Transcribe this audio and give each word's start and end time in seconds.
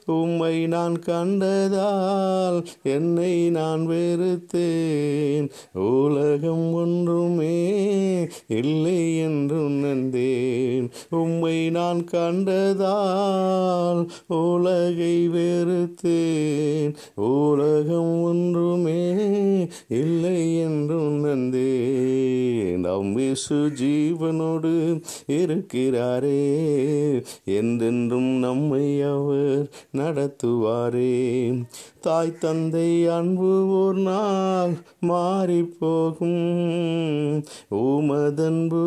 உம்மை 0.06 0.66
நான் 0.66 1.02
கண்டதால் 1.06 2.64
என்னை 2.82 3.50
நான் 3.50 3.88
வெறுத்தேன். 3.88 5.50
உலகம் 5.72 6.72
ஒன்றுமே 6.72 7.70
இல்லை 8.46 9.18
என்று 9.18 9.64
உணர்ந்தேன் 9.64 10.60
உம்மை 11.10 11.70
நான் 11.70 12.04
கண்டதால் 12.12 14.08
உலகை 14.26 15.28
வெறுத்தேன். 15.28 16.94
உலகம் 17.14 18.22
ஒன்றுமே 18.22 19.10
இல்லை 19.88 20.58
என்று 20.58 20.96
உணர்ந்தேன் 21.06 22.80
நம் 22.80 23.16
இயேசு 23.16 23.54
ஜீவனோடு 23.54 25.02
இருக்கிறாரே. 25.26 26.40
என்றென்றும் 27.44 28.38
நம்மை 28.38 29.02
அவர் 29.02 29.70
நடத்துவாரே. 29.96 31.20
தாய் 32.02 32.38
தந்தை 32.38 33.06
அன்பு 33.06 33.68
ஓர் 33.68 33.94
நாள் 33.94 34.74
மாறி 35.00 35.64
போகும் 35.64 37.44
உமதன்பு 37.70 38.82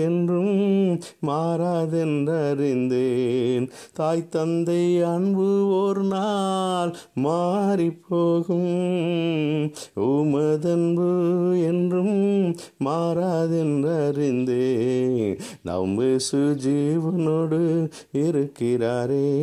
என்றும் 0.00 1.00
மாறாதென்றறிந்தேன். 1.26 3.70
தாய் 3.94 4.28
தந்தை 4.28 5.02
அன்பு 5.02 5.68
ஓர் 5.68 6.02
நாள் 6.02 6.96
மாறி 7.14 7.98
போகும் 8.08 9.70
உமதன்பு 9.94 11.62
என்றும் 11.62 12.54
மாறாதென்றறிந்தேன். 12.84 15.40
நம் 15.62 15.96
சுஜீவனோடு 16.32 17.88
இருக்கிறாரே 18.12 19.42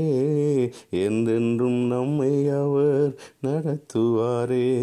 என்றென்றும் 0.89 1.87
நம்மை 1.87 2.49
அவர் 2.49 3.06
நடத்துவாரே. 3.43 4.75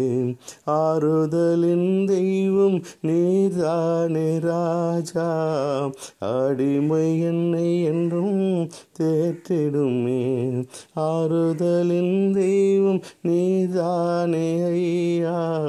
ஆறுதலின் 0.67 2.05
தெய்வம் 2.05 2.81
நீர்தானே 3.01 4.39
ராஜா. 4.39 5.89
அடிமை 6.19 7.21
என்னை 7.21 7.83
என்றும் 7.83 8.69
தேற்றிடுமே. 8.99 10.63
ஆறுதலின் 10.95 12.33
தெய்வம் 12.33 13.01
நீதானே 13.21 14.63
ஐயா. 14.63 15.63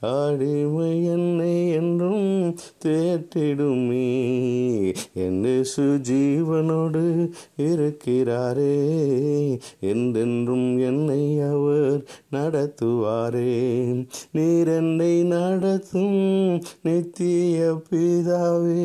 அடிமை 0.00 1.04
என்னை 1.04 1.70
என்றும் 1.70 2.54
தேற்றிடுமே. 2.84 4.14
என்று 5.14 5.66
சுஜீவனோடு 5.76 7.30
இருக்கிறாரே. 7.56 8.74
என்றென்றும் 9.80 10.78
என்னை 10.78 11.40
அவர் 11.40 11.85
நடத்துவாரே 12.32 13.52
நீரன்னை 14.34 15.12
நடத்தும் 15.24 16.62
நித்திய 16.82 17.80
பிதாவே 17.90 18.84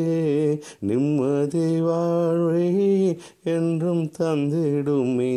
நிம்மதி 0.80 1.80
வாழ்வை 1.80 2.70
என்றும் 3.44 4.04
தந்திடுமே. 4.20 5.34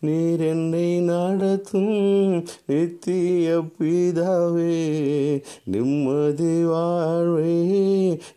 நீர் 0.00 0.40
என்னை 0.40 1.00
நடத்தும் 1.00 2.44
நித்திய 2.66 3.62
பிதாவே 3.78 4.76
நிம்மதி 5.64 6.64
வாழ்வை 6.64 7.54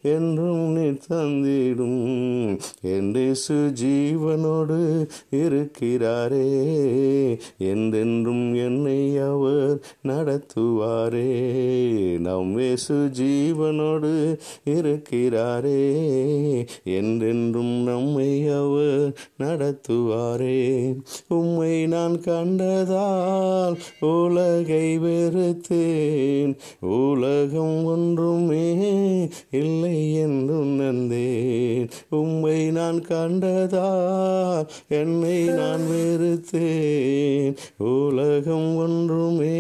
என்றும் 0.01 0.65
நீ 0.69 0.87
தந்திடும். 1.09 2.59
என்று 2.81 3.25
சுஜீவனோடு 3.47 4.81
இருக்கிறாரே 5.31 6.47
என்றென்றும் 7.57 8.36
என்னை 8.55 9.17
அவர் 9.17 9.79
நடத்துவாரே. 10.07 11.39
நம் 12.19 12.53
வேசு 12.53 13.09
ஜீவனோடு 13.19 14.37
இருக்கிறாரே. 14.63 15.85
என்றென்றும் 16.83 17.83
நம்மை 17.83 18.47
அவர் 18.47 19.15
நடத்துவாரே. 19.39 20.95
உம்மை 21.27 21.87
நான் 21.87 22.19
கண்டதால் 22.19 23.75
உலகை 23.99 24.99
வெறுத்தேன். 24.99 26.55
உலகம் 26.79 27.85
ஒன்றுமே 27.85 28.75
இல்லை 29.51 30.13
என்று 30.13 30.53
நந்தேன். 30.53 31.89
உம்மை 32.09 32.71
நான் 32.71 33.05
கண்டதால் 33.09 34.67
என்னை 34.87 35.43
நான் 35.43 35.81
வெறுத்தேன். 35.91 37.55
உலக 37.77 38.26
உலகம் 38.27 38.75
ஒன்றுமே 38.75 39.57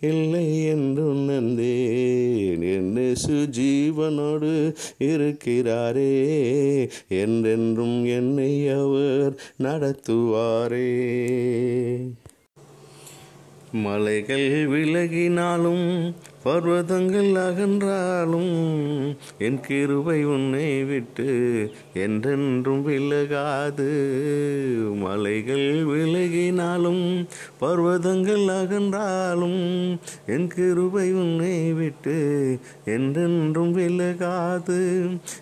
இல்லை 0.00 0.64
என்று 0.64 1.02
நந்தேன் 1.02 2.64
என்ன 2.74 3.12
சுஜீவனோடு 3.26 4.52
இருக்கிறாரே 4.98 6.14
என்றென்றும் 7.08 8.04
என்னை 8.04 8.68
அவர் 8.68 9.34
நடத்துவாரே. 9.62 10.90
மலைகள் 13.72 14.48
விலகினாலும் 14.68 15.86
பர்வதங்கள் 16.44 17.30
அகன்றாலும் 17.42 18.56
என் 19.38 19.60
கிருபை 19.60 20.24
உன்னை 20.24 20.84
விட்டு 20.84 21.28
என்றென்றும் 21.94 22.82
விலகாது. 22.88 23.88
மலைகள் 24.94 25.68
விலகினாலும் 25.86 27.26
பர்வதங்கள் 27.60 28.44
அகன்றாலும் 28.60 29.62
என் 30.26 30.46
கிருபை 30.46 31.12
உன்னை 31.12 31.72
விட்டு 31.72 32.18
என்றென்றும் 32.84 33.72
விலகாது. 33.76 34.80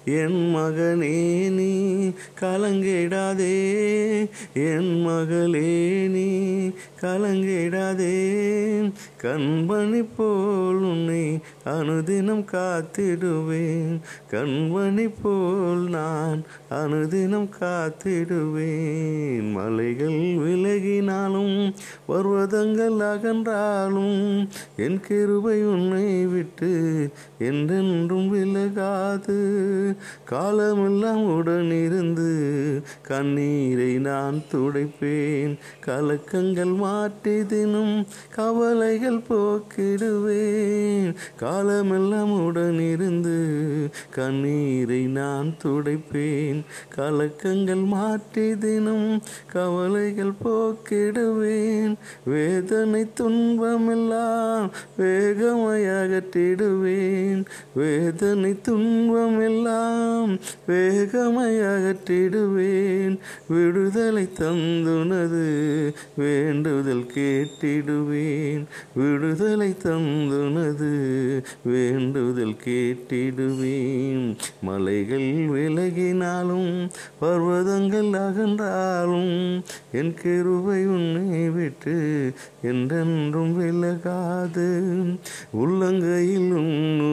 என் 0.05 0.41
மகனே 0.55 1.51
நீ 1.51 1.73
கலங்கிடாதே 2.41 3.57
என் 4.55 5.01
மகளே 5.01 6.07
நீ 6.07 6.29
கலங்கிடாதே 7.03 8.17
கண்மணி 9.23 10.09
போல் 10.17 10.81
உன்னை 10.83 11.41
அனுதினம் 11.65 12.45
காத்திடுவேன். 12.53 14.01
கண்மணி 14.31 15.15
போல் 15.23 15.85
நான் 15.89 16.43
அனுதினம் 16.71 17.49
காத்திடுவேன். 17.61 19.53
மலைகள் 19.53 20.19
விலகினாலும் 20.45 21.75
பர்வதங்கள் 22.09 22.99
அகன்றாலும் 23.13 24.49
என் 24.77 25.01
கிருபை 25.01 25.65
உன்னை 25.65 26.27
விட்டு 26.27 26.73
என்றென்றும் 27.39 28.29
விலகாது. 28.35 29.39
காலமெல்லாம் 30.25 31.25
உடனிருந்து 31.27 32.31
கண்ணீரை 33.03 33.93
நான் 33.99 34.43
துடைப்பேன். 34.53 35.59
கலக்கங்கள் 35.87 36.75
மாற்றி 36.77 37.37
தினும் 37.41 38.07
கவலைகள் 38.35 39.12
போக்கிடுவேன். 39.21 41.15
காலமெல்லாம் 41.37 42.33
உடனிருந்து 42.33 43.39
கண்ணீரை 44.11 45.03
நான் 45.03 45.55
துடைப்பேன். 45.63 46.61
கலக்கங்கள் 46.97 47.85
மாற்றி 47.85 48.59
தினம் 48.59 49.23
கவலைகள் 49.53 50.33
போக்கிடுவேன். 50.45 51.95
வேதனை 52.25 53.07
துன்பமெல்லாம் 53.15 54.71
வேகமாய் 54.97 55.85
அகற்றிடுவேன். 55.85 57.45
வேதனை 57.75 58.61
துன்பமெல்லாம் 58.61 60.39
வேகமாய் 60.67 61.59
அகற்றிடுவேன். 61.59 63.19
விடுதலை 63.49 64.29
தந்துனது 64.39 65.51
வேண்டுதல் 66.17 67.07
கேட்டிடுவேன். 67.15 68.65
விடுதலை 69.03 69.75
தந்துனது 69.85 70.91
வேண்டுதல் 71.65 72.57
கேட்டிடுவேன். 72.65 74.37
மலைகள் 74.63 75.29
விலகினாலும் 75.49 76.91
பர்வதங்கள் 77.21 78.11
அகன்றாலும் 78.11 79.63
என் 79.93 80.15
கிருபை 80.15 80.87
உன்னை 80.87 81.49
விட்டு 81.49 82.33
என்றென்றும் 82.63 83.55
விலகாது. 83.61 84.69
உள்ளங்கையில் 85.53 86.53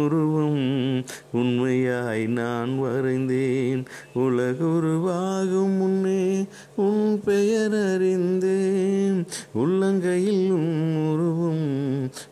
உருவம் 0.03 1.05
உண்மையாய் 1.33 2.25
நான் 2.25 2.69
வரைந்தேன். 2.81 3.85
உலகுருவாகும் 4.15 5.77
முன்னே 5.77 6.45
உன் 6.75 7.21
பெயர் 7.25 7.77
அறிந்தேன். 7.93 9.25
உள்ளங்கையில் 9.57 10.51
உன் 10.51 11.07
உருவம் 11.11 11.78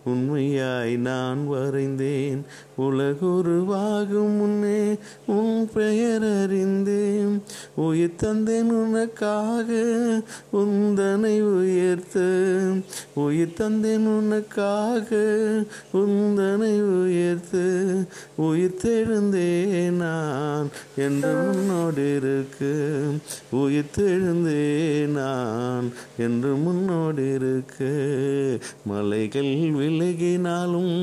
உண்மையாய் 0.04 0.96
நான் 0.98 1.48
வரைந்தேன். 1.52 2.42
உலகுருவாகும் 2.78 4.38
முன்னே 4.38 4.82
உன் 5.28 5.70
பெயர் 5.74 6.28
அறிந்தேன். 6.42 7.34
உயிர் 7.76 8.18
தந்தேன் 8.18 8.72
உனக்காக 8.78 9.70
உந்தனை 10.54 11.36
உயர்த்த 11.52 12.16
உயிர் 13.16 13.56
தந்தேன் 13.56 14.08
உனக்காக 14.16 15.10
உந்தனை 15.94 16.74
உயர்த்த 16.98 17.56
உயிர் 18.38 18.80
தெழுந்தே 18.84 19.50
நான் 19.98 20.68
என்று 20.98 21.34
முன்னோடு 21.44 22.06
இருக்க 22.16 22.62
உயிர் 23.52 23.94
தெழுந்தே 23.98 24.62
நான் 25.12 25.88
என்று 26.18 26.56
முன்னோடு 26.56 27.34
இருக்க 27.34 27.82
மலைகள் 28.86 29.52
விலகினாலும் 29.78 30.94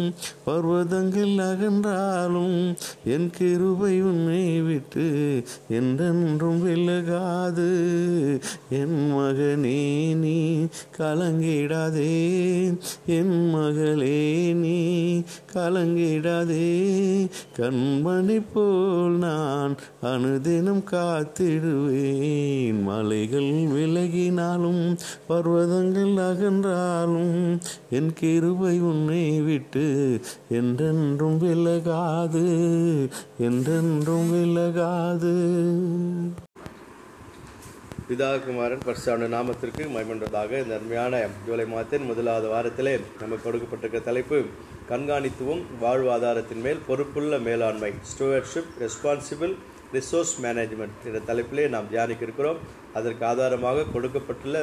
பர்வதங்கள் 0.46 1.36
அக 1.44 1.63
அகன்றாலும் 1.64 2.76
என் 3.04 3.30
கிருபை 3.30 4.02
உன்னை 4.02 4.60
விட்டு 4.60 5.42
என்றென்றும் 5.68 6.66
விலகாது. 6.66 7.68
என் 8.70 9.12
மகனே 9.12 10.14
நீ 10.14 10.66
கலங்கிடாதே. 10.98 12.12
என் 13.06 13.50
மகளே 13.50 14.52
நீ 14.52 15.18
கலங்கிடாதே. 15.54 16.72
கண்மணி 17.56 18.42
போல் 18.52 19.12
நான் 19.12 19.76
அனுதினம் 20.02 20.84
காத்திடுவேன். 20.90 22.82
மலைகள் 22.82 23.52
விலகினாலும் 23.52 24.98
பர்வதங்கள் 25.28 26.14
அகன்றாலும் 26.14 27.60
என் 27.90 28.12
கிருபை 28.12 28.80
உன்னை 28.80 29.40
விட்டு 29.40 30.20
என்றென்றும் 30.48 31.38
விலகாது 31.54 32.44
என்றென்றும் 33.46 34.30
விலகாது. 34.32 35.32
பிதாகுமாரன் 38.08 38.82
பரிசான 38.86 39.28
நாமத்திற்கு 39.34 39.84
மைமன்றதாக 39.94 40.58
இந்த 40.62 40.72
அருமையான 40.74 41.20
ஜூலை 41.46 41.66
மாதத்தின் 41.66 42.08
முதலாவது 42.08 42.48
வாரத்திலே 42.48 42.94
நமக்கு 43.20 43.44
கொடுக்கப்பட்டிருக்க 43.46 44.00
தலைப்பு 44.02 44.38
கண்காணித்துவம் 44.90 45.62
வாழ்வாதாரத்தின் 45.82 46.64
மேல் 46.66 46.82
பொறுப்புள்ள 46.88 47.38
மேலாண்மை 47.46 47.90
ஸ்டூவர்ஷிப் 48.10 48.72
ரெஸ்பான்சிபிள் 48.82 49.54
ரிசோர்ஸ் 49.92 50.34
மேனேஜ்மெண்ட் 50.42 51.06
என்ற 51.08 51.20
தலைப்பிலே 51.28 51.66
நாம் 51.68 51.90
தியானிக்க 51.90 52.28
இருக்கிறோம் 52.28 52.60
அதற்கு 52.94 53.24
ஆதாரமாக 53.24 53.88
கொடுக்கப்பட்டுள்ள 53.92 54.58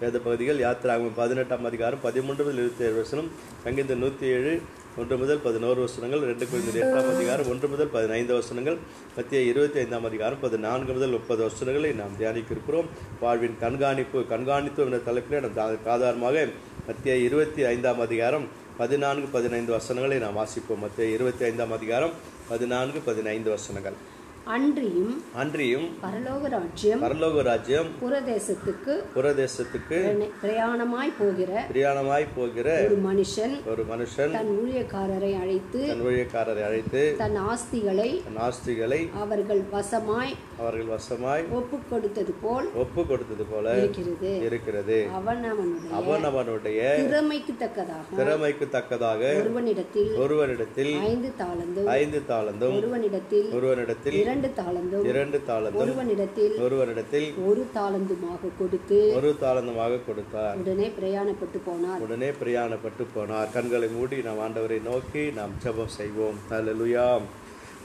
வேத 0.00 0.16
பகுதிகள் 0.18 0.58
யாத்திராகும் 0.58 1.14
பதினெட்டாம் 1.14 1.64
அதிகாரம் 1.64 2.02
பதிமூன்று 2.02 2.50
இருபத்தி 2.54 2.84
ஏழு 2.84 2.96
வசனம் 2.96 3.28
சங்கீதம் 3.62 4.00
நூற்றி 4.00 4.26
ஏழு 4.28 4.52
ஒன்று 5.00 5.16
முதல் 5.22 5.42
பதினோரு 5.46 5.78
வசனங்கள் 5.84 6.22
ரெண்டு 6.28 6.44
குழந்தை 6.50 6.70
எட்டாம் 6.82 7.08
அதிகாரம் 7.14 7.48
ஒன்று 7.52 7.66
முதல் 7.72 7.90
பதினைந்து 7.96 8.32
வசனங்கள் 8.36 8.76
மத்திய 9.16 9.40
இருபத்தி 9.50 9.78
ஐந்தாம் 9.82 10.06
அதிகாரம் 10.08 10.40
பதினான்கு 10.44 10.92
முதல் 10.92 11.14
முப்பது 11.16 11.42
வசனங்களை 11.48 11.90
நாம் 11.98 12.16
தியானிக்க 12.20 12.54
இருக்கிறோம் 12.54 12.88
வாழ்வின் 13.20 13.58
கண்காணிப்பு 13.64 14.20
கண்காணித்து 14.32 14.82
என்ற 14.86 15.00
தலைப்பிலே 15.08 15.42
நாம் 15.44 15.84
சாதாரணமாக 15.90 16.46
மத்திய 16.88 17.16
இருபத்தி 17.28 17.64
ஐந்தாம் 17.74 18.00
அதிகாரம் 18.06 18.46
பதினான்கு 18.80 19.28
பதினைந்து 19.36 19.72
வசனங்களை 19.78 20.18
நாம் 20.24 20.38
வாசிப்போம். 20.42 20.82
மத்திய 20.86 21.16
இருபத்தி 21.18 21.44
ஐந்தாம் 21.44 21.76
அதிகாரம் 21.78 22.14
பதினான்கு 22.48 23.00
பதினைந்து 23.10 23.50
வசனங்கள். 23.56 23.98
அன்றியும் 24.46 25.14
அன்றியும் 25.34 25.86
பரலோக 26.02 26.48
ராஜ்யம் 26.48 27.00
பரலோக 27.02 27.42
ராஜ்யம் 27.42 27.88
புறதேசத்துக்கு 28.00 28.92
புறதேசத்துக்கு 29.14 29.96
பிரயாண- 29.96 30.28
பிரயாணமாய் 30.42 31.10
போகிற 31.18 31.50
பிரியாணமாய் 31.70 32.26
போகிற 32.36 32.66
ஒரு 32.84 32.96
மனுஷன் 33.06 33.54
ஒரு 33.66 33.84
மனுஷன் 33.88 34.32
தன் 34.32 34.52
ஊழியக்காரரை 34.56 35.30
அழைத்து 35.40 35.80
தன் 35.86 36.04
ஊழியக்காரரை 36.04 36.62
அழைத்து 36.64 37.02
தன் 37.18 37.38
ஆஸ்திகளை 37.46 38.08
தன் 38.22 38.38
ஆஸ்திகளை 38.42 39.00
அவர்கள் 39.18 39.62
வசமாய் 39.72 40.34
அவர்கள் 40.58 40.90
வசமாய் 40.90 41.44
ஒப்பு 41.52 41.80
கொடுத்தது 41.90 42.34
போல் 42.40 42.68
ஒப்பு 42.76 43.04
கொடுத்தது 43.06 43.46
போல 43.46 43.66
இருக்கிறது. 43.78 44.32
இருக்கிறது. 44.46 45.00
அவன் 45.14 45.42
அவனுடைய 45.46 45.92
அவன் 45.98 46.24
அவனுடைய 46.30 46.80
திறமைக்கு 47.02 47.56
தக்கதாக 47.56 48.16
திறமைக்கு 48.16 48.68
தக்கதாக 48.68 49.20
ஒருவனிடத்தில் 49.40 50.14
ஒருவனிடத்தில் 50.18 50.94
ஐந்து 51.06 51.32
தாளந்தும் 51.38 51.90
ஐந்து 51.96 52.22
தாளந்தும் 52.28 52.78
ஒருவனிடத்தில் 52.78 53.50
ஒருவனிடத்தில் 53.52 54.18
இரண்டு 54.36 54.62
தாளந்தும் 54.62 55.04
இரண்டு 55.04 55.42
தாளந்தும் 55.48 55.74
ஒருவனிடத்தில் 55.74 56.54
ஒருவனிடத்தில் 56.58 57.34
ஒரு 57.46 57.66
தாளந்துமாக 57.74 58.50
கொடுத்து 58.58 59.12
ஒரு 59.14 59.36
தாளந்தமாக 59.40 59.98
கொடுத்தார். 60.06 60.56
உடனே 60.56 60.90
பிரயாணப்பட்டு 61.00 61.58
போனார். 61.66 61.98
உடனே 61.98 62.30
பிரயாணப்பட்டு 62.30 63.04
போனார். 63.16 63.52
கண்களை 63.52 63.88
மூடி 63.88 64.16
நாம் 64.22 64.38
ஆண்டவரை 64.38 64.82
நோக்கி 64.82 65.30
நாம் 65.30 65.50
ஜெபம் 65.64 65.86
செய்வோம். 65.86 66.38
ஹalleluya. 66.50 67.20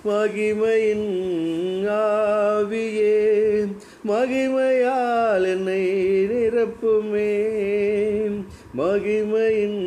மகிமையின் 0.05 1.09
ஆவியே 1.87 3.17
மகிமையால் 4.07 5.45
என்னை 5.45 5.83
நிரப்புமே. 6.25 7.33
மகிமையின் 8.77 9.81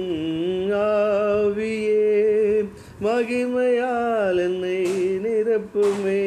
ஆவியே 0.70 2.68
மகிமையால் 3.02 4.38
என்னை 4.38 4.80
நிரப்புமே. 5.24 6.24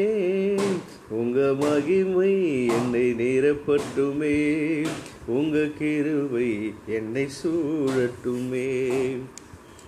உங்க 1.09 1.53
மகிமை 1.59 2.65
என்னை 2.65 3.05
நிரப்பட்டுமே 3.11 4.37
உங்க 5.25 5.57
கிருவை 5.79 6.73
என்னை 6.87 7.27
சூழட்டுமே. 7.39 8.69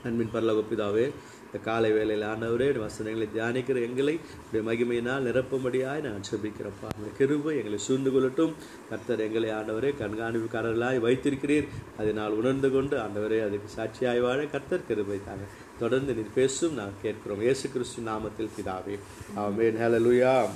அன்பின் 0.03 0.29
பரலோக 0.33 0.63
பிதாவே 0.71 1.09
இந்த 1.53 1.65
காலை 1.65 1.91
வேளையில் 1.91 2.27
ஆண்டவரே 2.27 2.79
வசனங்களை 2.79 3.27
தியானிக்கிற 3.35 3.81
எங்களை 3.81 4.19
உடைய 4.51 4.63
மகிமையினால் 4.69 5.25
நிரப்பும்படியாய் 5.27 6.01
நான் 6.01 6.27
செபிக்கிறப்பா 6.31 6.89
உடைய 6.97 7.13
கிருபை 7.17 7.57
எங்களை 7.57 7.77
சூழ்ந்து 7.77 8.11
கொள்ளட்டும். 8.11 8.53
கர்த்தர் 8.89 9.19
எங்களை 9.19 9.49
ஆண்டவரே 9.49 9.93
கண்காணிப்புக்காரர்களாய் 9.99 10.99
வைத்திருக்கிறீர். 10.99 11.67
அதனால் 11.97 12.31
உணர்ந்து 12.31 12.71
கொண்டு 12.71 12.97
ஆண்டவரே 12.97 13.39
அதுக்கு 13.45 13.69
சாட்சியாய் 13.75 14.21
வாழ 14.21 14.45
கர்த்தர் 14.45 14.85
கிருபை 14.85 15.19
தாங்க. 15.25 15.43
தொடர்ந்து 15.79 16.13
நீர் 16.13 16.33
பேசும் 16.35 16.73
நான் 16.73 16.93
கேட்கிறோம். 17.01 17.41
இயேசு 17.41 17.69
கிறிஸ்து 17.69 18.01
நாமத்தில் 18.01 18.49
பிதாவே. 18.57 18.99
ஆமென். 19.35 19.77
ஹalleluya. 19.77 20.47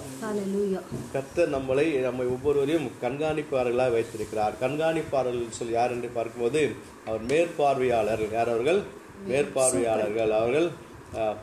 கர்த்தர் 1.13 1.49
நம்மளை 1.49 2.01
நம்மை 2.01 2.25
ஒவ்வொருவரையும் 2.25 2.91
கண்காணிப்பாளர்களாக 3.01 3.91
வைத்திருக்கிறார். 3.91 4.53
கண்காணிப்பாளர்கள் 4.61 5.49
சொல்லி 5.49 5.73
யார் 5.73 5.91
என்று 5.91 6.09
பார்க்கும்போது 6.09 6.69
அவர் 7.05 7.23
மேற்பார்வையாளர்கள். 7.23 8.31
யார் 8.31 8.49
அவர்கள்? 8.49 9.01
மேற்பார்வையாளர்கள் 9.29 10.33
அவர்கள் 10.39 10.67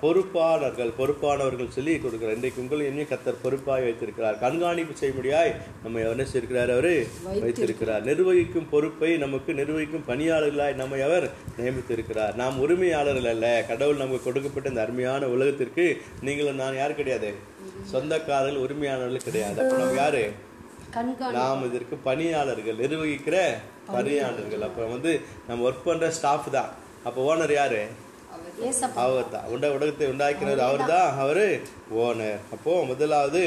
பொறுப்பாளர்கள் 0.03 0.91
பொறுப்பானவர்கள் 0.99 1.75
சொல்லி 1.75 1.93
கொடுக்கிறார் 1.97 2.37
இன்றைக்கு 2.39 2.63
உங்களை 2.63 2.87
என்ன 2.87 3.03
கர்த்தர் 3.03 3.43
பொறுப்பாய் 3.43 3.85
வைத்திருக்கிறார். 3.87 4.39
கண்காணிப்பு 4.39 4.95
செய்யும்படியாய் 5.01 5.53
நம்ம 5.83 6.01
என்ன 6.01 6.25
செய்திருக்கிறார் 6.33 6.73
அவரு? 6.77 6.95
வைத்திருக்கிறார். 7.45 8.03
நிர்வகிக்கும் 8.09 8.67
பொறுப்பை 8.71 9.17
நமக்கு 9.17 9.53
நிர்வகிக்கும் 9.61 10.09
பணியாளர்களாய் 10.09 10.75
நம்மை 10.75 11.01
அவர் 11.03 11.27
நியமித்திருக்கிறார். 11.59 12.35
நாம் 12.35 12.59
உரிமையாளர்கள் 12.59 13.31
அல்ல. 13.35 13.65
கடவுள் 13.69 14.03
நமக்கு 14.03 14.23
கொடுக்கப்பட்ட 14.23 14.69
இந்த 14.69 14.83
அருமையான 14.87 15.29
உலகத்திற்கு 15.37 15.87
நீங்களும் 16.21 16.61
நான் 16.63 16.81
யார் 16.83 16.99
கிடையாது? 17.01 17.33
சொந்தக்காரர்கள் 17.93 18.63
உரிமையாளர்கள் 18.67 19.27
கிடையாது. 19.29 19.59
அப்ப 19.63 19.79
நம்ம 19.79 20.01
யாரு? 20.05 20.25
நாம் 21.41 21.67
இதற்கு 21.71 21.97
பணியாளர்கள் 21.97 22.83
நிர்வகிக்கிற 22.85 23.37
பணியாளர்கள். 23.97 24.63
அப்ப 24.63 24.85
வந்து 24.95 25.21
நம்ம 25.49 25.69
ஒர்க் 25.69 25.89
பண்ற 25.89 26.11
ஸ்டாஃப் 26.11 26.53
தான். 26.53 26.71
அப்ப 27.09 27.19
ஓனர் 27.31 27.53
யாரு? 27.61 27.83
அவர் 29.03 29.31
தான் 29.35 29.47
உண்ட 29.53 29.67
உலகத்தை 29.77 30.07
உண்டாக்கினவர் 30.13 30.63
அவர் 30.67 30.83
தான் 30.91 31.11
அவரு 31.23 31.47
ஓனர். 32.05 32.39
அப்போ 32.55 32.73
முதலாவது 32.91 33.41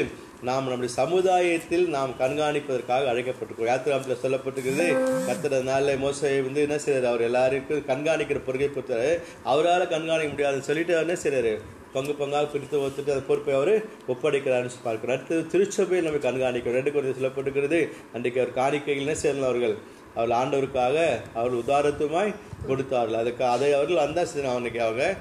நாம் 0.48 0.66
நம்முடைய 0.70 0.92
சமுதாயத்தில் 1.02 1.84
நாம் 1.94 2.10
கண்காணிப்பதற்காக 2.22 3.08
அழைக்கப்பட்டிருக்கோம் 3.12 3.70
யாத்திராமத்தில் 3.70 4.22
சொல்லப்பட்டிருக்கிறது 4.24 4.88
கத்துறதுனால 5.28 5.94
மோசை 6.02 6.32
வந்து 6.48 6.64
என்ன 6.66 6.76
செய்யறாரு 6.84 7.08
அவர் 7.12 7.28
எல்லாருக்கும் 7.28 7.86
கண்காணிக்கிற 7.92 8.40
பொறுப்பை 8.48 8.68
பொறுத்தாரு 8.74 9.12
அவரால் 9.52 9.92
கண்காணிக்க 9.94 10.34
முடியாதுன்னு 10.34 10.68
சொல்லிட்டு 10.70 10.96
அவர் 10.96 11.06
என்ன 11.08 11.18
செய்யறாரு 11.24 11.54
பங்கு 11.96 12.12
பங்காக 12.20 12.46
பிரித்து 12.52 12.76
ஒத்துட்டு 12.84 13.12
அந்த 13.14 13.24
பொறுப்பை 13.30 13.52
அவர் 13.58 13.74
ஒப்படைக்கிறார்னு 14.12 14.84
பார்க்கிறோம் 14.86 15.14
அடுத்தது 15.16 15.42
திருச்சபையில் 15.52 16.06
நம்ம 16.06 16.20
கண்காணிக்கிறோம். 16.28 16.78
ரெண்டு 16.78 16.92
குறைந்த 16.94 17.16
சொல்லப்பட்டிருக்கிறது. 17.18 17.78
அன்றைக்கு 18.14 18.40
அவர் 18.42 18.56
காணிக்கைகள் 18.60 19.22
சேர்ந்தவர்கள் 19.24 19.50
அவர்கள்? 19.50 19.76
ஆண்டவருக்காக 20.16 21.20
அவர் 21.34 21.54
உதாரத்துமாய் 21.54 22.34
கொடுத்தார்கள். 22.66 23.18
அதுக்கு 23.18 23.44
அதை 23.44 23.72
அவர்கள் 23.72 23.96
அந்த 23.96 24.26
அவனுக்கு 24.44 24.82
அவங்க 24.82 25.16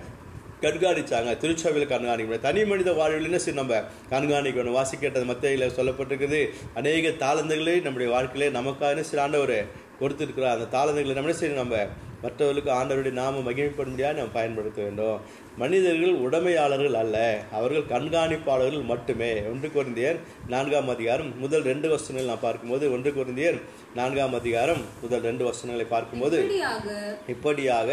கண்காணிச்சாங்க. 0.61 1.37
திருச்சபையில் 1.37 1.89
கண்காணிக்கணும். 1.89 2.39
தனி 2.39 2.65
மனித 2.65 2.93
வாழ்வில் 2.93 3.23
என்ன 3.23 3.37
சரி 3.37 3.55
நம்ம? 3.55 3.81
கண்காணிக்கணும். 4.09 4.81
வாசிக்கட்டது 4.81 5.25
மத்தியில் 5.25 5.69
சொல்லப்பட்டிருக்குது. 5.69 6.49
அநேக 6.73 7.09
தாளந்துகளை 7.09 7.81
நம்முடைய 7.81 8.11
வாழ்க்கையிலே 8.11 8.59
நமக்காக 8.59 8.89
என்ன 8.89 9.03
சரி 9.03 9.21
ஆண்டவர் 9.21 9.65
கொடுத்துருக்கிறார். 9.99 10.51
அந்த 10.51 10.77
தாளந்துகளை 10.77 11.13
நம்ம 11.13 11.29
என்ன 11.29 11.33
செய்யணும் 11.39 11.67
நம்ம? 11.67 11.87
மற்றவர்களுக்கு 12.21 12.71
ஆண்டவருடைய 12.71 13.11
நாம 13.11 13.51
மகிமைப்படும்படியாக 13.51 14.13
நம்ம 14.13 14.29
பயன்படுத்த 14.33 14.81
வேண்டும். 14.81 15.21
மனிதர்கள் 15.57 16.13
உடைமையாளர்கள் 16.13 16.93
அல்ல. 16.93 17.41
அவர்கள் 17.51 17.99
கண்காணிப்பாளர்கள் 17.99 18.83
மட்டுமே. 18.83 19.41
ஒன்று 19.41 19.71
குருந்தியர் 19.75 20.19
நான்காம் 20.43 20.89
அதிகாரம் 20.89 21.29
முதல் 21.41 21.65
ரெண்டு 21.67 21.87
வசனங்கள் 21.91 22.29
நான் 22.29 22.41
பார்க்கும்போது 22.41 22.85
ஒன்று 22.91 23.11
குருந்தியர் 23.11 23.59
நான்காம் 23.93 24.33
அதிகாரம் 24.33 24.81
முதல் 25.01 25.21
ரெண்டு 25.21 25.43
வசனங்களை 25.45 25.85
பார்க்கும்போது 25.87 26.37
இப்படியாக 27.33 27.89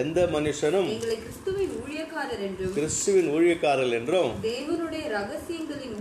எந்த 0.00 0.26
மனுஷனும் 0.34 0.88
கிறிஸ்துவின் 1.16 1.72
ஊழியக்காரர் 1.78 2.42
என்றும் 2.48 2.74
கிறிஸ்துவின் 2.76 3.30
ஊழியக்காரர்கள் 3.34 3.96
என்றும் 3.98 4.32
தேவனுடைய 4.44 5.04
ரகசியங்களின் 5.14 5.96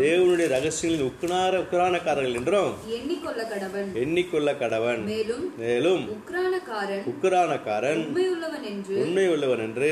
தேவனுடைய 0.00 0.46
ரகசியங்களின் 0.54 1.06
உக்குனார 1.08 1.52
உக்குரானக்காரர்கள் 1.62 2.38
என்றும் 2.40 2.72
எண்ணிக்கொள்ள 2.96 3.42
கடவன் 3.52 3.90
எண்ணிக்கொள்ள 4.02 4.56
கடவன் 4.56 5.04
மேலும் 5.10 5.44
மேலும் 5.58 6.04
உக்ரானக்காரன் 6.16 7.04
உக்குரானக்காரன் 7.12 8.02
உண்மையுள்ளவன் 8.06 8.66
என்று 8.72 8.96
உண்மை 9.02 9.26
உள்ளவன் 9.28 9.64
என்று 9.66 9.90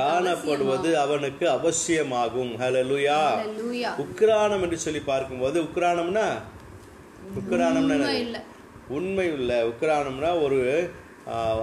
காணப்படுவது 0.00 0.90
அவனுக்கு 1.02 1.46
அவசியமாகும். 1.50 2.50
ஹalleluya 2.60 2.99
ஹalleluya. 3.08 3.90
உக்ரானம் 4.04 4.62
என்று 4.66 4.78
சொல்லி 4.78 5.00
பார்க்கும்போது 5.00 5.62
உக்ரானம்னா 5.62 6.26
உக்ரானம்னா 7.40 8.08
உண்மை 8.88 9.26
உள்ள 9.32 9.50
உக்ரானம்னா 9.70 10.30
ஒரு 10.42 10.60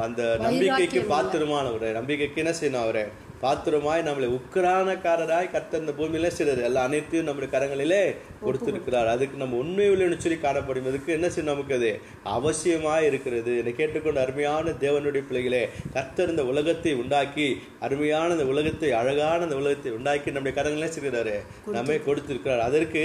அந்த 0.01 0.21
நம்பிக்கைக்கு 0.39 0.99
பாத்திரமானவர். 1.13 1.87
நம்பிக்கைக்கு 1.91 2.43
என்ன 2.43 2.53
செய்யணும் 2.59 2.83
அவரை? 2.83 3.05
பாத்திரமாய் 3.41 4.05
நம்மளை 4.07 4.27
உக்ரானக்காரராய் 4.37 5.49
கர்த்தர் 5.53 5.81
இந்த 5.83 5.93
பூமியில 5.97 6.29
சிலர் 6.37 6.61
எல்லா 6.67 6.83
அனைத்தையும் 6.87 7.27
நம்முடைய 7.27 7.49
கரங்களிலே 7.55 8.01
கொடுத்திருக்கிறார். 8.45 9.09
அதுக்கு 9.13 9.41
நம்ம 9.41 9.57
உண்மை 9.63 9.87
உள்ளன்னு 9.93 10.17
சொல்லி 10.23 10.37
காணப்படுவதற்கு 10.45 11.15
என்ன 11.17 11.27
செய்யணும் 11.33 11.53
நமக்கு 11.53 11.75
அது 11.79 11.91
அவசியமாய் 12.37 13.07
இருக்கிறது. 13.09 13.51
என்னை 13.61 13.73
கேட்டுக்கொண்ட 13.79 14.21
அருமையான 14.25 14.73
தேவனுடைய 14.85 15.23
பிள்ளைகளே 15.27 15.63
கர்த்தர் 15.95 16.33
இந்த 16.33 16.45
உலகத்தை 16.51 16.93
உண்டாக்கி 17.01 17.47
அருமையான 17.87 18.29
இந்த 18.37 18.47
உலகத்தை 18.53 18.91
அழகான 19.01 19.39
இந்த 19.47 19.59
உலகத்தை 19.61 19.91
உண்டாக்கி 19.97 20.35
நம்முடைய 20.37 20.55
கரங்களே 20.59 20.89
செய்கிறாரு 20.95 21.35
நம்மை 21.77 21.99
கொடுத்திருக்கிறார். 22.07 22.65
அதற்கு 22.69 23.03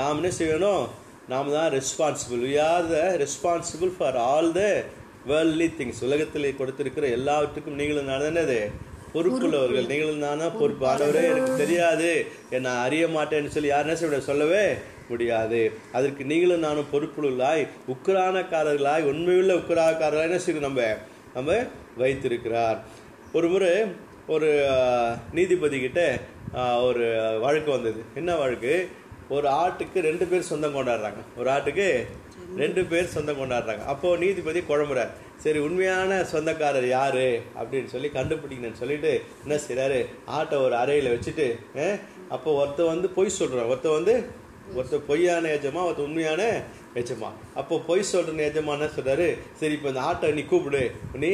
நாம் 0.00 0.18
என்ன 0.20 0.32
செய்யணும்? 0.40 0.84
நாம் 1.34 1.54
தான் 1.56 1.70
responsible 1.78 2.42
we 2.48 2.54
are 2.68 2.84
the 2.92 3.02
responsible 3.24 3.90
for 3.96 4.18
all 4.28 4.52
the 4.58 4.62
worldly 5.30 5.66
things 5.78 6.04
உலகத்தில் 6.06 6.56
கொடுத்திருக்கிற 6.60 7.06
எல்லாவற்றுக்கும் 7.16 7.80
நீங்களும் 7.80 8.08
நான் 8.10 8.28
என்னது? 8.28 8.60
பொறுப்புள்ளவர்கள். 9.14 9.86
நீங்களும் 9.86 10.18
நான் 10.18 10.38
தான் 10.38 10.58
பொறுப்பு. 10.58 10.86
ஆனவரே 10.86 11.24
எனக்கு 11.24 11.56
தெரியாது. 11.56 12.26
நான் 12.50 12.84
அறிய 12.84 13.06
மாட்டேன்னு 13.06 13.46
சொல்லி 13.46 13.68
யார் 13.68 13.86
என்ன? 13.86 14.20
சொல்லவே 14.20 14.76
முடியாது. 15.08 15.72
அதற்கு 15.92 16.24
நீங்களும் 16.24 16.58
நானும் 16.58 16.86
பொறுப்புள்ளாய் 16.92 17.66
உக்ரானக்காரர்களாய் 17.88 19.02
உண்மையுள்ள 19.02 19.54
உக்ரானக்காரர்களாய் 19.54 20.22
என்ன 20.22 20.40
செய்யணும் 20.46 20.60
நம்ம 20.60 20.82
நம்ம 21.34 21.56
வைத்திருக்கிறார். 21.96 22.78
ஒரு 23.32 23.48
முறை 23.48 23.84
ஒரு 24.26 24.66
ஆஹ், 24.70 25.16
நீதிபதி 25.32 25.80
கிட்ட 25.80 26.18
ஆஹ், 26.54 26.82
ஒரு 26.84 27.04
வழக்கு 27.40 27.70
வந்தது. 27.70 28.02
என்ன 28.14 28.36
வழக்கு? 28.36 28.88
ஒரு 29.28 29.48
ஆட்டுக்கு 29.48 30.00
ரெண்டு 30.00 30.26
பேர் 30.26 30.40
சொந்தம் 30.40 30.74
கொண்டாடுறாங்க. 30.76 31.20
ஒரு 31.36 31.50
ஆட்டுக்கு 31.50 32.06
ரெண்டு 32.56 32.84
பேர் 32.84 33.06
சொந்தம் 33.06 33.40
கொண்டாடுறாங்க. 33.40 33.84
அப்போ 33.84 34.16
நீதிபதி 34.16 34.60
குழம்புறார். 34.60 35.10
சரி 35.38 35.58
உண்மையான 35.58 36.24
சொந்தக்காரர் 36.24 36.88
யார் 36.90 37.22
அப்படின்னு 37.58 37.86
சொல்லி 37.86 38.08
கண்டுபிடிக்கணும்னு 38.14 38.72
சொல்லிட்டு 38.74 39.12
என்ன 39.44 39.58
செய்கிறாரு 39.64 39.98
ஆட்டை 40.30 40.56
ஒரு 40.58 40.74
அறையில் 40.74 41.12
வச்சுட்டு 41.12 41.46
அஹ், 41.76 41.98
அப்போ 42.28 42.50
ஒருத்தன் 42.52 42.86
வந்து 42.86 43.08
பொய் 43.10 43.36
சொல்கிறான் 43.36 43.66
ஒருத்தன் 43.66 43.98
வந்து 43.98 44.14
ஒருத்தர் 44.74 45.06
பொய்யான 45.06 45.48
எஜமா 45.48 45.82
ஒருத்தர் 45.84 46.04
உண்மையான 46.04 46.42
எஜமா. 46.94 47.28
அப்போ 47.54 47.78
பொய் 47.86 48.02
சொல்ற 48.02 48.42
எஜமா 48.44 48.72
என்ன 48.72 48.88
சொல்கிறாரு 48.96 49.28
சரி 49.60 49.72
இப்போ 49.72 49.88
இந்த 49.88 50.00
ஆட்டை 50.00 50.32
நீ 50.32 50.44
கூப்பிடு. 50.44 50.82
நீ 51.14 51.30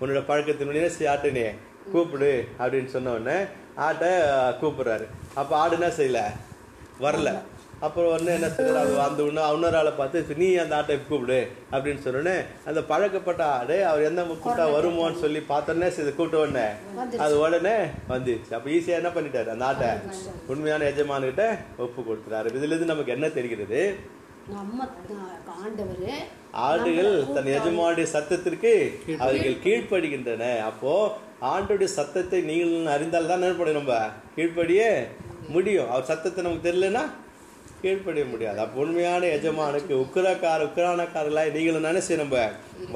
உன்னோட 0.00 0.22
பழக்கத்தினுடைய 0.26 0.86
சரி 0.88 1.06
ஆட்டை 1.06 1.30
நீ. 1.30 1.44
கூப்பிடு 1.92 2.30
அப்படின்னு 2.58 2.86
சொன்ன 2.86 3.12
உடனே 3.12 3.36
ஆட்டை 3.80 4.10
கூப்பிட்றாரு. 4.60 5.06
அப்போ 5.34 5.56
ஆடு 5.56 5.74
என்ன 5.74 5.88
செய்யல? 5.98 6.20
வரல. 7.00 7.30
அப்புறம் 7.80 8.10
உடனே 8.12 8.32
என்ன 8.34 8.48
செய்யறாரு 8.50 8.78
அது 8.84 8.94
அந்த 9.02 9.20
ஒன்று 9.48 9.78
ஆளை 9.80 9.92
பார்த்து 9.92 10.22
"சரி, 10.22 10.38
நீ 10.40 10.48
அந்த 10.56 10.74
ஆட்டை 10.76 10.94
கூப்பிடு 11.00 11.38
அப்படின்னு 11.72 12.02
சொன்னோடனே 12.04 12.34
அந்த 12.66 12.80
பழக்கப்பட்ட 12.88 13.42
ஆடு 13.56 13.76
அவர் 13.84 14.06
எந்த 14.08 14.22
கூப்பிட்டா 14.30 14.64
வருமோன்னு 14.72 15.20
சொல்லி 15.20 15.40
பார்த்தோன்னே 15.50 15.88
சரி 15.92 16.12
கூப்பிட்ட 16.12 16.38
உடனே 16.42 16.66
அது 17.18 17.34
உடனே 17.42 17.76
வந்துச்சு 18.08 18.56
அப்போ 18.56 18.70
ஈஸியாக 18.70 19.00
என்ன 19.00 19.10
பண்ணிட்டாரு 19.12 19.50
அந்த 19.50 19.66
ஆட்டை? 19.68 19.90
உண்மையான 20.48 20.88
எஜமானுகிட்ட 20.90 21.44
ஒப்பு 21.78 22.00
கொடுத்துறாரு 22.02 22.50
இதுல 22.52 22.72
இருந்து 22.72 22.92
நமக்கு 22.92 23.14
என்ன 23.16 23.28
தெரிகிறது? 23.32 23.82
ஆடுகள் 26.64 27.08
தன் 27.28 27.48
எஜமானுடைய 27.56 28.06
சத்தத்திற்கு 28.12 28.72
அவர்கள் 29.20 29.62
கீழ்ப்படுகின்றன. 29.64 30.42
அப்போ 30.68 30.92
ஆண்டுடைய 31.48 31.88
சத்தத்தை 31.92 32.38
நீங்கள் 32.46 32.92
அறிந்தால் 32.94 33.26
தான் 33.26 33.40
என்ன 33.40 33.56
பண்ணணும் 33.58 33.80
நம்ம. 33.80 33.96
கீழ்ப்படிய 34.36 34.82
முடியும். 35.48 35.90
அவர் 35.90 36.06
சத்தத்தை 36.06 36.40
நமக்கு 36.44 36.68
தெரியலனா 36.68 37.02
கீழ்ப்படிய 37.82 38.24
முடியாது. 38.24 38.58
அப்போ 38.60 38.80
உண்மையான 38.80 39.26
எஜமானுக்கு 39.26 39.94
உக்கிரக்கார 40.04 40.60
உக்கிரானக்காரர்களாய் 40.68 41.54
நீங்களும் 41.56 41.88
நினைச்சு 41.88 42.16
நம்ம 42.22 42.36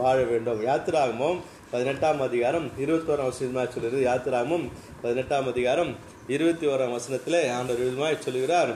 வாழ 0.01 0.17
வேண்டும். 0.23 0.61
யாத்திராகமும் 0.67 1.39
பதினெட்டாம் 1.71 2.21
அதிகாரம் 2.21 2.67
இருபத்தோராம் 2.79 3.31
வசனமாக 3.31 3.69
சொல்லுறது 3.75 4.01
யாத்திராகமும் 4.09 4.67
பதினெட்டாம் 5.03 5.49
அதிகாரம் 5.53 5.93
இருபத்தி 6.35 6.67
ஓராம் 6.67 6.97
வசனத்துல 6.97 7.37
ஆண்டவர் 7.59 7.85
விதமாக 7.85 8.17
சொல்லுகிறார். 8.27 8.73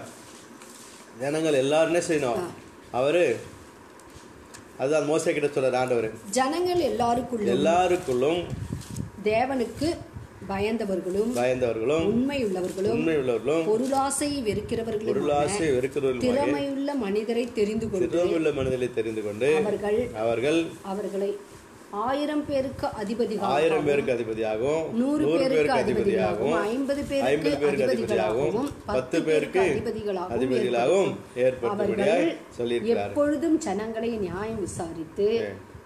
ஜனங்கள் 1.21 1.61
எல்லாரும் 1.65 1.95
செய்யணும். 2.09 2.41
அவரு 3.01 3.25
அதுதான் 4.79 5.09
மோசை 5.11 5.33
கிட்ட 5.37 5.49
சொல்றாரு 5.49 5.79
ஆண்டவர். 5.83 6.09
ஜனங்கள் 6.39 6.83
எல்லாருக்குள்ளும் 6.91 7.55
எல்லாருக்குள்ளும் 7.57 8.43
தேவனுக்கு 9.31 9.89
பயந்தவர்களும் 10.51 11.33
பயந்தவர்களும் 11.39 12.07
உண்மை 12.13 12.39
உள்ளவர்களும் 12.47 12.95
உண்மை 12.97 13.17
உள்ளவர்களும் 13.23 13.67
பொருளாசை 13.71 14.31
வெறுக்கிறவர்களும் 14.49 15.11
பொருளாசை 15.13 15.69
வெறுக்கிறவர்களும் 15.77 16.25
திறமையுள்ள 16.27 16.95
மனிதரை 17.05 17.45
தெரிந்து 17.59 17.89
கொண்டு 17.91 18.09
திறமுள்ள 18.15 18.51
மனிதர்களை 18.59 18.91
தெரிந்து 19.01 19.25
கொண்டு 19.27 19.51
அவர்கள் 19.61 20.01
அவர்கள் 20.25 20.61
அவர்களை 20.93 21.31
ஆயிரம் 22.05 22.43
பேருக்கு 22.49 22.87
அதிபதிகள் 23.01 23.51
ஆயிரம் 23.57 23.85
பேருக்கு 23.89 24.13
அதிபதியாகவும் 24.15 24.87
நூறு 25.01 25.25
பேருக்கு 25.33 25.77
அதிபதியாகவும் 25.83 26.57
ஐம்பது 26.71 27.03
பேருக்கு 27.11 27.53
பேருக்கு 27.63 27.87
அதிபதியாகவும் 27.89 28.67
பத்து 28.91 29.19
பேருக்கு 29.23 29.61
அதிபதிகளாகவும் 29.67 30.35
அதிபதிகளாகவும் 30.37 31.13
ஏற்படுத்தும்படியாய் 31.45 32.27
அவர்கள் 32.27 32.59
சொல்லியிருக்கிறார். 32.59 33.11
எப்பொழுதும் 33.11 33.57
ஜனங்களை 33.59 34.11
நியாயம் 34.27 34.63
விசாரித்து 34.67 35.29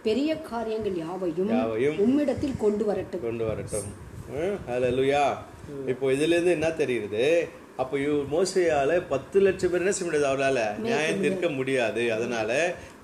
பெரிய 0.03 0.31
காரியங்கள் 0.51 0.97
யாவையும் 1.05 1.51
யாவையும் 1.57 1.99
உம்மிடத்தில் 2.05 2.57
கொண்டு 2.57 2.85
வரட்டும். 2.85 3.23
கொண்டு 3.23 3.45
வரட்டும். 3.45 3.89
ஹalleluya 4.69 5.23
இப்போ 5.87 6.07
இதுல 6.11 6.35
இருந்து 6.37 6.51
என்ன 6.51 6.69
தெரியுது? 6.69 7.25
அப்போ 7.77 7.99
இவ் 7.99 8.25
மோசையால 8.33 9.03
பத்து 9.09 9.41
லட்சம் 9.41 9.71
பேர் 9.71 9.81
என்ன 9.81 9.93
செய்ய 9.93 10.07
முடியாது 10.09 10.29
அவரால? 10.31 10.61
நியாயம் 10.79 11.21
தீர்க்க 11.21 11.49
முடியாது. 11.49 12.13
அதனால 12.13 12.51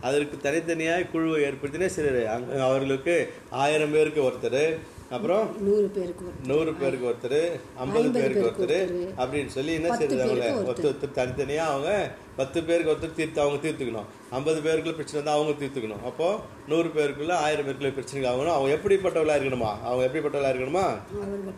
அதற்கு 0.00 0.36
தனித்தனியாய் 0.46 1.10
குழுவை 1.12 1.38
ஏற்படுத்தினே 1.42 1.86
சிலர். 1.86 2.26
அங்க 2.26 2.62
அவர்களுக்கு 2.64 3.14
ஆயிரம் 3.50 3.92
பேருக்கு 3.92 4.22
ஒருத்தர். 4.28 4.62
அப்புறம் 5.14 5.44
நூறு 5.66 5.88
பேருக்கு 5.96 6.28
நூறு 6.50 6.70
பேருக்கு 6.78 7.08
ஒருத்தர் 7.10 7.40
ஐம்பது 7.82 8.08
பேருக்கு 8.14 8.46
ஒருத்தர் 8.48 8.88
அப்படின்னு 9.22 9.50
சொல்லி 9.56 9.72
என்ன 9.78 9.90
அவங்கள 9.96 10.46
ஒருத்தர் 10.60 10.88
ஒருத்தர். 10.90 11.12
தனித்தனியா 11.18 11.64
அவங்க 11.72 11.90
பத்து 12.38 12.58
பேருக்கு 12.68 12.92
ஒருத்தர் 12.92 13.14
தீர்த்து 13.18 13.40
அவங்க 13.44 13.58
தீர்த்துக்கணும். 13.66 14.08
ஐம்பது 14.36 14.58
பேருக்குள்ள 14.64 14.94
பிரச்சனை 14.98 15.16
இருந்தால் 15.18 15.38
அவங்க 15.38 15.54
தீர்த்துக்கணும். 15.62 16.02
அப்போ 16.10 16.28
நூறு 16.70 16.88
பேருக்குள்ள 16.96 17.32
ஆயிரம் 17.44 17.66
பேருக்குள்ள 17.66 17.92
பிரச்சனைக்கு 17.98 18.30
ஆகணும். 18.32 18.56
அவங்க 18.56 18.72
எப்படிப்பட்டவளா 18.78 19.36
இருக்கணுமா? 19.38 19.70
அவங்க 19.88 20.02
எப்படிப்பட்டவளா 20.08 20.50
இருக்கணுமா? 20.52 20.86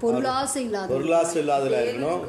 பொருளாசை 0.04 0.62
இல்லாத 0.64 0.92
பொருளாசு 0.94 1.42
இருக்கணும். 1.42 2.22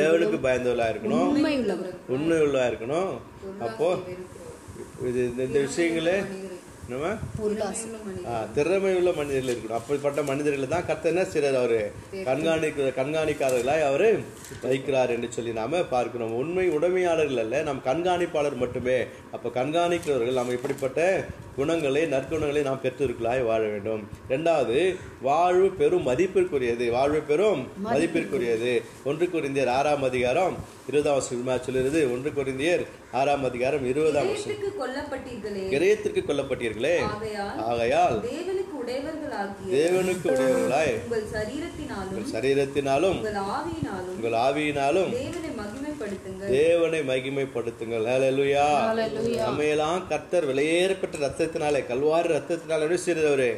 தேவனுக்கு 0.00 0.40
பயந்தவளா 0.48 0.88
இருக்கணும். 0.92 1.28
உண்மை 1.32 1.54
உள்ளவர் 1.62 1.94
உண்மை 2.16 2.38
உள்ளவா 2.46 2.66
இருக்கணும் 2.72 3.12
அப்போ 3.68 3.88
இது 5.08 5.22
இந்த 5.46 5.58
விஷயங்களே 5.66 6.18
நம்ம 6.90 7.06
திறமை 8.56 8.90
உள்ள 8.98 9.10
மனிதர்கள் 9.16 9.54
இருக்கணும். 9.54 9.78
அப்படிப்பட்ட 9.78 10.20
மனிதர்கள் 10.28 10.72
தான் 10.72 10.86
கர்த்தர் 10.88 11.12
என்ன 11.12 11.24
செய்றார் 11.32 11.58
அவரு? 11.60 11.80
கண்காணிக்க 12.28 12.92
கண்காணிக்காரர்களாய் 12.98 13.86
அவரு 13.86 14.10
வைக்கிறார் 14.62 15.12
என்று 15.14 15.28
சொல்லி 15.36 15.52
நாம 15.60 15.82
பார்க்கிறோம். 15.94 16.36
உண்மை 16.42 16.66
உடைமையாளர்கள் 16.76 17.42
அல்ல 17.44 17.62
நம் 17.68 17.82
கண்காணிப்பாளர் 17.88 18.60
மட்டுமே. 18.62 18.98
அப்ப 19.36 19.52
கண்காணிக்கிறவர்கள் 19.58 20.38
நாம் 20.40 20.54
இப்படிப்பட்ட 20.56 21.00
குணங்களை 21.56 22.04
நற்குணங்களை 22.14 22.62
நாம் 22.68 22.82
பெற்றிருக்கலாய் 22.84 23.44
வாழ 23.50 23.60
வேண்டும். 23.72 24.02
இரண்டாவது 24.28 24.78
வாழ்வு 25.28 25.68
பெரும் 25.80 26.06
மதிப்பிற்குரியது. 26.08 26.86
வாழ்வு 26.96 27.20
பெரும் 27.30 27.62
மதிப்பிற்குரியது. 27.84 28.74
ஒன்று 29.10 29.26
குறிந்தியர் 29.34 29.74
ஆறாம் 29.78 30.08
அதிகாரம் 30.10 30.56
இருபதாம் 30.90 31.60
சொல்லுறது 31.66 32.00
ஒன்று 32.14 32.30
குறிந்தியர் 32.38 32.82
ஆறாம் 33.18 33.44
அதிகாரம் 33.48 33.84
இருபதாம் 33.90 34.26
வருஷம் 34.26 34.52
கிரயத்திற்கு 35.72 36.20
கொல்லப்பட்டீர்களே. 36.28 36.94
ஆகையால் 37.02 37.58
ஆகையால் 37.70 38.16
தேவனுக்கு 39.72 40.26
உடையவர்களாய். 40.30 40.94
உங்கள் 42.14 42.32
சரீரத்தினாலும் 42.34 43.16
உங்கள் 44.14 44.36
ஆவியினாலும் 44.46 45.10
தேவனை 45.20 45.50
மகிமைப்படுத்துங்கள். 45.60 46.50
தேவனை 46.58 47.00
மகிமைப்படுத்துங்கள். 47.10 48.04
ஹalleluya 48.10 48.66
நம்மையெல்லாம் 49.46 50.02
கர்த்தர் 50.08 50.48
விலையேறப்பட்ட 50.54 51.16
ரத்தத்தினாலே 51.26 51.82
கல்வாரி 51.92 52.30
ரத்தத்தினால 52.36 52.98
செய்கிறவரு 53.06 53.50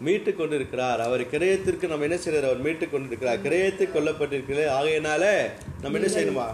மீட்டு 0.00 0.30
கொண்டிருக்கிறார் 0.32 1.00
அவர் 1.00 1.22
கிரயத்திற்கு 1.32 1.88
நம்ம 1.88 2.06
என்ன 2.06 2.18
செய்யறார் 2.18 2.46
அவர் 2.48 2.62
மீட்டு 2.62 2.86
கொண்டிருக்கிறார் 2.86 3.42
கிரயத்துக்கு 3.42 3.94
கொல்லப்பட்டிருக்கிறது 3.96 4.64
ஆகையினால 4.76 5.24
நம்ம 5.82 5.98
என்ன 5.98 6.08
செய்யணுமா? 6.14 6.46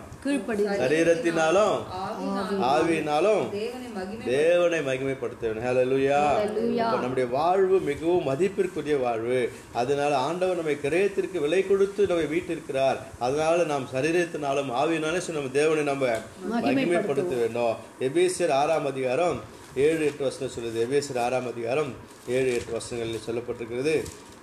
சரீரத்தினாலும் 0.82 1.76
ஆவியினாலும் 2.70 3.44
தேவனை 3.54 3.88
மகிமை 3.96 4.26
தேவனை 4.30 4.80
மகிமைப்படுத்த 4.80 5.52
அப்ப 6.82 7.00
நம்முடைய 7.00 7.26
வாழ்வு 7.32 7.76
மிகவும் 7.82 8.28
மதிப்பிற்குரிய 8.28 8.96
வாழ்வு. 8.98 9.40
அதனால 9.74 10.12
ஆண்டவர் 10.26 10.56
நம்மை 10.56 10.76
கிரயத்திற்கு 10.82 11.40
விலை 11.40 11.60
கொடுத்து 11.62 12.06
நம்மை 12.06 12.26
வீட்டிருக்கிறார் 12.26 12.98
அதனால 13.18 13.64
நாம் 13.64 13.86
சரீரத்தினாலும் 13.92 14.72
ஆவியினாலும் 14.80 15.04
நம்ம 15.38 15.52
தேவனை 15.54 15.84
நம்ம 15.84 16.04
மகிமைப்படுத்த 16.66 17.34
வேண்டும் 17.36 17.74
எபேசியர் 18.00 18.54
ஆறாம் 18.54 18.86
அதிகாரம் 18.86 19.38
ஏழு 19.76 20.04
எட்டு 20.04 20.22
வருஷம் 20.24 20.50
சொல்லுது. 20.54 20.78
எபேசியர் 20.84 21.18
ஆறாம் 21.18 21.46
அதிகாரம் 21.46 21.90
ஏழு 22.28 22.52
எட்டு 22.52 22.78
வருஷங்களில் 22.78 23.24
சொல்லப்பட்டிருக்கிறது. 23.26 23.94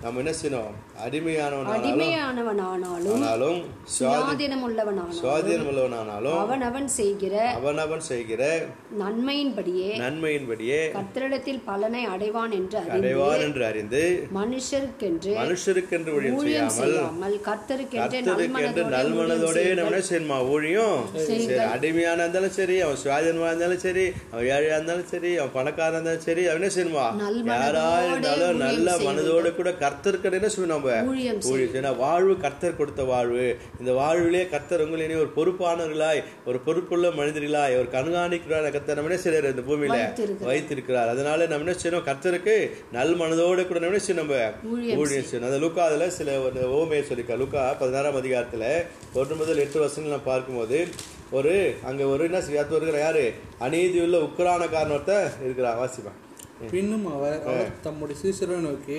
நம்ம 0.04 0.20
என்ன 0.22 0.32
செய்யணும்? 0.38 0.72
அடிமையானவனானாலும் 1.04 3.60
சுவாதீனம் 3.94 4.64
உள்ளவனானாலும் 4.64 6.34
அவன் 6.40 6.64
அவன் 6.68 6.88
செய்கிற 6.96 7.34
அவனவன் 7.54 8.02
செய்கிற 8.08 8.42
நன்மையின்படியே 9.02 9.88
நன்மையின்படியே 10.02 10.80
கர்த்தரிடத்தில் 10.96 11.62
பலனை 11.68 12.02
அடைவான் 12.14 12.52
என்று 12.58 12.80
அடைவான் 12.96 13.44
என்று 13.46 13.64
அறிந்து 13.70 14.02
மனுஷருக்கென்று 14.38 15.32
மனுஷருக்கென்று 15.40 16.12
ஊழியம் 16.34 16.70
செய்யாமல் 16.76 17.38
கர்த்தருக்கென்று 17.46 18.20
நல்மனதோடு 18.96 19.62
நம்ம 19.72 19.88
என்ன 19.92 20.02
செய்யணுமா? 20.04 20.38
ஊழியம் 20.54 20.98
சரி 21.22 21.44
அடிமையான 21.70 22.18
இருந்தாலும் 22.20 22.52
சரி 22.58 22.74
அவன் 22.84 22.98
சுவாதீனமா 23.04 23.46
இருந்தாலும் 23.50 23.80
சரி 23.84 24.04
அவன் 24.32 24.44
ஏழையா 24.50 24.74
இருந்தாலும் 24.74 25.08
சரி 25.12 25.30
அவன் 25.38 25.52
பணக்காரன் 25.56 25.96
இருந்தாலும் 25.96 26.24
சரி 26.28 26.42
அவன் 26.46 26.58
என்ன 26.60 26.68
செய்யணுமா? 26.74 27.06
யாரா 27.54 27.86
இருந்தாலும் 28.06 28.60
நல்ல 28.64 28.86
மனதோடு 29.04 29.50
கூட 29.54 29.70
கர்த்தருக்கு 29.94 30.32
என்ன 30.38 30.48
செய்யணும் 30.54 30.74
நம்ம 30.74 30.92
ஊழியம் 31.10 31.40
செய்யணும். 31.40 31.96
வாழ்வு 31.96 32.34
கர்த்தர் 32.44 32.76
கொடுத்த 32.76 33.02
வாழ்வு. 33.10 33.46
இந்த 33.80 33.92
வாழ்விலே 33.92 34.42
கர்த்தர் 34.54 34.84
உங்களை 34.84 35.08
ஒரு 35.22 35.30
பொறுப்பானவர்களாய் 35.36 36.22
ஒரு 36.46 36.58
பொறுப்புள்ள 36.66 37.08
மனிதர்களாய் 37.18 37.76
ஒரு 37.80 37.88
கண்காணிக்கிறார். 37.96 38.70
கர்த்தர் 38.76 38.98
நம்ம 38.98 39.10
என்ன 39.10 39.22
செய்யறாரு 39.24 39.52
இந்த 39.54 39.64
பூமியில. 39.68 39.98
வைத்திருக்கிறார். 40.50 41.08
அதனால 41.14 41.46
நம்ம 41.52 41.64
என்ன 41.64 41.76
செய்யணும்? 41.82 42.06
கர்த்தருக்கு 42.10 42.56
நல் 42.96 43.14
மனதோடு 43.20 43.66
கூட 43.68 43.78
நம்ம 43.84 44.00
என்ன 44.00 44.18
நம்ம 44.20 44.34
ஊழியம் 44.72 45.04
செய்யணும். 45.30 45.48
அந்த 45.50 45.60
லுக்கா 45.64 45.82
அதுல 45.88 46.10
சில 46.18 46.38
ஒரு 46.46 46.66
ஓமையை 46.78 47.02
சொல்லிக்கா 47.10 47.34
லுக்கா 47.42 47.64
பதினாறாம் 47.82 48.20
அதிகாரத்துல 48.22 48.64
ஒன்று 49.20 49.34
முதல் 49.42 49.62
எட்டு 49.64 49.78
வருஷங்கள் 49.84 50.14
நான் 50.16 50.30
பார்க்கும்போது 50.32 50.80
ஒரு 51.38 51.54
அங்க 51.88 52.02
ஒரு 52.12 52.24
என்ன 52.24 52.38
செய்யாத்து 52.48 52.76
வருகிற 52.76 52.98
யாரு? 53.06 53.24
அநீதியுள்ள 53.60 54.16
உக்ரானக்காரன் 54.28 54.94
ஒருத்தன் 54.96 55.32
இருக்கிறான். 55.44 55.80
வாசிப்பான் 55.82 56.20
பின்னும் 56.72 57.06
அவர் 57.14 57.38
அவர் 57.46 57.70
தம்முடைய 57.86 58.16
சீசரை 58.20 58.56
நோக்கி 58.66 58.98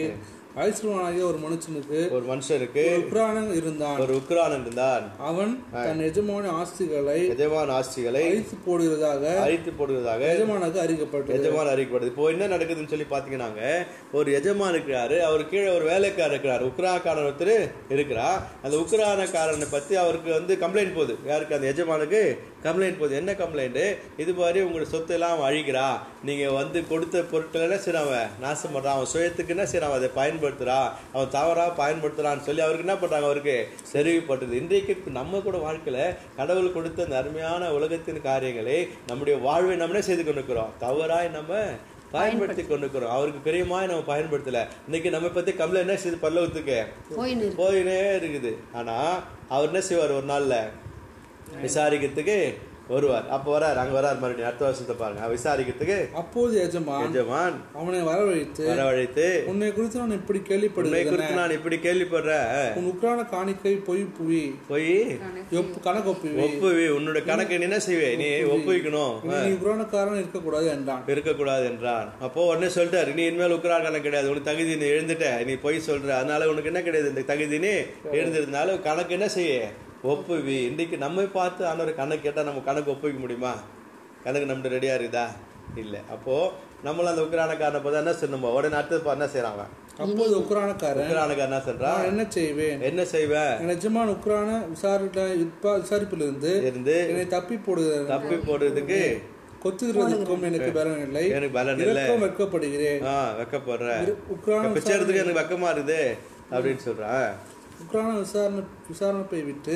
ஐஸ்வரனாகிய 0.63 1.23
ஒரு 1.29 1.39
மனுஷனுக்கு 1.45 1.97
ஒரு 2.15 2.25
மனுஷனுக்கு 2.27 2.83
ஒரு 2.89 2.99
உக்ரானன் 2.99 3.49
இருந்தான். 3.55 3.97
ஒரு 3.99 4.13
உக்ரானன் 4.13 4.61
இருந்தான். 4.61 5.11
அவன் 5.17 5.63
தன் 5.71 5.99
எஜமான 5.99 6.45
ஆஸ்திகளை 6.61 7.17
எஜமான் 7.29 7.71
ஆஸ்திகளை 7.79 8.21
அழித்து 8.27 8.57
போடுகிறதாக 8.67 9.23
அழித்து 9.45 9.71
போடுவதாக 9.79 10.21
எஜமானுக்கு 10.35 10.79
அறிக்கப்பட்டது 10.85 11.35
எஜமான் 11.39 11.71
அறிக்கப்படுது 11.73 12.11
இப்போ 12.11 12.29
என்ன 12.29 12.47
நடக்குதுன்னு 12.47 12.91
சொல்லி 12.93 13.07
பாத்தீங்கன்னாங்க 13.09 13.85
ஒரு 14.11 14.31
எஜமான் 14.33 14.73
இருக்கிறாரு. 14.73 15.19
அவர் 15.19 15.49
கீழே 15.49 15.69
ஒரு 15.75 15.85
வேலைக்காரர் 15.85 16.33
இருக்கிறார். 16.35 16.63
உக்ரானக்காரன் 16.69 17.27
ஒருத்தர் 17.29 17.55
இருக்கிறா 17.89 18.29
அந்த 18.63 18.75
உக்ரானக்காரனை 18.83 19.67
பத்தி 19.71 19.95
அவருக்கு 19.95 20.31
வந்து 20.31 20.55
கம்ப்ளைண்ட் 20.55 20.95
போகுது. 20.95 21.15
யாருக்கு? 21.25 21.55
அந்த 21.55 21.67
எஜமானுக்கு 21.67 22.21
கம்ப்ளைண்ட் 22.65 22.99
போகுது. 22.99 23.19
என்ன 23.21 23.31
கம்ப்ளைண்ட் 23.41 23.81
இது 24.21 24.31
மாதிரி 24.39 24.59
உங்களோட 24.65 24.87
சொத்து 24.93 25.13
எல்லாம் 25.17 25.33
அவன் 25.35 25.47
அழிக்கிறா 25.49 25.87
நீங்க 26.29 26.45
வந்து 26.59 26.79
கொடுத்த 26.91 27.21
பொருட்கள் 27.31 27.65
என்ன 27.67 27.77
செய்யறான் 27.85 28.07
அவன் 28.07 28.29
நாசம் 28.43 28.73
பண்றான். 28.75 28.95
அவன் 28.97 29.11
சுயத்துக்கு 29.13 29.53
என்ன 29.55 29.65
செய்யறான் 29.71 29.97
அதை 29.97 30.09
பயன்படுத்துறான். 30.21 30.89
அவன் 31.15 31.33
தவறா 31.37 31.65
பயன்படுத்துறான்னு 31.81 32.47
சொல்லி 32.47 32.61
அவருக்கு 32.65 32.87
என்ன 32.87 32.99
பண்றாங்க? 33.01 33.25
அவருக்கு 33.29 33.57
தெரிவிப்பட்டது 33.93 34.55
இன்றைக்கு 34.61 35.11
நம்ம 35.19 35.41
கூட 35.47 35.57
வாழ்க்கையில 35.67 35.99
கடவுள் 36.37 36.75
கொடுத்த 36.77 37.03
அந்த 37.03 37.17
அருமையான 37.21 37.73
உலகத்தின் 37.79 38.25
காரியங்களை 38.29 38.77
நம்முடைய 39.07 39.35
வாழ்வை 39.47 39.75
நம்ம 39.75 39.93
என்ன 39.93 40.05
செய்து 40.09 40.23
கொண்டிருக்கிறோம். 40.23 40.71
தவறாய் 40.85 41.35
நம்ம 41.37 41.59
பயன்படுத்தி. 42.15 42.63
கொண்டிருக்கிறோம். 42.63 43.13
அவருக்கு 43.17 43.39
பிரியமாய் 43.45 43.89
நம்ம 43.91 44.03
பயன்படுத்தல. 44.13 44.59
இன்னைக்கு 44.85 45.09
நம்ம 45.15 45.27
பத்தி 45.37 45.51
கம்ப்ளைண்ட் 45.51 45.85
என்ன 45.85 45.97
செய்து? 46.03 46.17
பல்லவத்துக்கு 46.25 46.77
போயினே 47.61 47.99
இருக்குது. 48.21 48.51
ஆனா 48.79 48.97
அவர் 49.55 49.69
என்ன 49.71 49.81
செய்வார்? 49.89 50.17
ஒரு 50.19 50.27
நாள்ல 50.33 50.57
விசாரிக்கிறதுக்கு 51.63 52.37
வருவார். 52.89 53.29
அப்ப 53.35 53.47
வரார் 53.53 53.77
அங்க 53.81 53.93
வரார் 53.97 54.19
மறுபடியும். 54.21 54.47
அடுத்த 54.47 54.65
வருஷத்தை 54.65 54.95
பாருங்க. 54.97 55.27
விசாரிக்கிறதுக்கு 55.35 55.95
அப்போது 56.13 56.53
எஜமான் 56.63 57.05
எஜமான் 57.05 57.55
அவனை 57.79 58.01
வரவழைத்து 58.09 58.65
வரவழைத்து 58.71 59.25
உன்னை 59.51 59.69
குறித்து 59.73 59.97
நான் 59.99 60.11
இப்படி 60.11 60.39
உன்னை 60.39 60.49
கேள்விப்படுகிறேன் 60.49 61.09
குறித்து 61.09 61.39
நான் 61.39 61.55
இப்படி 61.57 61.77
கேள்விப்படுறேன். 61.85 62.75
உன் 62.79 62.89
உக்ரான 62.91 63.29
காணிக்கை 63.29 63.73
பொய் 63.87 64.03
புவி. 64.17 64.55
போய்? 64.67 65.17
ஒப்பு 65.61 65.79
கணக்கு 65.87 66.11
ஒப்புவி 66.13 66.43
ஒப்புவி 66.45 66.85
உன்னோட 66.97 67.25
கணக்கு 67.25 67.59
என்ன 67.59 67.79
செய்வே? 67.79 68.15
நீ 68.15 68.27
ஒப்புவிக்கணும். 68.55 69.15
நீ 69.45 69.49
உக்ரானக்காரன் 69.55 70.21
இருக்கக்கூடாது 70.23 70.67
என்றான். 70.67 71.03
இருக்கக்கூடாது 71.07 71.65
என்றான். 71.65 72.11
அப்போ 72.19 72.45
உடனே 72.51 72.69
சொல்லிட்டாரு 72.77 73.13
நீ 73.13 73.25
இனிமேல் 73.25 73.57
உக்ரான் 73.57 73.87
கணக்கு 73.87 74.01
கிடையாது. 74.01 74.29
உனக்கு 74.29 74.49
தகுதி 74.51 74.75
நீ 74.75 74.85
எழுந்துட்ட. 74.85 75.45
நீ 75.45 75.55
போய் 75.65 75.85
சொல்ற. 75.89 76.09
அதனால 76.09 76.49
உனக்கு 76.49 76.71
என்ன 76.73 76.81
கிடையாது? 76.81 77.09
இந்த 77.09 77.21
தகுதி 77.21 77.59
நீ 77.59 77.73
எழுந்திருந்தாலும் 78.19 78.81
கணக்கு 78.81 79.13
என்ன 79.13 79.29
செய்ய 79.29 79.71
ஒப்புவி. 80.11 80.57
இன்னைக்கு 80.69 80.95
நம்மை 80.97 81.25
பார்த்து 81.37 81.61
ஆனவர் 81.67 81.99
கணக்கு 81.99 82.25
கேட்டா 82.25 82.41
நம்ம 82.43 82.63
கணக்கு 82.65 82.91
ஒப்புவிக்க 82.93 83.19
முடியுமா? 83.19 83.53
கணக்கு 84.23 84.49
நம்ம 84.51 84.71
ரெடியா 84.75 84.93
இருக்குதா? 84.97 85.25
இல்ல. 85.83 85.95
அப்போ 86.13 86.35
நம்மள 86.85 87.11
அந்த 87.11 87.21
உக்ரானக்காரனை 87.27 87.79
பார்த்தா 87.83 88.01
என்ன 88.03 88.13
சொல்லணுமோ 88.21 88.49
உடனே 88.57 88.77
அடுத்தது 88.79 89.11
என்ன 89.13 89.27
செய்யறாங்க 89.33 89.63
அப்போது 90.03 90.33
உக்ரானக்காரன் 90.41 91.03
உக்ரானக்காரன் 91.03 91.47
என்ன 91.49 91.59
சொல்றான் 91.67 91.97
நான் 91.97 92.09
என்ன 92.11 92.23
செய்வேன்? 92.37 92.81
என்ன 92.89 93.01
செய்வ? 93.13 93.33
என் 93.61 93.73
எஜமான் 93.75 94.11
உக்ரான 94.15 94.49
விசாரிட்ட 94.73 95.21
விசாரிப்பிலிருந்து 95.81 96.51
இருந்து 96.69 96.95
என்னை 97.11 97.25
தப்பி 97.27 97.57
போடுகிறது 97.67 98.11
தப்பி 98.13 98.37
போடுறதுக்கு 98.49 98.99
கொத்துகிறதுக்கும் 99.63 100.45
எனக்கு 100.49 100.71
பலன் 100.79 101.03
இல்லை. 101.07 101.23
எனக்கு 101.35 101.55
பலன் 101.59 101.79
இல்ல. 101.79 101.93
இறக்கம் 101.93 102.23
வெட்கப்படுகிறேன். 102.25 103.01
ஆ 103.11 103.15
வெக்கப்படுற 103.39 103.89
உக்ரான 104.35 104.73
பிச்சைறதுக்கு 104.77 105.23
எனக்கு 105.23 105.41
வெக்கமா 105.41 105.69
இருக்குது? 105.75 106.01
அப்படின்னு 106.51 106.81
சொல்றான் 106.87 107.27
உக்ரான 107.83 108.11
விசாரணை 108.17 108.61
விசாரணை 108.87 109.41
விட்டு 109.43 109.75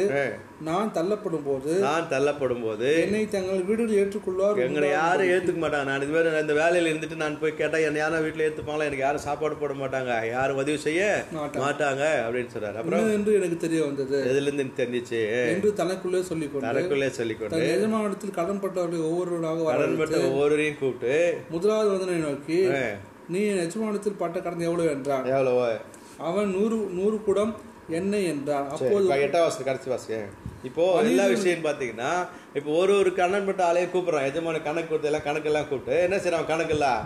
நான் 0.62 0.92
தள்ளப்படும் 0.94 1.44
போது 1.44 1.72
நான் 1.80 2.08
தள்ளப்படும் 2.10 2.64
போது 2.64 2.88
என்னை 3.02 3.22
தங்கள் 3.28 3.64
வீடுகள் 3.64 3.98
ஏற்றுக்கொள்வார் 4.02 4.62
எங்களை 4.66 4.90
யாரும் 4.92 5.30
ஏத்துக்க 5.30 5.60
மாட்டாங்க. 5.64 5.84
நான் 5.84 6.02
இது 6.02 6.14
மாதிரி 6.14 6.40
இந்த 6.40 6.54
வேலையில 6.54 6.92
இருந்துட்டு 6.92 7.16
நான் 7.16 7.40
போய் 7.40 7.56
கேட்டா 7.56 7.78
என்ன 7.78 7.98
யாரும் 7.98 8.26
வீட்டுல 8.26 8.46
ஏத்துப்பாங்களா? 8.48 8.88
எனக்கு 8.90 9.06
யாரும் 9.06 9.26
சாப்பாடு 9.28 9.56
போட 9.56 9.74
மாட்டாங்க. 9.74 10.14
யாரும் 10.32 10.58
உதவி 10.58 10.78
செய்ய 10.78 11.02
மாட்டாங்க. 11.58 12.04
அப்படின்னு 12.26 12.54
சொல்றாரு. 12.56 12.76
அப்புறம் 12.76 13.12
என்று 13.12 13.34
எனக்கு 13.34 13.58
தெரிய 13.58 13.82
வந்தது. 13.86 14.18
எதுல 14.24 14.48
இருந்து 14.48 14.64
எனக்கு 14.64 14.82
தெரிஞ்சிச்சு? 14.84 15.22
என்று 15.54 15.72
தனக்குள்ளே 15.74 16.22
சொல்லிக் 16.22 16.52
கொண்டு 16.54 16.68
தனக்குள்ளே 16.68 17.10
சொல்லிக்கொண்டு 17.10 17.56
தன் 17.56 17.70
எஜமானிடத்தில் 17.76 18.38
கடன்பட்டவர்களை 18.40 19.02
ஒவ்வொருவராக 19.10 19.62
வர 19.64 19.78
கடன்பட்ட 19.78 20.24
ஒவ்வொருவரையும் 20.30 20.80
கூப்பிட்டு 20.80 21.16
முதலாவது 21.50 21.90
வந்தனை 21.96 22.20
நோக்கி 22.28 22.60
நீ 23.28 23.42
எஜமானத்தில் 23.64 24.18
பட்ட 24.18 24.38
கடன் 24.40 24.68
எவ்வளவு? 24.68 24.90
என்றான். 24.90 25.26
எவ்வளவோ? 25.26 25.66
அவன் 26.28 26.50
நூறு 26.50 26.78
நூறு 26.92 27.18
குடம் 27.24 27.52
எண்ணெய் 27.98 28.30
என்றான் 28.34 28.70
அப்போது 28.74 29.22
எட்டாம் 29.26 29.46
வாசல் 29.46 29.68
கடைசி 29.70 29.90
வாசல் 29.90 30.30
இப்போ 30.64 30.86
எல்லா 31.02 31.26
விஷயம் 31.26 31.66
பாத்தீங்கன்னா 31.66 32.12
இப்போ 32.58 32.70
ஒரு 32.72 32.94
ஒரு 33.02 33.12
கண்ணன் 33.14 33.46
பட்ட 33.46 33.62
ஆளையே 33.68 33.88
கூப்பிடுறான். 33.92 34.26
எஜமான 34.30 34.58
கணக்கு 34.64 34.90
கொடுத்து 34.90 35.10
எல்லாம் 35.10 35.26
கணக்கெல்லாம் 35.28 35.68
கூப்பிட்டு 35.70 35.96
என்ன 36.06 36.18
செய்யறான் 36.18 36.50
கணக்கு 36.52 36.76
எல்லாம் 36.78 37.02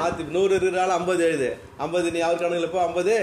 மாத்தி 0.00 0.24
நூறு 0.36 0.52
இருக்கிறாள் 0.58 0.92
ஐம்பது 0.98 1.22
எழுது. 1.28 1.48
ஐம்பது 1.84 2.10
நீ 2.10 2.20
அவர் 2.20 2.42
கணக்குல 2.42 2.70
போ 2.70 2.82
ஐம்பது. 2.86 3.16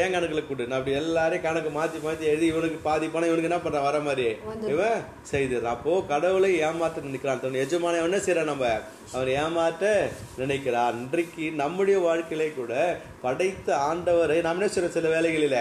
என் 0.00 0.12
கணக்குல 0.12 0.42
கொடு. 0.48 0.66
நான் 0.66 0.78
அப்படி 0.78 0.96
எல்லாரையும் 0.96 1.44
கணக்கு 1.46 1.70
மாத்தி 1.78 1.98
மாத்தி 2.04 2.24
எழுதி 2.30 2.46
இவனுக்கு 2.46 2.78
பாதி 2.86 3.06
பணம் 3.14 3.30
இவனுக்கு 3.30 3.50
என்ன 3.50 3.58
பண்றான் 3.64 3.88
வர 3.88 3.98
மாதிரி 4.06 4.28
இவன் 4.72 5.02
செய்துறான் 5.32 5.74
அப்போ 5.74 5.94
கடவுளை 6.12 6.50
ஏமாத்த 6.60 7.04
நினைக்கிறான். 7.08 7.42
தன் 7.42 7.60
எஜமான 7.64 8.00
என்ன 8.04 8.20
செய்யறான் 8.26 8.50
நம்ம? 8.52 8.66
அவன் 9.12 9.30
ஏமாற்ற 9.42 10.08
நினைக்கிறான். 10.38 10.96
இன்றைக்கு 11.02 11.50
நம்முடைய 11.62 11.98
வாழ்க்கையிலே 12.06 12.48
கூட 12.56 12.72
படைத்த 13.22 13.76
ஆண்டவரை 13.88 14.38
நாம் 14.46 14.60
என்ன 14.60 14.72
செய்யறோம் 14.74 14.96
சில 14.96 15.12
வேலைகளில 15.14 15.58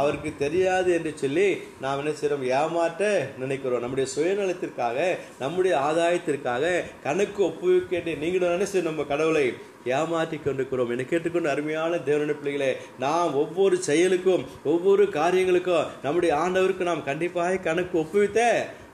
அவருக்கு 0.00 0.32
தெரியாது 0.44 0.92
என்று 0.92 1.12
சொல்லி 1.24 1.48
நாம் 1.80 2.00
என்ன 2.02 2.10
செய்யறோம் 2.20 2.48
ஏமாற்ற 2.60 3.10
நினைக்கிறோம். 3.38 3.84
நம்முடைய 3.86 4.08
சுயநலத்திற்காக 4.16 5.16
நம்முடைய 5.38 5.74
ஆதாயத்திற்காக 5.88 6.84
கணக்கு 7.02 7.42
ஒப்புவிக்க 7.44 8.16
நீங்களும் 8.24 8.54
என்ன 8.58 8.68
செய்யணும் 8.72 8.92
நம்ம 8.92 9.04
கடவுளை? 9.14 9.48
ஏமாற்றி 9.88 10.36
கொண்டிருக்கிறோம் 10.36 10.90
என 10.90 11.04
கேட்டுக்கொண்டு 11.04 11.50
அருமையான 11.50 11.96
தேவனுடைய 11.96 12.38
பிள்ளைகளே 12.40 12.70
நாம் 12.98 13.34
ஒவ்வொரு 13.34 13.76
செயலுக்கும் 13.88 14.44
ஒவ்வொரு 14.64 15.04
காரியங்களுக்கும் 15.08 15.86
நம்முடைய 16.02 16.34
ஆண்டவருக்கு 16.36 16.88
நாம் 16.90 17.08
கண்டிப்பாக 17.10 17.62
கணக்கு 17.68 17.96
ஒப்புவித்த 17.98 18.40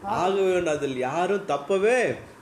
ஆக 0.03 0.41
வேண்டும். 0.41 0.75
அதில் 0.75 0.99
யாரும் 0.99 1.49
தப்பவே 1.49 1.99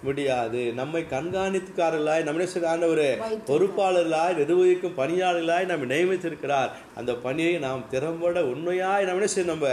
முடியாது. 0.06 0.60
நம்மை 0.80 1.02
கண்காணித்துக்காரர்களாய் 1.14 2.26
நம்முடைய 2.26 2.48
சில 2.54 2.70
ஆண்டவர் 2.72 3.04
பொறுப்பாளர்களாய் 3.50 4.38
நிர்வகிக்கும் 4.40 4.96
பணியாளர்களாய் 5.00 5.70
நம்ம 5.72 5.88
நியமித்திருக்கிறார். 5.94 6.70
அந்த 7.00 7.12
பணியை 7.26 7.54
நாம் 7.66 7.84
திறம்பட 7.94 8.40
உண்மையாய் 8.52 9.06
நம்ம 9.08 9.28
என்ன 9.28 9.46
நம்ம? 9.52 9.68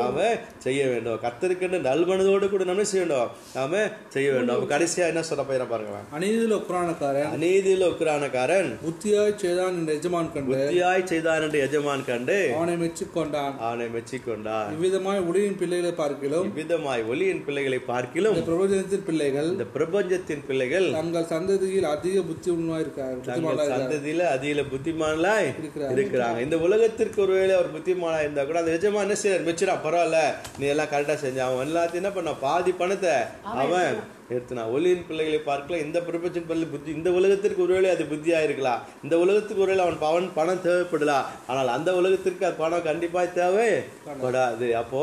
நாம 0.00 0.26
செய்ய 0.66 0.82
வேண்டும். 0.92 1.18
கத்தருக்கென்று 1.24 1.80
நல்மனதோடு 1.88 2.48
கூட 2.54 2.64
நம்ம 2.70 2.86
செய்ய 2.92 3.02
வேண்டும்? 3.04 3.30
நாம 3.58 3.82
செய்ய 4.16 4.28
வேண்டும். 4.34 4.68
கடைசியா 4.74 5.04
என்ன 5.12 5.22
சொல்ல 5.30 5.42
போயிட 5.50 5.66
பாருங்களேன். 5.72 6.06
அநீதியில் 6.16 6.56
உக்ரானக்காரன் 6.60 7.30
அநீதியில் 7.36 7.86
உக்ரானக்காரன் 7.92 8.70
புத்தியாய் 8.86 9.36
செய்தான் 9.44 9.76
என்ற 9.80 9.92
எஜமான் 10.00 10.32
கண்டு. 10.34 10.50
புத்தியாய் 10.52 11.06
செய்தான் 11.12 11.44
என்று 11.46 11.60
எஜமான் 11.66 12.06
கண்டு. 12.10 12.38
அவனை 12.58 12.76
மெச்சிக்கொண்டான். 12.84 13.54
அவனை 13.66 13.88
மெச்சிக்கொண்டார் 13.96 14.70
இவ்விதமாய் 14.76 15.20
ஒளியின் 15.30 15.58
பிள்ளைகளை 15.60 15.92
பார்க்கிலும் 16.02 16.48
இவ்விதமாய் 16.50 17.04
ஒளியின் 17.12 17.44
பிள்ளைகளை 17.46 17.80
பார்க்கிலும் 17.90 18.34
இந்த 18.36 18.46
பிரபஞ்சத்தின் 18.50 19.06
பிள்ளைகள் 19.08 19.50
இந்த 19.54 19.66
பிரபஞ்சத்தின் 19.74 20.42
பிள்ளைகள் 20.48 20.86
தங்கள் 20.96 21.28
சந்ததியில் 21.32 21.86
அதிக 21.94 22.22
புத்தி 22.30 22.48
உண்மையா 22.54 22.78
இருக்கார் 22.84 23.18
தங்கள் 23.28 23.60
சந்ததியில 23.74 24.62
புத்திமான்லாய் 24.72 25.48
இருக்கிறார். 25.60 25.92
இருக்கிறாங்க. 25.96 26.40
இந்த 26.46 26.56
உலகத்திற்கு 26.66 27.18
ஒருவேளை 27.24 27.52
அவர் 27.58 27.74
புத்திமானா 27.76 28.18
இருந்தா 28.24 28.44
கூட 28.48 28.58
அந்த 28.62 28.74
எஜமான் 28.78 29.06
என்ன 29.06 29.16
செய்யறார் 29.22 29.46
மெச்சுரா 29.48 29.76
பரவாயில்ல 29.86 30.18
நீ 30.60 30.66
எல்லாம் 30.74 30.90
கரெக்டா 30.94 31.16
செஞ்ச 31.24 31.40
அவன் 31.46 31.64
எல்லாத்தையும் 31.68 32.02
என்ன 32.02 32.12
பண்ண 32.18 32.34
பாதி 32.46 32.74
பணத்தை 32.82 33.14
அவன் 33.62 33.94
எடுத்துனா 34.34 34.62
ஒளியின் 34.74 35.06
பிள்ளைகளை 35.08 35.40
பார்க்கல. 35.48 35.78
இந்த 35.86 35.98
பிரபஞ்சத்தின் 36.06 36.46
பிள்ளை 36.50 36.66
புத்தி 36.74 36.90
இந்த 36.98 37.08
உலகத்திற்கு 37.18 37.64
ஒருவேளை 37.64 37.88
அது 37.94 38.04
புத்தியா 38.12 38.38
இருக்கலாம் 38.46 38.84
இந்த 39.04 39.14
உலகத்துக்கு 39.24 39.64
ஒருவேளை 39.64 39.82
அவன் 39.86 40.02
பவன் 40.04 40.28
பணம் 40.38 40.62
தேவைப்படலாம் 40.66 41.26
ஆனால் 41.50 41.74
அந்த 41.76 41.90
உலகத்திற்கு 42.00 42.46
அது 42.48 42.62
பணம் 42.62 42.86
கண்டிப்பா 42.90 43.22
தேவைப்படாது. 43.40 44.68
அப்போ 44.82 45.02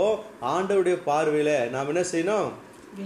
ஆண்டவருடைய 0.53 0.97
பார்வையில 1.11 1.51
நாம் 1.75 1.91
என்ன 1.93 2.03
செய்யணும்? 2.13 2.49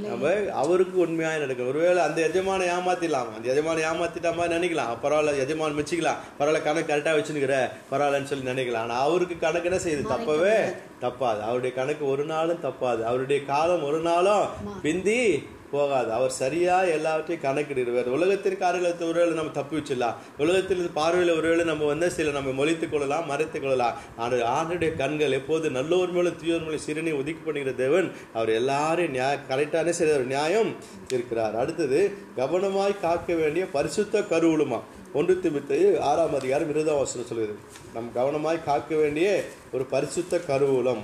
நம்ம 0.01 0.51
அவருக்கு 0.51 0.97
உண்மையாக 0.97 1.37
நடக்கும் 1.37 1.67
ஒருவேளை 1.67 2.03
அந்த 2.03 2.19
எஜமான 2.27 2.61
ஏமாத்திடலாம். 2.75 3.29
அந்த 3.35 3.53
எஜமான 3.53 3.79
ஏமாத்திட்ட 3.89 4.35
மாதிரி 4.35 4.53
நினைக்கலாம். 4.55 4.93
பரவாயில்ல 5.03 5.37
எஜமான் 5.37 5.77
மிச்சிக்கலாம். 5.77 6.21
பரவாயில்ல 6.39 6.63
கணக்கு 6.63 6.93
கரெக்டாக 6.93 7.17
வச்சுருக்கிற 7.17 7.69
பரவாயில்லன்னு 7.91 8.23
சொல்லி 8.23 8.51
நினைக்கலாம் 8.51 8.75
ஆனால் 8.75 9.01
அவருக்கு 9.01 9.39
கணக்கு 9.39 9.69
என்ன 9.71 9.81
செய்யுது? 9.83 10.11
தப்பவே 10.13 10.57
தப்பாது. 11.01 11.41
அவருடைய 11.41 11.75
கணக்கு 11.75 12.07
ஒரு 12.07 12.25
நாளும் 12.25 12.63
தப்பாது. 12.63 13.01
அவருடைய 13.03 13.45
காலம் 13.45 13.83
ஒரு 13.83 13.99
நாளும் 13.99 14.45
பிந்தி 14.81 15.43
போகாது. 15.73 16.09
அவர் 16.17 16.37
சரியாக 16.41 16.91
எல்லாவற்றையும் 16.97 17.45
கணக்கிடுவார் 17.45 18.13
உலகத்திற்கு 18.17 18.63
காரியத்தை 18.65 19.07
ஒருவேளை 19.07 19.33
நம்ம 19.33 19.51
தப்பி 19.51 19.75
வச்சிடலாம். 19.77 20.15
உலகத்தில் 20.37 20.89
பார்வையில் 20.93 21.37
ஒருவேளை 21.37 21.63
நம்ம 21.65 21.85
வந்து 21.85 22.09
சில 22.11 22.31
நம்ம 22.31 22.51
மொழித்துக் 22.51 22.91
கொள்ளலாம் 22.91 23.25
மறைத்துக் 23.25 23.61
கொள்ளலாம். 23.61 23.95
ஆனால் 24.17 24.43
ஆண்டுடைய 24.57 24.97
கண்கள் 24.97 25.37
எப்போது 25.39 25.69
நல்லோர் 25.69 26.11
மேலும் 26.11 26.39
தீயோர் 26.41 26.65
மேலும் 26.65 26.85
சிறுநீர் 26.87 27.19
ஒதுக்கி 27.21 27.41
பண்ணுகிற 27.45 27.75
தேவன் 27.75 28.11
அவர் 28.33 28.49
எல்லாரையும் 28.49 29.11
நியாய 29.11 29.37
கரெக்டான 29.49 29.89
சில 29.89 30.13
ஒரு 30.13 30.23
நியாயம் 30.23 30.71
இருக்கிறார். 31.09 31.55
அடுத்தது 31.55 31.99
கவனமாய் 32.37 32.99
காக்க 33.01 33.33
வேண்டிய 33.33 33.65
பரிசுத்த 33.65 34.19
கருவுளுமா 34.19 34.79
ஒன்று 35.13 35.39
திமித்து 35.43 35.99
ஆறாம் 35.99 36.35
அதிகாரம் 36.35 36.69
இருபதாம் 36.69 36.97
வசனம் 36.97 37.27
சொல்லுது 37.27 37.53
நம் 37.93 38.11
கவனமாய் 38.15 38.63
காக்க 38.63 38.95
வேண்டிய 38.95 39.43
ஒரு 39.73 39.83
பரிசுத்த 39.85 40.41
கருவூலம். 40.47 41.03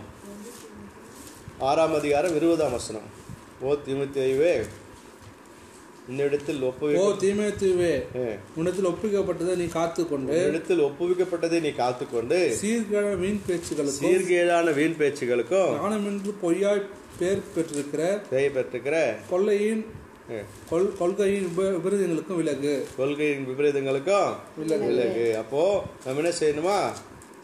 ஆறாம் 1.60 1.96
அதிகாரம் 1.96 2.36
இருபதாம் 2.36 2.72
வசனம். 2.72 3.19
ஓ 3.62 3.76
திமுத்தைவே 3.86 4.54
இந்த 6.10 6.22
இடத்தில் 6.24 6.62
ஓ 6.62 6.68
ஒப்புவி 6.70 6.94
தீமேத்துவே 7.22 7.92
ஏ, 8.20 8.28
உன்னத்தில் 8.56 8.88
ஒப்புவிக்கப்பட்டதை 8.88 9.56
நீ 9.56 9.66
காத்துக்கொண்டு 9.74 10.38
இடத்தில் 10.46 10.82
ஒப்புவிக்கப்பட்டதை 10.82 11.60
நீ 11.60 11.72
காத்துக்கொண்டு 11.76 12.38
சீர்கேட 12.62 13.16
வீண் 13.16 13.42
பேச்சுகளுக்கும் 13.48 14.04
சீர்கேடான 14.04 14.74
வீண் 14.74 14.98
பேச்சுகளுக்கும் 15.00 15.74
ஞானமென்று 15.78 16.34
பொய்யாய் 16.42 16.84
பேர் 17.20 17.44
பெற்றிருக்கிற 17.56 18.02
பெய் 18.32 18.54
பெற்றுக்கிற 18.54 18.96
கொள்ளையின் 19.30 19.84
கொள்கையின் 20.98 21.46
விப- 21.50 21.72
விபரீதங்களுக்கும் 21.76 22.36
விலகு. 22.36 22.74
கொள்கையின் 22.98 23.46
விபரீதங்களுக்கும் 23.48 24.28
விலகு. 24.90 25.24
அப்போ 25.38 25.64
நம்ம 26.06 26.20
என்ன 26.20 26.34
செய்யணுமா? 26.40 26.76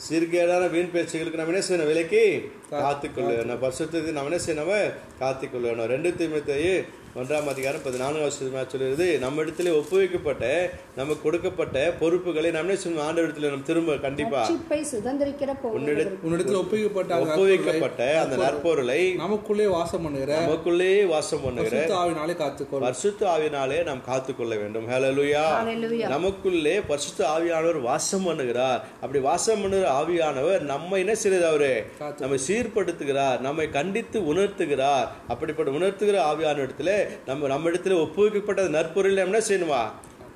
சீர்கேடான 0.05 0.63
வீண் 0.73 0.93
பேச்சுகளுக்கு 0.93 1.39
நம்ம 1.39 1.53
என்ன 1.53 1.63
செய்யணும்? 1.67 1.89
விலைக்கு 1.91 2.21
காத்துக்கொள்ள 2.69 3.29
வேணும் 3.39 3.61
பரிசுத்தத்துக்கு 3.63 4.15
நம்ம 4.17 4.29
என்ன 4.31 4.39
செய்யணும்? 4.45 4.93
காத்துக்கொள்ள 5.21 5.65
வேணும் 5.71 5.91
ரெண்டு 5.93 6.09
தீமத்தையே 6.19 6.75
ஒன்றாம் 7.15 7.47
அதிகாரம் 7.47 7.81
பதினான்காம் 7.83 8.23
வருஷமா 8.23 8.61
சொல்லுறது 8.71 9.19
நம்ம 9.19 9.41
இடத்துல 9.41 9.69
ஒப்புவிக்கப்பட்ட 9.71 10.69
நமக்கு 10.95 11.21
கொடுக்கப்பட்ட 11.21 11.93
பொறுப்புகளை 11.99 12.51
நம்ம 12.51 12.73
செய்யணும் 12.73 13.01
ஆண்டு 13.01 13.27
இடத்துல 13.27 13.39
நம்ம 13.39 13.63
திரும்ப 13.63 13.97
கண்டிப்பா 13.97 14.49
சுதந்திரிக்கிற 14.49 15.61
உன்னிட 15.61 16.11
உன்னிடத்தில் 16.23 16.55
ஒப்புவிக்கப்பட்ட 16.55 17.09
அந்த 17.09 17.35
ஒப்புவிக்கப்பட்ட 17.35 18.19
அந்த 18.19 18.35
நற்பொருளை 18.35 19.15
நமக்குள்ளே 19.15 19.67
வாசம் 19.67 20.01
பண்ணுகிற 20.01 20.39
நமக்குள்ளேயே 20.39 21.07
வாசம் 21.07 21.41
பண்ணுகிற 21.43 21.77
பரிசுத்த 21.77 22.01
ஆவினாலே 22.01 22.35
காத்துக்கொள். 22.41 22.79
பரிசுத்த 22.79 23.37
ஆவினாலே 23.37 23.83
நாம் 23.83 24.03
காத்துக்கொள்ள 24.05 24.55
வேண்டும். 24.55 24.89
ஹalleluya 24.89 25.45
Hallelujah. 25.59 26.07
நமக்குள்ளே 26.07 26.81
பரிசுத்த 26.81 27.27
ஆவியானவர் 27.37 27.81
வாசம் 27.81 28.27
பண்ணுகிறார். 28.27 28.81
அப்படி 29.01 29.19
வாசம் 29.19 29.61
பண்ணுகிற 29.61 30.01
ஆவியானவர் 30.01 30.59
நம்ம 30.59 30.97
என்ன 30.97 31.15
செய்யறது 31.15 31.47
அவரு? 31.47 31.85
நம்மை 32.19 32.39
சீர்படுத்துகிறார். 32.47 33.39
நம்மை 33.39 33.69
கண்டித்து 33.69 34.19
உணர்த்துகிறார். 34.19 35.07
அப்படிப்பட்ட 35.27 35.71
உணர்த்துகிற 35.71 36.19
ஆவியான 36.31 36.67
இடத்துல 36.67 37.03
நம்ம 37.25 37.47
நம்ம 37.47 37.69
இடத்துல 37.69 37.99
ஒப்புவிக்கப்பட்ட 37.99 38.67
நற்பொருள் 38.69 39.17
என்ன 39.17 39.37
செய்யணுமா 39.37 39.81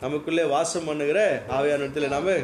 நமக்குள்ளே 0.01 0.43
வாசம் 0.43 0.85
பண்ணுகிற 0.85 1.43
ஆவியான 1.49 1.85
இடத்துல 1.85 2.07
நாம 2.07 2.35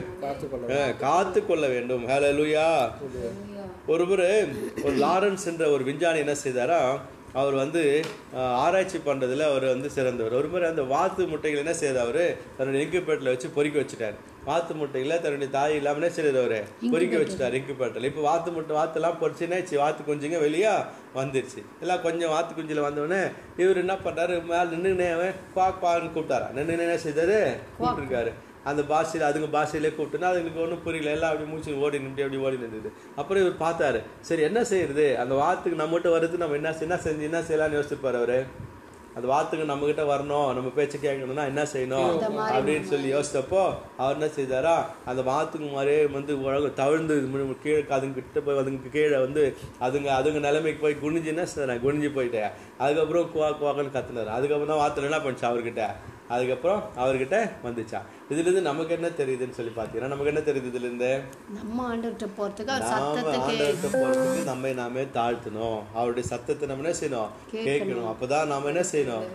காத்து 0.97 1.45
கொள்ள 1.45 1.67
வேண்டும். 1.67 2.07
ஹalleluya 2.07 2.89
ஒருவர் 3.87 4.25
ஒரு 4.83 4.95
லாரன்ஸ் 4.97 5.45
என்ற 5.45 5.69
ஒரு 5.69 5.83
விஞ்ஞானி 5.83 6.19
என்ன 6.19 6.35
செய்தாரா 6.43 6.79
அவர் 7.39 7.55
வந்து 7.61 7.81
ஆராய்ச்சி 8.65 8.97
பண்றதுல 9.07 9.45
அவர் 9.51 9.65
வந்து 9.73 9.89
சிறந்தவர். 9.95 10.35
ஒரு 10.39 10.47
முறை 10.51 10.65
அந்த 10.73 10.83
வாத்து 10.93 11.27
முட்டைகள் 11.31 11.61
என்ன 11.63 11.73
செய்தார்? 11.79 12.05
அவரு 12.05 12.25
தன்னுடைய 12.57 12.81
இன்குபேட்டர்ல 12.85 13.33
வச்சு 13.33 13.49
பொறிக்க 13.57 13.77
வச்சுட்டார். 13.81 14.15
வாத்து 14.49 14.73
முட்டைகளை 14.79 15.15
தன்னுடைய 15.21 15.49
தாய் 15.57 15.75
இல்லாம 15.79 15.99
என்ன 15.99 16.09
செய்யறது 16.15 16.39
அவரு 16.43 16.59
பொறிக்க 16.93 17.15
வச்சுட்டார் 17.21 17.57
இன்குபேட்டர்ல 17.59 18.09
இப்போ 18.11 18.23
வாத்து 18.29 18.49
முட்டை 18.57 18.73
வாத்தெல்லாம் 18.79 19.19
பொறிச்சுன்னா 19.21 19.59
சி, 19.69 19.75
வாத்து 19.83 20.01
குஞ்சுங்க 20.09 20.39
வெளியே 20.45 20.71
வந்துருச்சு. 21.19 21.61
எல்லாம் 21.83 22.03
கொஞ்சம் 22.07 22.33
வாத்து 22.35 22.51
குஞ்சுல 22.57 22.87
வந்தோடனே 22.87 23.21
இவர் 23.63 23.83
என்ன 23.83 23.95
பண்றாரு? 24.07 24.35
மேல 24.51 24.65
நின்னுனே 24.73 25.07
அவன் 25.17 25.39
குவாக் 25.55 25.79
குவான்னு 25.83 26.13
கூப்பிட்டாரா 26.17 26.49
நின்று 26.57 26.85
என்ன 26.87 26.99
செய்தாரு? 27.07 27.39
கூப்பிட்டுருக்காரு. 27.79 28.33
அந்த 28.71 28.81
பாஷையில் 28.91 29.27
அதுங்க 29.29 29.49
பாஷையிலே 29.55 29.91
கூப்பிட்டுனா 29.95 30.29
அதுங்களுக்கு 30.31 30.63
ஒன்றும் 30.65 30.83
புரியல. 30.85 31.15
எல்லாம் 31.17 31.31
அப்படி 31.31 31.49
மூச்சு 31.53 31.79
ஓடி 31.85 32.03
நின்று 32.05 32.23
அப்படி 32.25 32.43
ஓடி 32.45 32.61
நின்றுது 32.63 32.91
அப்புறம் 33.19 33.41
இவர் 33.45 33.63
பார்த்தாரு 33.65 33.99
சரி 34.29 34.43
என்ன 34.49 34.61
செய்யறது? 34.71 35.07
அந்த 35.23 35.33
வாத்துக்கு 35.43 35.81
நம்மகிட்ட 35.83 36.15
வருது 36.17 36.43
நம்ம 36.43 36.61
என்ன 36.61 36.77
என்ன 36.87 36.97
செஞ்சு 37.07 37.29
என்ன 37.31 37.41
செய்யலாம்னு 37.49 37.79
யோசிச்சிருப்பாரு 37.79 38.19
அவரு? 38.21 38.39
அந்த 39.17 39.27
வாத்துக்கு 39.31 39.65
நம்ம 39.69 39.85
கிட்ட 39.89 40.03
வரணும். 40.09 40.47
நம்ம 40.55 40.69
பேச்ச 40.77 40.95
கேட்கணும்னா 41.03 41.43
என்ன 41.51 41.61
செய்யணும்? 41.73 42.15
அப்படின்னு 42.55 42.87
சொல்லி 42.89 43.09
யோசிச்சப்போ 43.13 43.61
அவர் 44.01 44.17
என்ன 44.17 44.27
செய்தாரா 44.37 44.73
அந்த 45.11 45.21
வாத்துக்கு 45.29 45.67
மாதிரியே 45.75 46.01
வந்து 46.15 46.33
உலக 46.45 46.71
தவிழ்ந்து 46.81 47.15
கீழே 47.65 47.85
அதுங்க 47.97 48.17
கிட்ட 48.17 48.41
போய் 48.47 48.59
அதுங்க 48.63 48.91
கீழே 48.97 49.19
வந்து 49.25 49.43
அதுங்க 49.87 50.09
அதுங்க 50.17 50.41
நிலைமைக்கு 50.47 50.83
போய் 50.85 51.01
குனிஞ்சு 51.05 51.31
என்ன 51.35 51.45
செய்யறேன் 51.53 51.81
குனிஞ்சு 51.85 52.11
போயிட்டேன். 52.17 52.51
அதுக்கப்புறம் 52.83 53.31
குவா 53.35 53.49
குவாக்கன்னு 53.61 53.95
கத்துனாரு. 53.95 54.31
அதுக்கப்புறம் 54.37 54.73
தான் 54.73 54.83
வாத்துல 54.83 55.09
என்ன 55.11 55.21
பண்ணுச்சு 55.27 55.47
அவர்கிட்ட? 55.51 55.85
அதுக்கப்புறம் 56.33 56.81
அவர்கிட்ட 56.97 57.37
வந்துச்சான் 57.63 58.05
இதுல 58.29 58.45
இருந்து 58.45 58.61
நமக்கு 58.67 58.93
என்ன 58.97 59.07
தெரியுதுன்னு 59.19 59.57
சொல்லி 59.57 59.73
பாத்தீங்கன்னா 59.75 60.11
நமக்கு 60.13 60.31
என்ன 60.33 60.43
தெரியுது 60.47 60.69
இதுல 60.71 60.87
இருந்து 60.87 61.09
நம்ம 61.57 61.77
ஆண்டவர்கிட்ட 61.91 62.27
போறதுக்கு 62.37 62.73
ஆண்டவர்கிட்ட 62.99 63.89
போறதுக்கு 63.95 64.43
நம்மை 64.51 64.73
நாமே 64.73 65.03
தாழ்த்தணும். 65.19 65.79
அவருடைய 65.93 66.25
சத்தத்தை 66.29 66.67
நம்ம 66.69 66.83
என்ன 66.83 66.95
செய்யணும்? 67.01 67.33
கேட்கணும். 67.67 68.09
அப்பதான் 68.13 68.51
நாம 68.53 68.71
என்ன 68.73 68.85
செய்யணும்? 68.93 69.27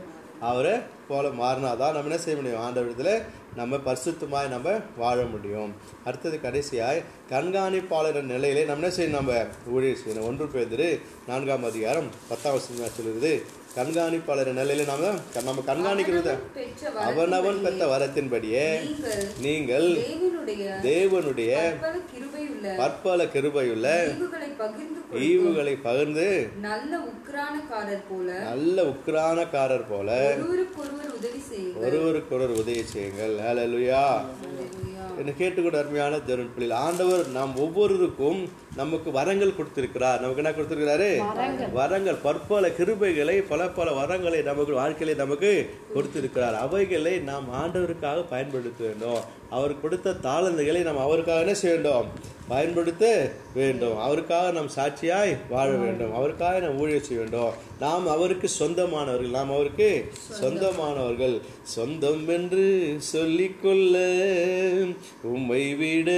அவரை 0.49 0.75
போல 1.09 1.29
மாறினாதான் 1.29 1.95
நம்ம 1.95 2.09
என்ன 2.11 2.19
செய்ய 2.19 2.37
முடியும்? 2.39 2.63
ஆண்டவரத்துல 2.67 3.11
நம்ம 3.59 3.77
பரிசுத்தமாய் 3.87 4.53
நம்ம 4.55 4.75
வாழ 4.97 5.19
முடியும். 5.25 5.73
அடுத்தது 6.05 6.37
கடைசியாய் 6.45 7.01
கண்காணிப்பாளர் 7.33 8.21
நிலையிலே 8.33 8.65
நம்ம 8.65 8.87
என்ன 8.87 8.97
செய்யணும் 8.97 9.21
நம்ம? 9.21 9.47
ஊழியர் 9.75 10.03
செய்யணும். 10.03 10.29
ஒன்று 10.29 10.47
பேதிரு 10.55 10.89
நான்காம் 11.31 11.69
அதிகாரம் 11.73 12.09
பத்தாம் 12.29 12.55
வருஷம் 12.57 12.97
சொல்லுது 12.99 13.33
கண்காணிப்பாளர் 13.77 14.51
நிலையில 14.53 14.85
நாம 14.85 15.11
நம்ம 15.39 15.63
கண்காணிக்கிறது 15.67 16.33
அவனவன் 17.05 17.61
பெற்ற 17.63 17.87
வரத்தின்படியே 17.87 18.65
நீங்கள் 19.41 19.89
தேவனுடைய 20.87 21.53
பற்பல 22.77 23.25
கிருபையுள்ள 23.27 23.87
ஈவுகளை 25.15 25.79
பகிர்ந்து 25.83 26.49
நல்ல 26.61 26.99
உக்ரானக்காரர் 26.99 28.03
போல 28.11 28.39
நல்ல 28.39 28.83
உக்ரானக்காரர் 28.83 29.85
போல 29.91 30.35
ஒருவருக்கொருவர் 30.37 31.15
உதவி 31.17 31.39
செய்யுங்கள். 31.39 31.93
ஒருவருக்கொருவர் 31.93 32.57
உதவி 32.57 32.83
செய்யுங்கள். 32.83 33.35
ஹalleluya. 33.37 34.21
என்ன 35.19 35.33
கேட்டுக்கொண்ட 35.39 35.79
அருமையான 35.79 36.19
தேவன் 36.19 36.51
பிள்ளைகள். 36.55 36.85
ஆண்டவர் 36.85 37.29
நாம் 37.29 37.57
ஒவ்வொருவருக்கும் 37.57 38.49
நமக்கு 38.77 39.11
வரங்கள் 39.11 39.57
கொடுத்திருக்கிறார். 39.57 40.21
நமக்கு 40.21 40.43
என்ன 40.43 40.57
கொடுத்திருக்கிறாரு? 40.57 41.73
வரங்கள். 41.73 42.15
பற்பல 42.15 42.69
கிருபைகளை 42.69 43.45
பல 43.49 43.69
பல 43.69 43.91
வரங்களை 43.91 44.43
நமக்கு 44.43 44.73
வாழ்க்கையில 44.73 45.15
நமக்கு 45.15 45.71
கொடுத்திருக்கிறார். 45.95 46.55
அவைகளை 46.55 47.19
நாம் 47.19 47.49
ஆண்டவருக்காக 47.53 48.25
பயன்படுத்த 48.31 48.85
வேண்டும். 48.85 49.39
அவர் 49.51 49.81
கொடுத்த 49.81 50.11
தாளந்துகளை 50.11 50.83
நாம் 50.83 50.99
அவருக்காக 50.99 51.41
என்ன 51.41 51.55
செய்ய 51.55 51.77
வேண்டும்? 51.77 52.07
பயன்படுத்த 52.49 53.33
வேண்டும். 53.55 53.99
அவருக்காக 53.99 54.51
நாம் 54.51 54.71
சாட்சியாய் 54.77 55.37
வாழ 55.49 55.71
வேண்டும். 55.71 56.15
அவருக்காக 56.15 56.59
நாம் 56.59 56.79
ஊழியர் 56.79 57.01
செய்ய 57.01 57.23
வேண்டும். 57.23 57.53
நாம் 57.81 58.09
அவருக்கு 58.09 58.49
சொந்தமானவர்கள். 58.59 59.31
நாம் 59.31 59.53
அவருக்கு 59.53 60.13
சொந்தமானவர்கள். 60.41 61.41
சொந்தம் 61.65 62.29
என்று 62.29 62.65
சொல்லிக்கொள்ள 62.99 63.97
உம்மை 65.23 65.75
விட 65.75 66.11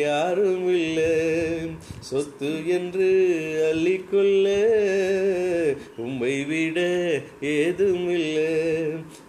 யாரும் 0.00 0.68
இல்லை 0.68 1.14
சொத்து 2.00 2.66
என்று 2.66 3.08
அள்ளிக்கொள்ள 3.70 4.46
உம்மை 5.96 6.44
விட 6.44 6.78
ஏதும் 7.40 8.08
இல்லை 8.08 8.52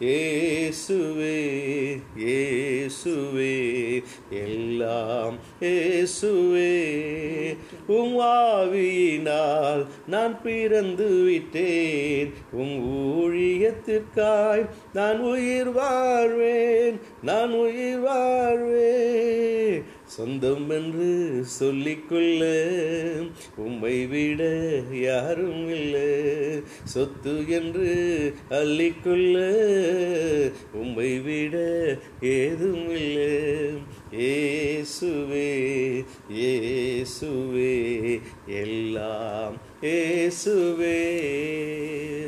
ஏசுவே 0.02 1.40
ஏசுவே 2.16 3.56
எல்லாம் 4.32 5.38
ஏசுவே. 5.62 6.74
உம் 7.88 8.20
ஆவியினால் 8.20 9.86
நான் 10.08 10.42
பிறந்து 10.42 11.24
விட்டேன் 11.24 12.32
உம் 12.54 12.76
ஊழியத்திற்காய் 13.16 14.66
நான் 14.94 15.20
உயிர் 15.20 15.56
வாழ்வேன் 15.66 17.00
நான் 17.24 17.52
உயிர் 17.52 18.00
வாழ்வேன். 18.00 19.84
சொந்தம் 20.06 20.70
என்று 20.70 21.46
சொல்லிக்கொள்ள 21.46 22.64
உம்மை 23.56 24.06
விட 24.06 24.44
யாரும் 24.92 25.70
இல்லை. 25.70 26.62
சொத்து 26.84 27.50
என்று 27.50 28.34
அள்ளிக்கொள்ள 28.50 29.38
உம்மை 30.74 31.20
விட 31.20 31.58
ஏதும் 32.22 32.90
இல்லை. 32.90 33.74
ஏசுவே 34.12 36.06
ஏசுவே 36.34 38.22
எல்லாம் 38.46 39.54
ஏசுவே. 39.82 41.00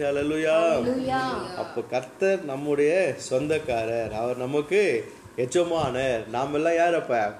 ஹalleluya. 0.01 1.55
அப்போ 1.55 1.81
கர்த்தர் 1.81 2.43
நம்முடைய 2.43 3.13
சொந்தக்காரர். 3.17 4.13
அவர் 4.13 4.37
நமக்கு 4.37 5.11
எஜமானர். 5.35 6.27
நாம் 6.27 6.53
எல்லாம் 6.53 6.75
யார் 6.75 6.95
அப்ப? 6.95 7.33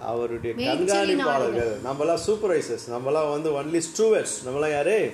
அவருடைய 0.00 0.72
கண்காணிப்பாளர்கள். 0.72 1.76
நம்மலாம் 1.84 2.18
சூப்பர்வைசர்ஸ் 2.26 2.90
நம்மலாம் 2.90 3.30
வந்து 3.30 3.62
ஒன்லி 3.62 3.82
ஸ்டூவர்ட்ஸ் 3.82 4.36
நம்மலாம் 4.46 4.70
யாரு? 4.70 5.12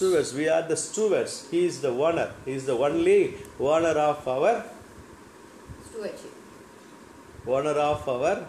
Stewards 0.00 0.36
we 0.36 0.50
are 0.50 0.66
the 0.66 0.74
stewards 0.74 1.36
he 1.50 1.64
is 1.64 1.80
the 1.80 1.88
owner 1.88 2.28
he 2.46 2.54
is 2.54 2.64
the 2.64 2.72
only 2.72 3.36
owner 3.60 3.98
of 3.98 4.28
our 4.28 4.72
Stewardship. 5.96 6.33
Owner 7.46 7.80
of 7.80 8.08
our 8.08 8.42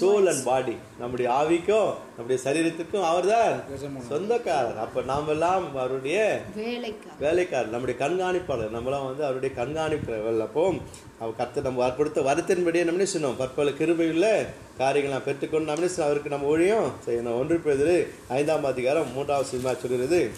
soul 0.00 0.26
and 0.26 0.44
body 0.44 0.76
நம்முடைய 0.98 1.30
ஆவிக்கும் 1.30 1.94
நம்முடைய 2.16 2.50
சரீரத்துக்கும் 2.50 3.02
அவர்தான் 3.02 3.60
எஜமானர். 3.72 4.08
சொந்தக்காரர். 4.08 4.78
அப்ப 4.78 5.02
நாம் 5.02 5.28
எல்லாம் 5.28 5.76
அவருடைய 5.76 6.40
வேலைக்காரர். 6.54 7.18
வேலைக்காரர். 7.20 7.68
நம்முடைய 7.68 8.06
கண்காணிப்பாளர். 8.06 8.74
நம்மளாம் 8.76 9.06
வந்து 9.06 9.24
அவருடைய 9.24 9.54
கண்காணிப்பாளர் 9.54 10.40
அப்போ 10.40 10.72
அவர் 11.20 11.36
கர்த்தர் 11.36 11.62
நம்ம 11.62 11.90
கொடுத்த 11.90 12.20
வருத்தின்படியே 12.20 12.84
நம்ம 12.84 13.02
என்ன 13.02 13.02
செய்யணும் 13.02 13.38
பற்பல 13.38 13.70
கிருபையுள்ள 13.70 14.46
காரியங்கள் 14.78 15.14
நாம் 15.16 15.24
பெற்றுக்கொண்டு 15.24 15.72
நம்ம? 15.72 16.02
அவருக்கு 16.02 16.28
நம்ம 16.28 16.46
ஊழியம் 16.46 16.92
செய்யணும். 17.06 17.38
ஒன்று 17.38 17.58
பேர் 17.58 18.08
ஐந்தாம் 18.28 18.64
அதிகாரம் 18.64 19.12
மூன்றாவது 19.12 19.48
சினிமா 19.48 19.72
சொல்கிறது. 19.74 20.30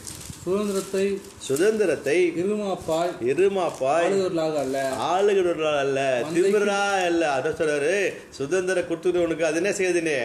சுதந்திரத்தை 0.45 1.21
சுதந்திரத்தை 1.39 2.33
இருமாப்பாய் 2.37 3.11
இருமாப்பாய் 3.21 4.07
ஆளுநர்களாக 4.09 4.57
அல்ல. 4.57 4.93
ஆளுகிறவர்களால் 5.15 5.79
அல்ல. 5.79 6.23
திமிரா 6.35 7.05
அல்ல. 7.05 7.31
அத 7.31 7.49
சொல்றாரு. 7.49 8.15
சுதந்திரம் 8.31 8.85
கொடுத்துருவனுக்கு 8.85 9.49
அது 9.51 9.57
என்ன 9.57 9.71
செய்யுதுனே 9.71 10.21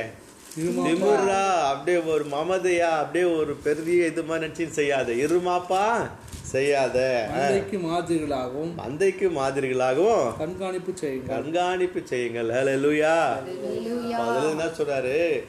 திமிரா 0.57 1.61
அப்படியே 1.61 2.03
ஒரு 2.03 2.25
மமதையா 2.25 2.89
அப்படியே 3.01 3.33
ஒரு 3.33 3.55
பெரிய 3.55 4.05
இது 4.05 4.23
மாதிரி 4.23 4.51
நினைச்சு 4.51 4.69
செய்யாத. 4.69 5.11
இருமாப்பா. 5.11 6.09
செய்யாத. 6.53 7.29
மந்தைக்கு 7.33 7.77
மாதிரிகளாகவும் 7.79 8.71
மந்தைக்கு 8.77 9.27
மாதிரிகளாகவும் 9.31 10.37
கண்காணிப்பு 10.37 10.91
செய்யுங்கள். 10.97 11.41
கண்காணிப்பு 11.41 12.01
செய்யுங்கள். 12.03 12.47
ஹalleluya. 12.47 13.15
ஹalleluya. 13.39 14.09
அதுல 14.09 14.49
என்ன 14.49 14.65
சொல்றாரு? 14.65 15.43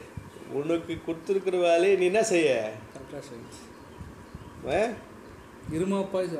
உனக்கு 0.51 0.97
கொடுத்துருக்கிற 1.07 1.59
வேலையை 1.59 1.97
நீ 1.97 2.05
என்ன 2.05 2.23
செய்ய. 2.23 2.71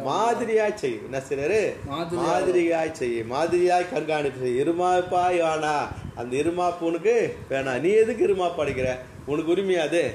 மாதிரியாய் 0.04 0.78
செய் 0.78 1.00
என்ன 1.04 1.22
செய்யறாரு 1.30 1.74
மாதிரியா- 1.90 2.14
மாதிரியாய் 2.14 2.94
செய் 2.94 3.24
மாதிரியாய் 3.24 3.90
கண்காணிப்பு 3.94 4.40
செய் 4.40 4.62
இருமாப்பாய் 4.62 5.42
வேணா 5.42 5.88
அந்த 6.16 6.38
இருமாப்பு 6.38 6.80
உனக்கு 6.80 7.36
வேணாம். 7.50 7.80
நீ 7.80 7.90
எதுக்கு 7.90 8.28
இருமாப்பு 8.28 8.56
அடிக்கிற? 8.56 9.02
உனக்கு 9.26 9.56
உரிமையா 9.56 9.78
அது? 9.78 10.14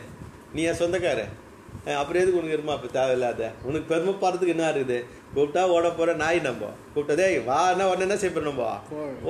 நீ 0.54 0.62
என் 0.62 0.74
சொந்தக்கார 0.74 1.18
அஹ் 1.18 1.49
அப்புறம் 1.86 2.22
எதுக்கு 2.22 2.40
உனக்கு 2.40 2.56
இருமாப்பு 2.56 2.88
தேவையில்லாத. 2.92 3.50
உனக்கு 3.68 3.86
பெருமை 3.92 4.12
பாடுறதுக்கு 4.22 4.54
என்ன 4.54 4.70
இருக்குது? 4.72 4.98
கூப்பிட்டா 5.34 5.62
ஓட 5.74 5.90
போற 5.90 6.12
நாய் 6.12 6.38
நம்ப 6.40 6.66
கூப்பிட்டா 6.94 7.14
டேய் 7.20 7.38
வான்னா 7.48 7.84
உடனே 7.90 8.04
என்ன 8.06 8.16
செய்ய 8.16 8.40
நம்ம? 8.40 8.66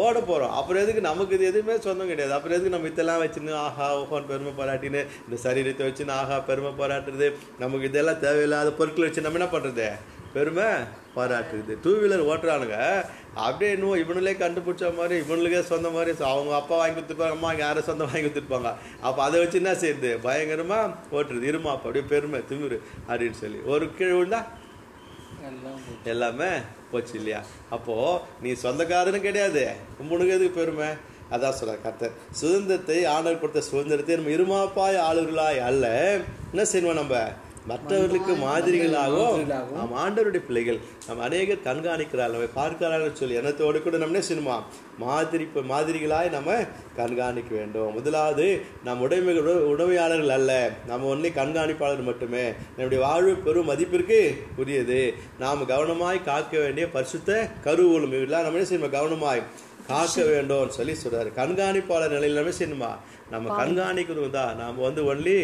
ஓட 0.05 0.19
போறோம். 0.21 0.55
அப்புறம் 0.59 0.83
எதுக்கு? 0.83 1.01
நமக்கு 1.01 1.35
இது 1.35 1.51
எதுவுமே 1.51 1.79
சொந்தம் 1.79 2.11
கிடையாது. 2.13 2.35
அப்புறம் 2.37 2.57
எதுக்கு 2.57 2.75
நம்ம 2.77 2.89
இதெல்லாம் 2.93 3.23
வச்சுன்னு 3.25 3.53
ஆஹா 3.55 3.89
ஓஹோன்னு 3.99 4.31
பெருமை 4.33 4.53
பாராட்டின்னு 4.61 5.03
இந்த 5.27 5.39
சரீரத்தை 5.45 5.87
வச்சுன்னு 5.89 6.11
ஆஹா 6.11 6.39
பெருமை 6.39 6.73
பாராட்டுறது. 6.81 7.29
நமக்கு 7.59 7.87
இதெல்லாம் 7.87 8.19
தேவையில்லாத 8.19 8.73
பொருட்களை 8.73 9.09
வச்சு 9.09 9.27
நம்ம 9.27 9.39
என்ன 9.39 9.51
பண்றது? 9.57 9.89
பெருமை 10.33 10.65
பாராட்டுறது. 11.17 11.73
டூ 11.85 11.93
வீலர் 12.01 12.29
ஓட்டுறானுங்க. 12.33 13.07
அப்படியே 13.35 13.71
இன்னும் 13.75 14.01
இவனுலே 14.03 14.33
கண்டுபிடிச்ச 14.43 14.95
மாதிரி 14.97 15.15
இவனுக்கே 15.23 15.61
சொந்த 15.73 15.89
மாதிரி 15.89 16.13
அவங்க 16.31 16.55
அப்பா 16.55 16.77
வாங்கி 16.77 16.97
கொடுத்துருப்பாங்க 16.97 17.37
அம்மா 17.37 17.51
யாரும் 17.53 17.87
சொந்தம் 17.89 18.11
வாங்கி 18.13 18.25
கொடுத்துருப்பாங்க. 18.27 18.73
அப்போ 19.01 19.23
அதை 19.23 19.41
வச்சு 19.41 19.61
என்ன 19.63 19.73
செய்யுது 19.83 20.11
பயங்கரமாக 20.27 20.95
ஓட்டுறது. 21.17 21.45
இருமா 21.51 21.71
அப்போ 21.75 21.87
அப்படியே 21.89 22.05
பெருமை 22.13 22.41
திமிரு 22.51 22.79
அப்படின்னு 23.09 23.39
சொல்லி. 23.43 23.61
ஒரு 23.75 23.87
கீழே 23.99 24.15
விழுந்தா 24.17 24.43
எல்லாமே 26.05 26.51
போச்சு 26.91 27.15
இல்லையா? 27.19 27.41
அப்போது 27.71 28.21
நீ 28.43 28.51
சொந்தக்காரன்னு 28.63 29.21
கிடையாது. 29.27 29.63
உனக்கு 29.99 30.35
எதுக்கு 30.37 30.59
பெருமை? 30.59 30.89
அதான் 31.35 31.57
சொல்ற 31.61 31.75
கர்த்தர். 31.83 32.15
சுதந்திரத்தை 32.41 33.05
ஆண்டவர் 33.05 33.41
கொடுத்த 33.43 33.61
சுதந்திரத்தை 33.61 34.17
நம்ம 34.17 34.33
இருமாப்பாய் 34.37 34.99
ஆளுகளாய் 35.09 35.61
அல்ல. 35.69 35.87
என்ன 36.53 36.65
செய்வோம் 36.65 37.01
நம்ம? 37.01 37.17
மற்றவர்களுக்கு 37.67 38.33
மாதிரிகளாகவும். 38.33 39.45
நாம் 39.73 39.97
ஆண்டவருடைய 39.97 40.39
பிள்ளைகள் 40.39 40.79
நம்ம 41.07 41.23
அநேகர் 41.23 41.57
கண்காணிக்கிறார்கள் 41.65 42.31
நம்ம 42.31 42.47
பார்க்கிறார்கள் 42.55 43.15
சொல்லி 43.15 43.35
எண்ணத்தோடு 43.35 43.83
கூட 43.83 43.97
நம்ம 43.97 44.19
என்ன 44.19 44.51
செய்யணுமா 44.51 44.63
மாதிரி 44.99 45.49
மாதிரிகளாய் 45.55 46.31
நம்ம 46.31 46.55
கண்காணிக்க 46.97 47.55
வேண்டும். 47.55 47.93
முதலாவது 47.93 48.61
நம் 48.85 49.01
உடைமைகள் 49.01 49.43
உட- 49.43 49.65
உடைமையாளர்கள் 49.65 50.29
அல்ல. 50.29 50.71
நம்ம 50.87 51.15
ஒன்லி 51.15 51.33
கண்காணிப்பாளர் 51.33 52.03
மட்டுமே. 52.03 52.53
நம்முடைய 52.77 53.05
வாழ்வு 53.05 53.35
பெரும் 53.35 53.71
மதிப்பிற்கு 53.71 54.37
உரியது. 54.57 55.15
நாம் 55.39 55.69
கவனமாய் 55.69 56.25
காக்க 56.25 56.59
வேண்டிய 56.59 56.91
பரிசுத்த 56.91 57.49
கருவூலம். 57.65 58.09
இதெல்லாம் 58.09 58.43
நம்ம 58.43 58.59
என்ன 58.59 58.69
செய்யணும் 58.69 58.91
கவனமாய் 58.91 59.43
காக்க 59.87 60.25
வேண்டும் 60.25 60.71
சொல்லி 60.71 60.93
சொல்றாரு. 60.93 61.33
கண்காணிப்பாளர் 61.37 62.09
நிலையில் 62.09 62.43
நம்ம 62.43 62.51
செய்யணுமா 62.51 62.99
நம்ம 63.33 63.57
கண்காணிக்கிறோம் 63.61 64.35
தான். 64.37 64.53
நாம் 64.61 64.85
வந்து 64.87 65.03
ஒன்லி 65.13 65.37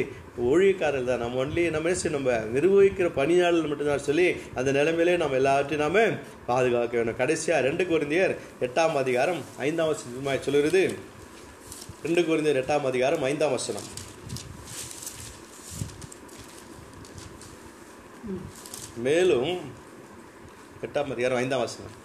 ஊழியக்காரர்கள் 0.48 1.10
தான். 1.10 1.22
நம்ம 1.24 1.38
ஒன்லி 1.44 1.64
நம்ம 1.74 1.92
நம்ம 2.16 2.38
நிர்வகிக்கிற 2.54 3.08
பணியாளர்கள் 3.18 3.70
மட்டும்தான் 3.72 4.06
சொல்லி 4.08 4.28
அந்த 4.58 4.70
நிலைமையிலே 4.78 5.16
நம்ம 5.22 5.38
எல்லாவற்றையும் 5.42 5.84
நாம 5.86 6.06
பாதுகாக்க 6.50 6.96
வேண்டும். 6.98 7.20
கடைசியா 7.22 7.58
ரெண்டு 7.68 7.84
குருந்தியர் 7.92 8.34
எட்டாம் 8.68 8.96
அதிகாரம் 9.02 9.40
ஐந்தாம் 9.68 9.92
வசனமாய் 9.92 10.44
சொல்லுறது 10.48 10.82
ரெண்டு 12.06 12.22
குருந்தியர் 12.28 12.60
எட்டாம் 12.62 12.90
அதிகாரம் 12.92 13.24
ஐந்தாம் 13.30 13.54
வசனம். 13.58 13.88
மேலும் 19.06 19.52
எட்டாம் 20.86 21.14
அதிகாரம் 21.14 21.40
ஐந்தாம் 21.44 21.64
வசனம். 21.66 21.95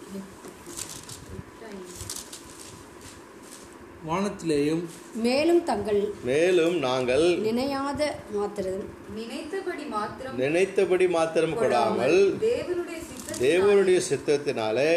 வானத்திலேயும் 4.06 4.80
மேலும் 5.24 5.60
தங்கள் 5.64 6.00
மேலும் 6.28 6.76
நாங்கள் 6.84 7.26
நினையாத 7.46 8.00
மாத்திரம் 8.36 8.82
நினைத்தபடி 9.18 9.84
மாத்திரம் 9.94 10.38
நினைத்தபடி 10.42 11.06
மாத்திரம் 11.16 11.54
கொடாமல் 11.58 12.18
தேவனுடைய 12.44 12.98
சித்தத்தினாலே 13.02 13.38
தேவனுடைய 13.44 13.98
சித்தத்தினாலே 14.08 14.92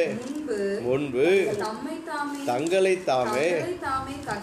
முன்பே 0.86 1.30
தங்களை 2.50 2.96
தாமே 3.04 3.48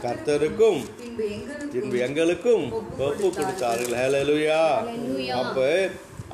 கர்த்தருக்கும் 0.04 0.80
பின்பு 1.00 1.26
எங்களுக்கும் 1.30 1.72
பின்பு 1.74 1.98
எங்களுக்கும் 2.06 2.64
ஒப்பு 3.06 3.26
கொடுத்தார்கள். 3.30 3.98
ஹalleluya 3.98 4.60
அப்ப 5.40 5.58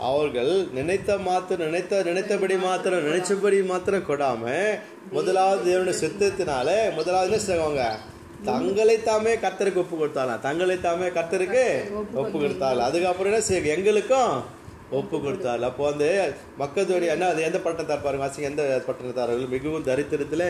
அவர்கள் 0.08 0.52
நினைத்த 0.76 1.10
மாத்திரம் 1.20 1.66
நினைத்த 1.66 2.02
நினைத்தபடி 2.02 2.56
மாத்திரம் 2.66 3.06
நினைச்சபடி 3.08 3.58
மாத்திரம் 3.70 4.06
கொடாம 4.08 4.42
முதலாவது 5.16 5.64
தேவனுடைய 5.68 5.96
சித்தத்தினால 6.02 6.68
முதலாவது 6.98 7.30
என்ன 7.30 7.40
செய்வாங்க? 7.46 7.82
தங்களை 8.44 9.02
தாமே 9.02 9.34
கர்த்தருக்கு 9.36 9.76
ஒப்பு 9.76 9.96
கொடுத்தாலாம் 9.96 10.40
தங்களை 10.40 10.80
தாமே 10.80 11.06
கர்த்தருக்கு 11.08 11.64
ஒப்பு 12.14 12.36
கொடுத்தாள். 12.36 12.80
அதுக்கப்புறம் 12.80 13.32
என்ன 13.32 13.42
செய்ய? 13.42 13.74
எங்களுக்கும் 13.74 14.32
ஒப்பு 14.90 15.16
கொடுத்தாள். 15.20 15.62
அப்போ 15.62 15.82
வந்து 15.84 16.08
மக்களுடைய 16.56 17.12
என்ன 17.12 17.28
அது 17.28 17.42
எந்த 17.42 17.58
பட்டணத்தார் 17.58 18.02
பாருங்க? 18.02 18.24
வாசிங்க 18.24 18.50
எந்த 18.50 18.64
பட்டணத்தார்கள் 18.86 19.48
மிகவும் 19.48 19.86
தரித்திரத்துல 19.86 20.44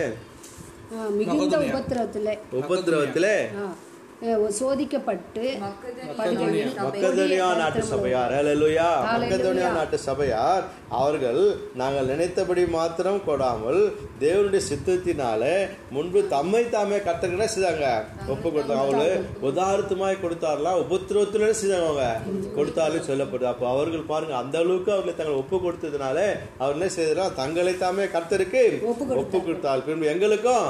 உபத்திரவத்துல. 2.61 3.27
அஹ், 3.57 3.75
சோதிக்கப்பட்டு 4.59 5.43
மக்கதனியா 6.79 7.45
நாட்டு 7.59 7.81
சபையார். 7.91 8.31
ஹalleluya. 8.37 8.87
மக்கதனியா 9.21 9.69
நாட்டு 9.77 9.97
சபையார். 10.05 10.63
அவர்கள் 11.01 11.39
நாங்கள் 11.81 12.09
நினைத்தபடி 12.11 12.63
மாத்திரம் 12.75 13.19
கொடாமல் 13.27 13.79
தேவனுடைய 14.23 14.61
சித்தத்தினால 14.69 15.43
முன்பு 15.95 16.23
தம்மை 16.33 16.63
தாமே 16.75 16.97
கர்த்தர்கிட்ட 17.05 17.47
செய்தாங்க. 17.55 17.85
ஒப்பு 18.33 18.47
கொடுத்தாங்க 18.49 18.83
அவங்களு 18.83 19.07
உதாரணமாய் 19.49 20.21
கொடுத்தாரலாம் 20.25 20.81
உபத்திரவத்துல 20.83 21.53
செய்தாங்க. 21.61 21.87
அவங்க 21.87 22.51
கொடுத்தாலும் 22.57 23.07
சொல்லப்படுது. 23.09 23.49
அப்போ 23.53 23.67
அவர்கள் 23.75 24.09
பாருங்க 24.11 24.35
அந்த 24.41 24.57
அளவுக்கு 24.63 24.93
அவர்களை 24.95 25.15
தங்களை 25.21 25.37
ஒப்பு 25.43 25.57
கொடுத்ததுனால 25.67 26.17
அவர் 26.61 26.77
என்ன 26.77 26.91
செய்தாரா? 26.97 27.27
தங்களை 27.41 27.75
தாமே 27.85 28.09
கர்த்தருக்கு 28.17 28.65
ஒப்பு 29.23 29.37
கொடுத்தால் 29.47 29.85
பின்பு 29.87 30.11
எங்களுக்கும் 30.15 30.67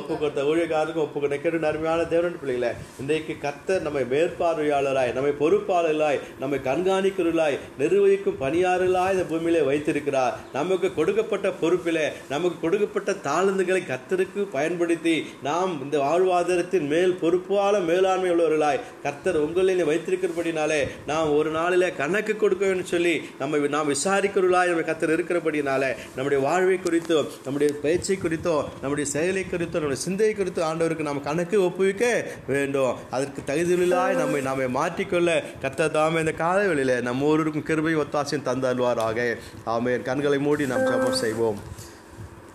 ஒப்பு 0.00 0.12
கொடுத்த 0.18 0.48
ஊழியக்காரருக்கும் 0.50 1.06
ஒப்பு 1.06 1.18
கொடுத்த 1.20 1.42
கேட்டு 1.42 1.66
அருமையான 1.72 2.10
தேவனுடைய 2.14 2.42
பிள்ளைகளை. 2.44 2.74
இன்றைக்கு 3.00 3.34
கர்த்தர் 3.44 3.84
நம்மை 3.86 4.02
மேற்பார்வையாளராய் 4.14 5.12
நம்மை 5.16 5.32
பொறுப்பாளர்களாய் 5.42 6.20
நம்மை 6.40 6.58
கண்காணிக்கிறவர்களாய் 6.68 7.58
நிர்வகிக்கும் 7.80 8.40
பணியாளர்களாய் 8.40 9.14
இந்த 9.16 9.26
பூமியிலே 9.32 9.62
வைத்திருக்கிறார். 9.70 10.34
நமக்கு 10.52 10.94
கொடுக்கப்பட்ட 10.94 11.52
பொறுப்பிலே 11.62 12.06
நமக்கு 12.32 12.58
கொடுக்கப்பட்ட 12.60 13.16
தாளந்துகளை 13.28 13.82
கர்த்தருக்கு 13.92 14.42
பயன்படுத்தி 14.56 15.16
நாம் 15.48 15.72
இந்த 15.82 15.98
வாழ்வாதாரத்தின் 16.04 16.88
மேல் 16.94 17.14
பொறுப்பான 17.22 17.78
மேலாண்மை 17.90 18.30
உள்ளவர்களாய் 18.30 18.80
கர்த்தர் 19.02 19.36
உங்களில் 19.36 19.84
வைத்திருக்கிறபடினாலே 19.90 20.80
நாம் 21.06 21.34
ஒரு 21.36 21.50
நாளில் 21.50 21.94
கணக்கு 22.00 22.36
கொடுக்க 22.36 22.66
வேண்டும் 22.66 22.92
சொல்லி 22.94 23.14
நம்ம 23.38 23.62
நாம் 23.76 23.92
விசாரிக்கிறவர்களாய் 23.94 24.72
நம்ம 24.72 24.86
கர்த்தர் 24.90 25.14
இருக்கிறபடினாலே 25.16 25.90
நம்முடைய 26.16 26.40
வாழ்வை 26.48 26.78
குறித்தோ 26.86 27.20
நம்முடைய 27.44 27.72
பயிற்சி 27.82 28.16
குறித்தோ 28.16 28.56
நம்முடைய 28.80 29.10
செயலை 29.10 29.44
குறித்தோ 29.44 29.78
நம்முடைய 29.78 30.02
சிந்தை 30.06 30.32
குறித்தோ 30.34 30.62
ஆண்டவருக்கு 30.70 31.08
நாம் 31.08 31.22
கணக்கு 31.22 31.56
ஒப்புவிக்க 31.66 32.04
வேண்டும். 32.46 32.77
அதற்கு 33.10 33.42
தகுதியிலாய் 33.46 34.16
நம்மை 34.16 34.40
நாமே 34.40 34.64
மாற்றிக்கொள்ள 34.64 35.42
கர்த்தர் 35.60 35.90
தாமே 35.90 36.18
இந்த 36.18 36.32
காலவெளியில 36.38 37.02
நம்ம 37.02 37.24
ஒருவருக்கும் 37.24 37.62
கிருபை 37.62 37.96
ஒத்தாசையும் 37.96 38.48
தந்தருவாராக. 38.48 39.36
ஆமென். 39.64 40.02
கண்களை 40.02 40.38
மூடி 40.38 40.66
நாம் 40.66 40.84
ஜபம் 40.84 41.14
செய்வோம். 41.14 41.86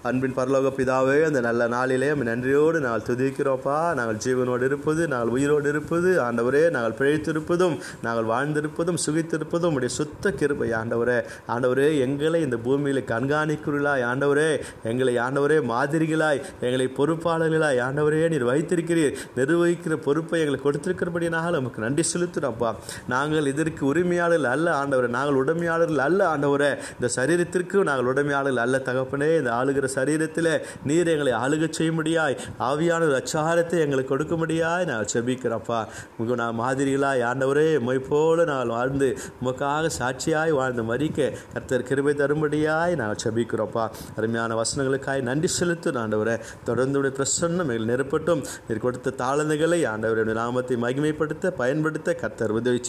அன்பின் 0.09 0.33
பரலோக 0.37 0.69
பிதாவே 0.77 1.23
அந்த 1.25 1.39
நல்ல 1.39 1.67
நாளிலே 1.73 2.07
நன்றியோடு 2.29 2.79
நாங்கள் 2.79 3.05
துதிக்கிறோப்பா. 3.09 3.75
நாங்கள் 3.97 4.17
ஜீவனோடு 4.25 4.63
இருப்பது 4.63 5.07
நாங்கள் 5.07 5.29
உயிரோடு 5.35 5.69
இருப்பது 5.69 6.09
ஆண்டவரே 6.23 6.63
நாங்கள் 6.75 6.95
பிழைத்திருப்பதும் 6.97 7.75
நாங்கள் 8.01 8.27
வாழ்ந்திருப்பதும் 8.31 8.99
சுகித்திருப்பதும் 9.05 9.75
உடைய 9.77 9.91
சுத்த 9.99 10.31
கிருபை 10.31 10.71
ஆண்டவரே. 10.71 11.17
ஆண்டவரே 11.47 11.99
எங்களை 12.05 12.41
இந்த 12.41 12.57
பூமியில் 12.57 13.01
கண்காணிக்கிறீர்களாய் 13.11 14.03
ஆண்டவரே. 14.09 14.49
எங்களை 14.83 15.15
ஆண்டவரே 15.17 15.59
மாதிரிகளாய் 15.71 16.41
எங்களை 16.61 16.87
பொறுப்பாளர்களாய் 16.97 17.81
ஆண்டவரே 17.87 18.29
நீர் 18.35 18.45
வைத்திருக்கிறீர். 18.45 19.15
நிர்வகிக்கிற 19.37 19.97
பொறுப்பை 20.07 20.41
எங்களுக்கு 20.41 20.67
கொடுத்திருக்கிறபடியாக 20.67 21.55
நமக்கு 21.57 21.81
நன்றி 21.85 22.05
செலுத்துகிறோம்ப்பா 22.13 22.73
நாங்கள் 23.07 23.49
இதற்கு 23.53 23.85
உரிமையாளர்கள் 23.93 24.51
அல்ல 24.51 24.67
ஆண்டவரே. 24.81 25.07
நாங்கள் 25.07 25.39
உடமையாளர்கள் 25.43 26.05
அல்ல 26.09 26.35
ஆண்டவரே. 26.35 26.71
இந்த 26.99 27.09
சரீரத்திற்கு 27.17 27.83
நாங்கள் 27.91 28.11
உடமையாளர்கள் 28.13 28.63
அல்ல 28.65 28.83
தகப்பனே. 28.89 29.31
இந்த 29.37 29.51
ஆளுகிற 29.61 29.91
சரீரத்தில் 29.95 30.61
நீர் 30.83 31.07
எங்களை 31.07 31.33
ஆளுகச் 31.33 31.91
முடியாய் 31.91 32.37
ஆவியான 32.59 33.01
ஒரு 33.01 33.15
அச்சாரத்தை 33.15 33.79
எங்களுக்கு 33.79 34.09
கொடுக்க 34.09 34.35
முடியாய் 34.35 34.85
நாங்கள் 34.85 35.11
செபிக்கிறப்பா 35.13 35.85
உங்கள் 36.17 36.35
நான் 36.35 36.59
மாதிரிகளாய் 36.59 37.23
ஆண்டவரே 37.23 37.77
உம்மை 37.77 37.99
போல 37.99 38.43
நாங்கள் 38.43 38.67
வாழ்ந்து 38.67 39.17
உமக்காக 39.43 39.89
சாட்சியாய் 39.99 40.49
வாழ்ந்து 40.49 40.83
மறிக்க 40.83 41.31
கர்த்தர் 41.53 41.83
கிருபை 41.83 42.13
தரும்படியாய் 42.13 42.95
நாங்கள் 42.95 43.21
செபிக்கிறோம்ப்பா. 43.23 43.89
அருமையான 44.15 44.61
வசனங்களுக்காய் 44.61 45.21
நன்றி 45.21 45.47
செலுத்து 45.47 45.91
ஆண்டவரே. 45.91 46.39
தொடர்ந்து 46.63 47.01
பிரசன்னம் 47.01 47.71
எங்கள் 47.73 47.85
நெருப்பட்டும். 47.85 48.45
நீர் 48.67 48.79
கொடுத்த 48.79 49.13
தாளந்துகளை 49.17 49.79
ஆண்டவருடைய 49.85 50.33
நாமத்தை 50.33 50.77
மகிமைப்படுத்த 50.77 51.51
பயன்படுத்த 51.51 52.13
கர்த்தர் 52.13 52.51
உதவி 52.51 52.81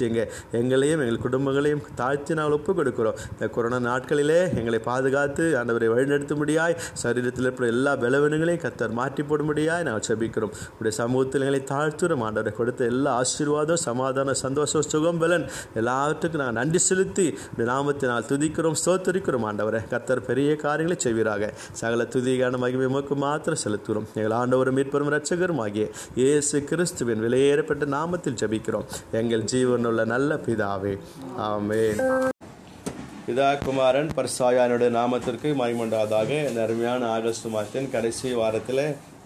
எங்களையும் 0.53 1.03
எங்கள் 1.07 1.23
குடும்பங்களையும் 1.25 1.83
தாழ்த்தி 1.95 2.35
நாங்கள் 2.35 2.59
ஒப்புக் 2.59 2.79
கொடுக்கிறோம் 2.79 3.17
இந்த 3.33 3.49
கொரோனா 3.49 3.79
நாட்களிலே 3.79 4.55
எங்களை 4.55 4.79
பாதுகாத்து 4.79 5.45
ஆண்டவரை 5.61 5.89
வழிநடத்தும்படியாய் 5.95 6.77
சரீரத்தில் 7.03 7.47
இருக்கிற 7.49 7.69
எல்லா 7.75 7.95
பலவீனங்களையும் 8.05 8.63
கத்தர் 8.65 8.97
மாற்றி 9.01 9.25
போடும்படியாய் 9.31 9.87
நாங்கள் 9.89 10.07
செபிக்கிறோம் 10.09 10.55
உடைய 10.79 10.95
சமூகத்தில் 11.01 11.45
எங்களை 11.47 11.63
தாழ்த்துறோம் 11.73 12.25
ஆண்டவரை 12.29 12.53
கொடுத்த 12.61 12.91
எல்லா 12.93 13.13
ஆசீர்வாதம் 13.23 13.83
சமாதானம் 13.89 14.41
சந்தோஷம் 14.45 14.87
சுகம் 14.93 15.21
பலன் 15.25 15.47
எல்லாவற்றுக்கும் 15.83 16.43
நாங்கள் 16.45 16.61
நன்றி 16.61 16.83
செலுத்தி 16.89 17.27
நாமத்தை 17.73 18.07
நாங்கள் 18.11 18.29
துதிக்கிறோம் 18.33 18.79
ஸ்தோத்தரிக்கிறோம் 18.83 19.47
ஆண்டவரை 19.51 19.81
கத்தர் 19.93 20.27
பெரிய 20.29 20.51
காரியங்களை 20.65 20.97
செய்வீராக. 21.05 21.51
சகல 21.81 22.07
துதிகான 22.15 22.59
மகிமை 22.65 22.89
மக்கு 22.97 23.17
மாத்திரம் 23.25 23.63
செலுத்துகிறோம். 23.65 24.09
எங்கள் 24.19 24.37
ஆண்டவரும் 24.41 24.77
மீட்பரும் 24.79 25.13
ரட்சகரும் 25.17 25.63
ஆகிய 25.65 25.87
இயேசு 26.23 26.65
கிறிஸ்துவின் 26.71 27.25
விலையேறப்பட்ட 27.27 27.91
நாமத்தில் 27.97 28.39
ஜெபிக்கிறோம். 28.43 28.87
எங்கள் 29.23 29.49
ஜீவனுள்ள 29.55 30.05
நல்ல 30.15 30.41
பிதாவே. 30.47 30.95
ஆமே 31.51 31.83
பிதா 33.27 33.47
குமாரன் 33.59 34.09
பர்சாயானுடைய 34.17 34.89
நாமத்திற்கு 34.97 35.49
மகிமண்டாதாக 35.61 36.31
இந்த 36.49 36.59
அருமையான 36.63 37.07
ஆகஸ்ட் 37.13 37.47
மாதத்தின் 37.55 37.87
கடைசி 37.95 38.33
வாரத்தில் 38.41 38.83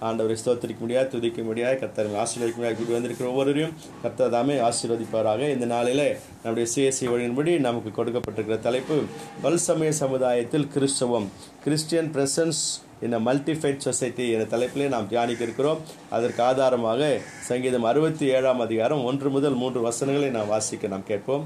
ஆண்டவரை 0.08 0.36
ஸ்தோத்திரிக்க 0.42 0.82
முடியாது 0.84 1.08
துதிக்க 1.14 1.42
முடியாது 1.48 1.76
கர்த்தரை 1.80 2.12
ஆசீர்வதிக்க 2.24 2.58
முடியாது 2.60 2.76
கூடி 2.80 2.94
வந்திருக்கிற 2.96 3.26
ஒவ்வொருவரையும் 3.30 3.72
கர்த்தர் 4.02 4.30
தாமே 4.34 4.56
ஆசீர்வதிப்பாராக. 4.68 5.40
இந்த 5.54 5.66
நாளில் 5.74 6.04
நம்முடைய 6.42 6.66
சிஎஸ்சி 6.74 7.06
வழியின்படி 7.12 7.54
நமக்கு 7.68 7.92
கொடுக்கப்பட்டிருக்கிற 7.96 8.58
தலைப்பு 8.66 8.98
பல்சமய 9.44 9.94
சமுதாயத்தில் 10.02 10.68
கிறிஸ்தவம் 10.74 11.26
கிறிஸ்டியன் 11.64 12.10
பிரசன்ஸ் 12.16 12.62
இந்த 13.06 13.18
மல்டிஃபைட் 13.26 13.84
சொசைட்டி 13.86 14.24
என்ற 14.34 14.46
தலைப்பிலே 14.52 14.86
நாம் 14.94 15.08
தியானிக்க 15.08 15.42
இருக்கிறோம். 15.48 15.82
அதற்கு 16.10 16.42
ஆதாரமாக 16.42 17.10
சங்கீதம் 17.48 17.88
அறுபத்தி 17.90 18.26
ஏழாம் 18.36 18.62
அதிகாரம் 18.66 19.04
ஒன்று 19.10 19.30
முதல் 19.38 19.58
மூன்று 19.62 19.82
வசனங்களை 19.88 20.30
நாம் 20.38 20.52
வாசிக்க 20.54 20.92
நாம் 20.94 21.10
கேட்போம். 21.12 21.44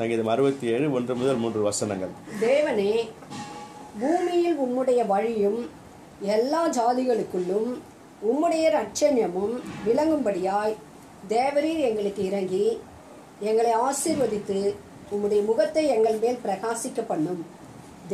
சங்கீதம் 0.00 0.30
அறுபத்தி 0.32 0.66
ஏழு 0.74 0.86
ஒன்று 0.96 1.12
முதல் 1.20 1.40
மூன்று 1.42 1.60
வசனங்கள். 1.68 2.12
தேவனே 2.44 2.92
பூமியில் 4.02 4.58
உம்முடைய 4.64 5.00
வழியும் 5.10 5.58
எல்லா 6.36 6.60
ஜாதிகளுக்குள்ளும் 6.76 7.70
உம்முடைய 8.28 8.64
ரட்சண்யமும் 8.76 9.54
விளங்கும்படியாய் 9.86 10.74
தேவரீர் 11.34 11.82
எங்களுக்கு 11.88 12.22
இறங்கி 12.30 12.64
எங்களை 13.50 13.72
ஆசீர்வதித்து 13.88 14.60
உம்முடைய 15.12 15.40
முகத்தை 15.50 15.84
எங்கள் 15.96 16.18
மேல் 16.24 16.42
பிரகாசிக்க 16.46 17.00
பண்ணும். 17.12 17.42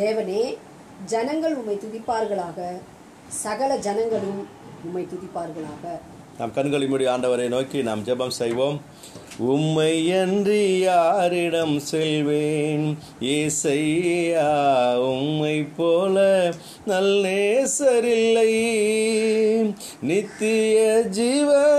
தேவனே 0.00 0.42
ஜனங்கள் 1.12 1.56
உம்மை 1.60 1.78
துதிப்பார்களாக. 1.84 2.58
சகல 3.44 3.70
ஜனங்களும் 3.86 4.42
உம்மை 4.86 5.04
துதிப்பார்களாக. 5.12 5.84
நாம் 6.38 6.56
கண்களை 6.58 6.86
மூடி 6.92 7.06
ஆண்டவரை 7.14 7.48
நோக்கி 7.56 7.78
நாம் 7.88 8.04
ஜெபம் 8.08 8.38
செய்வோம். 8.42 8.78
உம்மை 9.38 10.12
அன்றி 10.12 10.78
யாரிடம் 10.78 11.78
செல்வேன். 11.78 12.98
ஏசையா 13.20 14.96
உம்மை 14.96 15.66
போல 15.76 16.52
நல் 16.86 17.24
நேசரில்லை. 17.24 18.54
நித்திய 20.02 21.02
ஜீவ 21.10 21.74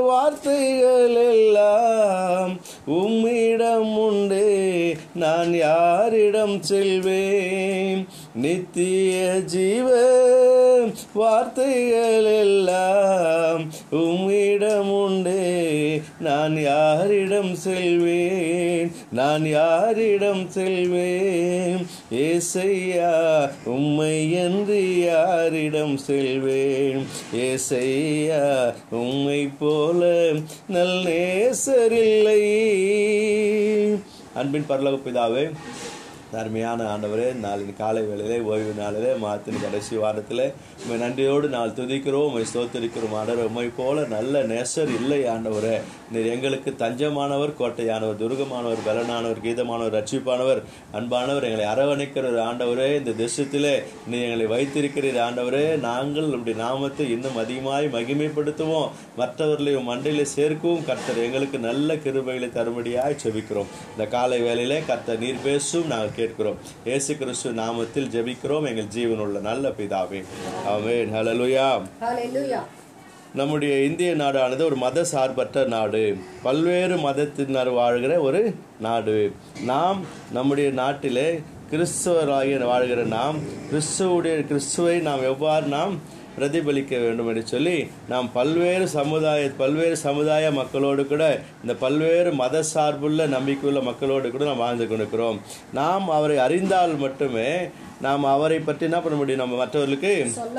வார்த்தைகள் 0.00 1.14
எல்லாம் 1.14 2.60
உம்மிடம் 2.86 3.98
உண்டு. 3.98 4.96
நான் 5.14 5.54
யாரிடம் 5.54 6.62
செல்வேன்? 6.62 8.06
நித்திய 8.34 9.40
ஜீவ 9.44 9.88
வார்த்தைகள் 11.12 12.24
எல்லாம் 12.24 13.70
உம்மிடம் 13.90 14.90
உண்டே. 14.90 16.00
நான் 16.20 16.60
யாரிடம் 16.60 17.54
செல்வேன்? 17.54 18.92
நான் 19.12 19.46
யாரிடம் 19.46 20.48
செல்வேன்? 20.48 21.86
ஏசையா 22.10 23.50
உம்மை 23.64 24.32
என்று 24.32 25.04
யாரிடம் 25.04 25.96
செல்வேன்? 25.96 27.06
ஏசையா 27.36 28.74
உம்மை 28.90 29.50
போல 29.58 30.32
நல் 30.68 31.04
நேசரில்லை 31.04 32.42
அன்பின் 34.34 34.64
பரலோக 34.68 34.98
பிதாவே 35.06 35.50
அருமையான 36.40 36.84
ஆண்டவரே 36.92 37.28
நாளின் 37.44 37.76
காலை 37.76 38.02
வேளையிலே 38.02 38.38
ஓய்வு 38.50 38.72
நாளிலே 38.78 39.12
மாத்தின் 39.24 39.62
கடைசி 39.62 39.96
வாரத்தில் 39.96 40.52
உண்மை 40.80 40.96
நன்றியோடு 40.98 41.48
நாள் 41.48 41.74
துதிக்கிறோம் 41.78 42.26
உண்மை 42.28 42.44
ஸ்தோத்திரிக்கிறோம் 42.52 43.14
ஆண்டவர் 43.20 43.44
உண்மை 43.44 43.70
போல 43.76 44.06
நல்ல 44.06 44.42
நேசர் 44.42 44.92
இல்லை 45.00 45.20
ஆண்டவரே. 45.24 45.76
நீர் 46.12 46.26
எங்களுக்கு 46.26 46.70
தஞ்சமானவர் 46.78 47.52
கோட்டையானவர் 47.60 48.20
துர்கமானவர் 48.22 48.84
பலனானவர் 48.88 49.42
கீதமானவர் 49.44 49.94
ரட்சிப்பானவர் 49.98 50.60
அன்பானவர் 50.92 51.46
எங்களை 51.50 51.66
அரவணைக்கிற 51.74 52.30
ஒரு 52.32 52.40
ஆண்டவரே. 52.40 52.88
இந்த 52.98 53.14
தேசத்திலே 53.24 53.74
நீ 54.06 54.20
எங்களை 54.20 54.46
வைத்திருக்கிறீர் 54.54 55.20
ஆண்டவரே. 55.26 55.64
நாங்கள் 55.88 56.30
நம்முடைய 56.32 56.58
நாமத்தை 56.62 57.10
இன்னும் 57.10 57.36
அதிகமாய் 57.36 57.90
மகிமைப்படுத்துவோம். 57.92 58.90
மற்றவர்களையும் 59.16 59.88
மண்டையில 59.90 60.22
சேர்க்கவும் 60.36 60.84
கர்த்தர் 60.84 61.22
எங்களுக்கு 61.26 61.58
நல்ல 61.58 61.94
கிருபைகளை 61.94 62.50
தரும்படியாய் 62.58 63.20
செபிக்கிறோம். 63.24 63.72
இந்த 63.94 64.06
காலை 64.16 64.40
வேளையிலே 64.40 64.80
கர்த்தர் 64.86 65.18
நீர் 65.18 65.44
பேசும் 65.44 65.86
நாங்கள் 65.86 66.12
கேட்கிறோம். 66.24 66.56
இயேசு 66.84 67.16
கிறிஸ்து 67.16 67.50
நாமத்தில் 67.50 68.08
ஜெபிக்கிறோம். 68.08 68.66
எங்கள் 68.66 68.84
ஜீவனுள்ள 68.84 69.40
நல்ல 69.40 69.68
பிதாவே. 69.68 70.24
ஆமென். 70.66 71.14
ஹalleluya. 71.14 72.60
நம்முடைய 73.34 73.84
இந்திய 73.84 74.14
நாடானது 74.14 74.64
ஒரு 74.64 74.76
மத 74.76 75.04
சார்பற்ற 75.04 75.64
நாடு. 75.64 76.16
பல்வேறு 76.42 76.96
மதத்தினர் 76.96 77.68
வாழ்கிற 77.68 78.20
ஒரு 78.20 78.54
நாடு. 78.80 79.32
நாம் 79.64 80.00
நம்முடைய 80.32 80.70
நாட்டிலே 80.70 81.40
கிறிஸ்தவராகிய 81.70 82.64
வாழ்கிற 82.64 83.02
நாம் 83.02 83.36
கிறிஸ்துவுடைய 83.72 84.46
கிறிஸ்துவை 84.46 84.98
நாம் 84.98 85.22
எவ்வாறு 85.22 85.66
நாம் 85.66 85.98
பிரதிபலிக்க 86.38 86.98
வேண்டும் 86.98 87.28
என்று 87.28 87.46
சொல்லி 87.46 87.76
நாம் 88.08 88.32
பல்வேறு 88.32 88.88
சமுதாய 88.88 89.50
பல்வேறு 89.58 89.96
சமுதாய 89.96 90.50
மக்களோடு 90.50 91.06
கூட 91.06 91.24
இந்த 91.62 91.74
பல்வேறு 91.74 92.32
மத 92.32 92.62
சார்புள்ள 92.74 93.26
நம்பிக்கையுள்ள 93.36 93.82
மக்களோடு 93.82 94.30
கூட 94.30 94.44
நாம் 94.44 94.64
வாழ்ந்து 94.64 94.88
கொண்டிருக்கிறோம். 94.88 95.40
நாம் 95.72 96.08
அவரை 96.08 96.38
அறிந்தால் 96.38 96.94
மட்டுமே 96.96 97.48
நாம் 98.04 98.24
அவரை 98.34 98.58
பற்றி 98.68 98.84
என்ன 98.88 98.98
பண்ண 99.04 99.16
முடியும்? 99.18 99.42
நம்ம 99.42 99.58
மற்றவர்களுக்கு 99.62 100.12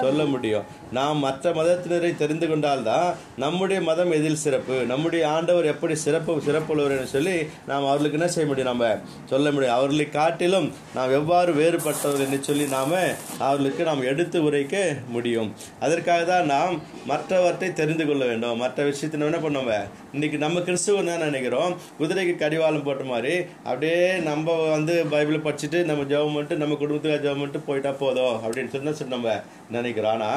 சொல்ல 0.06 0.26
முடியும். 0.34 0.66
நாம் 0.98 1.24
மற்ற 1.26 1.54
மதத்தினரை 1.60 2.12
தெரிந்து 2.22 2.48
கொண்டால்தான் 2.52 3.08
நம்முடைய 3.43 3.80
மதம் 3.89 4.14
எதில் 4.18 4.41
சிறப்பு? 4.46 4.78
நம்முடைய 4.91 5.24
ஆண்டவர் 5.36 5.72
எப்படி 5.74 5.96
சிறப்பு 6.06 6.38
சிறப்புள்ளவர் 6.48 6.96
என்று 6.98 7.14
சொல்லி 7.16 7.36
நாம் 7.72 7.89
அவர்களுக்கு 7.89 8.20
என்ன 8.20 8.30
செய்ய 8.36 8.48
முடியும்? 8.50 8.72
நம்ம 8.72 8.91
சொல்ல 9.32 9.52
முடியும். 9.56 9.76
அவர்களை 9.78 10.08
காட்டிலும் 10.18 10.68
நாம் 10.98 11.16
எவ்வாறு 11.20 11.54
வேறுபட்டவர் 11.62 12.24
என்று 12.26 12.39
சொல்லி 12.50 12.68
நாம 12.76 13.02
அவர்களுக்கு 13.48 13.84
நாம் 13.89 14.08
எடுத்து 14.12 14.38
உரைக்க 14.48 14.76
முடியும். 15.16 15.50
அதற்காக 15.86 16.24
தான் 16.32 16.50
நாம் 16.54 16.76
மற்றவற்றை 17.12 17.70
தெரிந்து 17.82 18.06
கொள்ள 18.10 18.24
வேண்டும். 18.32 18.62
மற்ற 18.64 18.84
விஷயத்தை 18.89 19.22
என்ன 19.28 19.39
பண்ணுவோம்? 19.46 19.86
இன்னைக்கு 20.16 20.38
நம்ம 20.46 20.64
கிறிஸ்துவன் 20.68 21.10
தான் 21.12 21.26
நினைக்கிறோம்? 21.28 21.72
குதிரைக்கு 22.00 22.34
கடிவாளம் 22.41 22.86
போட்ட 22.88 23.04
மாதிரி 23.14 23.34
அப்படியே 23.70 24.00
நம்ம 24.30 24.54
வந்து 24.76 24.93
பைபிளை 25.14 25.39
படிச்சுட்டு 25.48 25.80
நம்ம 25.89 26.04
ஜெபம் 26.12 26.36
பண்ணிட்டு 26.36 26.62
நம்ம 26.62 26.78
குடும்பத்துக்கு 26.82 27.24
ஜெபம் 27.26 27.35
மட்டும் 27.36 27.66
போயிட்டா 27.66 27.92
போதும் 28.00 28.36
அப்படின்னு 28.42 28.70
சொன்னா 28.70 28.92
சரி 28.92 29.10
நம்ம 29.10 29.30
நினைக்கிறோம் 29.76 30.11
ஆனா 30.16 30.30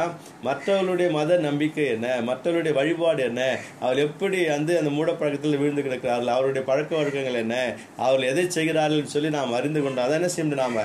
மற்றவர்களுடைய 0.46 1.08
மத 1.16 1.36
நம்பிக்கை 1.46 1.84
என்ன? 1.94 2.06
மற்றவர்களுடைய 2.28 2.74
வழிபாடு 2.78 3.22
என்ன? 3.28 3.42
அவர் 3.84 3.98
எப்படி 4.04 4.38
வந்து 4.54 4.72
அந்த 4.80 4.90
மூடப்பழக்கத்தில் 4.96 5.58
விழுந்து 5.62 5.84
கிடக்கிறார்கள்? 5.86 6.32
அவருடைய 6.36 6.62
பழக்க 6.70 6.90
வழக்கங்கள் 6.98 7.40
என்ன? 7.44 7.56
அவர்கள் 8.04 8.28
எதை 8.32 8.44
செய்கிறார்கள் 8.56 9.12
சொல்லி 9.14 9.30
நாம் 9.36 9.56
அறிந்து 9.58 9.82
கொண்டோம் 9.84 10.04
அதை 10.06 10.16
என்ன 10.18 10.30
செய்ய 10.34 10.44
முடியும் 10.44 10.64
நாம? 10.64 10.84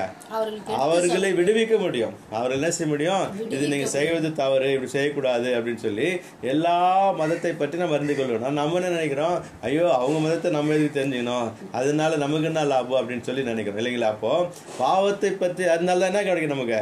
அவர்களை 0.86 1.32
விடுவிக்க 1.40 1.78
முடியும். 1.86 2.14
அவர்கள் 2.36 2.58
என்ன 2.60 2.72
செய்ய 2.78 2.90
முடியும்? 2.94 3.26
இது 3.56 3.64
நீங்க 3.74 3.90
செய்வது 3.98 4.32
தவறு 4.42 4.70
இப்படி 4.76 4.92
செய்யக்கூடாது 4.98 5.50
அப்படின்னு 5.58 5.84
சொல்லி 5.88 6.10
எல்லா 6.54 6.78
மதத்தை 7.22 7.54
பற்றி 7.62 7.82
நம்ம 7.84 7.98
அறிந்து 8.00 8.18
கொள்ளணும். 8.20 8.60
நம்ம 8.62 8.80
என்ன 8.80 8.94
நினைக்கிறோம்? 8.98 9.38
ஐயோ 9.68 9.86
அவங்க 10.00 10.20
மதத்தை 10.26 10.52
நம்ம 10.58 10.74
எதுக்கு 10.78 10.98
தெரிஞ்சுக்கணும்? 11.00 11.48
அதனால 11.82 12.16
நமக்கு 12.26 12.50
என்ன 12.52 12.66
லாபம் 12.74 13.00
அப்படின்னு 13.02 13.28
சொல்லி 13.30 13.52
நினைக்கிறோம். 13.52 13.80
இல்லைங்களா 13.84 14.12
அப்போ? 14.16 14.34
பாவத்தை 14.82 15.32
பற்றி 15.44 15.64
அதனால 15.76 16.00
தான் 16.00 16.12
என்ன 16.12 16.24
கிடைக்கும் 16.30 16.56
நமக்கு? 16.56 16.82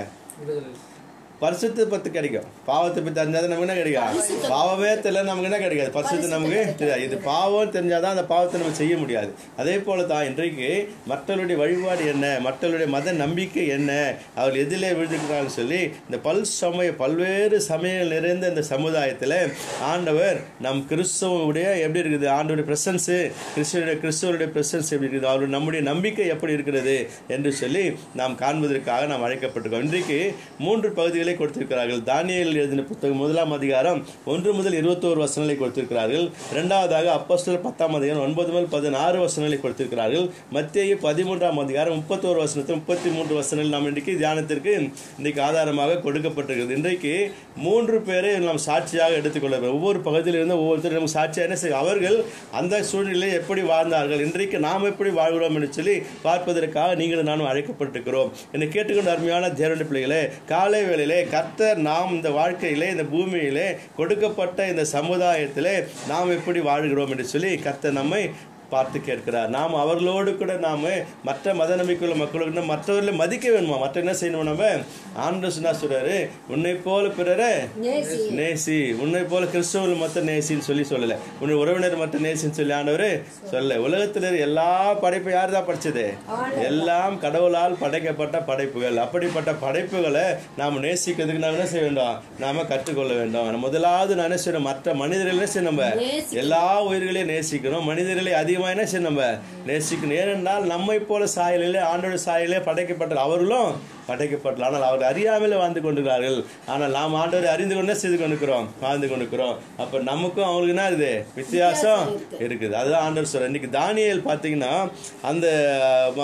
பரிசுத்தை 1.43 1.83
பத்தி 1.91 2.09
கிடைக்கும். 2.15 2.47
பாவத்தை 2.69 2.99
பத்தி 3.03 3.17
தெரிஞ்சாதான் 3.19 3.51
நமக்கு 3.51 3.67
என்ன 3.67 3.77
கிடைக்கும்? 3.79 4.49
பாவமே 4.53 4.89
தெரியல 5.05 5.23
நமக்கு 5.29 5.47
என்ன 5.49 5.59
கிடைக்காது? 5.63 5.91
பரிசுத்து 5.97 6.27
நமக்கு 6.33 6.59
தெரியாது. 6.81 7.05
இது 7.07 7.17
பாவம் 7.29 7.71
தெரிஞ்சாதான் 7.75 8.13
அந்த 8.15 8.25
பாவத்தை 8.33 8.59
நம்ம 8.61 8.75
செய்ய 8.81 8.95
முடியாது. 9.03 9.31
அதே 9.61 9.75
போல 9.85 10.03
தான் 10.11 10.25
இன்றைக்கு 10.29 10.69
மற்றவருடைய 11.11 11.57
வழிபாடு 11.61 12.03
என்ன? 12.13 12.27
மற்றவருடைய 12.47 12.89
மத 12.95 13.13
நம்பிக்கை 13.23 13.65
என்ன? 13.77 13.91
அவர் 14.41 14.59
எதிலே 14.63 14.91
விழுந்துக்கிறாங்கன்னு 14.97 15.55
சொல்லி 15.59 15.81
இந்த 16.07 16.19
பல் 16.27 16.43
சமய 16.59 16.91
பல்வேறு 17.01 17.59
சமயங்கள் 17.69 18.13
நிறைந்த 18.15 18.51
இந்த 18.53 18.65
சமுதாயத்தில் 18.73 19.37
ஆண்டவர் 19.91 20.37
நம் 20.67 20.83
கிறிஸ்தவனுடைய 20.91 21.67
எப்படி 21.85 22.03
இருக்குது? 22.03 22.29
ஆண்டவருடைய 22.37 22.67
பிரசன்ஸு 22.71 23.17
கிறிஸ்துவனுடைய 23.55 23.97
கிறிஸ்துவருடைய 24.03 24.49
பிரசன்ஸ் 24.57 24.91
எப்படி 24.93 25.09
இருக்குது? 25.09 25.31
அவருடைய 25.31 25.53
நம்முடைய 25.57 25.81
நம்பிக்கை 25.91 26.27
எப்படி 26.35 26.57
இருக்கிறது? 26.59 26.97
என்று 27.35 27.51
சொல்லி 27.63 27.85
நாம் 28.21 28.39
காண்பதற்காக 28.45 29.09
நாம் 29.13 29.27
அழைக்கப்பட்டிருக்கோம் 29.29 29.87
இன்றைக்கு 29.89 30.21
மூன்று 30.67 30.87
பகுதிகளை 31.01 31.29
கொடுத்திருக்கிறார்கள். 31.39 32.01
தானியல் 32.11 32.57
எழுதின 32.61 32.85
புத்தகம் 32.91 33.21
முதலாம் 33.23 33.55
அதிகாரம் 33.57 33.99
ஒன்று 34.33 34.53
முதல் 34.57 34.77
இருபத்தோரு 34.81 35.19
வசனங்களை 35.25 35.57
கொடுத்திருக்கிறார்கள். 35.61 36.25
இரண்டாவதாக 36.53 37.11
அப்போஸ்தலர் 37.17 37.65
பத்தாம் 37.67 37.97
அதிகாரம் 37.99 38.25
ஒன்பது 38.27 38.51
முதல் 38.55 38.71
பதினாறு 38.75 39.19
வசனங்களை 39.25 39.59
கொடுத்திருக்கிறார்கள். 39.61 40.25
மத்திய 40.57 40.97
பதிமூன்றாம் 41.07 41.61
அதிகாரம் 41.65 41.97
முப்பத்தோரு 41.99 42.39
வசனத்தில் 42.45 42.79
முப்பத்தி 42.81 43.09
மூன்று 43.15 43.35
வசனங்கள் 43.39 43.73
நாம் 43.75 43.87
இன்றைக்கு 43.91 44.15
தியானத்திற்கு 44.23 44.73
இன்றைக்கு 45.17 45.41
ஆதாரமாக 45.47 45.99
கொடுக்கப்பட்டிருக்கிறது. 46.05 46.77
இன்றைக்கு 46.79 47.13
மூன்று 47.65 47.97
பேரை 48.07 48.31
நாம் 48.47 48.63
சாட்சியாக 48.67 49.19
எடுத்துக்கொள்ள 49.19 49.57
ஒவ்வொரு 49.75 49.99
பகுதியிலிருந்து 50.07 50.59
ஒவ்வொருத்தரும் 50.61 50.97
நமக்கு 50.97 51.17
சாட்சியாக 51.17 51.47
என்ன 51.47 51.59
செய்யும் 51.61 51.81
அவர்கள் 51.83 52.17
அந்த 52.59 52.83
சூழ்நிலையை 52.91 53.35
எப்படி 53.39 53.61
வாழ்ந்தார்கள்? 53.71 54.23
இன்றைக்கு 54.27 54.57
நாம் 54.67 54.89
எப்படி 54.91 55.11
வாழ்கிறோம் 55.19 55.55
என்று 55.57 55.69
சொல்லி 55.77 55.95
பார்ப்பதற்காக 56.25 56.95
நீங்களும் 57.01 57.29
நானும் 57.29 57.49
அழைக்கப்பட்டிருக்கிறோம். 57.51 58.29
என்னை 58.53 58.67
கேட்டுக்கொண்ட 58.75 59.11
அருமையான 59.15 59.49
தேவனுடைய 59.59 59.87
பிள்ளைகளே 59.89 60.21
காலை 60.51 60.81
வேளையிலே 60.89 61.19
கர்த்தர் 61.29 61.79
நாம் 61.81 62.13
இந்த 62.13 62.29
வாழ்க்கையிலே 62.29 62.87
இந்த 62.89 63.05
பூமியிலே 63.05 63.67
கொடுக்கப்பட்ட 63.95 64.67
இந்த 64.67 64.85
சமுதாயத்திலே 64.93 65.75
நாம் 66.07 66.35
எப்படி 66.35 66.59
வாழ்கிறோம் 66.61 67.09
என்று 67.09 67.25
சொல்லி 67.25 67.51
கர்த்தர் 67.57 67.99
நம்மை 67.99 68.23
பார்த்து 68.73 68.97
கேட்கிறார். 69.07 69.49
நாம் 69.57 69.79
அவர்களோடு 69.83 70.31
கூட 70.41 70.53
நாம் 70.67 70.85
மற்ற 71.29 71.53
மத 71.59 71.75
நம்பிக்கையுள்ள 71.81 72.17
மக்களோடு 72.23 72.63
மற்றவர்களை 72.71 73.13
மதிக்க 73.21 73.45
வேணுமா 73.49 73.77
மற்ற 73.83 74.01
என்ன 74.03 74.13
செய்யணும் 74.21 74.49
நம்ம? 74.49 74.69
ஆண்டு 75.25 75.51
சொன்னா 75.55 75.71
சொல்றாரு? 75.81 76.17
உன்னை 76.53 76.73
போல 76.85 77.07
பிறரை 77.19 77.51
நேசி. 78.39 78.77
உன்னை 79.03 79.21
போல 79.31 79.43
கிறிஸ்தவர்கள் 79.53 80.01
மத்த 80.03 80.19
நேசின்னு 80.29 80.67
சொல்லி 80.69 80.85
சொல்லல. 80.91 81.15
உன்னை 81.41 81.55
உறவினர் 81.61 81.97
மத்த 82.01 82.21
நேசின்னு 82.27 82.57
சொல்லி 82.59 82.73
ஆண்டவரு 82.79 83.11
சொல்ல 83.51 83.79
உலகத்துல 83.87 84.31
எல்லா 84.47 84.69
படைப்பு 85.03 85.29
யார் 85.31 85.55
தான் 85.55 85.67
படிச்சது? 85.69 86.05
எல்லாம் 86.69 87.15
கடவுளால் 87.25 87.79
படைக்கப்பட்ட 87.83 88.37
படைப்புகள். 88.49 88.97
அப்படிப்பட்ட 89.05 89.53
படைப்புகளை 89.65 90.25
நாம் 90.57 90.81
நேசிக்கிறதுக்கு 90.83 91.43
நாம் 91.45 91.57
என்ன 91.57 91.67
செய்ய 91.73 91.85
வேண்டும்? 91.85 92.15
நாம 92.39 92.65
கற்றுக்கொள்ள 92.71 93.11
வேண்டும். 93.19 93.59
முதலாவது 93.65 94.15
நான் 94.19 94.29
என்ன 94.29 94.39
செய்யணும்? 94.45 94.67
மற்ற 94.69 94.93
மனிதர்களை 95.03 95.37
என்ன 95.37 95.49
செய்யணும் 95.53 95.69
நம்ம. 95.71 95.89
எல்லா 96.43 96.63
உயிர்களையும் 96.89 97.31
நேசிக்கணும். 97.35 97.87
மனிதர்களை 97.91 98.33
அதிகமாக 98.63 98.73
என்ன 98.75 98.85
செய்யணும் 98.91 99.09
நம்ம 99.09 99.23
நேசிக்கணும்? 99.67 100.19
ஏனென்றால் 100.21 100.65
நம்மை 100.65 100.99
போல 100.99 101.25
சாயலிலே 101.35 101.81
ஆண்டோட 101.91 102.17
சாயலே 102.25 102.63
படைக்கப்பட்ட 102.63 103.21
அவர்களும் 103.21 103.69
படைக்கப்பட்டல 104.11 104.63
ஆனால் 104.63 104.83
அவர் 104.83 105.03
அறியாமல் 105.03 105.55
வாழ்ந்து 105.55 105.81
கொண்டிருக்கிறார்கள். 105.81 106.43
ஆனால் 106.65 106.91
நாம் 106.91 107.15
ஆண்டவரை 107.15 107.45
அறிந்து 107.45 107.75
கொண்டே 107.75 107.93
செய்து 107.93 108.19
கொண்டிருக்கிறோம். 108.19 108.69
வாழ்ந்து 108.81 109.07
கொண்டிருக்கிறோம். 109.07 109.57
அப்ப 109.77 109.99
நமக்கும் 109.99 110.43
அவங்களுக்கு 110.43 110.83
என்ன 110.83 110.89
இருக்குது? 110.89 111.25
வித்தியாசம் 111.35 112.21
இருக்குது. 112.39 112.71
அதுதான் 112.71 113.01
ஆண்டவர் 113.01 113.29
சொல்ற 113.33 113.45
இன்னைக்கு 113.45 113.77
தானியேல் 113.77 114.29
பார்த்தீங்கன்னா 114.29 114.91
அந்த 115.21 115.49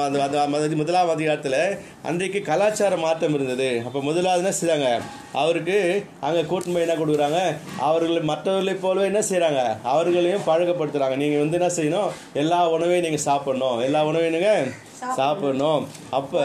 அந்த- 0.03 0.75
முதலாம் 0.75 1.09
அதிகாரத்தில் 1.09 1.77
அன்றைக்கு 2.03 2.41
கலாச்சார 2.41 2.97
மாற்றம் 2.97 3.33
இருந்தது. 3.33 3.81
அப்போ 3.85 4.01
முதலாவது 4.01 4.51
என்ன 4.51 4.75
செய்றாங்க? 4.75 5.01
அவருக்கு 5.33 6.05
அங்கே 6.19 6.43
கூட்டணி 6.43 6.79
என்ன 6.79 6.93
கொடுக்குறாங்க? 6.93 7.57
அவர்கள் 7.79 8.21
மற்றவர்களைப் 8.21 8.81
போலவே 8.81 9.05
என்ன 9.05 9.19
செய்றாங்க? 9.19 9.77
அவர்களையும் 9.83 10.41
பழக்கப்படுத்துறாங்க. 10.47 11.15
நீங்க 11.15 11.57
வந்து 11.57 11.59
என்ன 11.59 11.67
செய்யணும்? 11.67 12.11
எல்லா 12.33 12.69
உணவையும் 12.69 13.03
நீங்க 13.03 13.17
சாப்பிடணும். 13.17 13.79
எல்லா 13.79 14.05
உணவையும் 14.05 14.33
நீங்க 14.33 14.63
சாப்பிடணும். 14.97 15.87
அப்ப. 16.09 16.35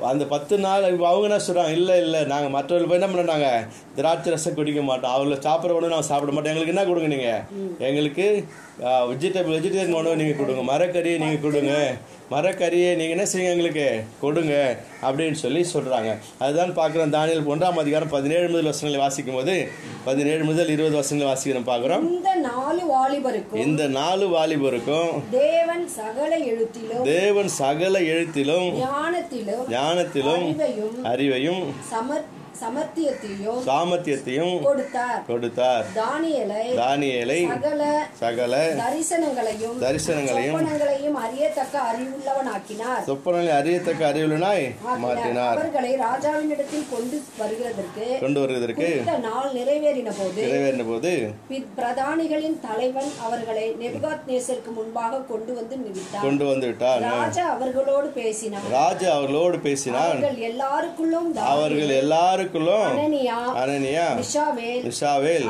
அந்த 0.00 0.24
பத்து 0.24 0.58
நாள் 0.58 0.92
இப்ப 0.92 1.08
அவங்க 1.08 1.26
என்ன 1.28 1.42
சொல்றாங்க? 1.48 1.72
இல்ல 1.72 1.98
இல்ல. 1.98 2.24
நாங்க 2.24 2.48
மற்றவர்கள் 2.48 2.90
போய் 2.90 3.00
என்ன 3.00 3.12
பண்ணாங்க 3.12 3.68
திராட்சை 3.96 4.32
ரசம் 4.32 4.54
குடிக்க 4.54 4.82
மாட்டோம். 4.82 5.12
அவங்கள 5.12 5.34
சாப்பிட்ற 5.34 5.70
உணவு 5.70 5.94
நாங்கள் 5.94 6.10
சாப்பிட 6.10 6.32
மாட்டோம். 6.32 6.54
எங்களுக்கு 6.54 6.74
என்ன 6.74 6.84
கொடுங்க 6.84 7.08
நீங்க? 7.16 7.44
எங்களுக்கு 7.78 8.26
வெஜிடபிள் 8.82 9.54
வெஜிடேரியன் 9.56 9.92
உணவு 9.92 10.16
நீங்க 10.16 10.32
கொடுங்க. 10.32 10.62
மரக்கறியை 10.72 11.18
நீங்க 11.18 11.36
கொடுங்க. 11.36 11.94
மரக்கறியை 12.30 12.94
நீங்க 12.94 13.14
என்ன 13.16 13.22
செய்யுங்க 13.22 13.50
எங்களுக்கு? 13.50 14.02
கொடுங்க. 14.20 14.76
அப்படின்னு 15.02 15.32
சொல்லி 15.32 15.66
சொல்றாங்க. 15.74 16.18
அதுதான் 16.38 16.76
பார்க்குறோம் 16.76 17.14
தானியல் 17.14 17.48
ஒன்றாம் 17.48 17.78
அதிகாரம் 17.78 18.08
பதினேழு 18.08 18.48
முதல் 18.48 18.64
வசனங்களை 18.64 19.06
வாசிக்கும் 19.06 19.34
போது 19.34 19.68
பதினேழு 20.04 20.44
முதல் 20.44 20.68
இருபது 20.68 20.94
வசனங்களை 20.94 21.34
வாசிக்கிறோம் 21.34 21.68
பார்க்குறோம். 21.70 22.10
இந்த 22.10 22.34
நாலு 22.34 22.82
வாலிபருக்கும் 22.94 23.54
இந்த 23.54 23.86
நாலு 23.86 24.28
வாலிபருக்கும் 24.28 25.10
தேவன் 25.30 25.88
சகல 25.88 26.36
எழுத்திலும் 26.36 27.02
தேவன் 27.02 27.48
சகல 27.48 28.00
எழுத்திலும் 28.00 28.82
ஞானத்திலும் 28.82 29.66
ஞானத்திலும் 29.68 30.46
அறிவையும் 30.52 31.04
அறிவையும் 31.04 31.64
சமர் 31.80 32.24
சமர்த்தியத்தையும் 32.62 33.60
சாமர்த்தியத்தையும் 33.68 34.54
கொடுத்தார். 34.62 35.22
கொடுத்தார். 35.26 35.84
தானியலை 35.96 36.64
தானியேலை 36.82 37.38
சகல 37.52 37.82
சகல 38.22 38.54
தரிசனங்களையும் 38.82 39.78
தரிசனங்களையும் 39.84 40.56
சொப்பனங்களையும் 40.56 41.18
அறியத்தக்க 41.24 41.76
அறிவுள்ளவனாக்கினார். 41.90 43.02
சொப்பனங்களை 43.08 43.54
அறியத்தக்க 43.60 44.04
ஆக்கினார். 44.12 45.00
மாற்றினார். 45.04 45.56
அவர்களை 45.56 45.92
ராஜாவினிடத்தில் 46.06 46.86
கொண்டு 46.94 47.18
வருகிறதற்கு 47.40 48.06
கொண்டு 48.20 48.40
வருவதற்கு 48.40 48.88
நாள் 49.28 49.50
நிறைவேறின 49.58 50.10
போது 50.18 50.40
நிறைவேறின 50.46 50.86
போது 50.90 51.12
பிரதானிகளின் 51.78 52.58
தலைவன் 52.66 53.10
அவர்களை 53.26 53.66
நெபுகாத் 53.80 54.24
நேசருக்கு 54.28 54.70
முன்பாக 54.78 55.20
கொண்டு 55.32 55.52
வந்து 55.54 55.76
நிறுத்தார் 55.84 56.24
கொண்டு 56.26 56.44
வந்து 56.44 56.66
விட்டார். 56.66 57.00
ராஜா 57.00 57.44
அவர்களோடு 57.54 58.08
பேசினார். 58.20 58.68
ராஜா 58.70 59.10
அவர்களோடு 59.16 59.58
பேசினான் 59.58 60.04
அவர்கள் 60.08 60.38
எல்லாருக்குள்ளும் 60.50 61.28
அவர்கள் 61.54 61.92
எல்லாருக்குள்ளும் 62.02 62.45
அனனியா 62.54 63.38
அனனியா 63.62 64.06
மிஷாவேல் 64.18 65.46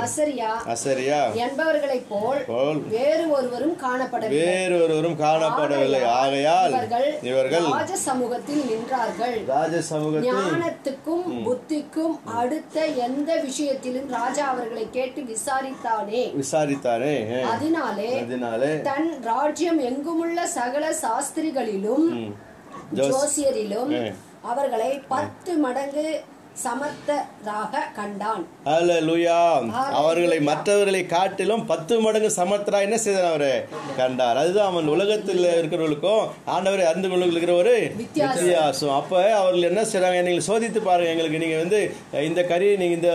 அசரியா 0.75 1.21
என்பவர்களைப் 1.45 2.09
போல் 2.09 2.81
வேறு 2.89 3.25
ஒருவரும் 3.31 3.77
காணப்படவில்லை. 3.85 4.45
வேறொருவரும் 4.45 5.19
காணப்படவில்லை. 5.21 6.03
ஆகையால் 6.05 6.75
இவர்கள் 7.23 7.67
ராஜ 7.73 7.97
சமூகத்தில் 7.97 8.63
நின்றார்கள். 8.71 9.37
ராஜ 9.47 9.81
சமூகத்தில் 9.81 10.33
ஞானத்துக்கும் 10.33 11.27
புத்திக்கும் 11.47 12.17
அடுத்த 12.25 12.87
எந்த 13.07 13.31
விஷயத்திலும் 13.37 14.09
ராஜா 14.11 14.47
அவர்களை 14.49 14.87
கேட்டு 14.91 15.23
விசாரித்தானே? 15.33 16.23
விசாரித்தானே? 16.43 17.17
அதனாலே 17.55 18.11
அதனாலே 18.21 18.73
தன் 18.81 19.11
ராஜ்யம் 19.23 19.81
எங்குமுள்ள 19.81 20.39
சகல 20.59 20.95
சாஸ்திரிகளிலும் 21.05 22.07
ஜோசியரிலும். 22.95 23.93
அவர்களை 24.43 24.91
பத்து 25.09 25.53
மடங்கு 25.57 26.07
சமர்த்தராக 26.65 27.81
கண்டான். 27.97 28.45
அவர்களை 30.01 30.39
மற்றவர்களை 30.49 31.03
காட்டிலும் 31.07 31.65
பத்து 31.71 31.95
மடங்கு 32.05 32.31
சமர்த்தரா 32.37 32.79
என்ன 32.87 32.97
செய்தார் 33.03 33.29
அவரு? 33.31 33.51
கண்டார். 33.97 34.37
அதுதான் 34.43 34.71
அவன் 34.73 34.89
உலகத்தில் 34.95 35.43
இருக்கிறவர்களுக்கும் 35.57 36.23
ஆண்டவரை 36.55 36.85
அறிந்து 36.91 37.09
கொள்ளுகிற 37.09 37.53
ஒரு 37.63 37.75
வித்தியாசம். 38.01 38.95
அப்ப 39.01 39.21
அவர்கள் 39.41 39.69
என்ன 39.71 39.83
செய்றாங்க? 39.93 40.23
நீங்க 40.29 40.45
சோதித்து 40.51 40.83
பாருங்க 40.89 41.13
எங்களுக்கு. 41.15 41.43
நீங்க 41.45 41.59
வந்து 41.63 41.81
இந்த 42.29 42.43
கறி 42.53 42.71
நீங்க 42.83 42.97
இந்த 42.99 43.13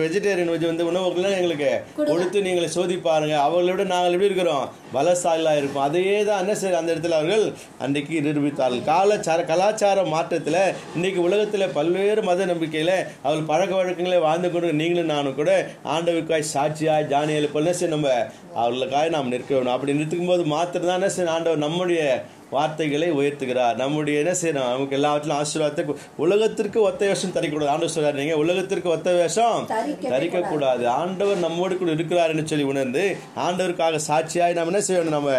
வெஜிடேரியன் 0.00 0.52
வந்து 0.70 0.88
உணவுகள் 0.90 1.38
எங்களுக்கு. 1.38 1.72
கொடுத்து 1.96 2.44
நீங்களை 2.48 2.70
சோதி 2.78 2.96
பாருங்க. 3.08 3.36
அவர்களை 3.46 3.72
விட 3.74 3.86
நாங்கள் 3.94 4.16
எப்படி 4.16 4.30
இருக்கிறோம்? 4.30 4.66
பலசாலியா 4.96 5.54
இருப்போம். 5.60 5.86
அதையே 5.88 6.18
தான் 6.30 6.42
என்ன 6.44 6.54
செய்ய 6.62 6.82
அந்த 6.82 6.92
இடத்துல 6.94 7.18
அவர்கள் 7.20 7.46
அன்றைக்கு 7.84 8.24
நிரூபித்தார்கள். 8.28 8.84
காலச்சார 8.92 9.40
கலாச்சார 9.52 10.02
மாற்றத்துல 10.16 10.58
இன்னைக்கு 10.96 11.20
உலகத்துல 11.28 11.72
பல்வேறு 11.78 12.22
மத 12.30 12.40
நம்பிக்கையில 12.74 12.92
அவர்கள் 13.24 13.48
பழக்க 13.50 13.72
வழக்கங்களே 13.78 14.18
வாழ்ந்து 14.26 14.48
கொண்டு 14.50 14.80
நீங்களும் 14.80 15.12
நானும் 15.14 15.38
கூட 15.40 15.50
ஆண்டவருக்காய் 15.94 16.52
சாட்சியாய் 16.54 17.08
ஜானியல் 17.12 17.54
போல 17.54 17.72
நம்ம 17.94 18.08
அவர்களுக்காய் 18.62 19.14
நாம் 19.16 19.32
நிற்க 19.34 19.50
வேணும் 19.54 19.74
அப்படி 19.74 19.98
நிற்கும் 20.00 20.30
போது 20.30 20.44
மாத்திரம் 20.54 20.88
தான் 20.90 21.00
என்ன 21.00 21.10
செய்யணும்? 21.14 21.34
ஆண்டவர் 21.36 21.64
நம்முடைய 21.66 22.02
வார்த்தைகளை 22.54 23.06
உயர்த்துகிறார். 23.18 23.76
நம்முடைய 23.82 24.22
என்ன 24.22 24.32
செய்யணும்? 24.40 24.72
நமக்கு 24.74 24.96
எல்லாவற்றிலும் 24.98 25.38
ஆசீர்வாதத்தை 25.38 25.94
உலகத்திற்கு 26.24 26.78
ஒத்த 26.88 27.02
வேஷம் 27.10 27.34
தரிக்கக்கூடாது 27.36 27.72
ஆண்டவர் 27.74 27.94
சொல்றாரு 27.94 28.20
நீங்க 28.22 28.36
உலகத்திற்கு 28.44 28.88
ஒத்த 28.94 29.10
வேஷம் 29.18 29.62
தரிக்கவே 29.72 30.12
தரிக்க 30.14 30.42
கூடாது 30.50 30.84
ஆண்டவர் 31.00 31.44
நம்மோடு 31.46 31.76
கூட 31.80 31.92
இருக்கிறார் 31.96 32.32
என்று 32.34 32.46
சொல்லி 32.52 32.66
உணர்ந்து 32.72 33.04
ஆண்டவருக்காக 33.46 34.02
சாட்சியாய் 34.08 34.58
நாம் 34.58 34.70
என்ன 34.72 34.82
செய்ய 34.88 34.98
வேண்டும்? 35.00 35.18
நம்ம 35.18 35.32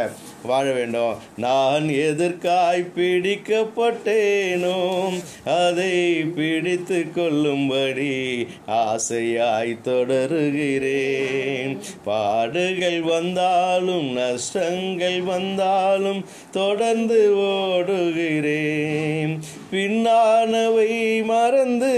வாழ 0.44 0.72
வேண்டும். 0.72 1.16
நான் 1.38 1.84
எதற்காய் 1.84 2.91
பிடிக்கப்பட்டேனோ 2.98 5.14
அதை 5.46 6.24
பிடித்து 6.36 7.06
கொள்ளும்படி 7.16 8.48
ஆசையாய் 8.68 9.78
தொடருகிறேன். 9.84 11.78
பாடுகள் 12.06 13.02
வந்தாலும் 13.02 14.14
நஷ்டங்கள் 14.14 15.22
வந்தாலும் 15.22 16.26
தொடர்ந்து 16.52 17.36
ஓடுகிறேன். 17.36 19.39
பின்னானவை 19.72 21.24
மறந்து 21.24 21.96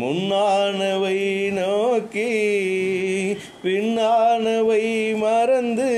முன்னானவை 0.00 1.52
நோக்கி 1.52 2.30
பின்னானவை 3.64 5.16
மறந்து 5.16 5.92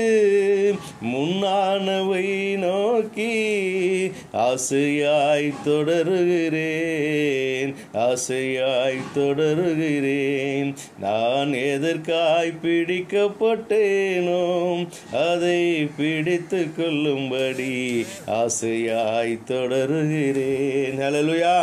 முன்னானவை 1.11 2.27
நோக்கி 2.63 3.31
ஆசையாய் 4.47 5.49
தொடருகிறேன் 5.65 7.71
ஆசையாய் 8.05 8.99
தொடருகிறேன். 9.15 10.69
நான் 10.99 11.53
எதற்காய் 11.71 12.53
பிடிக்கப்பட்டேனோ 12.63 14.43
அதை 15.31 15.59
பிடித்து 15.97 16.61
கொள்ளும்படி 16.77 18.05
ஆசையாய் 18.41 19.37
தொடருகிறேன். 19.51 20.99
அல்லேலூயா 21.07 21.55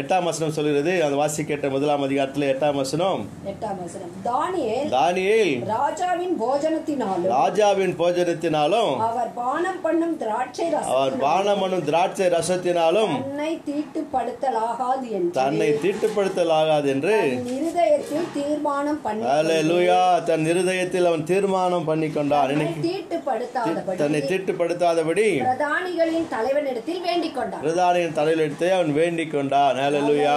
எட்டாம் 0.00 0.28
வசனம் 0.30 0.56
சொல்கிறது 0.58 0.92
அந்த 1.04 1.16
வாசி 1.16 1.44
கேட்ட 1.44 1.68
முதலாம் 1.68 2.02
அதிகாரத்தில் 2.02 2.50
எட்டாம் 2.52 2.80
வசனம். 2.82 3.22
எட்டாம் 3.52 3.78
வசனம். 3.82 4.12
தானியேல் 4.24 4.90
தானியேல் 4.96 5.54
ராஜாவின் 5.66 6.34
போஜனத்தினாலும் 6.42 7.28
ராஜாவின் 7.28 7.94
போஜனத்தினாலும் 8.28 8.92
அவர் 9.06 9.30
பானம் 9.38 9.80
பண்ணும் 9.84 10.14
திராட்சை 10.22 10.64
அவர் 10.66 10.76
ரசத்தினாலும் 10.76 11.22
பானமனும் 11.24 11.84
திராட்சை 11.88 12.26
ரசத்தினாலும் 12.34 13.12
தன்னை 13.18 13.50
தீட்டுப்படுத்தலாகாது 13.68 15.06
என்று 15.18 15.34
தன்னை 15.38 15.68
தீட்டுப்படுத்தலாகாது 15.84 16.88
என்று 16.94 17.14
இருதயத்தில் 17.56 18.26
தீர்மானம் 18.36 19.00
பண்ணி 19.06 19.28
அல்லேலூயா 19.36 20.00
தன் 20.30 20.46
இருதயத்தில் 20.52 21.08
அவன் 21.10 21.26
தீர்மானம் 21.30 21.86
பண்ணி 21.90 22.08
கொண்டான். 22.16 22.54
தீட்டுப்படுத்தாதபடி 22.86 23.98
தன்னை 24.02 24.20
தீட்டுப்படுத்தாதபடி 24.32 25.26
பிரதானிகளின் 25.44 26.28
தலைவனிடத்தில் 26.34 27.02
வேண்டிக் 27.08 27.36
கொண்டார் 27.38 27.64
பிரதானியின் 27.66 28.18
தலையில் 28.18 28.44
எடுத்து 28.46 28.68
அவன் 28.76 28.92
வேண்டிக் 29.00 29.32
கொண்டான். 29.34 29.78
ஹalleluya. 29.84 30.36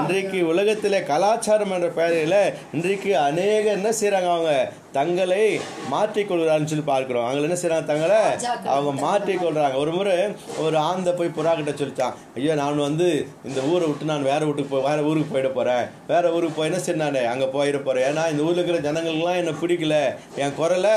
இன்றைக்கு 0.00 0.40
உலகத்திலே 0.52 1.02
கலாச்சாரம் 1.12 1.74
என்ற 1.76 1.90
பெயரில் 2.00 2.38
இன்றைக்கு 2.76 3.12
அநேக 3.28 3.64
என்ன 3.78 3.88
செய்றாங்க 4.00 4.30
அவங்க? 4.34 4.54
தங்களை 4.96 5.44
மாற்றிக்கொள்கிறான்னு 5.92 6.70
சொல்லி 6.72 6.84
பார்க்கிறோம். 6.90 7.24
அவங்க 7.28 7.46
என்ன 7.48 7.56
செய்றாங்க 7.62 7.86
தங்களை? 7.90 8.18
அவங்க 8.74 8.92
மாற்றிக்கொள்றாங்க. 9.06 9.76
ஒரு 9.82 9.92
முறை 9.96 10.16
ஒரு 10.64 10.76
ஆந்த 10.88 11.12
போய் 11.18 11.36
புறா 11.38 11.52
கிட்ட 11.58 11.72
சொல்லிச்சான் 11.80 12.14
ஐயோ 12.36 12.54
நான் 12.60 12.84
வந்து 12.88 13.08
இந்த 13.44 13.60
ஊரை 13.72 13.86
விட்டு 13.88 14.10
நான் 14.12 14.28
வேற 14.30 14.40
வீட்டுக்கு 14.44 14.72
போய் 14.74 14.86
வேற 14.88 15.02
ஊருக்கு 15.10 15.32
போயிட 15.34 15.50
போறேன். 15.58 15.84
வேற 16.12 16.32
ஊருக்கு 16.36 16.56
போய் 16.58 16.70
என்ன 16.70 16.80
செய்ய 16.86 17.30
அங்க 17.34 17.48
போயிட 17.56 17.80
போறேன். 17.88 18.06
ஏன்னா 18.10 18.24
இந்த 18.32 18.42
ஊர்ல 18.48 18.60
இருக்கிற 18.60 18.78
ஜனங்களுக்குலாம் 18.88 19.40
என்ன 19.42 19.54
பிடிக்கல. 19.62 19.98
என் 20.42 20.56
குரலை 20.60 20.96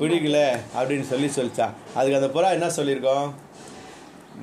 பிடிக்கல. 0.00 0.40
அப்படின்னு 0.78 1.06
சொல்லி 1.12 1.30
சொல்லிச்சான் 1.38 1.76
அதுக்கு 1.94 2.18
அந்த 2.20 2.30
புறா 2.34 2.50
என்ன 2.58 2.68
சொல்லியிருக்கோம்? 2.78 3.28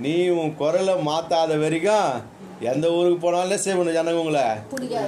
நீ 0.05 0.15
உன் 0.39 0.55
குரலை 0.61 0.93
மாத்தாத 1.05 1.51
வரைக்கும் 1.61 2.09
எந்த 2.61 2.91
ஊருக்கு 2.91 3.17
போனாலும் 3.17 3.59
செய்யணும் 3.63 3.95
ஜனங்க 3.97 4.11
உங்களை. 4.11 4.43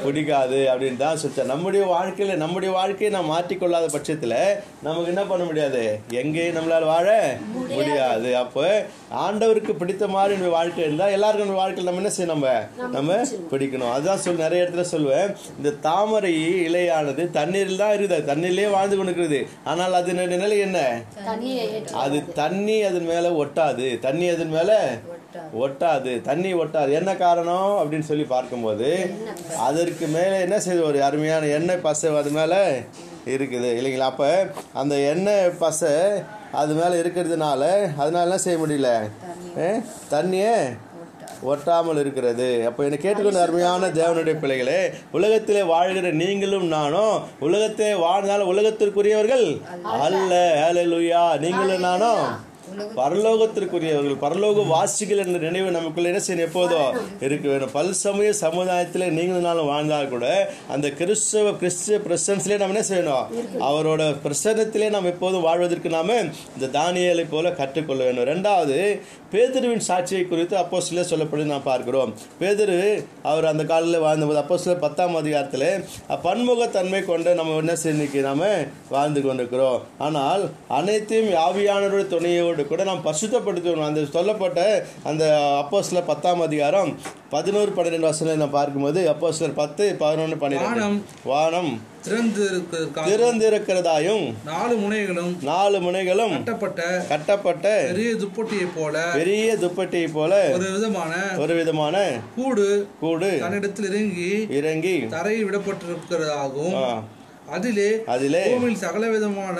பிடிக்காது. 0.03 0.69
அப்படின்னு 0.71 0.97
தான் 0.97 1.17
சொல்லிச்சேன் 1.21 1.45
நம்முடைய 1.45 1.85
வாழ்க்கையில 1.85 2.35
நம்முடைய 2.35 2.73
வாழ்க்கையை 2.73 3.09
நாம் 3.15 3.31
மாற்றிக்கொள்ளாத 3.31 3.87
பட்சத்துல 3.95 4.35
நமக்கு 4.81 5.05
என்ன 5.05 5.23
பண்ண 5.23 5.43
முடியாது? 5.43 5.99
எங்கேயும் 6.09 6.55
நம்மளால 6.55 6.85
வாழ 6.85 7.37
முடியாது. 7.53 8.37
அப்போ 8.37 8.85
ஆண்டவருக்கு 9.15 9.71
பிடித்த 9.71 10.07
மாதிரி 10.07 10.35
நம்ம 10.39 10.53
வாழ்க்கை 10.53 10.83
இருந்தா 10.83 11.07
எல்லாருக்கும் 11.07 11.47
நம்ம 11.47 11.61
வாழ்க்கையில் 11.61 11.93
நம்ம 11.93 12.01
என்ன 12.01 12.15
செய்யணும்? 12.17 12.27
நம்ம 12.27 12.89
நம்ம 12.91 13.13
பிடிக்கணும். 13.51 13.91
அதுதான் 13.91 14.17
சொல் 14.17 14.35
நிறைய 14.35 14.63
இடத்துல 14.63 14.85
சொல்லுவேன். 14.91 15.35
இந்த 15.57 15.69
தாமரை 15.69 16.33
இலையானது 16.67 17.29
தண்ணீரில் 17.29 17.77
தான் 17.77 17.95
இருக்குது. 17.97 18.19
தண்ணீர்லயே 18.31 18.69
வாழ்ந்து 18.71 18.97
கொண்டிருக்கிறது. 18.97 19.47
ஆனால் 19.63 19.93
அது 19.93 20.13
நிலை 20.13 20.59
என்ன? 20.59 21.01
அது 21.93 22.33
தண்ணி 22.33 22.83
அதன் 22.83 23.05
மேல 23.05 23.29
ஒட்டாது. 23.29 23.99
தண்ணி 23.99 24.29
அதன் 24.29 24.49
மேல 24.49 24.71
ஒட்டாது. 25.59 26.21
தண்ணி 26.21 26.53
ஒட்டாது. 26.53 26.91
என்ன 26.93 27.15
காரணம் 27.15 27.91
அப்படின்னு 27.91 28.09
சொல்லி 28.11 28.23
பார்க்கும்போது 28.23 29.13
அதற்கு 29.57 30.07
மேலே 30.07 30.39
என்ன 30.41 30.57
செய்யுது 30.57 30.83
ஒரு 30.83 31.03
அருமையான 31.03 31.45
எண்ணெய் 31.45 31.77
பசை 31.77 32.15
அது 32.15 32.29
மேல 32.29 32.79
இருக்குது. 33.25 33.69
இல்லைங்களா? 33.79 34.09
அப்ப 34.11 34.47
அந்த 34.73 34.95
எண்ணெய் 34.95 35.49
பசை 35.49 35.89
அது 36.51 36.73
மேல 36.73 36.95
இருக்கிறதுனால 36.95 37.93
அதனால 37.97 38.23
என்ன 38.23 38.37
செய்ய 38.37 38.65
முடியல? 38.65 39.09
தண்ணியே 40.11 40.77
ஒட்டாமல் 41.47 41.99
இருக்கிறது. 41.99 42.65
அப்போ 42.67 42.83
என்னை 42.83 42.97
கேட்டுக்கொண்ட 42.97 43.41
அருமையான 43.41 43.87
தேவனுடைய 43.87 44.39
பிள்ளைகளே 44.39 44.91
உலகத்திலே 45.11 45.63
வாழ்கிற 45.63 46.11
நீங்களும் 46.11 46.67
நானும் 46.67 47.23
உலகத்தை 47.39 47.95
வாழ்ந்தாலும் 47.95 48.57
உலகத்திற்குரியவர்கள் 48.57 49.61
அல்ல. 49.83 50.69
ஹalleluya. 50.71 51.39
நீங்களும் 51.39 51.79
நானும். 51.79 52.47
பரலோகத்திற்குரியவர்கள் 52.99 54.21
பரலோக 54.21 54.65
வாசிகள் 54.67 55.21
என்ற 55.23 55.37
நினைவு 55.39 55.71
நமக்குள்ள 55.71 56.09
என்ன 56.11 56.21
செய்யணும் 56.27 56.47
எப்போதும் 56.47 56.89
இருக்க 57.19 57.45
வேண்டும். 57.49 57.71
பல் 57.71 57.93
சமய 57.93 58.33
சமுதாயத்தில் 58.33 59.05
நீங்களும் 59.11 59.47
நாளும் 59.47 59.65
வாழ்ந்தால் 59.65 60.09
கூட 60.09 60.25
அந்த 60.67 60.89
கிறிஸ்தவ 60.89 61.51
கிறிஸ்துவ 61.51 61.99
பிரசன்ஸ்லேயே 62.07 62.57
நம்ம 62.57 62.75
என்ன 62.75 62.85
செய்யணும்? 62.91 63.25
அவரோட 63.69 64.01
பிரசன்னத்திலே 64.25 64.89
நாம் 64.89 65.11
எப்போதும் 65.13 65.41
வாழ்வதற்கு 65.41 65.89
நாம 65.89 66.17
இந்த 66.57 66.79
தானியலை 66.79 67.25
போல 67.29 67.51
கற்றுக்கொள்ள 67.51 68.03
வேண்டும். 68.03 68.29
ரெண்டாவது 68.33 68.79
பேதுருவின் 69.33 69.85
சாட்சியை 69.87 70.21
குறித்து 70.27 70.55
அப்போ 70.57 70.77
சில 70.85 71.01
சொல்லப்படி 71.09 71.43
நான் 71.51 71.65
பார்க்கிறோம். 71.67 72.11
பேதுரு 72.39 72.77
அவர் 73.31 73.45
அந்த 73.51 73.63
காலையில் 73.71 74.03
வாழ்ந்தபோது 74.05 74.39
அப்போ 74.41 74.57
சில 74.63 74.73
பத்தாம் 74.85 75.15
அதிகாரத்தில் 75.15 75.67
பன்முகத்தன்மை 76.25 77.01
கொண்ட 77.09 77.33
நம்ம 77.33 77.57
என்ன 77.63 77.75
இன்னைக்கு 77.91 78.21
நாம 78.21 78.47
வாழ்ந்து 78.89 79.21
கொண்டிருக்கிறோம். 79.21 79.81
ஆனால் 80.07 80.43
அனைத்தையும் 80.77 81.29
ஆவியானவருடைய 81.45 82.07
துணையோடு 82.15 82.65
கூட 82.71 82.83
நாம் 82.89 83.05
பரிசுத்தப்படுத்தணும் 83.09 83.89
அந்த 83.89 84.03
சொல்லப்பட்ட 84.17 84.59
அந்த 85.03 85.23
அப்போ 85.61 85.83
சில 85.89 86.01
பத்தாம் 86.11 86.41
அதிகாரம் 86.47 86.91
பதினோரு 87.35 87.71
பன்னிரெண்டு 87.71 88.07
வருஷம் 88.07 88.43
நான் 88.43 88.57
பார்க்கும்போது 88.59 89.01
அப்போ 89.09 89.31
சிலர் 89.31 89.59
பத்து 89.61 89.95
பதினொன்று 90.03 90.37
பன்னிரெண்டு. 90.37 91.01
வானம். 91.31 91.71
திறந்திருக்கிறதாயும் 93.05 94.25
நாலு 94.45 94.75
முனைகளும் 94.75 95.33
நாலு 95.43 95.77
முனைகளும் 95.79 96.33
கட்டப்பட்ட 96.35 96.81
கட்டப்பட்ட 97.09 97.65
பெரிய 97.89 98.11
துப்பட்டியை 98.15 98.67
போல 98.75 98.95
பெரிய 99.13 99.55
துப்பட்டியை 99.57 100.09
போல 100.13 100.33
ஒரு 100.53 100.69
விதமான 100.71 101.13
ஒரு 101.37 101.55
விதமான 101.55 101.95
கூடு 102.35 102.67
கூடு 102.99 103.31
தன்னிடத்தில் 103.39 103.89
இறங்கி 103.91 104.31
இறங்கி 104.59 104.97
தரையில் 105.09 105.47
விடப்பட்டிருக்கிறதாகவும் 105.47 106.77
அதிலே 107.51 107.89
அதிலே 108.05 108.41
பூமியில் 108.45 108.79
சகல 108.79 109.07
விதமான 109.07 109.57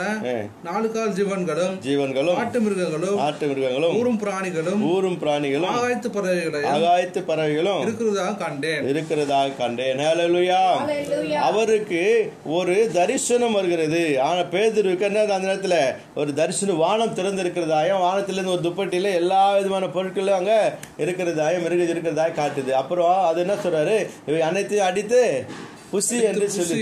நாலு 0.64 0.92
கால் 0.92 1.14
ஜீவன்களும் 1.14 1.76
ஜீவன்களும் 1.86 2.36
காட்டு 2.36 2.60
மிருகங்களும் 2.60 3.18
ஆட்டு 3.18 3.48
மிருகங்களும் 3.48 3.98
ஊரும் 3.98 4.20
பிராணிகளும் 4.24 4.82
ஊரும் 4.92 5.18
பிராணிகளும் 5.24 5.74
ஆகாயத்து 5.76 6.10
பறவைகளையும் 6.16 6.74
ஆகாயத்து 6.74 7.22
பறவைகளும் 7.26 7.82
இருக்கிறதாக 7.88 8.38
கண்டேன். 8.38 8.84
இருக்கிறதாக 8.94 9.58
கண்டேன். 9.58 9.98
ஹalleluya. 9.98 11.38
அவருக்கு 11.40 12.32
ஒரு 12.46 12.90
தரிசனம் 12.94 13.52
வருகிறது. 13.52 14.22
ஆனா 14.22 14.40
பேதுருக்கு 14.40 15.00
என்ன 15.00 15.20
அந்த 15.20 15.38
நேரத்துல? 15.38 15.76
ஒரு 16.16 16.34
தரிசனம் 16.34 16.78
வானம் 16.78 17.16
திறந்திருக்கிறதாயும் 17.16 18.00
வானத்திலிருந்து 18.00 18.52
ஒரு 18.52 18.64
துப்பட்டியில 18.64 19.14
எல்லா 19.14 19.56
விதமான 19.56 19.86
பொருட்களும் 19.86 20.40
அங்க 20.42 20.74
இருக்கிறதாயும் 20.98 21.66
மிருக 21.70 21.94
இருக்கிறதாய் 21.94 22.38
காட்டுது. 22.40 22.70
அப்புறம் 22.72 23.26
அது 23.26 23.40
என்ன 23.40 23.54
சொல்றாரு? 23.54 23.98
இவை 24.28 24.42
அனைத்தையும் 24.42 24.88
அடித்து 24.88 25.46
புசி 25.92 26.18
என்று 26.30 26.48
சொல்லி 26.56 26.76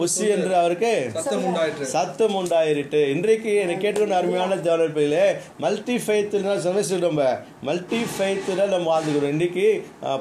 புசி 0.00 0.24
என்று 0.34 0.52
அவருக்கு 0.60 0.90
சத்தம் 1.14 1.44
உண்டாயிற்று. 1.48 1.86
சத்தம் 1.94 2.34
உண்டாயிட்டு 2.40 3.00
இன்றைக்கு 3.14 3.52
எனக்கு 3.62 3.82
கேட்டுக்கொண்ட 3.84 4.16
அருமையான 4.20 4.58
தேவனிலே 4.66 5.24
மல்டி 5.64 5.96
ஃபெய்த்னா 6.04 6.54
சொல்லுவோம் 6.66 7.20
மல்டி 7.68 8.00
ஃபெய்த்தில் 8.12 8.62
நம்ம 8.74 8.90
வாழ்ந்துக்கிறோம் 8.92 9.32
இன்றைக்கி 9.34 9.66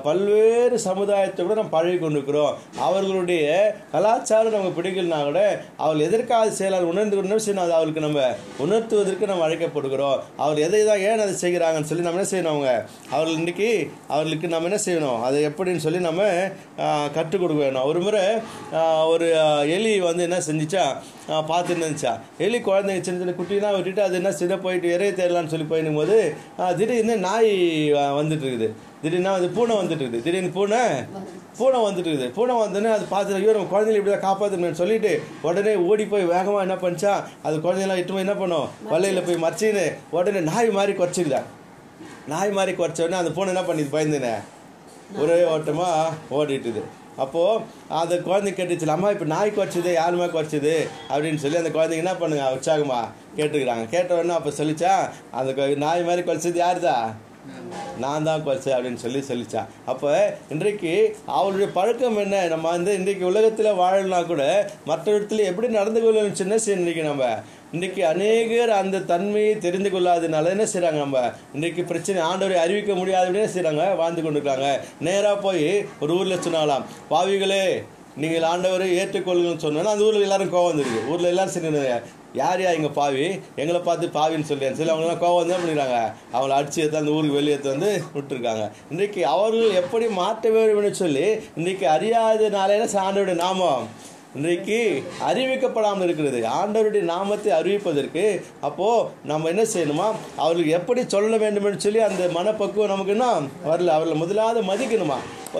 பல்வேறு 0.08 0.78
சமுதாயத்தை 0.88 1.42
கூட 1.44 1.58
நம்ம 1.60 1.74
பழகி 1.78 2.00
கொண்டிருக்கிறோம். 2.00 2.54
அவர்களுடைய 2.88 3.46
கலாச்சாரம் 3.94 4.56
நமக்கு 4.56 4.78
பிடிக்கலனா 4.80 5.20
கூட 5.30 5.42
அவள் 5.84 6.04
எதற்காக 6.08 6.50
செய்யலாம் 6.60 6.92
உணர்ந்து 6.94 7.18
கொண்டு 7.18 7.44
செய்யணும் 7.46 7.66
அது 7.66 7.78
அவளுக்கு 7.80 8.06
நம்ம 8.08 8.22
உணர்த்துவதற்கு 8.66 9.32
நம்ம 9.32 9.46
அழைக்கப்படுகிறோம். 9.48 10.18
அவள் 10.44 10.64
எதை 10.68 10.82
தான் 10.90 11.04
ஏன் 11.10 11.24
அதை 11.26 11.36
செய்கிறாங்கன்னு 11.44 11.90
சொல்லி 11.92 12.08
நம்ம 12.08 12.20
என்ன 12.20 12.30
செய்யணும் 12.34 12.54
அவங்க? 12.56 12.72
அவர்கள் 13.14 13.40
இன்றைக்கி 13.42 13.70
அவர்களுக்கு 14.14 14.54
நம்ம 14.56 14.70
என்ன 14.72 14.82
செய்யணும்? 14.88 15.22
அதை 15.28 15.40
எப்படின்னு 15.52 15.86
சொல்லி 15.88 16.02
நம்ம 16.10 16.24
கற்றுக் 17.16 17.42
கொடுக்க 17.44 17.62
வேணும். 17.64 17.88
ஒரு 17.92 18.02
முறை 18.06 18.23
ஒரு 19.10 19.28
எலி 19.74 19.94
வந்து 20.04 20.24
என்ன 20.26 20.38
செஞ்சுச்சா? 20.46 20.84
பார்த்துட்டு 21.48 21.82
இருந்துச்சா? 21.82 22.14
எலி 22.40 22.60
குழந்தைங்க 22.62 23.02
சின்ன 23.02 23.20
சின்ன 23.20 23.36
குட்டிலாம் 23.38 23.76
விட்டுட்டு 23.76 24.02
அது 24.04 24.16
என்ன 24.20 24.32
சின்ன 24.38 24.56
போயிட்டு 24.64 24.88
இறைய 24.94 25.12
தேடலான்னு 25.18 25.52
சொல்லி 25.52 25.68
போயிடும் 25.68 26.00
போது 26.00 26.18
அஹ், 26.60 26.74
திடீர்னு 26.80 27.16
நாய் 27.26 27.52
வந்துட்டு 28.18 28.46
இருக்குது 28.46 28.70
திடீர்னு 29.04 29.32
அது 29.32 29.48
பூனை 29.56 29.74
வந்துட்டு 29.80 30.04
இருக்குது 30.04 30.26
திடீர்னு 30.26 30.52
பூனை 30.54 30.82
பூனை 31.58 31.80
வந்துட்டு 31.82 32.10
இருக்குது 32.10 32.30
பூனை 32.36 32.54
வந்தோடனே 32.58 32.92
அது 32.94 33.06
பார்த்துட்டு 33.08 33.40
ஐயோ 33.40 33.56
நம்ம 33.56 33.70
குழந்தைகளை 33.70 34.00
இப்படி 34.00 34.14
தான் 34.14 34.26
காப்பாற்றணும்னு 34.28 34.80
சொல்லிட்டு 34.80 35.12
உடனே 35.48 35.74
ஓடி 35.88 36.06
போய் 36.12 36.32
வேகமாக 36.32 36.66
என்ன 36.66 36.78
பண்ணிச்சா 36.80 37.14
அது 37.44 37.56
குழந்தைலாம் 37.60 38.02
இட்டு 38.02 38.16
போய் 38.16 38.26
என்ன 38.26 38.38
பண்ணும்? 38.38 38.68
வலையில் 38.92 39.26
போய் 39.28 39.44
மறைச்சின்னு 39.44 39.86
உடனே 40.14 40.42
நாய் 40.50 40.72
மாதிரி 40.78 40.96
குறைச்சிக்குதா 40.96 41.42
நாய் 42.28 42.52
மாதிரி 42.54 42.74
குறைச்ச 42.76 43.00
உடனே 43.04 43.22
அந்த 43.22 43.34
பூனை 43.34 43.52
என்ன 43.54 43.64
பண்ணிது? 43.66 43.94
பயந்துனே? 43.94 44.34
ஒரே 45.16 45.36
ஓட்டமாக 45.50 46.04
ஓடிட்டுது. 46.32 46.82
அப்போது 47.18 47.62
அந்த 47.96 48.16
குழந்தை 48.20 48.52
கேட்டுச்சு 48.54 48.94
அம்மா 48.94 49.10
இப்போ 49.10 49.26
நாய் 49.26 49.52
குறைச்சிது 49.52 49.92
யாருமே 49.94 50.28
குறைச்சிது 50.28 50.76
அப்படின்னு 51.10 51.36
சொல்லி 51.36 51.58
அந்த 51.58 51.74
குழந்தைங்க 51.74 52.06
என்ன 52.06 52.16
பண்ணுங்க 52.16 52.48
உற்சாகமா 52.52 53.02
கேட்டுக்கிறாங்க 53.38 53.86
கேட்ட 53.90 54.12
உடனே 54.16 54.34
அப்போ 54.34 54.54
சொல்லிச்சா 54.58 54.96
அந்த 55.32 55.78
நாய் 55.78 56.04
மாதிரி 56.04 56.24
குறைச்சது 56.24 56.60
யாருதா 56.60 56.98
நான் 58.00 58.24
தான் 58.24 58.44
குறைச்சேன் 58.44 58.76
அப்படின்னு 58.76 58.96
சொல்லி 58.96 59.22
சொல்லித்தான் 59.22 59.72
அப்போ 59.86 60.12
இன்றைக்கு 60.50 60.94
அவளுடைய 61.26 61.68
பழக்கம் 61.72 62.18
என்ன 62.18 62.38
நம்ம 62.48 62.70
வந்து 62.70 62.92
இன்றைக்கு 62.94 63.26
உலகத்தில் 63.26 63.70
வாழலாம் 63.74 64.28
கூட 64.28 64.44
மற்ற 64.86 65.06
இடத்துல 65.12 65.46
எப்படி 65.46 65.70
நடந்து 65.70 66.02
கொள்ளணும் 66.02 66.34
சின்ன 66.34 66.60
இன்றைக்கி 66.76 67.04
நம்ம 67.04 67.26
இன்றைக்கி 67.74 68.02
அநேகர் 68.04 68.72
அந்த 68.72 68.98
தன்மையை 69.12 69.54
தெரிந்து 69.58 69.90
கொள்ளாதனால 69.90 70.52
என்ன 70.52 70.66
செய்கிறாங்க 70.72 71.00
நம்ம? 71.00 71.20
இன்றைக்கு 71.56 71.82
பிரச்சனை 71.84 72.20
ஆண்டவரை 72.22 72.58
அறிவிக்க 72.64 72.92
முடியாதபடி 72.94 73.40
என்ன 73.40 73.52
செய்கிறாங்க 73.54 73.86
வாழ்ந்து 74.02 74.22
கொண்டிருக்காங்க 74.22 74.68
நேராக 75.08 75.38
போய் 75.46 75.66
ஒரு 76.00 76.14
ஊரில் 76.18 76.44
சொன்னாலாம் 76.46 76.84
பாவிகளே 77.10 77.64
நீங்கள் 78.24 78.48
ஆண்டவரை 78.52 78.90
ஏற்றுக்கொள்ளுங்கன்னு 79.00 79.66
சொன்னோன்னா 79.66 79.94
அந்த 79.94 80.08
ஊரில் 80.08 80.28
எல்லாரும் 80.28 80.54
கோவம் 80.54 80.70
வந்துருக்கு 80.72 81.10
ஊரில் 81.12 81.32
எல்லாரும் 81.32 81.56
சொன்னாங்க 81.56 81.96
யார் 82.42 82.62
யா 82.62 82.70
இங்கே 82.76 82.92
பாவி? 82.94 83.26
எங்களை 83.62 83.80
பார்த்து 83.82 84.14
பாவின்னு 84.16 84.50
சொல்லியான்னு 84.52 84.78
சொல்லி 84.78 84.94
அவங்களாம் 84.94 85.24
கோவம் 85.24 85.50
தான் 85.50 85.62
பண்ணிடுறாங்க? 85.62 85.98
அவங்கள 86.34 86.56
அடிச்சு 86.60 86.80
எடுத்து 86.82 87.02
அந்த 87.02 87.12
ஊருக்கு 87.18 87.40
வெளியே 87.40 87.56
எடுத்து 87.56 87.74
வந்து 87.74 87.92
விட்டுருக்காங்க. 88.16 88.64
இன்றைக்கு 88.92 89.22
அவர்கள் 89.34 89.78
எப்படி 89.82 90.06
மாற்ற 90.22 90.50
வேண்டும்னு 90.56 91.02
சொல்லி 91.04 91.26
இன்றைக்கு 91.60 91.88
அறியாதனால 91.96 92.76
என்ன 92.78 93.04
ஆண்டவருடைய 93.04 93.38
நாமம் 93.44 93.84
இன்றைக்கு 94.36 95.04
அறிவிக்கப்படாமல் 95.30 96.04
இருக்கிறது. 96.04 96.48
ஆண்டவருடைய 96.48 97.02
நாமத்தை 97.02 97.54
அறிவிப்பதற்கு 97.54 98.42
அப்போது 98.62 99.10
நம்ம 99.26 99.48
என்ன 99.48 99.62
செய்யணுமா? 99.62 100.12
அவர்களுக்கு 100.36 100.74
எப்படி 100.74 101.04
சொல்ல 101.08 101.38
வேண்டும்னு 101.38 101.78
சொல்லி 101.78 102.00
அந்த 102.00 102.30
மனப்பக்குவம் 102.30 102.90
நமக்கு 102.90 103.12
என்ன? 103.12 103.40
வரல. 103.40 103.88
அவர்களை 103.88 104.14
முதலாவது 104.14 104.62
மதிக்கணுமா? 104.64 105.18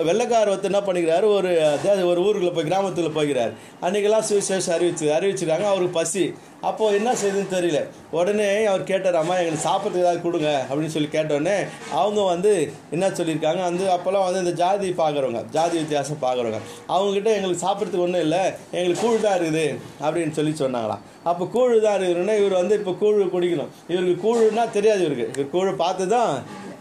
வெள்ளக்கார் 0.08 0.50
ஒருத்தர் 0.52 0.72
என்ன 0.72 0.82
பண்ணிக்கிறாரு? 0.86 1.26
ஒரு 1.36 1.50
அதாவது 1.74 2.02
ஒரு 2.12 2.20
ஊருக்குள்ள 2.26 2.52
போய் 2.56 2.68
கிராமத்தில் 2.70 3.16
போய்கிறார் 3.18 3.52
அன்றைக்கெல்லாம் 3.84 4.26
சுவிசேஷம் 4.30 4.74
அறிவிச்சு 4.76 5.06
அறிவிச்சிருக்காங்க 5.18 5.68
அவருக்கு 5.72 5.98
பசி. 6.00 6.24
அப்போது 6.68 6.96
என்ன 6.98 7.10
செய்யுதுன்னு 7.20 7.54
தெரியல. 7.54 7.80
உடனே 8.18 8.46
அவர் 8.70 8.82
கேட்டார் 8.90 9.18
அம்மா 9.20 9.34
எங்களுக்கு 9.40 9.64
சாப்பிட்றதுக்கு 9.66 10.04
ஏதாவது 10.04 10.20
கொடுங்க 10.26 10.50
அப்படின்னு 10.68 10.94
சொல்லி 10.94 11.10
கேட்டோடனே 11.16 11.56
அவங்க 12.00 12.20
வந்து 12.32 12.52
என்ன 12.94 13.10
சொல்லியிருக்காங்க? 13.18 13.60
வந்து 13.70 13.84
அப்போல்லாம் 13.94 14.26
வந்து 14.26 14.42
இந்த 14.44 14.54
ஜாதி 14.62 14.88
பார்க்குறவங்க 15.02 15.42
ஜாதி 15.56 15.76
வித்தியாசம் 15.82 16.22
பார்க்குறவங்க 16.24 16.60
அவங்கக்கிட்ட 16.94 17.30
எங்களுக்கு 17.38 17.64
சாப்பிட்றதுக்கு 17.66 18.06
ஒன்றும் 18.06 18.24
இல்லை 18.26 18.42
எங்களுக்கு 18.76 19.02
கூழ் 19.04 19.24
தான் 19.26 19.36
இருக்குது 19.38 19.66
அப்படின்னு 20.04 20.36
சொல்லி 20.38 20.54
சொன்னாங்களாம். 20.62 21.04
அப்போ 21.30 21.44
கூழ் 21.56 21.74
தான் 21.86 21.96
இருக்குதுன்னா 21.98 22.36
இவர் 22.40 22.60
வந்து 22.62 22.74
இப்போ 22.80 22.94
கூழ் 23.02 23.20
குடிக்கணும். 23.34 23.70
இவருக்கு 23.92 24.16
கூழுன்னா 24.26 24.64
தெரியாது 24.78 25.02
இவருக்கு. 25.06 25.28
இவர் 25.36 25.52
கூழ் 25.56 25.80
பார்த்து 25.84 26.06
தான் 26.16 26.32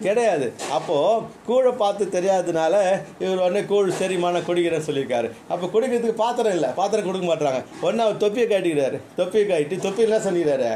கிடையாது. 0.06 0.48
அப்போது 0.78 1.24
கூழை 1.48 1.72
பார்த்து 1.82 2.06
தெரியாததுனால 2.18 2.76
இவர் 3.24 3.42
உடனே 3.46 3.64
கூழ் 3.72 3.98
சரிமான 4.02 4.44
குடிக்கிறேன்னு 4.50 4.88
சொல்லியிருக்காரு. 4.90 5.30
அப்போ 5.54 5.66
குடிக்கிறதுக்கு 5.74 6.22
பாத்திரம் 6.26 6.56
இல்லை. 6.60 6.70
பாத்திரம் 6.80 7.10
கொடுக்க 7.10 7.28
மாட்டுறாங்க 7.30 7.62
ஒன்று 7.88 8.06
அவர் 8.06 8.22
தொப்பியை 8.24 8.48
காட்டிக்கிறாரு. 8.54 9.00
தொப்பியை 9.20 9.46
காட்டி 9.52 9.78
தொப்பியில் 9.88 10.24
சொல்லிக்கிறாரு? 10.28 10.72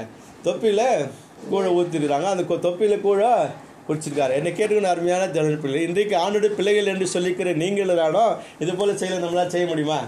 தொப்பியில் 0.49 0.85
கூழை 1.53 1.71
ஊற்றிருக்கிறாங்க 1.77 2.29
அந்த 2.33 2.59
தொப்பியில் 2.67 3.03
கூழை 3.07 3.31
குடிச்சிருக்காரு. 3.87 4.33
என்னை 4.37 4.51
கேட்டுக்கணும் 4.53 4.93
அருமையான 4.93 5.27
ஜனல் 5.35 5.59
பிள்ளை. 5.63 5.81
இன்றைக்கு 5.87 6.15
ஆணுடைய 6.23 6.51
பிள்ளைகள் 6.55 6.89
என்று 6.93 7.05
சொல்லிக்கிற 7.13 7.51
நீங்கள் 7.61 7.99
தானோ 7.99 8.23
இது 8.63 8.73
போல் 8.79 8.97
செய்யல 9.01 9.19
நம்மளால் 9.23 9.53
செய்ய 9.53 9.65
முடியுமா? 9.69 9.99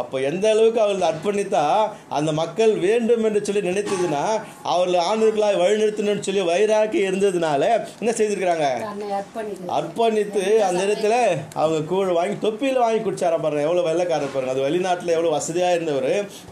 அப்போ 0.00 0.16
எந்த 0.28 0.44
அளவுக்கு 0.50 0.80
அவர்கள் 0.80 1.08
அர்ப்பணித்தா 1.08 1.62
அந்த 2.08 2.30
மக்கள் 2.32 2.72
வேண்டும் 2.84 3.24
என்று 3.28 3.40
சொல்லி 3.46 3.62
நினைத்ததுன்னா 3.68 4.22
அவர்கள் 4.72 5.06
ஆண்டுகளாக 5.08 5.60
வழிநிறுத்தணும்னு 5.62 6.26
சொல்லி 6.28 6.42
வைராக்கி 6.50 6.98
இருந்ததுனால 7.08 7.62
என்ன 8.00 8.12
செய்திருக்கிறாங்க? 8.18 8.66
அர்ப்பணித்து. 9.78 10.44
அந்த 10.68 10.80
இடத்துல 10.86 11.14
அவங்க 11.60 11.80
கூழ் 11.90 12.12
வாங்கி 12.18 12.36
தொப்பியில் 12.46 12.82
வாங்கி 12.84 13.00
குடிச்சார 13.06 13.40
பாருங்க 13.44 13.66
எவ்வளோ 13.68 13.84
வெள்ளைக்காரர் 13.88 14.32
பாருங்க. 14.34 14.54
அது 14.54 14.64
வெளிநாட்டில் 14.66 15.14
எவ்வளோ 15.16 15.32
வசதியாக 15.36 15.76
இருந்தவர் 15.78 16.10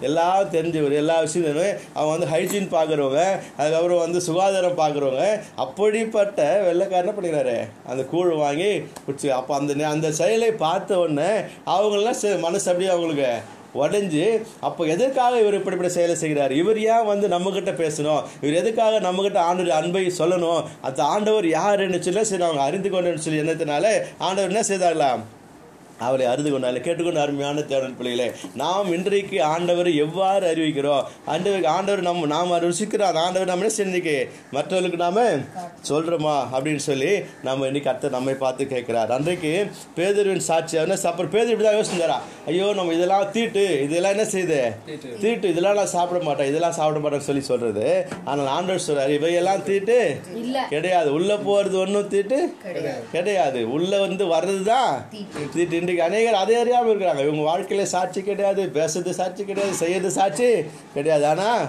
எல்லாம் 0.09 0.51
தெரிஞ்சவர் 0.57 0.99
எல்லா 1.03 1.17
விஷயம். 1.21 1.39
அவங்க 1.95 2.13
வந்து 2.17 2.31
ஹைஜீன் 2.35 2.71
பார்க்குறவங்க 2.77 3.23
அதுக்கப்புறம் 3.61 4.03
வந்து 4.05 4.21
சுகாதாரம் 4.29 4.79
பார்க்குறவங்க 4.83 5.25
அப்படிப்பட்ட 5.65 6.41
வெள்ளைக்காரர் 6.69 7.05
என்ன 7.05 7.15
பண்ணிக்கிறாரு? 7.17 7.57
அந்த 7.91 8.03
கூழ் 8.13 8.33
வாங்கி 8.45 8.71
குடிச்சு 9.07 9.29
அப்போ 9.39 9.53
அந்த 9.61 9.89
அந்த 9.95 10.09
செயலை 10.21 10.53
பார்த்த 10.67 10.99
உடனே 11.05 11.31
அவங்களாம் 11.77 12.39
மனசு 12.47 12.69
அப்படியே 12.71 12.91
அவங்களுக்கு 12.95 13.30
உடஞ்சி 13.75 14.43
அப்போ 14.61 14.87
எதற்காக 14.87 15.41
இவர் 15.41 15.55
இப்படிப்பட்ட 15.55 15.93
செயலை 15.93 16.15
செய்கிறார்? 16.15 16.53
இவர் 16.53 16.79
ஏன் 16.79 17.05
வந்து 17.05 17.29
நம்மக்கிட்ட 17.29 17.75
பேசணும்? 17.83 18.23
இவர் 18.41 18.61
எதுக்காக 18.63 19.01
நம்மக்கிட்ட 19.01 19.37
ஆண்டவர் 19.37 19.83
அன்பை 19.83 20.07
சொல்லணும்? 20.07 20.65
அந்த 20.81 21.05
ஆண்டவர் 21.05 21.49
யாருன்னு 21.49 22.03
சொல்லி 22.03 22.25
சரி 22.25 22.43
அவங்க 22.43 22.63
அறிந்து 22.63 22.91
கொண்டேன்னு 22.91 23.27
சொல்லி 23.27 23.41
என்னத்தினால 23.41 24.03
ஆண்டவர் 24.19 24.51
என்ன 24.51 24.63
செய்தார்களாம்? 24.69 25.23
அவரை 26.07 26.27
அறிந்து 26.33 26.51
கொண்டாலே 26.53 26.81
கேட்டுக்கொண்டு 26.87 27.23
அருமையான 27.25 27.65
தேடல் 27.71 27.97
பிள்ளைகளே 27.99 28.29
நாம் 28.63 28.93
இன்றைக்கு 28.97 29.39
ஆண்டவரை 29.55 29.93
எவ்வாறு 30.05 30.45
அறிவிக்கிறோம்? 30.53 31.05
ஆண்டவர் 31.33 31.67
ஆண்டவர் 31.75 32.03
நம்ம 32.09 32.27
நாம் 32.35 32.55
ருசிக்கிறோம் 32.67 33.09
அந்த 33.11 33.21
ஆண்டவர் 33.27 33.51
நம்ம 33.53 33.65
என்ன 33.65 33.75
செஞ்சுக்கு 33.79 34.17
மற்றவர்களுக்கு 34.57 35.01
நாம 35.05 35.25
சொல்றோமா? 35.91 36.37
அப்படின்னு 36.55 36.83
சொல்லி 36.89 37.13
நம்ம 37.49 37.67
இன்னைக்கு 37.71 37.91
அர்த்தம் 37.93 38.17
நம்மை 38.17 38.35
பார்த்து 38.45 38.67
கேட்கிறார். 38.75 39.13
அன்றைக்கு 39.17 39.53
பேதர்வின் 39.99 40.47
சாட்சி 40.49 40.77
என்ன 40.85 40.99
அப்புறம் 41.11 41.33
பேதர் 41.35 41.53
இப்படி 41.55 41.67
தான் 41.69 41.79
யோசிச்சாரா? 41.79 42.19
ஐயோ 42.51 42.67
நம்ம 42.79 42.95
இதெல்லாம் 42.99 43.27
தீட்டு 43.37 43.65
இதெல்லாம் 43.87 44.15
என்ன 44.17 44.27
செய்யுது? 44.35 44.61
தீட்டு. 45.23 45.47
இதெல்லாம் 45.53 45.79
நான் 45.81 45.93
சாப்பிட 45.97 46.19
மாட்டேன் 46.29 46.51
இதெல்லாம் 46.53 46.77
சாப்பிட 46.79 47.01
மாட்டேன்னு 47.03 47.29
சொல்லி 47.29 47.45
சொல்றது. 47.51 47.87
ஆனால் 48.31 48.51
ஆண்டவர் 48.57 48.87
சொல்றாரு 48.89 49.15
இவையெல்லாம் 49.19 49.65
தீட்டு? 49.69 49.99
கிடையாது. 50.75 51.09
உள்ள 51.19 51.31
போறது 51.49 51.77
ஒன்றும் 51.85 52.11
தீட்டு? 52.15 52.39
கிடையாது. 53.15 53.61
உள்ள 53.77 53.93
வந்து 54.07 54.27
வர்றது 54.35 54.63
தான் 54.73 54.93
தீட்டு 55.55 55.77
இன்றைக்கு 55.91 56.09
அநேகர் 56.11 56.43
அதே 56.43 56.57
அறியாமல் 56.63 56.91
இருக்கிறாங்க. 56.91 57.23
இவங்க 57.27 57.45
வாழ்க்கையில் 57.49 57.91
சாட்சி 57.93 58.21
கிடையாது 58.27 58.63
பேசுறது 58.77 59.13
சாட்சி 59.21 59.43
கிடையாது 59.49 59.73
செய்யறது 59.81 60.11
சாட்சி 60.17 60.49
கிடையாது. 60.97 61.25
ஆனால் 61.31 61.63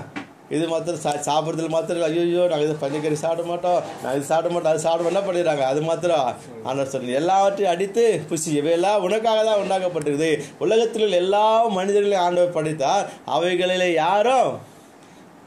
இது 0.55 0.65
மாத்திரம் 0.71 1.01
சா 1.05 1.11
சாப்பிட்றதுல 1.27 1.69
மாத்திரம் 1.75 2.05
ஐயோ 2.07 2.43
நாங்கள் 2.51 2.65
இது 2.67 2.75
பஞ்சக்கறி 2.83 3.17
சாப்பிட 3.23 3.43
மாட்டோம் 3.51 3.79
நான் 4.01 4.15
இது 4.17 4.25
சாப்பிட 4.31 4.49
மாட்டோம் 4.53 4.73
அது 4.73 4.85
சாப்பிட 4.85 5.11
என்ன 5.11 5.21
பண்ணிடுறாங்க? 5.27 5.65
அது 5.71 5.81
மாத்திரம் 5.89 6.27
ஆனால் 6.69 6.91
சொல்லி 6.93 7.19
எல்லாவற்றையும் 7.21 7.73
அடித்து 7.73 8.03
புசி 8.31 8.49
இவையெல்லாம் 8.59 9.05
உனக்காக 9.07 9.39
தான் 9.49 9.61
உண்டாக்கப்பட்டிருக்குது. 9.63 10.31
உலகத்தில் 10.65 11.05
உள்ள 11.07 11.17
எல்லா 11.25 11.45
மனிதர்களையும் 11.77 12.25
ஆண்டவர் 12.25 12.57
படித்தால் 12.59 13.07
அவைகளிலே 13.37 13.89
யாரும் 14.03 14.51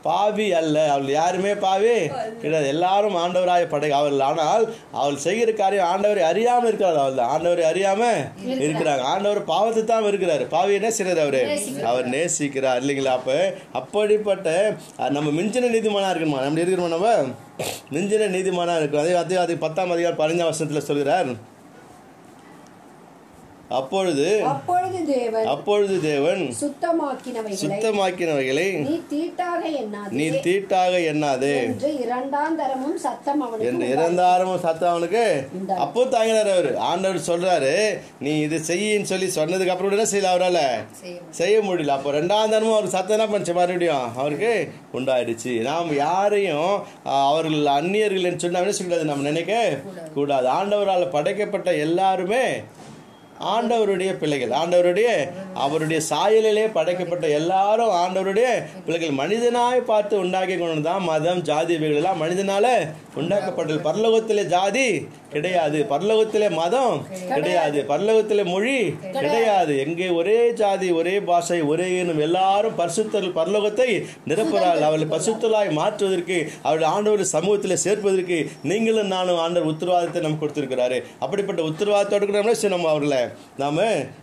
பாவி 0.07 0.47
அல்ல. 0.61 0.77
அவள் 0.93 1.11
யாருமே 1.19 1.53
பாவி 1.65 1.93
கிடையாது. 2.43 2.67
எல்லாரும் 2.75 3.17
ஆண்டவராய 3.23 3.65
படை 3.73 3.91
அவள் 3.99 4.25
ஆனால் 4.29 4.65
அவள் 5.01 5.23
செய்கிற 5.27 5.53
காரியம் 5.61 5.91
ஆண்டவரை 5.93 6.23
அறியாம 6.31 6.67
இருக்கிறார் 6.71 7.01
அவள் 7.03 7.19
தான் 7.21 7.33
ஆண்டவரை 7.35 7.65
அறியாம 7.71 8.03
இருக்கிறாங்க. 8.67 9.05
ஆண்டவர் 9.13 9.41
பாவத்தை 9.53 9.85
தான் 9.93 10.11
இருக்கிறாரு. 10.11 10.47
பாவி 10.57 10.75
என்ன 10.81 10.91
செய்யறாரு 10.99 11.23
அவரு? 11.27 11.43
அவர் 11.93 12.13
நேசிக்கிறார். 12.17 12.81
இல்லைங்களா? 12.83 13.17
அப்ப 13.21 13.39
அப்படிப்பட்ட 13.81 14.51
நம்ம 15.17 15.31
மிஞ்சின 15.41 15.73
நீதிமானா 15.77 16.13
இருக்கணுமா? 16.13 16.43
நம்ம 16.47 16.63
இருக்கணுமா 16.65 16.93
நம்ம? 16.97 17.11
மிஞ்சின 17.97 18.29
நீதிமானா 18.37 18.77
இருக்கணும். 18.79 19.05
அதே 19.07 19.17
அதே 19.25 19.37
அது 19.47 19.63
பத்தாம் 19.67 19.95
அதிகாரம் 19.97 20.21
பதினஞ்சாம் 20.23 20.53
வருஷத்துல 20.53 20.83
சொல்கிறார். 20.91 21.33
அப்பொழுது 23.79 24.27
அப்பொழுது 24.53 24.99
தேவன் 25.13 25.47
அப்பொழுது 25.53 25.95
தேவன் 26.07 26.43
சுத்தமாக்கினவைகளை 26.63 27.59
சுத்தமாக்கினவைகளை 27.63 28.67
நீ 28.89 28.95
தீட்டாக 29.13 29.63
எண்ணாதே. 29.83 30.13
நீ 30.19 30.27
தீட்டாக 30.47 30.93
எண்ணாதே. 31.13 31.55
என்று 31.69 31.91
இரண்டாம் 32.05 32.57
தரமும் 32.61 32.99
சத்தம் 33.05 33.43
அவனுக்கு 33.47 33.71
என்று. 33.71 33.89
இறந்தாரமும் 33.95 34.63
சத்தம் 34.67 34.93
அவனுக்கு. 34.95 35.25
அப்போ 35.85 36.05
தாங்கினார் 36.15 36.51
அவரு. 36.55 36.73
ஆண்டவர் 36.91 37.29
சொல்றாரு 37.31 37.75
நீ 38.27 38.33
இது 38.47 38.59
செய்யின்னு 38.71 39.11
சொல்லி 39.13 39.29
சொன்னதுக்கு 39.39 39.75
அப்புறம் 39.75 39.95
என்ன 39.97 40.07
செய்யல 40.13 40.33
அவரால. 40.35 40.61
செய்ய 41.41 41.57
முடியல. 41.69 41.97
அப்போ 41.99 42.13
ரெண்டாம் 42.19 42.53
தரமும் 42.55 42.77
அவருக்கு 42.77 42.97
சத்தம் 42.99 43.17
என்ன 43.19 43.29
பண்ணுச்சு? 43.33 43.59
மறுபடியும் 43.61 44.17
அவருக்கு 44.23 44.53
உண்டாயிடுச்சு. 44.99 45.53
நாம் 45.71 45.91
யாரையும் 45.97 46.73
அவர்கள் 47.27 47.67
அந்நியர்கள் 47.79 48.41
சொன்னா 48.45 48.61
என்ன 48.65 48.77
சொல்லக்கூடாது 48.77 49.11
நம்ம 49.11 49.29
நினைக்க 49.31 49.53
கூடாது. 50.15 50.49
ஆண்டவரால் 50.59 51.13
படைக்கப்பட்ட 51.17 51.71
எல்லாருமே 51.87 52.45
ஆண்டவருடைய 53.53 54.11
பிள்ளைகள் 54.21 54.53
ஆண்டவருடைய 54.61 55.09
அவருடைய 55.65 56.01
சாயலிலே 56.11 56.65
படைக்கப்பட்ட 56.73 57.25
எல்லாரும் 57.39 57.93
ஆண்டவருடைய 58.03 58.49
பிள்ளைகள். 58.87 59.19
மனிதனாய் 59.23 59.89
பார்த்து 59.91 60.15
உண்டாக்கி 60.25 60.57
கொண்டு 60.57 60.89
தான் 60.89 61.03
மதம் 61.11 61.43
ஜாதி 61.49 61.73
இவைகள் 61.79 62.01
எல்லாம் 62.01 62.23
மனிதனால 62.23 62.67
உண்டாக்கப்பட்டது. 63.21 63.79
பரலோகத்திலே 63.89 64.45
ஜாதி 64.55 64.87
கிடையாது. 65.35 65.87
பரலோகத்திலே 65.91 66.51
மதம் 66.53 66.97
கிடையாது. 67.31 67.85
பரலோகத்திலே 67.89 68.45
மொழி 68.47 68.77
கிடையாது. 69.17 69.79
எங்கே 69.79 70.09
ஒரே 70.13 70.53
ஜாதி 70.53 70.91
ஒரே 70.93 71.21
பாஷை 71.23 71.61
ஒரே 71.65 71.99
இனம் 71.99 72.21
எல்லாரும் 72.21 72.79
பரிசுத்தர்கள் 72.79 73.37
பரலோகத்தை 73.37 73.89
நிரப்புறாள் 74.29 74.83
அவளை 74.83 75.07
பரிசுத்தலாய் 75.07 75.73
மாற்றுவதற்கு 75.73 76.37
அவருடைய 76.63 76.93
ஆண்டவர் 76.93 77.25
சமூகத்தில் 77.27 77.83
சேர்ப்பதற்கு 77.85 78.39
நீங்களும் 78.63 79.07
நானும் 79.07 79.39
ஆண்டவர் 79.39 79.71
உத்தரவாதத்தை 79.71 80.21
நமக்கு 80.21 80.43
கொடுத்திருக்கிறாரு. 80.43 80.97
அப்படிப்பட்ட 81.19 81.63
உத்தரவாதத்தோடு 81.63 82.27
கூட 82.27 82.43
நம்ம 82.69 82.89
அவர்களை. 82.89 83.23
நாம 83.57 83.79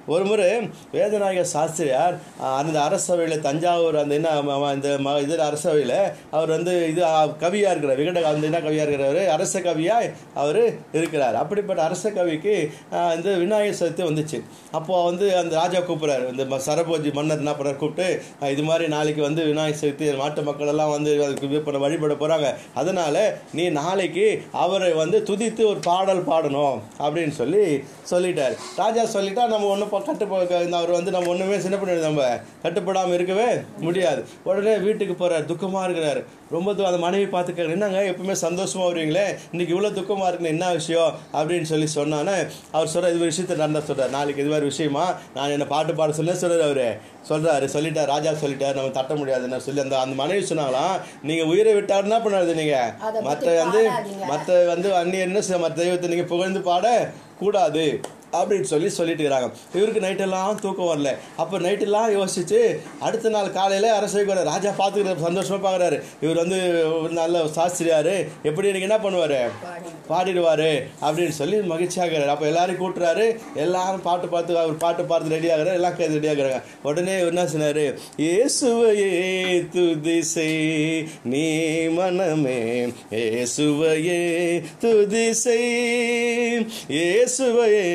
ஒரு 0.08 0.26
முறை 0.26 0.50
வேதநாயக 0.94 1.42
சாஸ்திரியார் 1.50 2.16
அந்த 2.54 2.80
அரசவையில் 2.82 3.40
தஞ்சாவூர் 3.40 3.98
அந்த 3.98 4.16
என்ன 4.16 4.30
இந்த 4.74 4.98
ம- 5.00 5.22
இது 5.22 5.38
அரசவையில் 5.44 5.96
அவர் 6.32 6.50
வந்து 6.50 6.88
இது 6.88 7.02
அஹ், 7.06 7.32
கவியா 7.40 7.70
இருக்கிறார். 7.72 8.00
விகட 8.00 8.22
அந்த 8.24 8.46
என்ன 8.46 8.60
கவியா 8.60 8.84
இருக்கிறாரு? 8.84 9.28
அரச 9.28 9.60
கவியாய் 9.62 10.10
அவர் 10.36 10.60
இருக்கிறார். 11.02 11.36
அப்படிப்பட்ட 11.36 11.84
அரச 11.84 12.12
கவிக்கு 12.12 12.72
இந்த 13.16 13.38
விநாயகர் 13.38 13.80
சதுர்த்தி 13.80 14.02
வந்துச்சு. 14.02 14.44
அப்போ 14.72 15.04
வந்து 15.04 15.38
அந்த 15.38 15.56
ராஜா 15.56 15.80
கூப்பிட்றாரு. 15.80 16.32
இந்த 16.32 16.44
ம- 16.44 16.60
சரபோஜி 16.66 17.14
மன்னர் 17.14 17.38
என்ன 17.38 17.52
பண்ணார் 17.52 17.76
கூப்பிட்டு 17.76 18.22
இது 18.42 18.64
மாதிரி 18.64 18.88
நாளைக்கு 18.88 19.22
வந்து 19.22 19.46
விநாயகர் 19.46 19.80
சதுர்த்தி 19.80 20.16
நாட்டு 20.16 20.42
மக்களெல்லாம் 20.42 20.90
வந்து 20.90 21.24
அதுக்கு 21.24 21.50
இது 21.50 21.62
பண்ண 21.62 21.80
வழிபட 21.80 22.14
போகிறாங்க 22.14 22.54
அதனால் 22.74 23.34
நீ 23.54 23.70
நாளைக்கு 23.70 24.44
அவரை 24.52 24.92
வந்து 24.92 25.20
துதித்து 25.20 25.66
ஒரு 25.66 25.80
பாடல் 25.84 26.26
பாடணும் 26.26 26.80
அப்படின்னு 27.00 27.30
சொல்லி 27.30 27.84
சொல்லிட்டார். 28.10 28.58
ராஜா 28.76 29.04
சொல்லிட்டா 29.04 29.48
நம்ம 29.48 29.68
ஒன்றும் 29.68 29.90
கட்டுப்போ 29.92 30.72
அவர் 30.72 30.90
வந்து 30.90 31.12
நம்ம 31.12 31.30
ஒன்றுமே 31.30 31.60
சின்ன 31.60 31.78
பண்ணி 31.78 32.02
நம்ம 32.02 32.40
கட்டுப்படாமல் 32.64 33.14
இருக்கவே 33.14 33.62
முடியாது. 33.80 34.26
உடனே 34.44 34.78
வீட்டுக்கு 34.78 35.14
போகிறார் 35.14 35.46
துக்கமாக 35.46 35.84
இருக்கிறார். 35.84 36.40
ரொம்ப 36.52 36.72
அந்த 36.72 36.98
மனைவி 36.98 37.28
பார்த்து 37.28 37.54
கேட்குற 37.54 37.72
என்னங்க 37.72 38.02
எப்பவுமே 38.02 38.36
சந்தோஷமா 38.42 38.82
வருவீங்களே? 38.84 39.38
இன்னைக்கு 39.52 39.82
இவ்வளோ 39.82 39.94
துக்கமாக 39.94 40.28
இருக்குன்னு 40.28 40.48
என்ன 40.48 40.72
விஷயம்? 40.72 41.14
அப்படின்னு 41.34 41.62
சொல்லி 41.62 41.88
சொன்னானே 41.96 42.50
அவர் 42.72 42.88
சொல்ற 42.88 42.98
இது 42.98 43.16
ஒரு 43.16 43.18
விஷயத்தை 43.18 43.58
நடந்தா 43.58 43.94
சொல்றாரு 43.94 44.10
நாளைக்கு 44.10 44.42
இது 44.42 44.50
மாதிரி 44.50 44.68
விஷயமா? 44.68 45.16
நான் 45.34 45.50
என்ன 45.50 45.66
பாட்டு 45.66 45.96
பாட 45.96 46.12
சொல்லி 46.14 46.32
சொல்றாரு 46.32 46.62
அவரு. 46.62 46.98
சொல்றாரு 47.30 47.70
சொல்லிட்டார் 47.74 48.06
ராஜா 48.06 48.32
சொல்லிட்டார் 48.32 48.74
நம்ம 48.74 48.90
தட்ட 48.90 49.16
முடியாதுன்னு 49.16 49.62
சொல்லி. 49.62 49.82
அந்த 49.82 50.00
அந்த 50.00 50.16
மனைவி 50.16 50.46
சொன்னாங்களாம் 50.46 51.02
நீங்க 51.24 51.46
உயிரை 51.46 51.74
விட்டார் 51.74 52.02
என்ன 52.02 52.18
பண்ணாது 52.18 52.54
நீங்க? 52.54 52.94
அதை 53.00 53.22
பத்தி 53.22 53.46
மற்ற 53.48 53.64
வந்து. 53.64 53.90
மற்ற 54.26 54.66
வந்து 54.66 54.90
செய்ய- 55.44 55.62
மற்ற 55.62 55.82
தெய்வத்தை 55.82 56.10
நீங்க 56.10 56.24
புகழ்ந்து 56.24 56.62
பாட 56.62 57.12
கூடாது 57.40 58.00
அப்படின்னு 58.40 58.68
சொல்லி 58.72 58.90
சொல்லிட்டு 58.98 59.24
இருக்கிறாங்க. 59.24 59.50
இவருக்கு 59.78 60.06
நைட்டெல்லாம் 60.06 60.60
தூக்கம் 60.66 60.90
வரல. 60.92 61.12
அப்போ 61.42 61.56
நைட்டெல்லாம் 61.66 62.10
யோசிச்சு 62.18 62.60
அடுத்த 63.08 63.32
நாள் 63.36 63.50
காலையில் 63.60 63.88
அரசவைக்கு 63.98 64.32
கூட 64.32 64.44
ராஜா 64.52 64.72
பார்த்துக்கிற 64.82 65.16
சந்தோஷமாக 65.28 65.62
பார்க்குறாரு. 65.66 65.98
இவர் 66.24 66.42
வந்து 66.44 66.60
ஒரு 67.02 67.14
நல்ல 67.22 67.44
சாஸ்திரியார். 67.58 68.14
எப்படி 68.50 68.70
எனக்கு 68.72 68.88
என்ன 68.90 69.00
பண்ணுவார்? 69.06 69.38
பாடிடுவார் 70.12 70.70
அப்படின்னு 71.06 71.36
சொல்லி 71.42 71.58
மகிழ்ச்சியாகிறாரு 71.74 72.34
அப்போ 72.36 72.48
எல்லாரும் 72.52 72.82
கூட்டுறாரு. 72.82 73.26
எல்லாரும் 73.66 74.06
பாட்டு 74.08 74.28
பார்த்து 74.36 74.60
அவர் 74.64 74.82
பாட்டு 74.86 75.06
பார்த்து 75.12 75.36
ரெடி 75.36 75.52
ஆகிறார். 75.56 75.80
எல்லாம் 75.80 75.98
கைது 75.98 76.18
ரெடி 76.20 76.32
ஆகுறாங்க. 76.34 76.62
உடனே 76.90 77.16
என்ன 77.32 77.46
சொன்னார்? 77.56 77.84
இயேசுவையே 78.26 79.12
துதிசை 79.76 80.50
நீ 81.34 81.46
மனமே. 81.98 82.60
இயேசுவையே 83.20 84.20
துதிசை 84.84 85.60
இயேசுவையே 86.98 87.86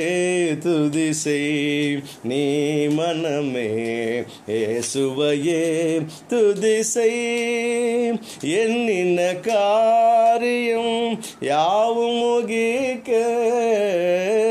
துதி 0.63 1.13
செய் 1.13 2.03
நீ 2.23 2.87
மனமே 2.87 4.23
ஏசுவையே 4.47 6.05
துதி 6.29 6.83
செய் 6.83 8.19
எண்ணின 8.41 9.41
காரியம் 9.41 11.21
யாவும் 11.41 12.15
முகிக்க. 12.15 13.11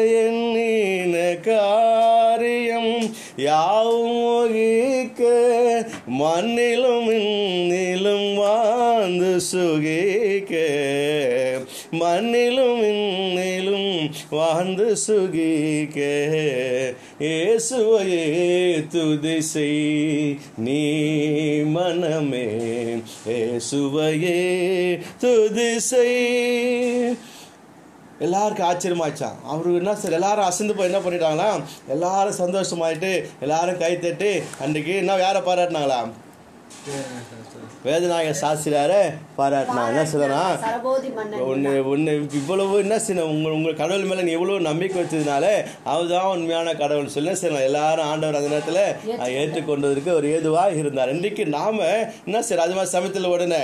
எண்ணின 0.06 1.40
காரியம் 1.40 3.14
யாவும் 3.36 4.16
முகிக்க. 4.16 5.22
மண்ணிலும் 6.20 7.10
இன்னிலும் 7.12 8.36
வாழ்ந்து 8.36 9.42
சுகிக்க. 9.42 10.54
மண்ணிலும் 11.92 12.64
இன்னிலும் 12.66 13.05
வாழ்ந்து 14.32 14.88
சுகிக்க 14.98 16.00
இயேசுவையே 17.20 18.24
துதிசை 18.94 19.70
நீ 20.58 20.82
மனமே 21.68 22.48
இயேசுவையே 23.28 24.40
துதிசை 25.22 26.10
எல்லாருக்கும் 28.20 28.68
ஆச்சரியமாச்சான் 28.68 29.40
அவரு 29.46 29.72
என்ன 29.76 29.96
சார் 29.96 30.12
எல்லாரும் 30.12 30.46
அசந்து 30.46 30.76
போய் 30.76 30.90
என்ன 30.90 31.00
பண்ணிட்டாங்களா? 31.00 31.48
எல்லாரும் 31.88 32.40
சந்தோஷமாயிட்டு 32.40 33.10
எல்லாரும் 33.42 33.78
கை 33.78 33.94
தட்டி 34.00 34.32
அன்றைக்கு 34.60 34.94
என்ன 34.96 35.18
யாரை 35.18 35.42
பாராட்டினாங்களா? 35.42 36.00
வேதநாயக 37.88 38.36
சாஸ்திரியாரை 38.42 39.00
பாராட்டினாங்க 39.38 40.04
என்ன 40.14 41.10
மன்னன். 41.18 41.42
உன்னை 41.50 41.74
உன்னை 41.94 42.14
இவ்வளவு 42.40 42.76
என்ன 42.84 42.96
செய்யணும் 43.06 43.32
உங்கள் 43.34 43.56
உங்கள் 43.58 43.80
கடவுள் 43.82 44.08
மேலே 44.12 44.24
நீ 44.28 44.32
இவ்வளவு 44.38 44.68
நம்பிக்கை 44.70 44.98
வச்சதுனால 45.02 45.46
அவர்தான் 45.94 46.30
உண்மையான 46.36 46.76
கடவுள். 46.84 47.14
சொல்லி 47.16 47.34
செய்யணும் 47.42 47.68
எல்லாரும் 47.70 48.10
ஆண்டவர் 48.12 48.40
அந்த 48.40 48.54
நேரத்தில் 48.54 48.82
ஏற்றுக்கொண்டதற்கு 49.42 50.12
ஒரு 50.20 50.30
ஏதுவாக 50.38 50.80
இருந்தார். 50.82 51.14
இன்றைக்கு 51.16 51.46
நாம 51.58 51.78
என்ன 52.28 52.40
செய்யறோம் 52.48 52.68
அது 52.68 52.78
மாதிரி 52.80 52.96
சமயத்தில் 52.96 53.34
உடனே 53.36 53.62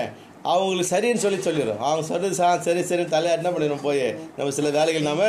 அவங்களுக்கு 0.49 0.91
சரின்னு 0.91 1.21
சொல்லி 1.23 1.39
சொல்லிடுறோம் 1.45 1.81
அவங்க 1.87 2.03
சொல்றது 2.07 2.35
சா 2.39 2.47
சரி 2.67 2.81
சரி 2.89 3.03
தலையா 3.13 3.33
என்ன 3.39 3.49
பண்ணிடுறோம் 3.49 3.83
போய் 3.87 4.01
நம்ம 4.37 4.51
சில 4.57 4.69
வேலைகள் 4.75 5.07
நாம 5.09 5.23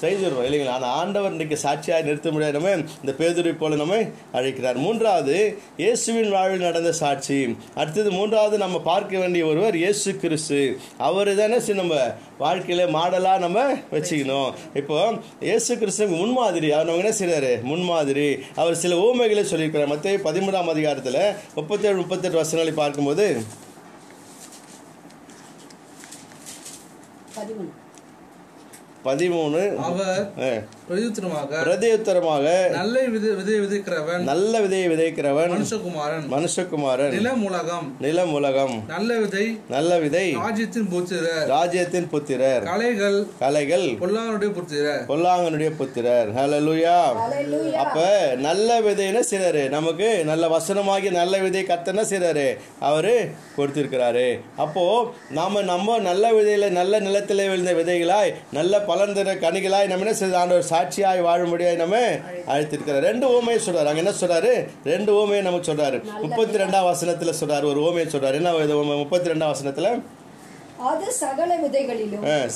செய்துடுறோம். 0.00 0.46
இல்லைங்களா? 0.48 0.74
ஆனால் 0.78 0.94
ஆண்டவர் 1.00 1.32
இன்றைக்கு 1.34 1.56
சாட்சியாக 1.64 2.06
நிறுத்த 2.08 2.30
முடியாது. 2.30 2.56
நம்ம 2.58 2.72
இந்த 3.02 3.12
பேதுரை 3.20 3.52
போல 3.62 3.76
நம்ம 3.82 3.98
அழைக்கிறார். 4.38 4.78
மூன்றாவது 4.86 5.36
இயேசுவின் 5.82 6.30
வாழ்வில் 6.30 6.66
நடந்த 6.68 6.92
சாட்சி. 7.02 7.38
அடுத்தது 7.80 8.10
மூன்றாவது 8.18 8.58
நம்ம 8.64 8.80
பார்க்க 8.90 9.22
வேண்டிய 9.22 9.44
ஒருவர் 9.46 9.76
இயேசு 9.82 10.16
கிறிஸ்து. 10.24 10.60
அவர் 11.08 11.30
தானே 11.40 11.60
சரி 11.66 11.78
நம்ம 11.82 11.96
வாழ்க்கையில 12.44 12.82
மாடலாக 12.96 13.44
நம்ம 13.46 13.58
வச்சுக்கணும். 13.94 14.50
இப்போ 14.80 14.98
இயேசு 15.48 15.74
கிறிஸ்துக்கு 15.82 16.16
முன்மாதிரி 16.22 16.70
அவர் 16.76 16.90
நம்ம 16.90 17.02
என்ன 17.04 17.14
செய்றாரு? 17.20 17.52
முன்மாதிரி. 17.70 18.28
அவர் 18.62 18.82
சில 18.82 18.98
ஊமைகளை 19.06 19.44
சொல்லியிருக்கிறார். 19.52 19.92
மற்ற 19.94 20.16
பதிமூணாம் 20.28 20.74
அதிகாரத்தில் 20.74 21.22
முப்பத்தேழு 21.54 21.96
முப்பத்தெட்டு 22.02 22.42
வசனங்களை 22.42 22.74
பார்க்கும்போது 22.82 23.26
பதிமூணு 27.38 27.77
பதிமூணு. 29.08 29.60
அவர் 29.86 30.20
அஹ், 30.44 30.60
பிரதித்திரமாக 30.88 31.50
பிரதியுத்தரமாக 31.64 32.44
நல்ல 32.74 32.96
விதை 33.08 33.30
விதை 33.38 33.56
விதைக்கிறவன் 33.62 34.22
நல்ல 34.28 34.52
விதையை 34.64 34.86
விதைக்கிறவன் 34.92 35.52
மனுஷகுமாரன் 35.54 36.26
மனுஷகுமாரன் 36.32 37.12
நிலம் 37.16 37.42
உலகம் 37.48 37.86
நிலம் 38.00 38.32
உலகம் 38.38 38.74
நல்ல 38.92 39.10
விதை 39.20 39.44
நல்ல 39.68 39.90
விதை 39.98 40.26
ராஜ்யத்தின் 40.40 40.88
புத்திரர் 40.92 41.46
ராஜ்யத்தின் 41.52 42.08
புத்திரர் 42.12 42.64
கலைகள் 42.68 43.18
கலைகள் 43.40 43.86
பொல்லாருடைய 44.02 44.50
புத்திரர். 44.52 45.02
பொல்லாங்கனுடைய 45.10 45.70
புத்திரர். 45.78 46.28
ஹalleluya 46.38 46.96
ஹalleluya. 47.18 47.76
அப்ப 47.82 47.98
நல்ல 48.44 48.56
விதைன்னு 48.82 49.22
செய்றாரு 49.30 49.64
நமக்கு 49.70 49.96
நல்ல 50.28 50.44
வசனமாகி 50.54 50.76
நல்ல 51.12 51.34
விதை 51.40 51.62
கத்தன 51.64 52.04
செய்றாரு 52.10 52.46
அவரு 52.88 53.14
கொடுத்திருக்கிறாரு. 53.58 54.26
அப்போ 54.64 54.84
நாம 55.38 55.62
நம்ம 55.68 55.98
நல்ல 56.06 56.24
விதையில 56.34 56.46
நல்ல 56.72 57.00
நிலத்திலே 57.00 57.46
விழுந்த 57.48 57.72
விதைகளாய் 57.78 58.30
நல்ல 58.52 58.74
பலன் 58.82 58.96
தர 59.06 59.34
கனிகளாய் 59.34 59.86
நம்ம 59.86 59.96
என்ன 59.96 60.14
செய்த 60.14 60.38
ஆண்டவர் 60.38 60.64
சாட்சியாய் 60.70 61.24
வாழும்படியாய் 61.26 61.76
நம்ம 61.76 61.96
அழைத்திருக்கிறார். 62.46 62.98
ரெண்டு 62.98 63.28
ஓமையை 63.28 63.58
சொல்றாரு. 63.66 63.84
அங்க 63.84 63.92
என்ன 63.92 64.10
சொல்றாரு? 64.10 64.68
ரெண்டு 64.84 65.12
ஓமையை 65.12 65.42
நமக்கு 65.42 65.72
சொல்றாரு. 65.72 66.02
முப்பத்தி 66.22 66.58
ரெண்டாம் 66.58 66.94
வசனத்துல 66.94 67.32
சொல்றாரு. 67.40 67.64
ஒரு 67.64 67.80
ஓமையை 67.80 68.14
சொல்றாரு. 68.14 68.32
என்ன? 68.32 68.52
முப்பத்தி 68.96 69.30
ரெண்டாம் 69.30 69.54
வசனத்துல? 69.54 70.02
அது 70.78 71.12
சகல 71.12 71.56
விதைகளிலும். 71.56 72.48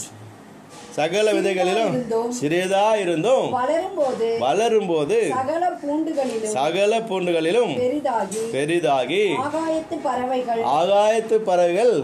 சகல 0.96 1.26
விதைகளிலும் 1.36 1.94
சிறியதா 2.40 2.84
இருந்தும் 3.02 3.46
வளரும் 4.44 4.88
போது 4.90 5.18
சகல 6.56 6.92
பூண்டுகளிலும் 7.10 7.72
பெரிதாகி 8.54 9.22
ஆகாயத்து 9.44 9.96
பறவைகள் 10.06 10.62
ஆகாயத்து 10.78 11.36
பறவைகள் 11.48 11.94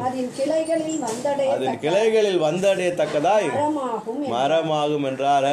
அதன் 1.54 1.78
கிளைகளில் 1.84 2.40
வந்தடையத்தக்கதாய் 2.46 3.48
மரமாகும் 4.34 5.04
என்றார். 5.10 5.46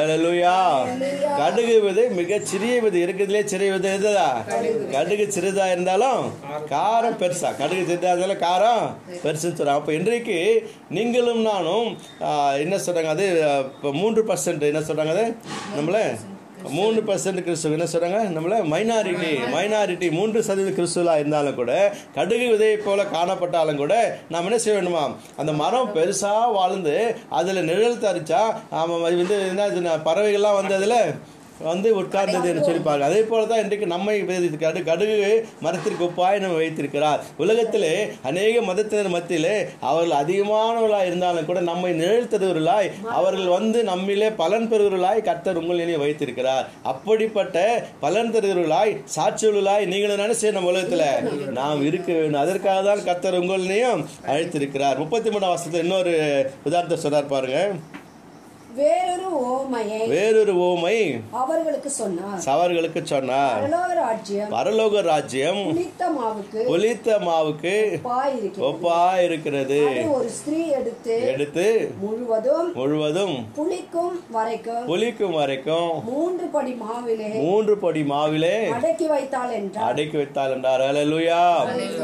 கடுகு 1.40 1.76
விதை 1.86 2.04
மிக 2.18 2.38
சிறிய 2.50 2.74
விதை. 2.84 2.98
இருக்கிறதுலே 3.04 3.42
சிறிய 3.52 3.68
விதை 3.74 3.90
எதுதா 3.98 4.28
கடுகு. 4.92 5.26
சிறிதா 5.36 5.66
இருந்தாலும் 5.74 6.22
காரம். 6.72 7.18
பெருசா. 7.22 7.50
கடுகு 7.60 7.82
சிறிதா 7.90 8.10
இருந்தாலும் 8.12 8.42
காரம் 8.46 8.84
பெருசுன்னு 9.24 9.56
சொல்றாங்க. 9.58 9.80
அப்போ 9.82 9.92
இன்றைக்கு 9.98 10.38
நீங்களும் 10.96 11.42
நானும் 11.50 11.88
என்ன 12.64 12.74
சொல்றாங்க? 12.86 13.12
அது 13.16 13.25
இப்போ 13.68 13.90
மூன்று 13.96 14.22
பர்சன்ட் 14.28 14.64
என்ன 14.66 14.82
சொல்றாங்க 14.86 15.14
அது? 15.16 15.26
நம்மள 15.76 15.98
மூணு 16.74 17.00
பர்சன்ட் 17.06 17.40
கிறிஸ்துவ 17.44 17.76
என்ன 17.76 17.86
சொல்றாங்க? 17.90 18.20
நம்மள 18.34 18.54
மைனாரிட்டி 18.70 19.32
மைனாரிட்டி 19.52 20.06
மூன்று 20.12 20.38
சதவீத 20.46 20.70
கிறிஸ்துவலா 20.72 21.14
இருந்தாலும் 21.20 21.58
கூட 21.58 21.72
கடுகு 22.16 22.46
விதையை 22.52 22.76
போல 22.80 23.04
காணப்பட்டாலும் 23.12 23.80
கூட 23.82 23.94
நாம் 24.30 24.48
என்ன 24.48 24.58
செய்ய 24.58 24.76
வேண்டுமா 24.76 25.04
அந்த 25.36 25.52
மரம் 25.60 25.92
பெருசா 25.94 26.32
வாழ்ந்து 26.56 26.96
அதுல 27.38 27.62
நிழல் 27.68 28.04
தரிச்சா 28.04 28.42
ஆமா 28.78 28.96
அது 29.04 29.20
வந்து 29.22 29.38
என்ன 29.46 29.68
இது 29.72 29.82
பறவைகள்லாம் 30.08 30.58
வந்து 30.60 30.76
அதுல 30.76 30.96
வந்து 31.60 32.00
உட்கார்ந்தது 32.00 32.48
என்று 32.48 32.66
சொல்லிப்பாங்க 32.68 33.00
அதே 33.00 33.20
போல 33.22 33.46
தான் 33.46 33.62
இன்றைக்கு 33.62 33.86
நம்மை 33.86 34.24
கடு 34.58 34.84
கடுகு 34.84 35.48
மரத்திற்கு 35.60 36.04
ஒப்பாய் 36.04 36.38
நம்ம 36.38 36.56
வைத்திருக்கிறார். 36.56 37.20
உலகத்திலே 37.38 38.08
அநேக 38.22 38.60
மதத்தினர் 38.60 39.08
மத்தியிலே 39.08 39.66
அவர்கள் 39.80 40.24
அதிகமானவர்களாக 40.24 41.06
இருந்தாலும் 41.06 41.44
கூட 41.44 41.60
நம்மை 41.60 41.92
நிழல் 41.92 42.30
அவர்கள் 43.04 43.46
வந்து 43.46 43.82
நம்மிலே 43.82 44.34
பலன் 44.36 44.68
பெறுவர்களாய் 44.70 45.22
கர்த்தர் 45.22 45.56
உங்கள் 45.56 45.98
வைத்திருக்கிறார். 45.98 46.68
அப்படிப்பட்ட 46.82 47.84
பலன் 48.00 48.32
தருவர்களாய் 48.32 48.96
சாட்சியர்களாய் 49.16 49.86
நீங்களும் 49.86 50.22
நினைச்சு 50.24 50.52
நம்ம 50.52 50.68
உலகத்தில்? 50.68 51.52
நாம் 51.52 51.84
இருக்க 51.86 52.12
வேண்டும். 52.12 52.40
அதற்காக 52.40 52.82
தான் 52.82 53.04
கர்த்தர் 53.04 53.40
உங்களையும் 53.40 54.06
அழைத்திருக்கிறார். 54.26 54.98
முப்பத்தி 54.98 55.30
மூணாம் 55.30 55.54
வருஷத்தில் 55.54 55.82
இன்னொரு 55.82 56.14
உதாரணத்தை 56.64 56.98
சொல்றார் 57.04 57.28
பாருங்கள் 57.28 57.80
வேறொரு 58.78 59.28
ஓமையை 59.52 60.00
வேறொரு 60.12 60.54
ஓமை 60.68 60.96
அவர்களுக்கு 61.42 61.90
சொன்னார். 61.98 62.40
சவர்களுக்கு 62.46 63.00
சொன்னார். 63.12 63.60
பரலோக 63.62 63.92
ராஜ்யம் 64.00 64.50
பரலோக 64.54 65.02
ராஜ்யம் 65.08 65.60
புளித்த 65.68 66.08
மாவுக்கு 66.16 66.60
புளித்த 66.70 67.18
மாவுக்கு 67.26 67.74
ஒப்பா 68.68 68.98
இருக்கிறது 69.26 69.80
ஒரு 70.16 70.28
ஸ்திரீ 70.38 70.60
எடுத்து 70.78 71.16
எடுத்து 71.32 71.66
முழுவதும் 72.02 72.68
முழுவதும் 72.74 73.34
புளிக்கும் 73.58 74.16
வரைக்கும் 74.36 74.84
புளிக்கும் 74.90 75.36
வரைக்கும் 75.40 75.92
மூன்று 76.10 76.48
படி 76.56 76.74
மாவிலே 76.84 77.30
மூன்று 77.44 77.76
படி 77.84 78.02
மாவிலே 78.12 78.56
அடக்கி 78.76 79.08
வைத்தாள் 79.14 79.54
என்றார். 79.60 79.88
அடக்கி 79.90 80.16
வைத்தால் 80.16 80.54
என்றார். 80.56 80.82
ஹalleluya 80.86 81.40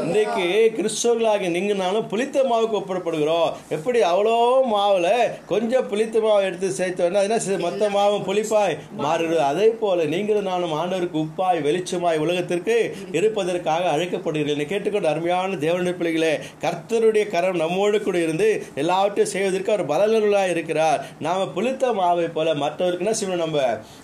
இன்றைக்கு 0.05 0.47
கிறிஸ்தவர்களாகிய 0.77 1.49
நீங்க 1.57 1.73
நானும் 1.83 2.09
புளித்த 2.13 2.45
மாவுக்கு 2.51 2.79
ஒப்பிடப்படுகிறோம். 2.81 3.49
எப்படி 3.75 3.99
அவ்வளோ 4.11 4.35
மாவுல 4.75 5.07
கொஞ்சம் 5.45 5.87
புளித்த 5.87 6.19
மாவு 6.25 6.43
எடுத்து 6.43 6.62
சேர்த்தோன்னா 6.77 7.21
அது 7.21 7.29
என்ன? 7.29 7.57
மொத்த 7.65 7.89
மாவும் 7.89 8.25
புளிப்பாய் 8.27 8.77
மாறுகிறது 8.97 9.41
அதே 9.51 9.67
போல 9.81 10.05
நீங்களும் 10.13 10.49
நானும் 10.49 10.73
ஆண்டவருக்கு 10.73 11.19
உப்பாய் 11.23 11.61
வெளிச்சமாய் 11.67 12.21
உலகத்திற்கு 12.25 12.95
இருப்பதற்காக 13.11 13.89
அழைக்கப்படுகிறீர்கள். 13.95 14.71
கேட்டுக்கொண்டு 14.73 15.07
அருமையான 15.07 15.55
தேவனுடைய 15.55 15.95
பிள்ளைகளே 15.99 16.33
கர்த்தருடைய 16.61 17.25
கரம் 17.29 17.61
நம்மோடு 17.63 18.01
கூட 18.01 18.17
இருந்து 18.17 18.49
எல்லாவற்றையும் 18.75 19.33
செய்வதற்கு 19.33 19.73
அவர் 19.75 19.91
பலனுள்ளாய் 19.93 20.49
இருக்கிறார். 20.49 21.05
நாம 21.19 21.47
புளித்த 21.47 21.91
மாவை 22.01 22.27
போல 22.37 22.53
மற்றவருக்கு 22.53 23.05
என்ன 23.05 23.15
செய்யணும் 23.19 23.43
நம்ம? 23.45 23.59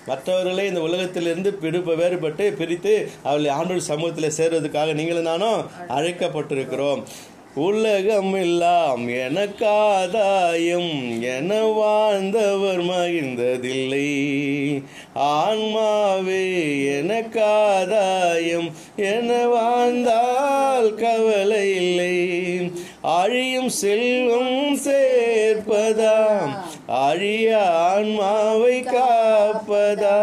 மற்றவர்களே 0.05 0.67
இந்த 0.67 0.81
உலகத்திலிருந்து 0.81 1.51
பிடிப்ப 1.61 1.95
வேறுபட்டு 2.01 2.45
பிரித்து 2.59 2.93
அவர்களை 3.23 3.51
ஆண்டோர் 3.57 3.89
சமூகத்தில் 3.91 4.35
சேர்வதற்காக 4.37 4.93
நீங்களும் 4.93 5.29
நானும் 5.31 5.59
அழைக்கப்பட்டிருக்கிறோம். 5.97 7.01
உலகம் 7.55 8.33
எல்லாம் 8.33 9.09
எனக்காதாயம் 9.09 11.21
என 11.21 11.63
வாழ்ந்தவர் 11.63 12.81
மகிழ்ந்ததில்லை. 12.81 14.09
ஆன்மாவே 15.15 16.45
எனக்காதாயம் 17.01 18.71
என 18.95 19.47
வாழ்ந்தால் 19.47 20.93
கவலை 20.93 21.75
இல்லை. 21.75 22.71
அழியும் 23.01 23.69
செல்வம் 23.69 24.75
சேர்ப்பதாம் 24.85 26.55
அழிய 26.85 27.59
ஆன்மாவை 27.69 28.83
காப்பதா? 28.83 30.19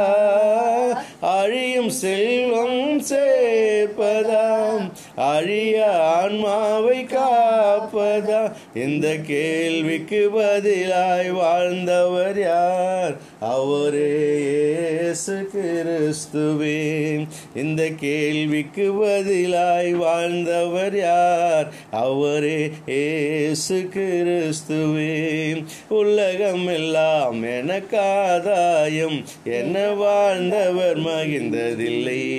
அழியும் 1.21 1.91
செல்வம் 1.91 3.01
சேர்ப்பதாம் 3.01 4.93
அழிய 5.17 5.99
ஆன்மாவை 6.01 7.05
காப்பதா? 7.05 8.53
இந்த 8.75 9.15
கேள்விக்கு 9.27 10.31
பதிலாய் 10.35 11.31
வாழ்ந்தவர் 11.31 12.41
யார்? 12.41 13.17
அவரே 13.41 14.37
இயேசு 14.37 15.49
கிறிஸ்துவே. 15.55 17.27
இந்த 17.55 17.89
கேள்விக்கு 18.01 18.93
பதிலாய் 18.93 19.91
வாழ்ந்தவர் 19.91 20.97
யார்? 20.97 21.69
அவரே 21.91 22.71
இயேசு 22.87 23.89
கிறிஸ்துவே. 23.95 25.65
உலகம் 25.89 26.67
எல்லாம் 26.67 27.45
எனக்காதாயம். 27.45 29.25
என்ன 29.45 29.89
வாழ்ந்தவர் 29.91 30.99
மகிழ்ந்ததில்லை 30.99 32.35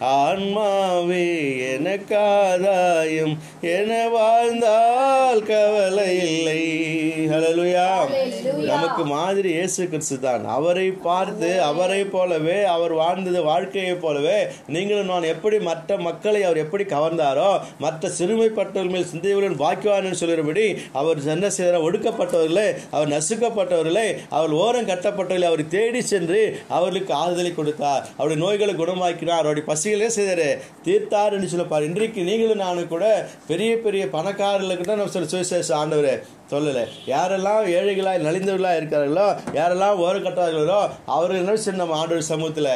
ஆன்மாவே 0.00 1.26
எனக்காதாயம் 1.72 3.34
என 3.74 3.92
வாழ்ந்தால் 4.14 5.42
கவலை 5.50 6.10
இல்லை. 6.26 6.60
ஹalleluya 7.30 7.84
நமக்கு 8.70 9.02
மாதிரி 9.12 9.48
இயேசு 9.56 9.82
கிறிஸ்து 9.92 10.16
தான். 10.24 10.44
அவரை 10.56 10.86
பார்த்து 11.06 11.50
அவரை 11.68 12.00
போலவே 12.14 12.58
அவர் 12.74 12.92
வாழ்ந்தது 13.00 13.40
வாழ்க்கையை 13.48 13.94
போலவே 14.04 14.36
நீங்களும் 14.74 15.10
நான் 15.12 15.28
எப்படி 15.32 15.58
மற்ற 15.68 15.96
மக்களை 16.06 16.40
அவர் 16.48 16.62
எப்படி 16.64 16.84
கவர்ந்தாரோ 16.94 17.50
மற்ற 17.84 18.10
சிறுமைப்பட்டவர்கள் 18.18 18.94
மேல் 18.96 19.10
சிந்தையுடன் 19.12 19.58
பாக்கியவான் 19.62 20.20
சொல்கிறபடி 20.22 20.66
அவர் 21.00 21.24
என்ன 21.34 21.50
செய்தார் 21.56 21.86
ஒடுக்கப்பட்டவர்களே 21.88 22.68
அவர் 22.96 23.12
நசுக்கப்பட்டவர்களே 23.16 24.06
அவர் 24.38 24.54
ஓரம் 24.62 24.88
கட்டப்பட்டவர்களை 24.92 25.48
அவர் 25.50 25.64
தேடி 25.76 26.02
சென்று 26.12 26.40
அவர்களுக்கு 26.76 27.12
ஆறுதலை 27.22 27.52
கொடுத்தார். 27.54 28.04
அவருடைய 28.18 28.40
நோய்களை 28.44 28.74
குணமாக்கினார். 28.82 29.42
அவருடைய 29.42 29.66
பசிகளே 29.72 30.10
செய்தார் 30.18 30.46
தீர்த்தார் 30.86 31.34
என்று 31.36 31.50
சொல்லப்பார் 31.52 31.88
இன்றைக்கு 31.90 32.20
நீங்களும் 32.30 32.62
நானும் 32.64 32.92
கூட 32.94 33.04
பெரிய 33.56 33.74
பெரிய 33.84 34.04
பணக்காரர்களுக்கு 34.06 34.84
தான் 34.84 34.96
நம்ம 34.96 35.12
சொல்ல 35.12 35.28
சுவிசேஷ 35.28 35.76
ஆண்டவர் 35.76 36.24
சொல்லலை. 36.50 36.82
யாரெல்லாம் 37.06 37.62
ஏழைகளாய் 37.76 38.24
நலிந்தவர்களாக 38.26 38.78
இருக்கிறார்களோ 38.80 39.26
யாரெல்லாம் 39.58 40.00
ஓரக்கட்டார்களோ 40.04 40.80
அவர்கள் 41.06 41.40
என்ன 41.42 41.76
நம்ம 41.76 41.96
ஆண்டவர் 41.96 42.30
சமூகத்தில்? 42.32 42.70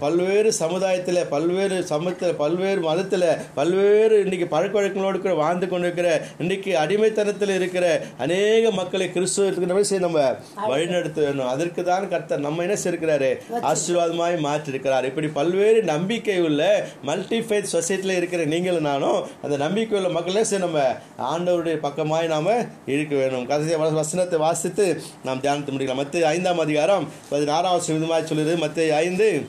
பல்வேறு 0.00 0.52
சமுதாயத்தில் 0.52 1.26
பல்வேறு 1.26 1.86
சமூகத்தில் 1.86 2.34
பல்வேறு 2.34 2.80
மதத்தில் 2.80 3.26
பல்வேறு 3.54 4.20
இன்னைக்கு 4.20 4.46
பழக்க 4.46 4.80
வழக்கங்களோடு 4.80 5.18
கூட 5.18 5.34
வாழ்ந்து 5.34 5.68
கொண்டிருக்கிற 5.68 6.08
இன்னைக்கு 6.38 6.78
அடிமைத்தனத்தில் 6.78 7.54
இருக்கிற 7.54 8.02
அநேக 8.18 8.70
மக்களை 8.70 9.06
கிறிஸ்துவத்துக்கு 9.06 9.70
நம்ம 9.70 9.82
செய்ய 9.82 10.06
நம்ம 10.06 10.36
வழிநடத்த 10.68 11.20
வேணும் 11.20 11.46
அதற்கு 11.46 11.84
தான் 11.84 12.08
கர்த்தர் 12.08 12.40
நம்ம 12.40 12.62
என்ன 12.62 12.76
செய்கிறாரு 12.84 13.30
ஆசீர்வாதமாய் 13.70 14.36
மாற்றிருக்கிறார். 14.48 15.04
இப்படி 15.04 15.28
பல்வேறு 15.28 15.82
நம்பிக்கை 15.82 16.40
உள்ள 16.40 16.86
மல்டி 17.02 17.40
ஃபேத் 17.40 17.72
சொசைட்டியில் 17.72 18.16
இருக்கிற 18.16 18.44
நீங்களும் 18.44 18.88
நானும் 18.90 19.26
அந்த 19.42 19.56
நம்பிக்கை 19.56 19.98
உள்ள 19.98 20.08
மக்களே 20.08 20.44
சரி 20.44 20.62
நம்ம 20.62 20.84
ஆண்டவருடைய 21.18 21.78
பக்கமாய் 21.86 22.26
நாம 22.26 22.66
இருக்க 22.86 23.16
வேணும் 23.16 23.46
கடைசி 23.46 23.74
வசனத்தை 23.74 24.38
வாசித்து 24.38 25.02
நாம் 25.24 25.40
தியானத்து 25.40 25.72
முடிக்கலாம். 25.72 25.94
மத்திய 25.94 26.28
ஐந்தாம் 26.28 26.58
அதிகாரம் 26.58 27.08
பதினாறாம் 27.28 27.80
விதமாய் 27.88 28.28
சொல்லுது. 28.30 28.58
மத்திய 28.58 28.96
ஐந்து 28.96 29.46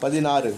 பதினாறு. 0.00 0.56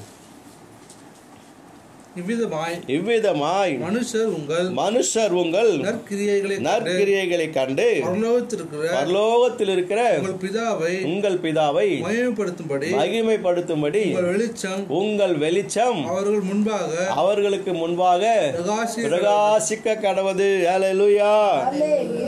இவ்விதமாய் 2.20 2.74
இவ்விதமாய் 2.94 3.74
மனுஷர் 3.84 4.30
உங்கள் 4.38 4.66
மனுஷர் 4.80 5.34
உங்கள் 5.42 5.70
நற்கிரியைகளை 5.86 6.56
நற்கிரியைகளை 6.66 7.46
கண்டு 7.50 7.86
பரலோகத்திற்கிற 8.06 8.90
பரலோகத்தில் 8.96 9.72
இருக்கிற 9.74 10.00
உங்கள் 10.18 10.36
பிதாவை 10.44 10.92
உங்கள் 11.10 11.38
பிதாவை 11.44 11.86
மகிமைப்படுத்தும்படி 12.06 12.90
மகிமைப்படுத்தும்படி 13.00 14.02
உங்கள் 14.10 14.28
வெளிச்சம் 14.32 14.82
உங்கள் 15.00 15.36
வெளிச்சம் 15.44 16.00
அவர்கள் 16.12 16.44
முன்பாக 16.50 17.08
அவர்களுக்கு 17.22 17.74
முன்பாக 17.74 18.20
பிரகாசி 18.56 19.00
பிரகாசிக்க 19.06 19.96
கடவுது. 20.04 20.50
ஹalleluya 20.70 21.32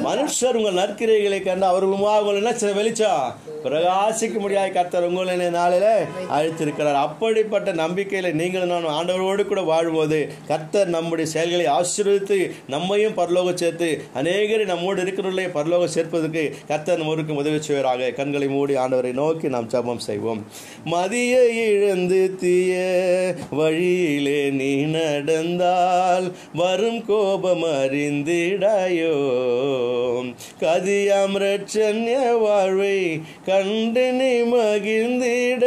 மனுஷர் 0.07 0.59
உங்கள் 0.61 0.81
நற்கிரைகளை 0.81 1.41
கண்டு 1.43 1.67
அவர்கள் 1.67 1.93
முன்பாக 1.95 2.33
என்ன 2.41 2.55
சில 2.63 2.73
வெளிச்சம்? 2.73 3.25
பிரகாசிக்க 3.65 4.39
முடியாத 4.41 4.69
கர்த்தர் 4.69 5.07
உங்களை 5.09 5.35
நாளில 5.57 5.87
அழைத்திருக்கிறார். 6.37 6.99
அப்படிப்பட்ட 7.05 7.73
நம்பிக்கையில 7.83 8.33
நீங்கள் 8.41 8.67
நான் 8.73 8.89
ஆண்டவரோடு 8.97 9.43
கூட 9.47 9.61
வாழும்போது 9.75 10.21
கர்த்தர் 10.49 10.95
நம்முடைய 10.97 11.31
செயல்களை 11.31 11.67
ஆசீர்வதித்து 11.79 12.39
நம்மையும் 12.69 13.19
பரலோகம் 13.21 13.61
சேர்த்து 13.63 13.89
அநேகரை 14.21 14.65
நம்மோடு 14.73 15.03
இருக்கிறவர்களே 15.03 15.47
பரலோகம் 15.59 15.95
சேர்ப்பதற்கு 15.95 16.43
கர்த்தர் 16.69 17.01
நம்மருக்கு 17.01 17.41
உதவி 17.43 17.59
செய்வராக. 17.63 18.11
கண்களை 18.19 18.49
மூடி 18.49 18.75
ஆண்டவரை 18.83 19.13
நோக்கி 19.13 19.49
நாம் 19.49 19.67
ஜபம் 19.67 20.03
செய்வோம். 20.09 20.41
மதிய 20.85 21.35
இழந்து 21.65 22.21
தீய 22.41 22.75
வழியிலே 23.51 24.41
நீ 24.59 24.73
நடந்தால் 24.97 26.27
வரும் 26.55 27.01
கோபம் 27.07 27.65
அறிந்திடாயோ 27.79 29.15
கதியாம் 30.61 31.37
ரட்சன்ய 31.45 32.15
வாழ்வை 32.41 32.99
கண்டு 33.47 34.05
நீ 34.21 34.33
மகிழ்ந்திட. 34.55 35.65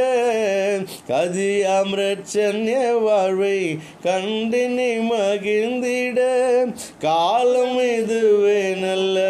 கதியாம் 1.12 1.94
ரட்சன்ய 2.02 2.76
வாழ்வை 3.02 3.60
கண்டு 4.04 4.68
நீ 4.68 5.12
மகிழ்ந்திட. 5.12 6.20
காலம் 7.00 7.80
இதுவே 7.80 8.74
நல்ல 8.74 9.30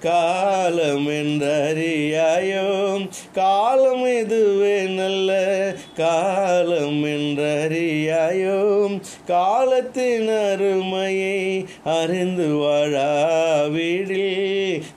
காலம் 0.00 1.08
என்றறியாயோ 1.08 3.06
காலம் 3.32 4.06
இதுவே 4.06 4.82
நல்ல 4.82 5.74
காலம் 5.96 7.04
என்றறியாயோ 7.04 9.00
காலத்தின் 9.26 10.28
அருமையை 10.28 11.64
அறிந்து 11.84 12.46
வாழாவிடில் 12.46 14.20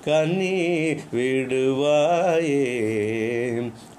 கண்ணி 0.03 0.95
விடுவாயே. 1.11 2.63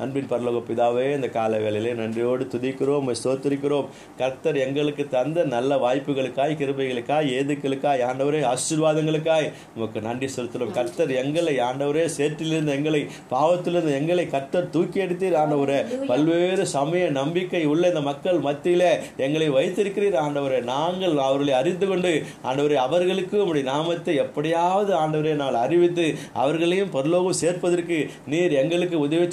அன்பின் 0.04 0.28
பரலோக 0.30 0.58
பிதாவே 0.68 1.04
இந்த 1.16 1.28
கால 1.36 1.58
வேளையிலே 1.64 1.92
நன்றியோடு 2.00 2.44
துதிக்கிறோம் 2.54 2.98
உம்மை 3.02 3.14
ஸ்தோத்திரிக்கிறோம். 3.20 3.86
கர்த்தர் 4.18 4.56
எங்களுக்கு 4.64 5.04
தந்த 5.14 5.44
நல்ல 5.52 5.76
வாய்ப்புகளுக்காய் 5.84 6.56
கிருபைகளுக்காய் 6.60 7.28
ஏதுக்களுக்காய் 7.36 8.02
ஆண்டவரே 8.08 8.40
ஆசீர்வாதங்களுக்காய் 8.52 9.46
உமக்கு 9.76 10.00
நன்றி 10.08 10.28
செலுத்துகிறோம். 10.34 10.74
கர்த்தர் 10.78 11.12
எங்களை 11.22 11.54
ஆண்டவரே 11.68 12.04
சேற்றிலிருந்து 12.16 12.74
எங்களை 12.78 13.00
பாவத்திலிருந்து 13.32 13.94
எங்களை 14.00 14.26
கர்த்தர் 14.34 14.68
தூக்கி 14.74 15.00
எடுத்தீர் 15.04 15.38
ஆண்டவரே. 15.42 15.78
பல்வேறு 16.10 16.66
சமய 16.74 17.06
நம்பிக்கை 17.20 17.62
உள்ள 17.72 17.84
இந்த 17.92 18.02
மக்கள் 18.10 18.42
மத்தியில 18.48 18.84
எங்களை 19.26 19.48
வைத்திருக்கிறீர் 19.56 20.20
ஆண்டவரே. 20.26 20.60
நாங்கள் 20.72 21.16
அவர்களை 21.28 21.54
அறிந்து 21.60 21.88
கொண்டு 21.92 22.12
ஆண்டவரே 22.50 22.78
அவர்களுக்கு 22.86 23.36
உம்முடைய 23.44 23.66
நாமத்தை 23.72 24.16
எப்படியாவது 24.26 24.94
ஆண்டவரே 25.02 25.34
நாங்கள் 25.42 25.62
அறிவித்து 25.64 26.06
அவர்களையும் 26.44 26.94
பரலோகம் 26.98 27.40
சேர்ப்பதற்கு 27.42 28.00
நீர் 28.34 28.58
எங்களுக்கு 28.64 28.96
உதவி 29.06 29.26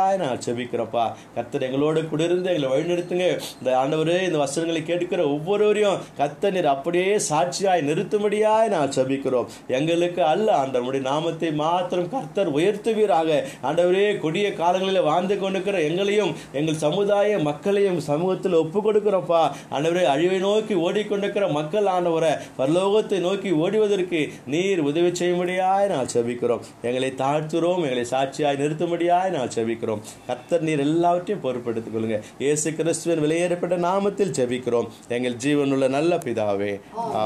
செய்யும்படியாய் 0.00 0.20
நான் 0.24 0.42
செபிக்கிறோப்பா 0.46 1.04
கர்த்தர் 1.34 1.64
எங்களோடு 1.66 2.00
கூட 2.10 2.22
இருந்து 2.28 2.48
எங்களை 2.52 2.68
வழிநடத்துங்க. 2.72 3.26
இந்த 3.60 3.70
ஆண்டவரே 3.80 4.16
இந்த 4.28 4.38
வசனங்களை 4.44 4.80
கேட்கிற 4.90 5.20
ஒவ்வொருவரையும் 5.34 5.98
கத்த 6.20 6.52
நீர் 6.54 6.68
அப்படியே 6.74 7.12
சாட்சியாய் 7.28 7.86
நிறுத்தும்படியாய் 7.88 8.72
நான் 8.74 8.94
செபிக்கிறோம். 8.96 9.48
எங்களுக்கு 9.78 10.22
அல்ல 10.32 10.48
ஆண்டவருடைய 10.62 11.04
நாமத்தை 11.10 11.50
மாத்திரம் 11.62 12.10
கர்த்தர் 12.14 12.52
உயர்த்துவீராக. 12.58 13.40
ஆண்டவரே 13.68 14.06
கொடிய 14.24 14.46
காலங்களில் 14.60 15.08
வாழ்ந்து 15.10 15.36
கொண்டிருக்கிற 15.42 15.78
எங்களையும் 15.88 16.32
எங்கள் 16.60 16.82
சமுதாய 16.86 17.38
மக்களையும் 17.50 18.00
சமூகத்தில் 18.10 18.60
ஒப்பு 18.62 18.80
கொடுக்கிறோப்பா 18.86 19.42
ஆண்டவரே 19.76 20.04
அழிவை 20.14 20.40
நோக்கி 20.46 20.74
ஓடிக்கொண்டிருக்கிற 20.86 21.46
மக்கள் 21.58 21.90
ஆண்டவரை 21.96 22.32
பரலோகத்தை 22.60 23.20
நோக்கி 23.28 23.52
ஓடுவதற்கு 23.64 24.22
நீர் 24.54 24.82
உதவி 24.90 25.12
செய்யும்படியாய் 25.20 25.90
நான் 25.94 26.12
செபிக்கிறோம். 26.14 26.64
எங்களை 26.88 27.12
தாழ்த்துறோம் 27.22 27.84
எங்களை 27.86 28.06
சாட்சியாய் 28.14 28.60
நிறுத்தும்படியாய் 28.62 29.34
நான் 29.36 29.54
செபிக்கிறோம். 29.56 29.88
கர்த்தர் 30.26 30.66
நீர் 30.68 30.84
எல்லாவற்றையும் 30.86 31.44
பொறுப்பெடுத்துக் 31.44 31.94
கொள்ளுங்க. 31.94 32.18
இயேசு 32.38 32.74
கிறிஸ்துவின் 32.78 33.22
வெளியேறப்பட்ட 33.26 33.78
நாமத்தில் 33.88 34.34
ஜெபிக்கிறோம். 34.38 34.88
எங்கள் 35.08 35.40
ஜீவனுள்ள 35.44 35.88
நல்ல 35.98 36.18
பிதாவே. 36.26 36.72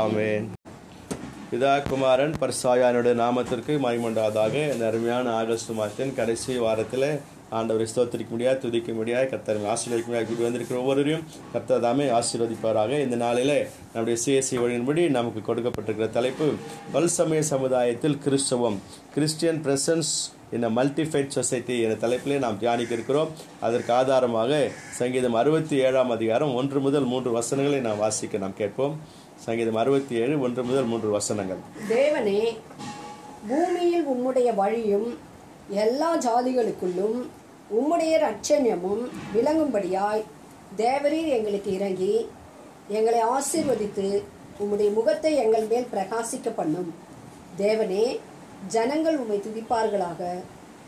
ஆமேன். 0.00 0.46
பிதா 1.52 1.72
குமாரன் 1.88 2.34
பர்சாயானுடைய 2.42 3.14
நாமத்திற்கு 3.24 3.72
மகிமண்டாதாக 3.84 4.54
இந்த 4.72 4.84
அருமையான 4.86 5.26
ஆகஸ்ட் 5.40 5.72
மாதத்தின் 5.78 6.14
கடைசி 6.14 6.58
வாரத்தில் 6.66 7.08
ஆண்டவரை 7.58 7.86
ஸ்தோத்திரிக்க 7.90 8.30
முடியாது 8.34 8.58
துதிக்க 8.62 8.92
முடியாது. 8.92 9.26
கர்த்தர் 9.32 9.58
ஆசீர்வதிக்க 9.72 10.08
முடியாது 10.10 10.26
இப்படி 10.26 10.46
வந்திருக்கிற 10.46 10.78
ஒவ்வொருவரையும் 10.80 11.24
கர்த்தர் 11.52 11.84
தாமே 11.84 12.06
ஆசீர்வதிப்பாராக. 12.18 12.92
இந்த 13.04 13.16
நாளில் 13.16 13.56
நம்முடைய 13.92 14.16
சிஎஸ்சி 14.24 14.56
வழியின்படி 14.62 15.02
நமக்கு 15.18 15.40
கொடுக்கப்பட்டிருக்கிற 15.48 16.08
தலைப்பு 16.18 16.46
பல்சமய 16.94 17.42
சமுதாயத்தில் 17.52 18.18
கிறிஸ்தவம் 18.24 18.78
கிறிஸ்டியன் 19.14 19.60
பிரசன்ஸ் 19.66 20.12
இந்த 20.56 20.66
மல்டிஃபைட் 20.76 21.34
சொசைட்டி 21.36 21.76
என்ற 21.84 21.94
தலைப்பிலே 22.02 22.36
நாம் 22.44 22.58
தியானிக்க 22.62 22.92
இருக்கிறோம் 22.96 23.30
அதற்கு 23.66 23.90
ஆதாரமாக 23.98 24.58
சங்கீதம் 24.98 25.36
அறுபத்தி 25.40 25.76
ஏழாம் 25.86 26.12
அதிகாரம் 26.16 26.52
ஒன்று 26.60 26.80
முதல் 26.86 27.06
மூன்று 27.12 27.30
வசனங்களை 27.36 27.78
நாம் 27.86 28.02
வாசிக்க 28.02 28.38
நாம் 28.44 28.58
கேட்போம். 28.60 28.94
சங்கீதம் 29.44 29.78
அறுபத்தி 29.82 30.14
ஏழு 30.24 30.34
ஒன்று 30.46 30.62
முதல் 30.68 30.88
மூன்று 30.90 31.08
வசனங்கள். 31.16 31.60
தேவனே 31.94 32.42
பூமியில் 33.48 34.06
உம்முடைய 34.12 34.50
வழியும் 34.60 35.08
எல்லா 35.84 36.10
ஜாதிகளுக்குள்ளும் 36.26 37.18
உம்முடைய 37.78 38.12
ரட்சண்யமும் 38.26 39.02
விளங்கும்படியாய் 39.36 40.22
தேவரீர் 40.82 41.30
எங்களுக்கு 41.38 41.72
இறங்கி 41.78 42.14
எங்களை 42.98 43.20
ஆசீர்வதித்து 43.36 44.06
உம்முடைய 44.62 44.88
முகத்தை 44.98 45.32
எங்கள் 45.44 45.66
மேல் 45.72 45.90
பிரகாசிக்க 45.94 46.48
பண்ணும். 46.60 46.90
தேவனே 47.62 48.04
ஜனங்கள் 48.68 49.16
உம்மை 49.18 49.42
துதிப்பார்களாக. 49.44 50.22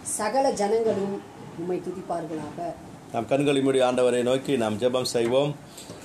சகல 0.02 0.50
ஜனங்களும் 0.50 1.22
உம்மை 1.58 1.80
துதிப்பார்களாக. 1.84 2.60
நாம் 3.12 3.26
கண்களை 3.26 3.60
மூடி 3.62 3.80
ஆண்டவரை 3.80 4.22
நோக்கி 4.22 4.56
நாம் 4.56 4.78
ஜெபம் 4.78 5.10
செய்வோம். 5.14 5.54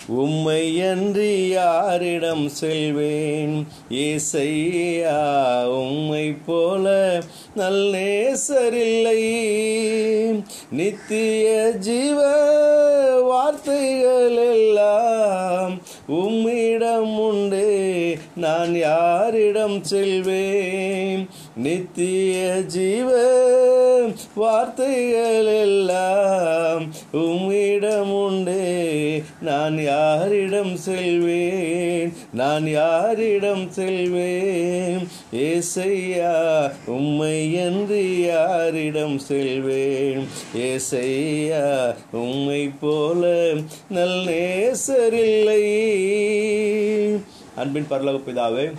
உம்மை 0.07 0.81
அன்றி 0.81 1.47
யாரிடம் 1.47 2.49
செல்வேன்? 2.49 3.67
ஏசையா 3.89 5.19
உம்மை 5.65 6.35
போல 6.45 7.19
நல்லேசரில்லை 7.55 9.23
நித்திய 10.71 11.71
ஜீவ 11.79 12.19
வார்த்தைகள் 13.21 14.35
எல்லாம் 14.35 15.81
உம்மிடம் 16.07 17.19
உண்டு. 17.19 18.17
நான் 18.35 18.75
யாரிடம் 18.75 19.83
செல்வேன்? 19.83 20.80
நித்திய 21.55 22.61
ஜீவ 22.67 23.09
வார்த்தைகள் 24.35 25.45
எல்லாம் 25.45 26.91
உம்மிடம் 27.11 28.11
உண்டே 28.25 29.23
நான் 29.41 29.83
யாரிடம் 29.83 30.77
செல்வேன்? 30.77 32.13
நான் 32.33 32.67
யாரிடம் 32.67 33.71
செல்வேன்? 33.71 35.07
ஏசையா 35.33 36.71
உம்மை 36.85 37.53
என்று 37.53 38.21
யாரிடம் 38.25 39.19
செல்வேன்? 39.19 40.27
ஏசையா 40.55 41.95
உம்மை 42.11 42.71
போல 42.79 43.53
நல் 43.89 44.23
நேசரில்லை 44.25 45.63
அன்பின் 47.55 47.87
பரலோக 47.89 48.19
பிதாவே 48.27 48.73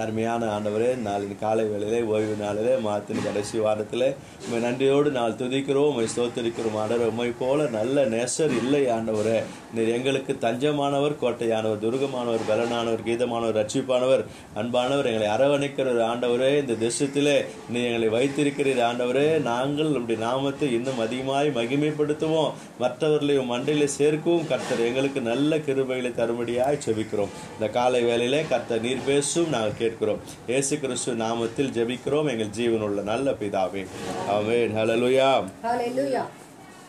அருமையான 0.00 0.58
ஆண்டவரே 0.58 0.96
நாளின் 1.06 1.38
காலை 1.40 1.64
வேளையிலே 1.64 2.02
ஓய்வு 2.02 2.34
நாளிலே 2.40 2.74
மாத்தின் 2.88 3.24
கடைசி 3.24 3.58
வாரத்தில் 3.58 4.14
உண்மை 4.44 4.60
நன்றியோடு 4.60 5.10
நாள் 5.10 5.32
துதிக்கிறோம் 5.32 5.88
உண்மை 5.88 6.06
ஸ்தோத்திரிக்கிறோம் 6.16 6.76
ஆண்டவர் 6.76 7.08
உண்மை 7.08 7.32
போல 7.38 7.66
நல்ல 7.66 8.04
நேசர் 8.06 8.54
இல்லை 8.62 8.86
ஆண்டவரே. 8.86 9.42
நீர் 9.74 9.88
எங்களுக்கு 9.88 10.36
தஞ்சமானவர் 10.40 11.14
கோட்டையானவர் 11.22 11.82
துர்கமானவர் 11.84 12.46
பலனானவர் 12.48 13.04
கீதமானவர் 13.06 13.58
ரட்சிப்பானவர் 13.60 14.24
அன்பானவர் 14.56 15.10
எங்களை 15.12 15.28
அரவணைக்கிற 15.36 16.06
ஆண்டவரே. 16.08 16.58
இந்த 16.60 16.72
தேசத்திலே 16.86 17.44
நீ 17.68 17.82
எங்களை 17.82 18.08
வைத்திருக்கிறீர் 18.08 18.82
ஆண்டவரே. 18.88 19.40
நாங்கள் 19.40 19.86
நம்முடைய 19.86 20.20
நாமத்தை 20.24 20.72
இன்னும் 20.72 20.98
அதிகமாய் 20.98 21.48
மகிமைப்படுத்துவோம். 21.48 22.52
மற்றவர்களையும் 22.78 23.52
மண்டையில 23.52 23.84
சேர்க்கவும் 23.84 24.46
கர்த்தர் 24.46 24.86
எங்களுக்கு 24.86 25.20
நல்ல 25.20 25.56
கிருபைகளை 25.56 26.12
தரும்படியாய் 26.22 26.82
செபிக்கிறோம். 26.86 27.32
இந்த 27.54 27.68
காலை 27.68 28.02
வேளையிலே 28.02 28.44
கர்த்தர் 28.48 28.80
நீர் 28.80 29.06
பேசும் 29.06 29.48
நாங்கள் 29.48 29.80
கேட்கிறோம். 29.82 30.20
இயேசு 30.46 30.78
கிறிஸ்து 30.78 31.12
நாமத்தில் 31.12 31.72
ஜெபிக்கிறோம். 31.72 32.30
எங்கள் 32.30 32.52
ஜீவனுள்ள 32.58 33.02
நல்ல 33.02 33.30
பிதாவே. 33.30 33.86
ஆமென். 34.28 34.76
ஹalleluya. 34.76 35.44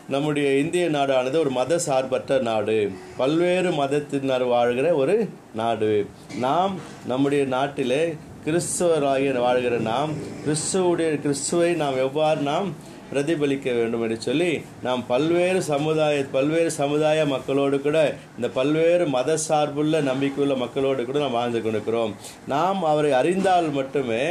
நம்முடைய 0.08 0.58
இந்திய 0.58 0.90
நாடானது 0.90 1.38
ஒரு 1.38 1.50
மத 1.50 1.78
சார்பற்ற 1.78 2.38
நாடு. 2.38 2.90
பல்வேறு 3.16 3.70
மதத்தினர் 3.70 4.44
வாழ்கிற 4.44 4.94
ஒரு 4.94 5.28
நாடு. 5.54 6.06
நாம் 6.38 6.78
நம்முடைய 7.06 7.44
நாட்டிலே 7.44 8.14
கிறிஸ்தவராகிய 8.44 9.38
வாழ்கிற 9.38 9.76
நாம் 9.78 10.10
கிறிஸ்துவுடைய 10.46 11.20
கிறிஸ்துவை 11.20 11.72
நாம் 11.72 11.96
எவ்வாறு 11.96 12.40
நாம் 12.40 12.72
பிரதிபலிக்க 13.14 13.72
வேண்டும் 13.78 14.04
என்று 14.06 14.18
சொல்லி 14.28 14.50
நாம் 14.82 15.04
பல்வேறு 15.12 15.62
சமுதாய 15.72 16.24
பல்வேறு 16.36 16.70
சமுதாய 16.80 17.26
மக்களோடு 17.34 17.78
கூட 17.86 17.98
இந்த 18.36 18.48
பல்வேறு 18.58 19.06
மத 19.16 19.38
சார்புள்ள 19.48 20.00
நம்பிக்கையுள்ள 20.10 20.56
மக்களோடு 20.64 21.04
கூட 21.04 21.18
நாம் 21.24 21.38
வாழ்ந்து 21.38 21.62
கொண்டிருக்கிறோம். 21.62 22.14
நாம் 22.54 22.82
அவரை 22.92 23.12
அறிந்தால் 23.20 23.70
மட்டுமே 23.78 24.24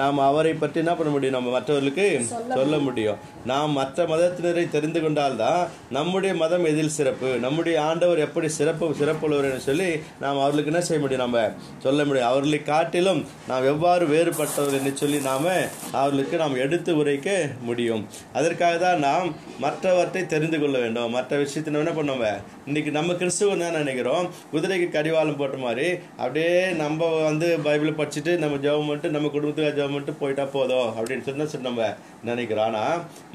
நாம் 0.00 0.18
அவரை 0.28 0.52
பற்றி 0.54 0.78
என்ன 0.82 0.92
பண்ண 0.98 1.10
முடியும்? 1.12 1.36
நம்ம 1.36 1.50
மற்றவர்களுக்கு 1.56 2.06
சொல்ல 2.54 2.78
முடியும். 2.86 3.18
நாம் 3.50 3.76
மற்ற 3.78 4.06
மதத்தினரை 4.12 4.64
தெரிந்து 4.68 5.00
கொண்டால்தான் 5.02 5.60
நம்முடைய 5.96 6.32
மதம் 6.42 6.64
எதில் 6.70 6.94
சிறப்பு? 6.98 7.30
நம்முடைய 7.44 7.76
ஆண்டவர் 7.82 8.24
எப்படி 8.26 8.48
சிறப்பு 8.58 8.88
சிறப்புள்ளவர் 9.00 9.48
என்று 9.50 9.62
சொல்லி 9.68 9.88
நாம் 10.20 10.40
அவர்களுக்கு 10.42 10.72
என்ன 10.72 10.82
செய்ய 10.88 11.00
முடியும்? 11.02 11.24
நம்ம 11.24 11.42
சொல்ல 11.86 12.04
முடியும். 12.04 12.28
அவர்களை 12.28 12.60
காட்டிலும் 12.62 13.20
நாம் 13.48 13.68
எவ்வாறு 13.72 14.06
வேறுபட்டவர் 14.14 14.78
என்று 14.80 14.92
சொல்லி 15.02 15.20
நாம 15.30 15.54
அவர்களுக்கு 15.92 16.36
நாம் 16.42 16.60
எடுத்து 16.64 16.96
உரைக்க 16.96 17.28
முடியும். 17.68 18.02
அதற்காக 18.32 18.76
தான் 18.84 19.04
நாம் 19.08 19.28
மற்றவற்றை 19.66 20.24
தெரிந்து 20.34 20.60
கொள்ள 20.60 20.76
வேண்டும். 20.84 21.14
மற்ற 21.18 21.36
விஷயத்தை 21.44 21.70
நம்ம 21.74 21.84
என்ன 21.84 21.96
பண்ணுவோம் 22.00 22.42
இன்னைக்கு 22.66 22.90
நம்ம 22.98 23.14
கிறிஸ்துவ 23.20 23.52
என்ன 23.56 23.70
நினைக்கிறோம். 23.82 24.26
குதிரைக்கு 24.52 24.88
கடிவாளம் 24.90 25.38
போட்ட 25.40 25.56
மாதிரி 25.64 25.88
அப்படியே 26.16 26.54
நம்ம 26.82 27.08
வந்து 27.28 27.48
பைபிளை 27.64 27.92
படிச்சுட்டு 28.00 28.32
நம்ம 28.44 28.56
ஜெபம் 28.64 28.86
பண்ணிட்டு 28.88 29.14
நம்ம 29.16 29.30
குடும்பத்துக்காக 29.34 29.83
ஜெபம் 29.84 29.94
பண்ணிட்டு 29.94 30.20
போயிட்டா 30.20 30.44
போதும் 30.56 30.88
அப்படின்னு 30.98 31.24
சொன்னா 31.28 31.46
சொல்லி 31.52 31.68
நம்ம 31.70 31.86
நினைக்கிறோம். 32.28 32.66
ஆனா 32.68 32.84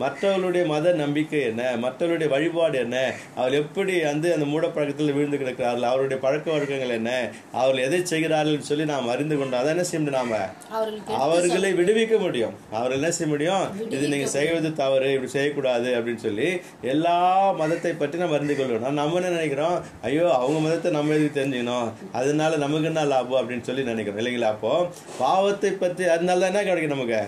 மற்றவர்களுடைய 0.02 0.64
மத 0.72 0.94
நம்பிக்கை 1.02 1.40
என்ன? 1.50 1.64
மற்றவர்களுடைய 1.84 2.30
வழிபாடு 2.34 2.78
என்ன? 2.86 2.98
அவர் 3.40 3.58
எப்படி 3.62 3.94
வந்து 4.10 4.28
அந்த 4.36 4.46
மூடப்பழக்கத்தில் 4.52 5.16
விழுந்து 5.18 5.40
கிடக்கிறார்கள்? 5.42 5.90
அவருடைய 5.92 6.18
பழக்க 6.26 6.48
வழக்கங்கள் 6.56 6.96
என்ன? 7.00 7.12
அவர்கள் 7.60 7.84
எதை 7.88 8.00
செய்கிறார்கள் 8.12 8.68
சொல்லி 8.70 8.86
நாம் 8.94 9.12
அறிந்து 9.14 9.36
கொண்டோம் 9.40 9.62
அதை 9.62 9.72
என்ன 9.76 9.86
செய்ய 9.90 10.00
முடியும் 10.02 10.18
நாம? 10.20 10.40
அவர்களை 11.26 11.72
விடுவிக்க 11.80 12.18
முடியும். 12.26 12.56
அவர்கள் 12.78 13.00
என்ன 13.00 13.12
செய்ய 13.18 13.30
முடியும்? 13.34 13.66
இது 13.96 14.04
நீங்க 14.14 14.30
செய்வது 14.38 14.72
தவறு 14.82 15.12
இப்படி 15.16 15.32
செய்யக்கூடாது 15.38 15.90
அப்படின்னு 16.00 16.24
சொல்லி 16.28 16.50
எல்லா 16.94 17.18
மதத்தை 17.62 17.94
பற்றி 18.02 18.24
நம்ம 18.24 18.38
அறிந்து 18.40 18.58
கொள்ளணும் 18.60 19.00
நம்ம 19.02 19.18
என்ன 19.22 19.34
நினைக்கிறோம்? 19.38 19.78
ஐயோ 20.10 20.26
அவங்க 20.42 20.60
மதத்தை 20.68 20.92
நம்ம 20.98 21.16
எதுக்கு 21.20 21.38
தெரிஞ்சுக்கணும்? 21.40 21.88
அதனால 22.20 22.58
நமக்கு 22.66 22.90
என்ன 22.92 23.06
லாபம் 23.14 23.40
அப்படின்னு 23.42 23.68
சொல்லி 23.70 23.90
நினைக்கிறோம். 23.92 24.20
இல்லைங்களா 24.24 24.52
அப்போ? 24.56 24.74
பாவத்தை 25.22 25.72
பற்றி 25.84 26.04
அதனால 26.16 26.39
தான் 26.40 26.52
என்ன 26.52 26.64
கிடைக்கும் 26.64 26.96
நமக்கு? 26.96 27.20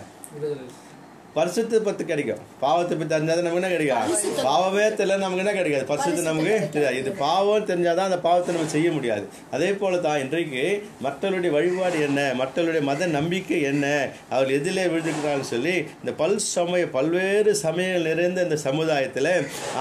பரிசுத்தை 1.35 1.77
பத்தி 1.87 2.03
கிடைக்கும். 2.11 2.39
பாவத்தை 2.63 2.93
பத்தி 2.97 3.11
தெரிஞ்சாதான் 3.13 3.45
நமக்கு 3.45 3.59
என்ன 3.61 3.69
கிடைக்கும்? 3.73 4.45
பாவமே 4.47 4.85
தெரியல 4.99 5.17
நமக்கு 5.23 5.43
என்ன 5.43 5.53
கிடைக்காது? 5.57 5.85
பரிசுத்து 5.91 6.23
நமக்கு 6.29 6.55
தெரியாது. 6.73 6.97
இது 7.01 7.11
பாவம் 7.25 7.67
தெரிஞ்சாதான் 7.69 8.09
அந்த 8.09 8.19
பாவத்தை 8.25 8.55
நம்ம 8.55 8.71
செய்ய 8.73 8.89
முடியாது. 8.97 9.25
அதே 9.55 9.69
போல 9.81 9.99
தான் 10.05 10.19
இன்றைக்கு 10.23 10.63
மற்றவருடைய 11.05 11.51
வழிபாடு 11.57 11.99
என்ன? 12.07 12.19
மற்றவருடைய 12.41 12.83
மத 12.89 13.07
நம்பிக்கை 13.17 13.59
என்ன? 13.71 13.85
அவர் 14.33 14.51
எதிலே 14.57 14.85
விழுந்துக்கிறான்னு 14.93 15.47
சொல்லி 15.53 15.75
இந்த 16.01 16.13
பல் 16.21 16.37
சமய 16.55 16.89
பல்வேறு 16.97 17.53
சமயங்கள் 17.63 18.07
நிறைந்த 18.09 18.45
இந்த 18.47 18.57
சமுதாயத்தில் 18.67 19.31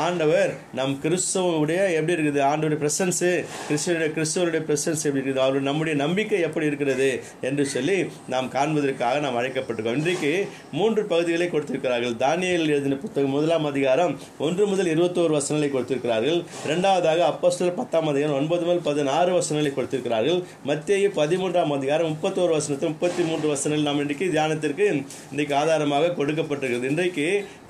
ஆண்டவர் 0.04 0.52
நம் 0.80 0.94
கிறிஸ்தவனுடைய 1.06 1.80
எப்படி 1.98 2.16
இருக்குது? 2.16 2.42
ஆண்டவருடைய 2.50 2.80
பிரசன்ஸு 2.84 3.32
கிறிஸ்துவனுடைய 3.68 4.10
கிறிஸ்துவருடைய 4.18 4.62
பிரசன்ஸ் 4.70 5.04
எப்படி 5.08 5.22
இருக்குது? 5.22 5.44
அவருடைய 5.46 5.66
நம்முடைய 5.70 5.96
நம்பிக்கை 6.04 6.40
எப்படி 6.50 6.70
இருக்கிறது? 6.72 7.10
என்று 7.50 7.66
சொல்லி 7.74 7.98
நாம் 8.34 8.52
காண்பதற்காக 8.56 9.18
நாம் 9.26 9.40
அழைக்கப்பட்டிருக்கோம். 9.42 10.00
இன்றைக்கு 10.02 10.32
மூன்று 10.78 11.04
பகுதிகளை 11.12 11.38
கொடுத்திருக்கிறார்கள். 11.48 12.14
தானியல் 12.24 12.70
எழுதின 12.74 12.98
புத்தகம் 13.04 13.34
முதலாம் 13.36 13.66
அதிகாரம் 13.70 14.12
ஒன்று 14.46 14.64
முதல் 14.70 14.90
இருபத்தோரு 14.94 15.32
வசனங்களை 15.38 15.70
கொடுத்திருக்கிறார்கள். 15.74 16.38
இரண்டாவதாக 16.66 17.24
அப்போஸ்தலர் 17.32 17.78
பத்தாம் 17.80 18.10
அதிகாரம் 18.12 18.38
ஒன்பது 18.40 18.64
முதல் 18.68 18.84
பதினாறு 18.88 19.32
வசனங்களை 19.38 19.72
கொடுத்திருக்கிறார்கள். 19.78 20.40
மத்திய 20.70 21.10
பதிமூன்றாம் 21.20 21.74
அதிகாரம் 21.78 22.10
முப்பத்தோரு 22.12 22.52
வசனத்தில் 22.58 22.92
முப்பத்தி 22.94 23.22
மூன்று 23.30 23.48
வசனங்கள் 23.54 23.88
நாம் 23.88 24.02
இன்றைக்கு 24.04 24.28
தியானத்திற்கு 24.36 24.86
இன்றைக்கு 25.32 25.56
ஆதாரமாக 25.60 26.12
கொடுக்கப்பட்டிருக்கிறது. 26.20 26.90
இன்றைக்கு 26.92 27.26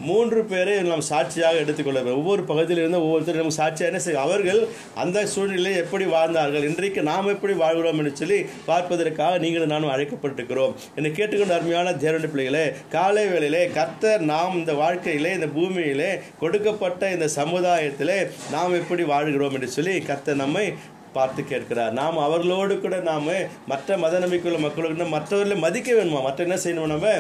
மூன்று 0.09 0.41
பேரை 0.53 0.75
நாம் 0.91 1.07
சாட்சியாக 1.13 1.63
எடுத்துக்கொள்ள 1.65 1.99
வேண்டும். 2.03 2.21
ஒவ்வொரு 2.23 2.43
பகுதியிலிருந்து 2.51 3.03
ஒவ்வொருத்தரும் 3.05 3.43
நமக்கு 3.43 3.61
சாட்சியாக 3.63 3.91
என்ன 3.93 4.03
செய்ய 4.07 4.27
அவர்கள் 4.27 4.61
அந்த 5.03 5.19
சூழ்நிலையை 5.35 5.79
எப்படி 5.85 6.05
வாழ்ந்தார்கள்? 6.17 6.67
இன்றைக்கு 6.71 7.01
நாம் 7.11 7.33
எப்படி 7.35 7.55
வாழ்கிறோம் 7.65 7.99
என்று 8.03 8.13
சொல்லி 8.21 8.39
பார்ப்பதற்காக 8.71 9.39
நீங்கள் 9.45 9.73
நானும் 9.75 9.93
அழைக்கப்பட்டிருக்கிறோம். 9.95 10.75
என்னை 10.97 11.11
கேட்டுக்கொண்ட 11.19 11.55
அருமையான 11.59 11.93
தேவனுடைய 12.05 12.31
பிள்ளைகளே 12.33 12.65
காலை 12.95 13.25
வேளையிலே 13.33 13.60
கர்த்தர் 13.69 14.23
நாம் 14.25 14.57
இந்த 14.57 14.73
வாழ்க்கையிலே 14.75 15.33
இந்த 15.35 15.49
பூமியிலே 15.55 16.11
கொடுக்கப்பட்ட 16.39 17.11
இந்த 17.11 17.29
சமுதாயத்திலே 17.37 18.19
நாம் 18.51 18.79
எப்படி 18.79 19.05
வாழ்கிறோம் 19.05 19.55
என்று 19.55 19.69
சொல்லி 19.69 19.95
கர்த்தர் 20.01 20.43
நம்மை 20.43 20.67
பார்த்து 21.13 21.41
கேட்கிறார். 21.51 21.93
நாம் 22.01 22.19
அவர்களோடு 22.27 22.75
கூட 22.81 22.97
நாம 23.11 23.33
மற்ற 23.71 23.97
மத 24.03 24.19
நம்பிக்கையுள்ள 24.25 24.59
மக்களுக்கு 24.65 25.07
மற்றவர்களை 25.17 25.57
மதிக்க 25.65 25.89
வேணுமா? 25.93 26.21
மற்ற 26.27 26.45
என்ன 26.47 26.59
செய்யணும் 26.65 26.93
நம்ம 26.93 27.15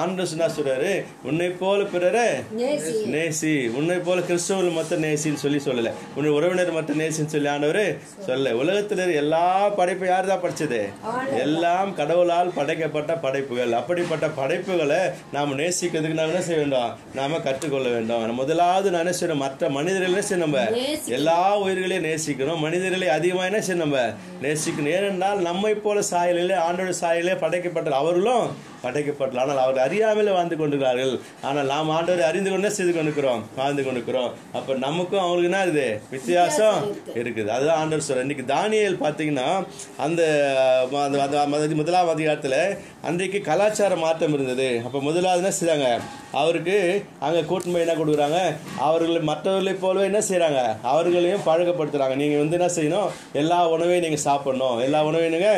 ஆண்டு 0.00 0.26
சொன்னா 0.32 0.48
சொல்றாரு. 0.56 0.92
உன்னை 1.28 1.48
போல 1.62 1.80
பிறரை 1.94 2.26
நேசி. 3.14 3.54
உன்னை 3.78 3.96
போல 4.08 4.20
கிறிஸ்தவர்கள் 4.28 4.78
மத்த 4.78 4.98
நேசின்னு 5.06 5.42
சொல்லி 5.44 5.60
சொல்லல. 5.66 5.92
உன்னை 6.16 6.32
உறவினர் 6.38 6.76
மத்த 6.78 6.96
நேசின்னு 7.02 7.32
சொல்லி 7.34 7.50
ஆண்டவர் 7.54 7.84
சொல்ல 8.26 8.54
உலகத்தில் 8.62 9.04
எல்லா 9.22 9.68
படைப்பும் 9.78 10.12
யார் 10.12 10.30
தான் 10.32 10.44
படிச்சது 10.44 10.80
எல்லாம் 11.44 11.90
கடவுளால் 12.00 12.54
படைக்கப்பட்ட 12.58 13.12
படைப்புகள். 13.26 13.72
அப்படிப்பட்ட 13.80 14.26
படைப்புகளை 14.40 15.00
நாம் 15.32 15.58
நேசிக்கிறதுக்கு 15.58 16.18
நாம் 16.20 16.32
என்ன 16.32 16.42
செய்ய 16.48 16.60
வேண்டும்? 16.62 16.90
நாம 17.14 17.40
கற்றுக்கொள்ள 17.48 17.88
வேண்டும். 17.96 18.38
முதலாவது 18.42 18.88
நான் 18.90 19.04
என்ன 19.04 19.16
செய்யணும்? 19.20 19.44
மற்ற 19.46 19.70
மனிதர்களை 19.78 20.10
என்ன 20.12 20.24
செய்யணும் 20.28 20.46
நம்ம. 20.46 20.64
எல்லா 21.18 21.38
உயிர்களையும் 21.64 22.06
நேசிக்கணும். 22.10 22.62
மனிதர்களை 22.66 23.08
அதிகமாக 23.32 23.50
என்ன 23.50 23.60
செய்யணும் 23.66 23.86
நம்ம 23.86 23.98
நேசிக்கணும். 24.42 24.94
ஏனென்றால் 24.96 25.38
நம்மை 25.38 25.74
போல 25.74 26.00
சாயலிலே 26.10 26.56
ஆண்டோட 26.68 26.92
சாயலே 27.00 27.34
படைக்கப்பட்ட 27.38 27.96
அவர்களும் 27.96 28.46
படைக்கப்பட்டல 28.84 29.42
ஆனால் 29.44 29.62
அவர்கள் 29.64 29.84
அறியாமல் 29.86 30.30
வாழ்ந்து 30.36 30.58
கொண்டிருக்கிறார்கள். 30.60 31.14
ஆனால் 31.48 31.70
நாம் 31.72 31.92
ஆண்டவரை 31.96 32.24
அறிந்து 32.30 32.52
கொண்டே 32.52 32.70
செய்து 32.78 32.92
கொண்டிருக்கிறோம். 32.96 33.42
வாழ்ந்து 33.60 33.84
கொண்டிருக்கிறோம். 33.86 34.30
அப்ப 34.58 34.78
நமக்கும் 34.86 35.22
அவங்களுக்கு 35.24 35.50
என்ன 35.50 35.62
இருக்குது? 35.66 35.88
வித்தியாசம் 36.14 36.78
இருக்குது. 37.20 37.48
அதுதான் 37.56 37.80
ஆண்டவர் 37.82 38.06
சொல்ற 38.08 38.26
இன்னைக்கு 38.26 38.46
தானியேல் 38.54 39.02
பார்த்தீங்கன்னா 39.04 39.48
அந்த 40.06 40.22
முதலாம் 41.80 42.10
அதிகாரத்தில் 42.14 42.58
அன்றைக்கு 43.08 43.38
கலாச்சார 43.50 43.92
மாற்றம் 44.04 44.34
இருந்தது. 44.36 44.68
அப்போ 44.86 44.98
முதலாவது 45.08 45.40
என்ன 45.42 45.52
செய்றாங்க? 45.60 45.88
அவருக்கு 46.40 46.76
அங்கே 47.26 47.40
கூட்டணி 47.50 47.80
என்ன 47.84 47.94
கொடுக்குறாங்க? 48.00 48.40
அவர்கள் 48.88 49.28
மற்றவர்களை 49.30 49.74
போலவே 49.84 50.08
என்ன 50.10 50.20
செய்றாங்க? 50.28 50.60
அவர்களையும் 50.92 51.46
பழக்கப்படுத்துறாங்க. 51.48 52.16
நீங்க 52.22 52.36
வந்து 52.42 52.58
என்ன 52.58 52.68
செய்யணும்? 52.76 53.10
எல்லா 53.42 53.58
உணவையும் 53.74 54.04
நீங்க 54.06 54.20
சாப்பிடணும். 54.28 54.78
எல்லா 54.86 55.00
உணவையும் 55.08 55.34
நீங்க 55.36 55.50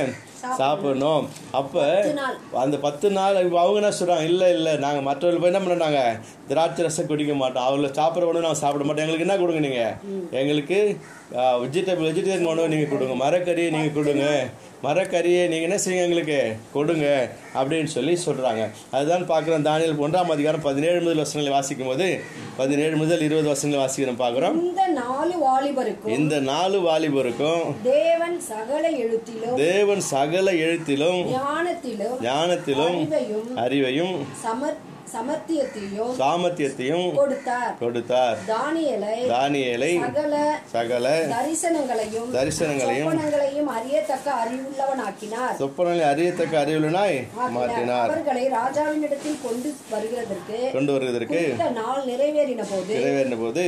சாப்பிடணும். 0.53 1.29
அப்ப. 1.51 2.05
அந்த 2.53 2.77
பத்து 2.77 3.11
நாள் 3.11 3.51
அவங்க 3.51 3.81
என்ன 3.81 3.93
சொல்றாங்க? 4.01 4.25
இல்ல 4.25 4.51
இல்ல 4.51 4.77
நாங்க 4.77 5.01
மற்றவர்கள் 5.01 5.51
போய் 5.51 5.61
என்ன 5.61 5.75
பண்ணாங்க 5.75 6.21
திராட்சை 6.49 6.85
ரசம் 6.85 7.07
குடிக்க 7.07 7.35
மாட்டோம். 7.35 7.65
அவங்கள 7.65 7.87
சாப்பிட்ற 7.87 8.23
உணவு 8.23 8.41
நாங்கள் 8.41 8.61
சாப்பிட 8.61 8.85
மாட்டோம். 8.85 9.09
எங்களுக்கு 9.09 9.29
என்ன 9.29 9.37
கொடுங்க 9.37 9.69
நீங்க? 9.69 9.97
எங்களுக்கு 10.31 10.99
வெஜிடபிள் 11.33 12.07
வெஜிடேரியன் 12.09 12.45
உணவு 12.45 12.69
நீங்க 12.69 12.85
கொடுங்க. 12.85 13.15
மரக்கறியை 13.25 13.71
நீங்க 13.71 13.89
கொடுங்க. 13.89 14.45
மரக்கறியை 14.83 15.49
நீங்க 15.49 15.67
என்ன 15.69 15.77
செய்யுங்க 15.77 16.03
எங்களுக்கு? 16.03 16.57
கொடுங்க. 16.73 17.29
அப்படின்னு 17.55 17.85
சொல்லி 17.85 18.19
சொல்றாங்க. 18.27 18.71
அதுதான் 18.91 19.29
பார்க்குறோம் 19.29 19.67
தானியல் 19.69 20.01
ஒன்றாம் 20.01 20.31
அதிகாரம் 20.31 20.61
பதினேழு 20.61 21.01
முதல் 21.01 21.17
வசனங்களை 21.17 21.59
வாசிக்கும் 21.59 21.87
போது 21.87 22.21
பதினேழு 22.57 22.97
முதல் 22.97 23.21
இருபது 23.21 23.49
வசனங்களை 23.49 23.89
வாசிக்கிறோம் 23.89 24.23
பார்க்குறோம். 24.23 24.63
இந்த 24.63 24.87
நாலு 24.87 25.35
வாலிபருக்கும் 25.47 26.07
இந்த 26.07 26.41
நாலு 26.41 26.81
வாலிபருக்கும் 26.81 27.75
தேவன் 27.83 28.41
சகல 28.41 28.91
எழுத்திலும் 28.91 29.57
தேவன் 29.57 30.01
சகல 30.01 30.53
எழுத்திலும் 30.53 31.27
ஞானத்திலும் 31.33 32.21
ஞானத்திலும் 32.21 32.99
அறிவையும் 33.11 33.57
அறிவையும் 33.57 34.17
சமர் 34.33 34.77
சமர்த்தியத்தையும் 35.13 36.13
சாமர்த்தியத்தையும் 36.21 37.15
கொடுத்தார். 37.15 37.75
கொடுத்தார். 37.79 38.39
தானியலை 38.49 39.17
தானியேலை 39.33 39.91
சகல 40.05 40.35
சகல 40.75 41.07
தரிசனங்களையும் 41.35 42.31
தரிசனங்களையும் 42.37 43.11
சொப்பனங்களையும் 43.11 43.71
அறியத்தக்க 43.79 44.29
அறிவுள்ளவனாக்கினார். 44.43 45.57
சொப்பனங்களை 45.61 46.07
அறியத்தக்க 46.13 46.63
ஆக்கினார். 46.65 47.55
மாற்றினார். 47.57 48.11
அவர்களை 48.11 48.45
ராஜாவினிடத்தில் 48.59 49.39
கொண்டு 49.47 49.71
வருகிறதற்கு 49.93 50.59
கொண்டு 50.73 50.93
வருவதற்கு 50.93 51.41
நாள் 51.81 52.03
நிறைவேறின 52.11 52.63
போது 52.73 52.93
நிறைவேறின 52.97 53.39
போது 53.43 53.65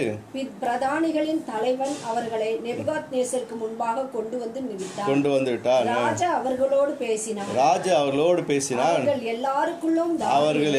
பிரதானிகளின் 0.62 1.43
தலைவன் 1.52 1.94
அவர்களை 2.10 2.51
நெபுகாத் 2.65 3.10
நேசருக்கு 3.12 3.56
முன்பாக 3.62 4.05
கொண்டு 4.16 4.39
வந்து 4.39 4.60
நிறுத்தார் 4.69 5.10
கொண்டு 5.12 5.31
வந்து 5.31 5.51
விட்டார். 5.51 5.85
ராஜா 5.85 6.28
அவர்களோடு 6.40 6.93
பேசினார். 7.05 7.55
ராஜா 7.55 7.94
அவர்களோடு 8.01 8.43
பேசினான் 8.43 8.89
அவர்கள் 8.89 9.23
எல்லாருக்குள்ளும் 9.35 10.12
அவர்கள் 10.39 10.77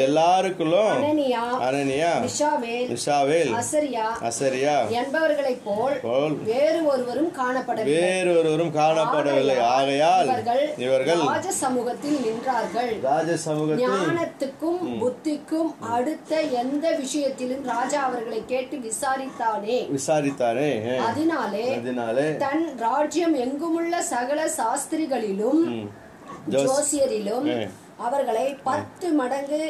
எல்லாருக்குள்ளும் 0.48 0.92
அனனியா 1.68 2.12
மிஷாவேல் 2.26 3.52
அசரியா 3.62 4.06
அசரியா 4.30 4.76
என்பவர்களைப் 5.00 5.64
போல் 5.66 6.36
வேறு 6.52 6.80
ஒருவரும் 6.92 7.32
காணப்படவில்லை. 7.40 7.96
வேறொருவரும் 7.96 8.74
காணப்படவில்லை. 8.80 9.58
ஆகையால் 9.76 10.30
இவர்கள் 10.86 11.22
ராஜ 11.32 11.50
சமூகத்தில் 11.64 12.18
நின்றார்கள். 12.28 12.92
ராஜ 13.10 13.30
சமூகத்தில் 13.48 13.96
ஞானத்துக்கும் 13.96 14.80
புத்திக்கும் 15.04 15.72
அடுத்த 15.98 16.42
எந்த 16.64 16.86
விஷயத்திலும் 17.02 17.64
ராஜா 17.74 18.02
அவர்களை 18.10 18.42
கேட்டு 18.54 18.78
விசாரித்தானே? 18.88 19.80
விசாரித்தானே 19.98 20.72
அதனாலே 21.10 21.66
அதனாலே 21.80 22.28
தன் 22.46 22.66
ராஜ்யம் 22.86 23.36
எங்குமுள்ள 23.46 23.96
சகல 24.14 24.40
சாஸ்திரிகளிலும் 24.60 25.64
ஜோசியரிலும் 26.56 27.48
அவர்களை 28.08 28.48
பத்து 28.68 29.08
மடங்கு 29.20 29.62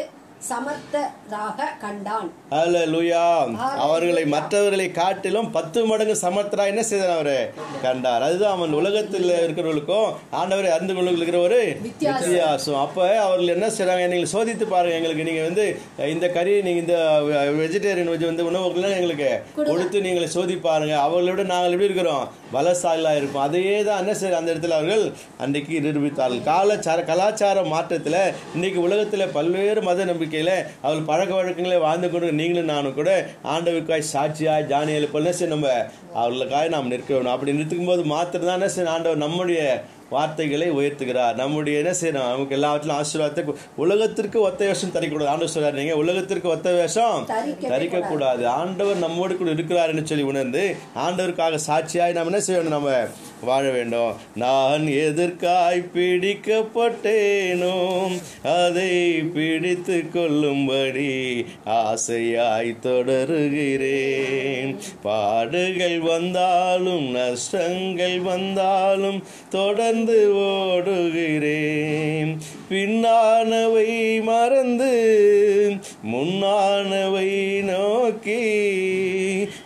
சமர்த்தராக 0.50 1.68
கண்டான். 1.84 2.28
அவர்களை 3.86 4.24
மற்றவர்களை 4.34 4.88
காட்டிலும் 5.00 5.50
பத்து 5.56 5.80
மடங்கு 5.90 6.16
சமர்த்தரா 6.24 6.66
என்ன 6.72 6.82
செய்தார் 6.90 7.14
அவரு 7.16 7.38
கண்டார். 7.86 8.26
அதுதான் 8.28 8.56
அவன் 8.58 8.78
உலகத்தில் 8.80 9.30
இருக்கிறவர்களுக்கும் 9.46 10.10
ஆண்டவரை 10.40 10.70
அறிந்து 10.76 10.94
கொள்ளுகிற 10.98 11.40
ஒரு 11.48 11.60
வித்தியாசம். 11.88 12.80
அப்ப 12.86 13.08
அவர்கள் 13.26 13.54
என்ன 13.56 13.70
செய்றாங்க? 13.78 14.06
நீங்கள் 14.14 14.34
சோதித்து 14.36 14.68
பாருங்க. 14.74 14.98
எங்களுக்கு 15.00 15.28
நீங்க 15.30 15.44
வந்து 15.50 15.66
இந்த 16.14 16.28
கறி 16.38 16.54
நீங்க 16.68 16.84
இந்த 16.86 16.98
வெஜிடேரியன் 17.62 18.14
வந்து 18.32 18.50
உணவுகள் 18.52 18.98
எங்களுக்கு 19.00 19.32
கொடுத்து 19.70 20.06
நீங்களை 20.08 20.30
சோதி 20.38 20.58
பாருங்க 20.68 20.96
அவர்களை 21.06 21.32
விட 21.34 21.46
நாங்கள் 21.54 21.74
எப்படி 21.76 21.90
இருக்கிறோம்? 21.90 22.26
பலசாலியாக 22.54 23.20
இருக்கும். 23.20 23.44
அதையே 23.48 23.78
தான் 23.88 24.02
என்ன 24.04 24.14
செய்ய 24.20 24.40
அந்த 24.40 24.52
இடத்துல 24.54 24.78
அவர்கள் 24.80 25.06
அன்றைக்கு 25.44 25.82
நிரூபித்தார்கள். 25.88 26.44
காலச்சார 26.50 27.00
கலாச்சார 27.12 27.64
மாற்றத்தில் 27.74 28.20
இன்றைக்கு 28.56 28.80
உலகத்தில் 28.88 29.26
பல்வேறு 29.38 29.82
மத 29.90 30.06
நம்பிக்கையில் 30.12 30.54
அவர்கள் 30.84 31.10
பழக்க 31.12 31.32
வழக்கங்களை 31.40 31.80
வாழ்ந்து 31.88 32.10
கொண்டு 32.10 32.32
நீங்களும் 32.42 32.72
நானும் 32.74 32.98
கூட 33.00 33.12
ஆண்டவருக்காய் 33.54 34.12
சாட்சியாய் 34.14 34.70
ஜானியல் 34.74 35.12
போல 35.14 35.24
என்ன 35.24 35.38
செய்ய 35.38 35.54
நம்ம 35.54 35.70
அவர்களுக்காக 36.20 36.68
நாம் 36.76 36.92
நிற்க 36.94 37.12
வேணும் 37.14 37.34
அப்படி 37.34 37.56
நிறுத்துக்கும் 37.56 37.92
போது 37.92 38.04
மாத்திரம் 38.14 38.50
தான் 38.50 38.60
என்ன 38.60 38.70
செய்ய 38.74 38.96
ஆண்டவர் 38.96 39.24
நம்முடைய 39.24 39.62
வார்த்தைகளை 40.16 40.68
உயர்த்துகிறார். 40.80 41.36
நம்முடைய 41.42 41.82
என்ன 41.84 41.94
செய்யணும்? 42.02 42.32
நமக்கு 42.34 42.58
எல்லாவற்றிலும் 42.58 43.00
ஆசீர்வாதத்தை 43.00 43.56
உலகத்திற்கு 43.84 44.38
ஒத்த 44.48 44.62
வேஷம் 44.70 44.96
தரிக்கூடாது. 44.98 45.32
ஆண்டவர் 45.34 45.56
சொல்றாரு 45.56 45.80
நீங்க 45.82 45.96
உலகத்திற்கு 46.04 46.50
ஒத்த 46.56 46.72
வேஷம் 46.80 47.26
தரிக்கவே 47.34 47.72
தரிக்க 47.74 48.00
கூடாது 48.12 48.44
ஆண்டவர் 48.60 49.04
நம்மோடு 49.06 49.36
கூட 49.38 49.52
இருக்கிறார்னு 49.58 50.04
சொல்லி 50.12 50.28
உணர்ந்து 50.34 50.64
ஆண்டவருக்காக 51.06 51.60
சாட்சியாய் 51.68 52.18
நாம் 52.18 52.30
என்ன 52.32 52.42
செய்யணும் 52.48 52.76
நம்ம 52.78 52.92
வாழ 53.48 53.64
வேண்டும். 53.76 54.14
நான் 54.44 54.86
எதற்காய் 55.06 55.82
பிடிக்கப்பட்டேனோ 55.96 57.76
அதை 58.54 58.94
பிடித்து 59.36 59.98
கொள்ளும்படி 60.16 61.12
ஆசையாய் 61.82 62.72
தொடருகிறேன். 62.86 64.72
பாடுகள் 65.06 66.00
வந்தாலும் 66.12 67.06
நஷ்டங்கள் 67.18 68.18
வந்தாலும் 68.32 69.20
கடந்து 69.98 70.36
ஓடுகிறேன். 70.36 72.38
பின்னானவை 72.70 74.24
மறந்து 74.24 75.78
முன்னானவை 76.14 77.64
நோக்கி 77.64 78.44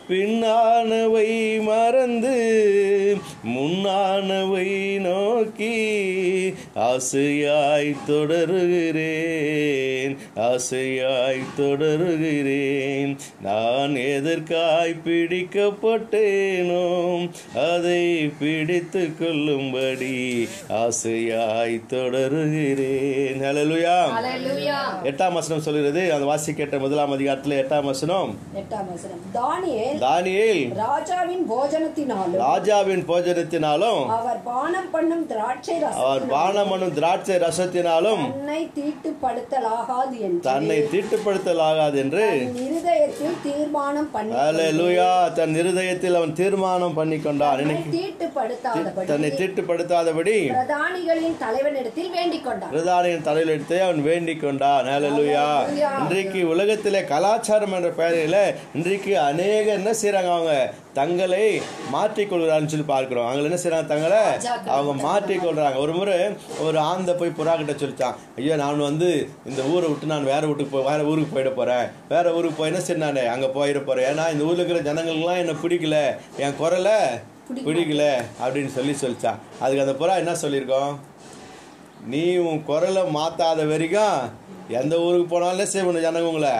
பின்னானவை 0.10 1.64
மறந்து 1.64 3.18
முன்னானவை 3.56 4.99
நோக்கி 4.99 6.53
ஆசையாய் 6.76 7.95
தொடருகிறேன். 8.08 10.18
ஆசையாய் 10.48 11.42
தொடருகிறேன். 11.58 13.12
நான் 13.48 13.94
எதற்காய் 14.14 14.94
பிடிக்கப்பட்டேனோ 15.06 16.86
அதை 17.70 18.04
பிடித்து 18.40 19.04
கொள்ளும்படி 19.20 20.20
ஆசையாய் 20.84 21.76
தொடருகிறேன். 21.94 23.42
அல்லேலூயா 23.50 23.98
எட்டாம் 25.12 25.38
வசனம் 25.40 25.66
சொல்கிறது. 25.68 26.04
அந்த 26.16 26.26
வாசி 26.32 26.56
கேட்ட 26.62 26.80
முதலாம் 26.86 27.16
அதிகாரத்தில் 27.18 27.58
எட்டாம் 27.62 27.90
வசனம். 27.92 28.32
தானியேல் 30.06 30.72
ராஜாவின் 30.84 31.46
போஜனத்தினாலும் 31.52 32.42
ராஜாவின் 32.46 33.04
போஜனத்தினாலும் 33.12 34.02
அவர் 34.18 34.40
பானம் 34.50 34.90
பண்ணும் 34.96 35.26
திராட்சை 35.32 35.76
அவர் 35.76 35.90
ரசத்தினாலும் 35.90 36.32
பானமனும் 36.34 36.96
திராட்சை 37.00 37.36
ரசத்தினாலும் 37.46 38.24
தன்னை 38.32 38.62
தீட்டுப்படுத்தலாகாது 38.78 40.18
என்று 40.32 40.44
தன்னை 40.48 40.78
தீட்டுப்படுத்தலாகாது 40.91 41.98
என்று 42.03 42.24
தன் 42.34 42.60
இருதயத்தில் 42.66 43.38
தீர்மானம் 43.45 44.10
பண்ணி 44.12 44.34
தன் 45.38 45.56
இருதயத்தில் 45.62 46.18
அவன் 46.20 46.36
தீர்மானம் 46.40 46.95
பண்ணி 46.95 47.18
கொண்டான் 47.20 47.62
தன்னை 49.10 49.30
தீட்டுப்படுத்தாதபடி 49.36 50.36
பிரதானிகளின் 50.52 51.38
தலைவனிடத்தில் 51.41 52.12
வேண்டிக் 52.16 52.45
கொண்டார் 52.45 52.74
பிரதானியின் 52.74 53.26
தலையில் 53.28 53.53
எடுத்து 53.56 53.78
அவன் 53.84 54.03
வேண்டிக் 54.08 54.44
கொண்டான் 54.44 54.88
Hallelujah. 54.91 55.48
இன்றைக்கு 56.02 56.40
உலகத்திலே 56.52 57.02
கலாச்சாரம் 57.12 57.76
என்ற 57.78 57.90
பெயரில் 57.98 58.40
இன்றைக்கு 58.76 59.14
அநேக 59.24 59.66
என்ன 59.74 59.91
செய்றாங்க 60.02 60.32
அவங்க? 60.34 60.56
தங்களை 60.94 61.44
மாற்றிக்கொள்கிறான்னு 61.94 62.72
சொல்லி 62.72 62.86
பார்க்கிறோம். 62.86 63.28
அவங்க 63.28 63.48
என்ன 63.50 63.60
செய்றாங்க 63.64 63.92
தங்களை? 63.92 64.22
அவங்க 64.78 64.94
மாற்றிக்கொள்றாங்க. 65.08 65.78
ஒரு 65.86 65.94
முறை 66.00 66.18
ஒரு 66.66 66.78
ஆந்த 66.90 67.14
போய் 67.20 67.38
புறா 67.40 67.54
கிட்ட 67.58 67.74
சொல்லிச்சான் 67.82 68.18
ஐயோ 68.38 68.56
நான் 68.64 68.86
வந்து 68.90 69.10
இந்த 69.46 69.62
ஊரை 69.74 69.90
விட்டு 69.90 70.12
நான் 70.14 70.30
வேற 70.32 70.42
வீட்டுக்கு 70.48 70.74
போய் 70.74 70.90
வேற 70.90 71.04
ஊருக்கு 71.12 71.36
போயிட 71.36 71.52
போறேன். 71.60 71.86
வேற 72.14 72.34
ஊருக்கு 72.34 72.58
போய் 72.58 72.72
என்ன 72.72 72.82
சரி 72.88 73.00
நான்? 73.00 73.22
அங்க 73.36 73.50
போயிட 73.58 73.82
போறேன். 73.86 74.08
ஏன்னா 74.12 74.26
இந்த 74.34 74.44
ஊர்ல 74.50 74.64
இருக்கிற 74.64 74.82
ஜனங்களுக்குலாம் 74.90 75.42
என்ன 75.44 75.56
பிடிக்கல. 75.64 76.00
என் 76.46 76.60
குரலை 76.62 76.98
பிடிக்க 77.48 77.68
பிடிக்கல. 77.70 78.04
அப்படின்னு 78.44 78.74
சொல்லி 78.78 78.96
சொல்லிச்சான் 79.04 79.40
அதுக்கு 79.60 79.86
அந்த 79.86 79.96
புறா 80.02 80.16
என்ன 80.24 80.36
சொல்லியிருக்கோம்? 80.44 80.94
நீ 82.12 82.22
உன் 82.50 82.62
குரலை 82.64 83.02
மாத்தாத 83.16 83.66
வரைக்கும் 83.72 84.20
எந்த 84.80 84.99
ஊருக்கு 84.99 85.27
போனாலும் 85.27 85.69
செய்யணும் 85.73 86.06
ஜனங்க 86.06 86.30
உங்களை. 86.31 86.53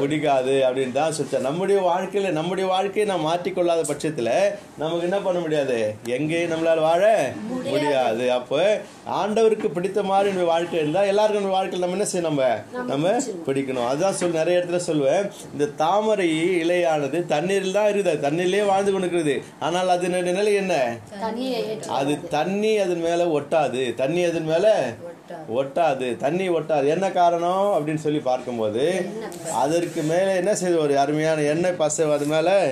பிடிக்காது. 0.00 0.52
அப்படின்னு 0.66 0.92
தான் 0.92 1.12
சொல்லிச்சேன் 1.16 1.46
நம்முடைய 1.48 1.78
வாழ்க்கையில 1.88 2.30
நம்முடைய 2.30 2.68
வாழ்க்கையை 2.70 3.04
நாம் 3.04 3.26
மாற்றிக்கொள்ளாத 3.26 3.82
பட்சத்துல 3.90 4.30
நமக்கு 4.78 5.06
என்ன 5.08 5.18
பண்ண 5.18 5.40
முடியாது? 5.40 5.78
எங்கேயும் 6.06 6.52
நம்மளால 6.52 6.80
வாழ 6.80 7.32
முடியாது. 7.64 8.32
அப்போ 8.32 8.80
ஆண்டவருக்கு 9.20 9.68
பிடித்த 9.68 10.02
மாதிரி 10.02 10.34
நம்ம 10.34 10.48
வாழ்க்கை 10.48 10.78
இருந்தா 10.80 11.02
எல்லாருக்கும் 11.02 11.42
நம்ம 11.42 11.56
வாழ்க்கையில் 11.56 11.88
நம்ம 11.88 11.98
என்ன 11.98 12.08
செய்யணும்? 12.12 12.22
நம்ம 12.22 12.86
நம்ம 12.86 13.14
பிடிக்கணும். 13.46 13.86
அதுதான் 13.86 14.12
சொல் 14.12 14.38
நிறைய 14.40 14.58
இடத்துல 14.58 14.80
சொல்லுவேன். 14.86 15.30
இந்த 15.52 15.66
தாமரை 15.82 16.28
இலையானது 16.62 17.26
தண்ணீரில் 17.26 17.76
தான் 17.78 17.90
இருக்குது. 17.92 18.14
தண்ணீர்லயே 18.26 18.64
வாழ்ந்து 18.66 18.92
கொண்டிருக்கிறது. 18.92 19.36
ஆனால் 19.60 19.88
அது 19.88 20.08
நிலை 20.08 20.54
என்ன? 20.54 20.74
அது 21.88 22.28
தண்ணி 22.28 22.78
அதன் 22.78 23.00
மேல 23.00 23.24
ஒட்டாது. 23.38 23.94
தண்ணி 23.94 24.24
அதன் 24.24 24.44
மேல 24.44 24.66
ஒட்டாது. 25.54 26.16
தண்ணி 26.16 26.48
ஒட்டாது. 26.48 26.86
என்ன 26.88 27.10
காரணம் 27.10 27.66
அப்படின்னு 27.66 28.02
சொல்லி 28.06 28.18
பார்க்கும்போது 28.18 29.10
அதற்கு 29.52 30.02
மேலே 30.02 30.36
என்ன 30.36 30.52
செய்யுது 30.52 30.78
ஒரு 30.78 30.98
அருமையான 30.98 31.40
எண்ணெய் 31.40 31.72
பசை 31.72 32.10
அது 32.10 32.26
மேல 32.26 32.66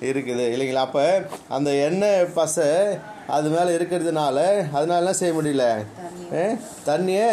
இருக்குது. 0.00 0.44
இல்லைங்களா? 0.54 0.84
அப்ப 0.86 1.22
அந்த 1.48 1.70
எண்ணெய் 1.70 2.26
பசை 2.34 2.64
அது 3.26 3.48
மேல 3.48 3.70
இருக்கிறதுனால 3.70 4.38
அதனால 4.72 4.98
என்ன 4.98 5.12
செய்ய 5.12 5.40
முடியல? 5.40 5.64
தண்ணியே 6.86 7.30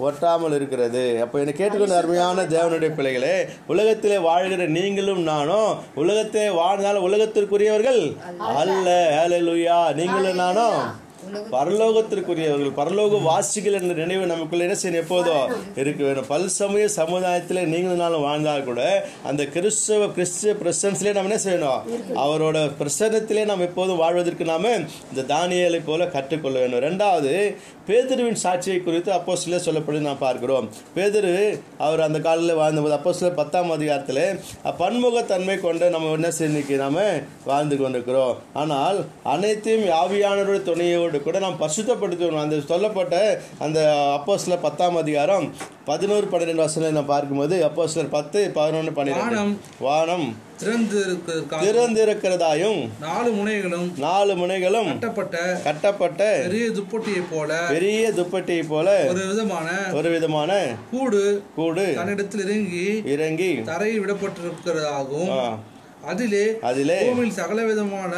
ஒட்டாமல் 0.00 0.54
இருக்கிறது. 0.54 1.20
அப்போ 1.20 1.38
என்னை 1.38 1.54
கேட்டுக்கொண்ட 1.54 1.96
அருமையான 1.96 2.42
தேவனுடைய 2.42 2.94
பிள்ளைகளே 2.94 3.46
உலகத்திலே 3.66 4.18
வாழ்கிற 4.18 4.66
நீங்களும் 4.66 5.22
நானும் 5.22 5.78
உலகத்தை 5.94 6.50
வாழ்ந்தாலும் 6.50 7.12
உலகத்திற்குரியவர்கள் 7.12 8.16
அல்ல. 8.38 8.88
ஹalleluya. 9.18 9.94
நீங்களும் 9.94 10.34
நானும். 10.34 11.08
பரலோகத்திற்குரியவர்கள் 11.54 12.76
பரலோக 12.78 13.18
வாசிகள் 13.28 13.76
என்ற 13.78 13.94
நினைவு 14.02 14.24
நமக்குள்ள 14.32 14.66
என்ன 14.66 14.76
செய்யணும் 14.82 15.02
எப்போதும் 15.04 15.50
இருக்க 15.80 16.00
வேணும். 16.08 16.28
பல் 16.32 16.48
சமய 16.58 16.84
சமுதாயத்தில் 16.98 17.60
நீங்களும் 17.72 18.02
நாளும் 18.02 18.26
வாழ்ந்தால் 18.28 18.68
கூட 18.68 18.82
அந்த 19.30 19.42
கிறிஸ்தவ 19.54 20.08
கிறிஸ்துவ 20.16 20.54
பிரசன்ஸ்லேயே 20.62 21.14
நம்ம 21.16 21.30
என்ன 21.30 21.40
செய்யணும்? 21.46 21.82
அவரோட 22.24 22.58
பிரசனத்திலே 22.80 23.44
நாம் 23.50 23.66
எப்போதும் 23.68 24.00
வாழ்வதற்கு 24.04 24.46
நாம் 24.52 24.68
இந்த 25.10 25.24
தானியலை 25.34 25.80
போல 25.90 26.08
கற்றுக்கொள்ள 26.16 26.56
வேண்டும். 26.62 26.84
ரெண்டாவது 26.88 27.34
பேதருவின் 27.88 28.42
சாட்சியை 28.44 28.78
குறித்து 28.82 29.10
அப்போ 29.18 29.32
சில 29.42 29.56
சொல்லப்படி 29.66 30.00
நாம் 30.08 30.24
பார்க்கிறோம். 30.26 30.66
பேதரு 30.96 31.32
அவர் 31.86 32.04
அந்த 32.06 32.18
காலத்தில் 32.26 32.60
வாழ்ந்தபோது 32.62 32.96
அப்போ 32.98 33.12
சில 33.20 33.30
பத்தாம் 33.40 33.74
அதிகாரத்தில் 33.76 34.24
பன்முகத்தன்மை 34.80 35.56
கொண்டு 35.66 35.84
நம்ம 35.94 36.12
என்ன 36.18 36.28
செஞ்சு 36.40 36.76
நாம 36.84 37.06
வாழ்ந்து 37.50 37.76
கொண்டிருக்கிறோம். 37.80 38.36
ஆனால் 38.60 38.98
அனைத்தையும் 39.32 39.86
ஆவியானவருடைய 40.00 40.62
துணையோடு 40.68 41.09
கூட 41.18 41.38
நாம் 41.38 41.60
பரிசுத்தப்படுத்தணும் 41.60 42.42
அந்த 42.42 42.58
சொல்லப்பட்ட 42.66 43.16
அந்த 43.58 43.78
அப்போ 44.12 44.38
சில 44.38 44.56
பத்தாம் 44.58 44.96
அதிகாரம் 44.96 45.46
பதினோரு 45.84 46.26
பன்னிரெண்டு 46.26 46.62
வசனம் 46.62 46.92
நான் 46.92 47.06
பார்க்கும்போது 47.06 47.56
அப்போ 47.64 47.88
சிலர் 47.88 48.10
பத்து 48.10 48.40
பதினொன்று 48.54 48.92
பன்னிரெண்டு. 48.92 49.56
வானம் 49.80 50.26
திறந்திருக்கிறதாயும் 51.60 52.80
நாலு 53.00 53.30
முனைகளும் 53.30 53.86
நாலு 53.98 54.32
முனைகளும் 54.36 54.88
கட்டப்பட்ட 54.90 55.36
கட்டப்பட்ட 55.64 56.20
பெரிய 56.42 56.66
துப்பட்டியை 56.70 57.22
போல 57.30 57.50
பெரிய 57.70 58.10
துப்பட்டியை 58.12 58.64
போல 58.66 58.88
ஒரு 59.08 59.24
விதமான 59.30 59.68
ஒரு 59.92 60.10
விதமான 60.10 60.50
கூடு 60.90 61.22
கூடு 61.56 61.86
தன்னிடத்தில் 61.94 62.44
இறங்கி 62.46 62.86
இறங்கி 63.14 63.52
தரையில் 63.64 64.02
விடப்பட்டிருக்கிறதாகவும் 64.04 65.32
அதிலே 66.06 66.58
அதிலே 66.60 67.02
பூமியில் 67.02 67.34
சகல 67.34 67.62
விதமான 67.62 68.12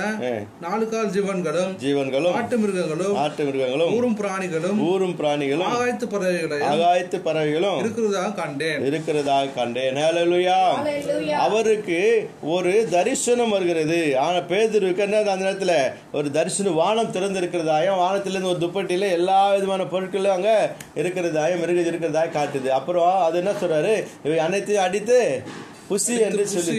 நாலு 0.61 0.89
கால் 0.89 1.09
ஜீவன்களும் 1.09 1.73
ஜீவன்களும் 1.85 2.33
காட்டு 2.33 2.59
மிருகங்களும் 2.59 3.17
ஆட்டு 3.17 3.45
மிருகங்களும் 3.45 3.95
ஊரும் 3.97 4.17
பிராணிகளும் 4.17 4.79
ஊரும் 4.79 5.17
பிராணிகளும் 5.19 5.71
ஆகாயத்து 5.73 6.07
பறவைகளையும் 6.15 6.71
ஆகாயத்து 6.73 7.19
பறவைகளும் 7.23 7.79
இருக்கிறதாக 7.85 8.35
கண்டேன். 8.35 8.83
இருக்கிறதாக 8.91 9.55
கண்டேன். 9.55 9.95
ஹalleluya. 9.95 10.59
Hallelujah. 10.79 11.31
அவருக்கு 11.31 12.31
ஒரு 12.43 12.89
தரிசனம் 12.91 13.51
வருகிறது. 13.51 14.19
ஆனா 14.19 14.37
பேதுருக்கு 14.37 14.99
என்ன 14.99 15.19
அந்த 15.19 15.45
நேரத்துல? 15.45 15.93
ஒரு 16.13 16.31
தரிசனம் 16.31 16.75
வானம் 16.75 17.13
திறந்திருக்கிறதாயும் 17.13 17.97
வானத்திலிருந்து 17.97 18.49
ஒரு 18.49 18.59
துப்பட்டியில 18.67 19.11
எல்லா 19.11 19.55
விதமான 19.55 19.83
பொருட்களும் 19.83 20.37
அங்க 20.39 20.71
இருக்கிறதாயும் 20.97 21.61
மிருக 21.61 21.91
இருக்கிறதாய் 21.91 22.37
காட்டுது. 22.39 22.69
அப்புறம் 22.69 23.23
அது 23.23 23.39
என்ன 23.39 23.51
சொல்றாரு? 23.51 24.05
இவை 24.25 24.39
அனைத்தையும் 24.39 24.85
அடித்து 24.85 25.43
புசி 25.89 26.15
என்று 26.27 26.45
சொல்லி 26.47 26.75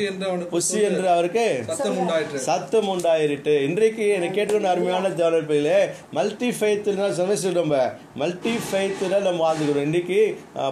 புசி 0.54 0.78
என்று 0.90 1.06
அவருக்கு 1.14 1.46
சத்தம் 2.48 2.90
உண்டாயிருக்கு 2.94 3.54
இன்றைக்கு 3.68 4.06
எனக்கு 4.18 4.36
கேட்டுக்கொண்ட 4.38 4.70
அருமையான 4.74 5.12
தேவனப்பிலே 5.22 5.78
மல்டி 6.18 6.50
ஃபைத்துல 6.60 7.10
சொல்றோம் 7.20 7.74
மல்டி 8.22 8.54
ஃபைத்துல 8.68 9.20
நம்ம 9.28 9.42
வாழ்ந்துக்கிறோம் 9.46 9.88
இன்றைக்கு 9.90 10.20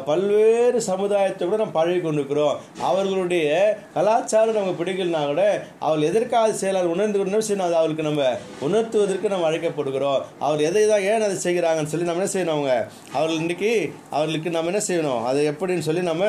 பல்வேறு 0.10 0.82
சமுதாயத்தை 0.90 1.44
கூட 1.48 1.60
நம்ம 1.62 1.76
பழகி 1.80 2.02
கொண்டிருக்கிறோம். 2.02 2.56
அவர்களுடைய 2.90 3.50
கலாச்சாரம் 3.96 4.58
நமக்கு 4.58 4.80
பிடிக்கலனா 4.82 5.22
கூட 5.32 5.44
அவர்கள் 5.80 6.10
எதற்காக 6.10 6.54
செய்யலாம் 6.62 6.94
உணர்ந்து 6.96 7.20
கொண்டு 7.20 7.60
அது 7.68 7.76
அவருக்கு 7.82 8.08
நம்ம 8.10 8.24
உணர்த்துவதற்கு 8.68 9.34
நம்ம 9.34 9.48
அழைக்கப்படுகிறோம். 9.50 10.22
அவர் 10.46 10.62
எதை 10.70 10.84
தான் 10.88 11.06
ஏன் 11.12 11.26
அதை 11.28 11.38
செய்கிறாங்கன்னு 11.46 11.92
சொல்லி 11.94 12.08
நம்ம 12.10 12.22
என்ன 12.22 12.32
செய்யணும் 12.36 12.56
அவங்க? 12.58 12.74
அவர்கள் 13.14 13.42
இன்னைக்கு 13.44 13.72
அவர்களுக்கு 14.10 14.50
நம்ம 14.56 14.72
என்ன 14.72 14.84
செய்யணும்? 14.88 15.24
அது 15.30 15.40
எப்படின்னு 15.52 15.88
சொல்லி 15.88 16.02
நம்ம 16.02 16.26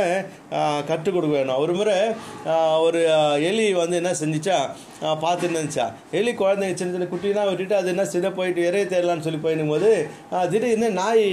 கற்றுக் 0.89 1.15
கொடுக்க 1.15 1.35
வேணும். 1.37 1.59
ஒரு 1.65 1.73
முறை 1.79 1.92
ஒரு 2.85 3.01
எலி 3.49 3.67
வந்து 3.75 3.97
என்ன 3.99 4.13
செஞ்சிச்சா? 4.21 4.57
ஆஹ், 5.03 5.19
பார்த்துட்டு 5.23 5.55
இருந்துச்சா? 5.55 5.87
எலி 6.19 6.33
குழந்தைங்க 6.35 6.77
சின்ன 6.77 6.93
சின்ன 6.95 7.09
குட்டிலாம் 7.11 7.49
விட்டுட்டு 7.49 7.77
அது 7.77 7.91
என்ன 7.93 8.05
சிதை 8.11 8.31
போயிட்டு 8.35 8.61
இறைய 8.67 8.85
தேடலான்னு 8.91 9.27
சொல்லி 9.27 9.41
போயிடும் 9.43 9.73
போது 9.73 9.91
திடீர்னு 10.53 10.89
நாய் 10.99 11.25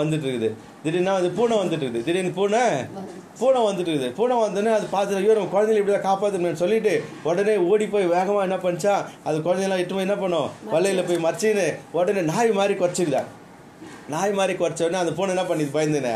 வந்துட்டு 0.00 0.26
இருக்குது 0.26 0.50
திடீர்னு 0.84 1.12
அது 1.14 1.30
பூனை 1.36 1.56
வந்துட்டு 1.58 1.84
இருக்குது 1.84 2.06
திடீர்னு 2.06 2.32
பூனை 2.36 2.62
பூனை 3.40 3.60
வந்துட்டு 3.64 3.90
இருக்குது 3.90 4.14
பூனை 4.16 4.36
வந்தோடனே 4.40 4.72
அது 4.76 4.86
பார்த்துட்டு 4.92 5.20
ஐயோ 5.20 5.36
நம்ம 5.36 5.52
குழந்தைங்க 5.52 5.82
இப்படி 5.82 5.94
தான் 5.94 6.08
காப்பாற்றணும்னு 6.08 6.62
சொல்லிட்டு 6.62 6.94
உடனே 7.28 7.56
ஓடி 7.68 7.86
போய் 7.88 8.12
வேகமாக 8.12 8.46
என்ன 8.48 8.58
பண்ணிச்சா? 8.62 8.94
அது 9.24 9.36
குழந்தைங்களாம் 9.40 9.82
இட்டு 9.82 9.96
போய் 9.96 10.08
என்ன 10.08 10.18
பண்ணும்? 10.18 10.48
வலையில் 10.72 11.08
போய் 11.08 11.24
மறைச்சின்னு 11.24 11.66
உடனே 11.94 12.24
நாய் 12.30 12.58
மாதிரி 12.58 12.76
குறைச்சிக்குதா? 12.76 13.22
நாய் 14.08 14.36
மாதிரி 14.38 14.54
குறைச்ச 14.56 14.86
உடனே 14.86 15.02
அந்த 15.02 15.14
பூனை 15.16 15.34
என்ன 15.34 15.46
பண்ணிது? 15.48 15.74
பயந்துனே 15.74 16.14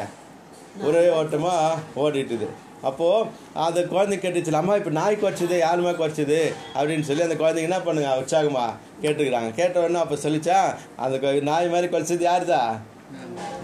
ஒரே 0.84 1.02
ஓட்டமாக 1.16 1.58
ஓடிட்டுது. 2.02 2.46
அப்போது 2.84 3.28
அந்த 3.66 3.82
குழந்தை 3.92 4.16
கேட்டுச்சு 4.18 4.58
அம்மா 4.60 4.76
இப்போ 4.80 4.92
நாய் 5.00 5.22
குறைச்சது 5.22 5.58
யாருமே 5.58 5.92
குறைச்சது? 6.00 6.40
அப்படின்னு 6.78 7.06
சொல்லி 7.10 7.26
அந்த 7.28 7.36
குழந்தைங்க 7.42 7.68
என்ன 7.70 7.80
பண்ணுங்க 7.80 8.10
உற்சாகமா 8.22 8.66
கேட்டுக்கிறாங்க. 9.02 9.52
கேட்ட 9.60 9.84
உடனே 9.84 10.02
அப்போ 10.04 10.18
சொல்லிச்சா 10.26 10.58
அந்த 10.96 11.32
நாய் 11.50 11.72
மாதிரி 11.74 11.88
குறைச்சது 11.94 12.26
யாருதா? 12.30 12.62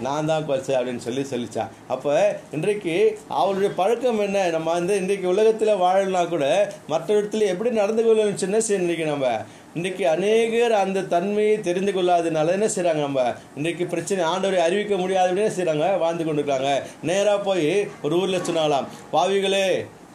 நான் 0.05 0.27
தான் 0.29 0.45
குறைச்சேன் 0.47 0.77
அப்படின்னு 0.79 1.03
சொல்லி 1.05 1.23
சொல்லிச்சான் 1.31 1.71
அப்போ 1.87 2.11
இன்றைக்கு 2.51 2.93
அவளுடைய 3.27 3.71
பழக்கம் 3.79 4.19
என்ன? 4.19 4.39
நம்ம 4.49 4.67
வந்து 4.71 4.93
இன்றைக்கு 5.01 5.27
உலகத்தில் 5.27 5.81
வாழலாம் 5.83 6.31
கூட 6.33 6.45
மற்ற 6.87 7.09
இடத்துல 7.21 7.47
எப்படி 7.53 7.71
நடந்து 7.81 8.03
கொள்ளணும் 8.03 8.41
சின்ன 8.43 8.59
செய்ய 8.59 8.83
இன்றைக்கி 8.83 9.05
நம்ம 9.05 9.27
இன்றைக்கி 9.75 10.03
அநேகர் 10.13 10.73
அந்த 10.79 11.03
தன்மையை 11.11 11.53
தெரிந்து 11.67 11.91
கொள்ளாதனால 11.95 12.51
என்ன 12.57 12.67
செய்கிறாங்க 12.73 13.01
நம்ம. 13.05 13.21
இன்றைக்கு 13.57 13.83
பிரச்சனை 13.93 14.21
ஆண்டவரை 14.31 14.59
அறிவிக்க 14.65 14.95
முடியாதபடி 15.01 15.43
செய்கிறாங்க 15.57 15.85
வாழ்ந்து 16.01 16.23
கொண்டிருக்காங்க 16.27 16.71
நேராக 17.09 17.37
போய் 17.45 17.69
ஒரு 18.01 18.15
ஊரில் 18.21 18.45
சொன்னாலாம் 18.49 18.87
பாவிகளே 19.13 19.65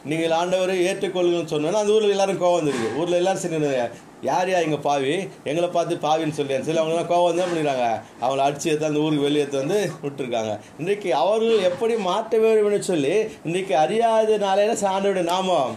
நீங்கள் 0.09 0.35
ஆண்டவரை 0.39 0.75
ஏற்றுக்கொள்ளுங்கன்னு 0.89 1.53
சொன்னோன்னா 1.53 1.81
அந்த 1.81 1.95
ஊரில் 1.95 2.15
எல்லாரும் 2.15 2.41
கோவம் 2.43 2.59
வந்துருக்கு 2.59 2.93
ஊரில் 2.99 3.19
எல்லாரும் 3.21 3.43
சொன்னாங்க 3.45 3.87
யார் 4.27 4.49
யா 4.51 4.59
இங்கே 4.65 4.79
பாவி? 4.85 5.11
எங்களை 5.49 5.67
பார்த்து 5.69 5.95
பாவின்னு 6.05 6.37
சொல்லி 6.37 6.55
சரி 6.67 6.79
அவங்களாம் 6.81 7.11
கோவம் 7.11 7.39
தான் 7.39 7.49
பண்ணிடுறாங்க? 7.49 7.87
அவங்கள 8.21 8.45
அடிச்சு 8.45 8.69
எடுத்து 8.71 8.89
அந்த 8.89 9.03
ஊருக்கு 9.05 9.27
வெளியே 9.27 9.43
எடுத்து 9.43 9.63
வந்து 9.63 9.79
விட்டுருக்காங்க. 10.03 10.53
இன்றைக்கு 10.79 11.09
அவர்கள் 11.23 11.67
எப்படி 11.69 11.95
மாற்ற 12.09 12.39
வேண்டும்னு 12.45 12.79
சொல்லி 12.93 13.13
இன்றைக்கு 13.47 13.75
அறியாததுனால 13.83 14.63
என்ன 14.65 14.89
ஆண்டவருடைய 14.93 15.27
நாமம். 15.33 15.73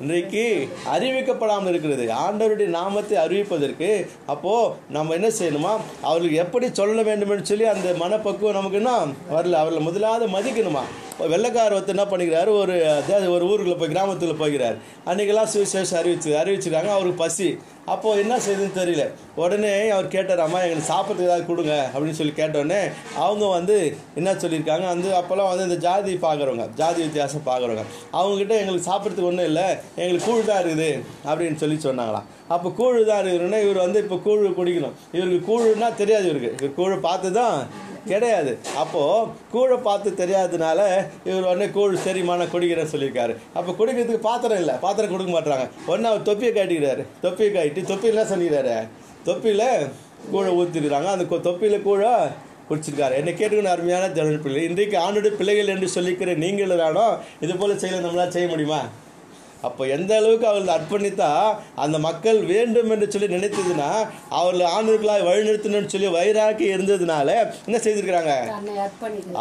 இன்றைக்கு 0.00 0.68
அறிவிக்கப்படாமல் 0.94 1.68
இருக்கிறது. 1.68 2.12
ஆண்டவருடைய 2.12 2.66
நாமத்தை 2.66 3.18
அறிவிப்பதற்கு 3.18 4.06
அப்போது 4.26 4.74
நம்ம 4.90 5.14
என்ன 5.14 5.28
செய்யணுமா? 5.28 5.72
அவர்களுக்கு 6.02 6.38
எப்படி 6.38 6.68
சொல்ல 6.72 7.02
வேண்டும்னு 7.02 7.42
சொல்லி 7.42 7.64
அந்த 7.64 7.94
மனப்பக்குவம் 7.98 8.54
நமக்கு 8.54 8.76
என்ன? 8.76 9.04
வரல. 9.04 9.52
அவர்களை 9.52 9.78
முதலாவது 9.78 10.26
மதிக்கணுமா? 10.26 10.82
இப்போ 11.10 11.26
வெள்ளைக்காரர் 11.26 11.76
ஒருத்தர் 11.78 11.96
என்ன 11.96 12.04
பண்ணிக்கிறாரு? 12.04 12.48
ஒரு 12.48 12.86
அதாவது 12.86 13.32
ஒரு 13.32 13.46
ஊருக்குள்ளே 13.46 13.78
போய் 13.78 13.88
கிராமத்தில் 13.88 14.40
போய்கிறார் 14.40 14.76
அன்றைக்கெல்லாம் 15.06 15.52
சுவிசேஷம் 15.54 15.98
அறிவிச்சு 16.00 16.30
அறிவிச்சிருக்காங்க. 16.42 16.90
அவருக்கு 16.96 17.22
பசி. 17.24 17.58
அப்போது 17.92 18.20
என்ன 18.22 18.34
செய்யுதுன்னு 18.44 18.78
தெரியல. 18.80 19.04
உடனே 19.42 19.72
அவர் 19.94 20.06
கேட்டார் 20.14 20.42
அம்மா 20.44 20.60
எங்களுக்கு 20.66 20.90
சாப்பிட்றதுக்கு 20.92 21.28
ஏதாவது 21.28 21.48
கொடுங்க 21.48 21.74
அப்படின்னு 21.94 22.18
சொல்லி 22.18 22.34
கேட்டோடனே 22.38 22.80
அவங்க 23.24 23.44
வந்து 23.56 23.76
என்ன 24.20 24.34
சொல்லியிருக்காங்க 24.42 24.86
வந்து 24.94 25.10
அப்போல்லாம் 25.20 25.50
வந்து 25.52 25.66
இந்த 25.68 25.78
ஜாதி 25.86 26.14
பார்க்குறவங்க 26.26 26.66
ஜாதி 26.80 27.00
வித்தியாசம் 27.06 27.46
பார்க்குறவங்க 27.50 27.84
அவங்கக்கிட்ட 28.18 28.56
எங்களுக்கு 28.62 28.88
சாப்பிட்றதுக்கு 28.90 29.30
ஒன்றும் 29.32 29.50
இல்லை 29.50 29.66
எங்களுக்கு 30.02 30.28
கூழ் 30.28 30.50
தான் 30.50 30.62
இருக்குது 30.62 30.90
அப்படின்னு 31.30 31.60
சொல்லி 31.64 31.78
சொன்னாங்களாம். 31.88 32.28
அப்போ 32.54 32.68
கூழ் 32.78 32.98
தான் 33.08 33.20
இருக்கிறோன்னா 33.20 33.60
இவர் 33.64 33.84
வந்து 33.84 34.00
இப்போ 34.04 34.16
கூழ் 34.26 34.44
குடிக்கணும். 34.58 34.94
இவருக்கு 35.16 35.40
கூழுன்னா 35.50 35.88
தெரியாது 36.00 36.26
இவருக்கு. 36.30 36.50
இவர் 36.60 36.78
கூழ் 36.78 36.94
பார்த்து 37.06 37.28
தான் 37.40 37.56
கிடையாது. 38.10 38.52
அப்போது 38.80 39.28
கூழை 39.52 39.76
பார்த்து 39.86 40.08
தெரியாததுனால 40.22 40.80
இவர் 41.28 41.46
உடனே 41.50 41.68
கூழ் 41.76 41.94
சரிம்மா 42.06 42.34
நான் 42.40 42.52
குடிக்கிறேன்னு 42.54 42.92
சொல்லியிருக்காரு. 42.94 43.34
அப்போ 43.58 43.70
குடிக்கிறதுக்கு 43.78 44.26
பாத்திரம் 44.30 44.60
இல்லை. 44.62 44.74
பாத்திரம் 44.86 45.12
கொடுக்க 45.12 45.32
மாட்டாங்க 45.36 45.66
உடனே 45.90 46.08
அவர் 46.10 46.26
தொப்பியை 46.30 46.52
காட்டிக்கிறாரு. 46.58 47.04
தொப்பியை 47.26 47.50
காட்டி 47.54 47.84
தொப்பிலாம் 47.92 48.14
என்ன 48.14 48.26
சொல்லிக்கிறாரு? 48.32 48.76
தொப்பியில் 49.28 49.68
கூழை 50.32 50.50
ஊற்றிருக்காங்க 50.58 51.10
அந்த 51.14 51.40
தொப்பியில் 51.48 51.86
கூழை 51.86 52.12
குடிச்சிருக்காரு. 52.68 53.14
என்னை 53.20 53.32
கேட்டுக்கணும் 53.38 53.74
அருமையான 53.76 54.04
தமிழ் 54.18 54.44
பிள்ளை. 54.44 54.60
இன்றைக்கு 54.68 54.96
ஆணுடைய 55.06 55.32
பிள்ளைகள் 55.40 55.72
என்று 55.76 55.88
சொல்லிக்கிற 55.96 56.36
நீங்கள் 56.44 56.76
தானோ 56.82 57.06
இது 57.46 57.56
போல் 57.62 57.80
செய்யல 57.82 58.04
நம்மளால் 58.04 58.36
செய்ய 58.36 58.48
முடியுமா? 58.52 58.82
அப்போ 59.66 59.82
எந்த 59.96 60.10
அளவுக்கு 60.20 60.46
அவர்கள் 60.50 60.74
அர்ப்பணித்தா 60.76 61.30
அந்த 61.84 61.96
மக்கள் 62.06 62.40
வேண்டும் 62.52 62.90
என்று 62.94 63.06
சொல்லி 63.12 63.28
நினைத்ததுன்னா 63.34 63.90
அவர்கள் 64.38 64.72
ஆண்டவர்களாய் 64.76 65.26
வழிநிறுத்தணும்னு 65.28 65.92
சொல்லி 65.94 66.10
வைராக்கி 66.16 66.66
இருந்ததுனால 66.74 67.28
என்ன 67.66 67.78
செய்திருக்கிறாங்க? 67.84 68.32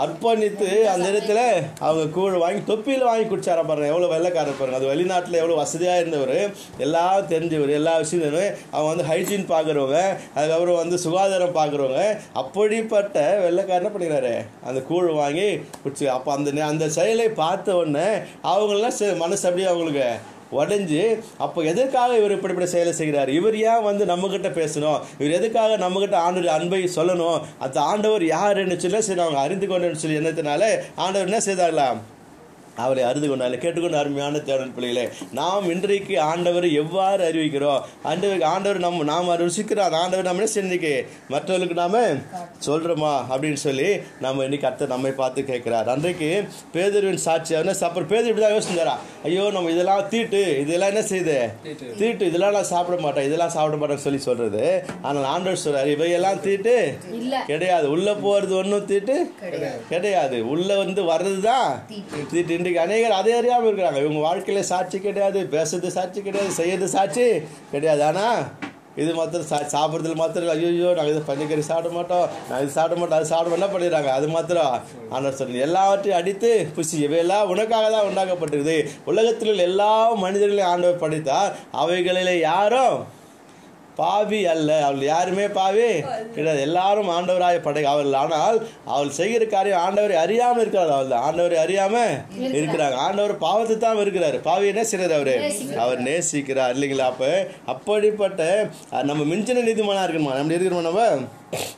அர்ப்பணித்து 0.04 0.70
அந்த 0.94 1.08
இடத்துல 1.14 1.40
அவங்க 1.86 2.06
கூழ் 2.18 2.38
வாங்கி 2.44 2.62
தொப்பியில் 2.72 3.08
வாங்கி 3.10 3.26
குடிச்சார 3.32 3.66
பாருங்க 3.70 3.92
எவ்வளோ 3.94 4.10
வெள்ளைக்காரர் 4.14 4.60
பாருங்க. 4.60 4.80
அது 4.82 4.92
வெளிநாட்டில் 4.94 5.40
எவ்வளோ 5.42 5.58
வசதியாக 5.62 6.02
இருந்தவர் 6.04 6.38
எல்லாம் 6.86 7.30
தெரிஞ்சவர் 7.34 7.76
எல்லா 7.80 7.96
விஷயம் 8.04 8.24
தெரிஞ்சவர். 8.26 8.56
அவங்க 8.76 8.90
வந்து 8.94 9.08
ஹைஜீன் 9.12 9.50
பார்க்குறவங்க 9.54 10.00
அதுக்கப்புறம் 10.36 10.82
வந்து 10.84 10.98
சுகாதாரம் 11.06 11.58
பார்க்குறவங்க 11.60 12.04
அப்படிப்பட்ட 12.44 13.18
வெள்ளைக்காரர் 13.46 13.82
என்ன 13.82 13.94
பண்ணிக்கிறாரு? 13.94 14.36
அந்த 14.70 14.80
கூழ் 14.90 15.10
வாங்கி 15.22 15.48
குடிச்சு 15.84 16.06
அப்போ 16.16 16.30
அந்த 16.38 16.52
அந்த 16.72 16.86
செயலை 16.98 17.28
பார்த்த 17.44 17.78
உடனே 17.82 18.08
அவங்களாம் 18.52 19.22
மனசு 19.24 19.46
அப்படியே 19.48 19.68
அவங்களுக்கு 19.72 20.06
உடஞ்சி 20.60 21.02
அப்போ 21.38 21.62
எதற்காக 21.72 22.18
இவர் 22.18 22.36
இப்படிப்பட்ட 22.38 22.70
செயலை 22.76 22.94
செய்கிறார்? 22.94 23.30
இவர் 23.40 23.58
ஏன் 23.72 23.86
வந்து 23.90 24.06
நம்மக்கிட்ட 24.06 24.52
பேசணும்? 24.60 25.00
இவர் 25.20 25.38
எதுக்காக 25.40 25.78
நம்மகிட்ட 25.86 26.18
ஆண்டவர் 26.26 26.56
அன்பை 26.58 26.84
சொல்லணும்? 26.96 27.42
அந்த 27.60 27.82
ஆண்டவர் 27.82 28.26
யாருன்னு 28.26 28.80
சொல்லி 28.80 29.02
சரி 29.02 29.20
அவங்க 29.20 29.40
அறிந்து 29.40 29.68
கொண்டேன்னு 29.68 30.02
சொல்லி 30.06 30.22
என்னத்தினால 30.22 30.64
ஆண்டவர் 30.96 31.30
என்ன 31.30 31.42
செய்தார்களாம்? 31.50 32.02
அவளை 32.82 33.02
அறிந்து 33.08 33.28
கொண்டாலே 33.30 33.58
கேட்டுக்கொண்டு 33.64 33.98
அருமையான 34.02 34.40
தேவன் 34.50 34.74
பிள்ளைகளே 34.76 35.04
நாம் 35.40 35.66
இன்றைக்கு 35.74 36.16
ஆண்டவரை 36.30 36.70
எவ்வாறு 36.82 37.22
அறிவிக்கிறோம்? 37.30 37.82
ஆண்டவர் 38.10 38.44
ஆண்டவர் 38.54 38.80
நம்ம 38.86 39.04
நாம் 39.12 39.30
ருசிக்கிறோம் 39.42 39.88
அந்த 39.88 39.98
ஆண்டவர் 40.04 40.28
நம்ம 40.28 40.42
என்ன 40.42 40.52
செஞ்சுக்கு 40.56 40.94
மற்றவர்களுக்கு 41.34 41.78
நாம 41.82 42.02
சொல்றோமா? 42.68 43.14
அப்படின்னு 43.32 43.60
சொல்லி 43.68 43.90
நம்ம 44.26 44.44
இன்னைக்கு 44.48 44.68
அத்தை 44.70 44.88
நம்மை 44.94 45.12
பார்த்து 45.22 45.44
கேட்கிறார். 45.52 45.92
அன்றைக்கு 45.94 46.30
பேதர்வின் 46.76 47.24
சாட்சி 47.28 47.58
என்ன 47.60 47.76
அப்புறம் 47.90 48.10
பேதர் 48.14 48.30
இப்படி 48.32 48.46
தான் 48.46 48.56
யோசிச்சாரா? 48.56 48.96
ஐயோ 49.28 49.44
நம்ம 49.58 49.72
இதெல்லாம் 49.76 50.04
தீட்டு 50.14 50.42
இதெல்லாம் 50.64 50.92
என்ன 50.94 51.04
செய்யுது 51.12 51.38
தீட்டு. 52.02 52.24
இதெல்லாம் 52.32 52.56
நான் 52.58 52.70
சாப்பிட 52.74 52.98
மாட்டேன் 53.06 53.28
இதெல்லாம் 53.30 53.54
சாப்பிட 53.58 53.78
மாட்டேன்னு 53.82 54.06
சொல்லி 54.08 54.22
சொல்றது. 54.28 54.64
ஆனால் 55.08 55.30
ஆண்டவர் 55.34 55.64
சொல்றாரு 55.66 55.92
இவையெல்லாம் 55.96 56.42
தீட்டு? 56.48 56.76
கிடையாது. 57.52 57.86
உள்ள 57.96 58.10
போறது 58.26 58.54
ஒன்றும் 58.62 58.88
தீட்டு? 58.92 59.18
கிடையாது. 59.94 60.38
உள்ள 60.54 60.70
வந்து 60.84 61.02
வர்றது 61.12 61.42
தான் 61.52 61.70
தீட்டு 62.34 62.62
இன்றைக்கு 62.64 62.84
அநேகர் 62.84 63.14
அதே 63.22 63.32
அறியாமல் 63.38 63.68
இருக்கிறாங்க. 63.70 64.02
இவங்க 64.04 64.20
வாழ்க்கையில் 64.26 64.68
சாட்சி 64.70 64.98
கிடையாது 65.06 65.40
பேசுறது 65.54 65.90
சாட்சி 65.96 66.20
கிடையாது 66.28 66.52
செய்யறது 66.58 66.88
சாட்சி 66.94 67.26
கிடையாது. 67.72 68.02
ஆனால் 68.10 68.38
இது 69.02 69.12
மாத்திரம் 69.18 69.48
சா 69.50 69.58
சாப்பிட்றதுல 69.74 70.16
மாத்திரம் 70.22 70.52
ஐயோ 70.54 70.90
நாங்கள் 70.98 71.12
இது 71.14 71.22
பன்னிக்கறி 71.30 71.64
சாப்பிட 71.70 71.92
மாட்டோம் 71.98 72.26
நாங்கள் 72.50 72.64
இது 72.66 72.76
சாப்பிட 72.76 72.98
மாட்டோம் 73.00 73.18
அது 73.20 73.28
சாப்பிட 73.32 73.58
என்ன 73.58 73.68
பண்ணிடுறாங்க? 73.74 74.12
அது 74.18 74.28
மாத்திரம் 74.36 74.76
ஆனால் 75.16 75.38
சொல்லி 75.40 75.66
எல்லாவற்றையும் 75.68 76.20
அடித்து 76.20 76.52
புசி 76.78 76.96
இவையெல்லாம் 77.08 77.52
உனக்காக 77.54 77.90
தான் 77.96 78.08
உண்டாக்கப்பட்டிருக்குது. 78.12 78.78
உலகத்தில் 79.14 79.52
உள்ள 79.54 79.66
எல்லா 79.72 79.92
மனிதர்களையும் 80.26 80.72
ஆண்டவர் 80.72 81.04
படித்தால் 81.04 81.52
அவைகளிலே 81.84 82.38
யாரும் 82.50 82.98
பாவி 84.02 84.40
அல்ல. 84.54 84.70
அவள் 84.86 85.04
யாருமே 85.12 85.46
பாவி 85.58 85.88
கிடையாது. 86.36 86.62
எல்லாரும் 86.68 87.10
ஆண்டவராய 87.16 87.58
படை 87.66 87.84
அவள் 87.92 88.18
ஆனால் 88.22 88.58
அவள் 88.94 89.12
செய்கிற 89.20 89.44
காரியம் 89.54 89.84
ஆண்டவரை 89.86 90.16
அறியாம 90.24 90.62
இருக்கிறார் 90.64 90.94
அவள் 90.96 91.12
தான் 91.14 91.26
ஆண்டவரை 91.28 91.58
அறியாம 91.66 91.96
இருக்கிறாங்க. 92.60 92.98
ஆண்டவர் 93.06 93.36
பாவத்தை 93.46 93.78
தான் 93.86 94.02
இருக்கிறாரு 94.06 94.40
பாவி 94.50 94.72
என்ன 94.74 94.86
செய்யறாரு 94.92 95.18
அவரு? 95.20 95.36
அவர் 95.86 96.02
நேசிக்கிறார். 96.10 96.74
இல்லைங்களா? 96.78 97.08
அப்ப 97.14 97.32
அப்படிப்பட்ட 97.74 98.42
நம்ம 99.12 99.22
மிஞ்சின 99.34 99.66
நீதிமானா 99.70 100.04
இருக்கணுமா? 100.08 100.36
நம்ம 100.40 100.54
இருக்கிறோமா 100.58 100.84
நம்ம? 100.90 101.08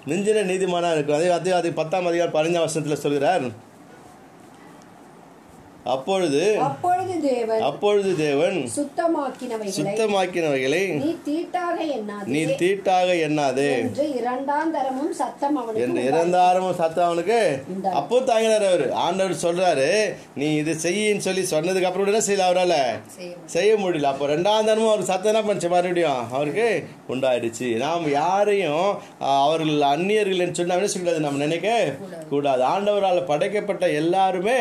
மிஞ்சின 0.10 0.44
நீதிமானா 0.54 0.90
இருக்கிறோம் 0.96 1.22
அதே 1.22 1.30
அதே 1.38 1.54
அது 1.60 1.70
பத்தாம் 1.80 2.10
அதிகாரம் 2.12 2.36
பதினஞ்சாம் 2.36 2.68
வருஷத்துல 2.68 2.98
சொல்கிறார். 3.06 3.48
அப்பொழுது 5.94 6.40
அப்பொழுது 6.68 7.16
தேவன் 7.24 7.64
அப்பொழுது 7.68 8.12
தேவன் 8.22 8.56
சுத்தமாக்கினவைகளை 8.76 10.80
நீ 11.02 11.10
தீட்டாக 11.28 11.78
எண்ணாதே 11.98 12.32
நீ 12.36 12.42
தீட்டாக 12.62 13.10
எண்ணாதே 13.28 13.68
என்று 13.82 14.06
இரண்டாம் 14.20 14.72
தரமும் 14.72 15.14
சத்தம் 16.80 17.06
அவனுக்கு. 17.10 17.40
அப்போ 18.00 18.18
தாங்கினார் 18.30 18.66
அவர். 18.70 18.86
ஆண்டவர் 19.06 19.36
சொல்றாரு 19.46 19.90
நீ 20.42 20.48
இது 20.62 20.74
செய்யின்னு 20.86 21.26
சொல்லி 21.28 21.44
சொன்னதுக்கு 21.54 21.90
அப்புறம் 21.90 22.10
என்ன 22.14 22.24
செய்யல 22.28 22.48
அவரால். 22.50 22.78
செய்ய 23.56 23.72
முடியல. 23.84 24.12
அப்போ 24.14 24.28
ரெண்டாம் 24.34 24.68
தரமும் 24.70 24.92
அவருக்கு 24.92 25.12
சத்தம் 25.14 25.32
என்ன 25.34 25.44
பண்ணுச்சு 25.48 25.72
மறுபடியும்? 25.76 26.22
அவருக்கு 26.38 26.68
உண்டாயிடுச்சு. 27.14 27.70
நாம் 27.86 28.06
யாரையும் 28.22 28.88
அவர்கள் 29.46 29.88
அந்நியர்கள் 29.94 30.58
சொன்னா 30.60 30.78
என்ன 30.80 30.88
சொல்லக்கூடாது 30.88 31.26
நம்ம 31.28 31.44
நினைக்க 31.46 31.70
கூடாது. 32.34 32.64
ஆண்டவரால் 32.74 33.30
படைக்கப்பட்ட 33.32 33.86
எல்லாருமே 34.02 34.60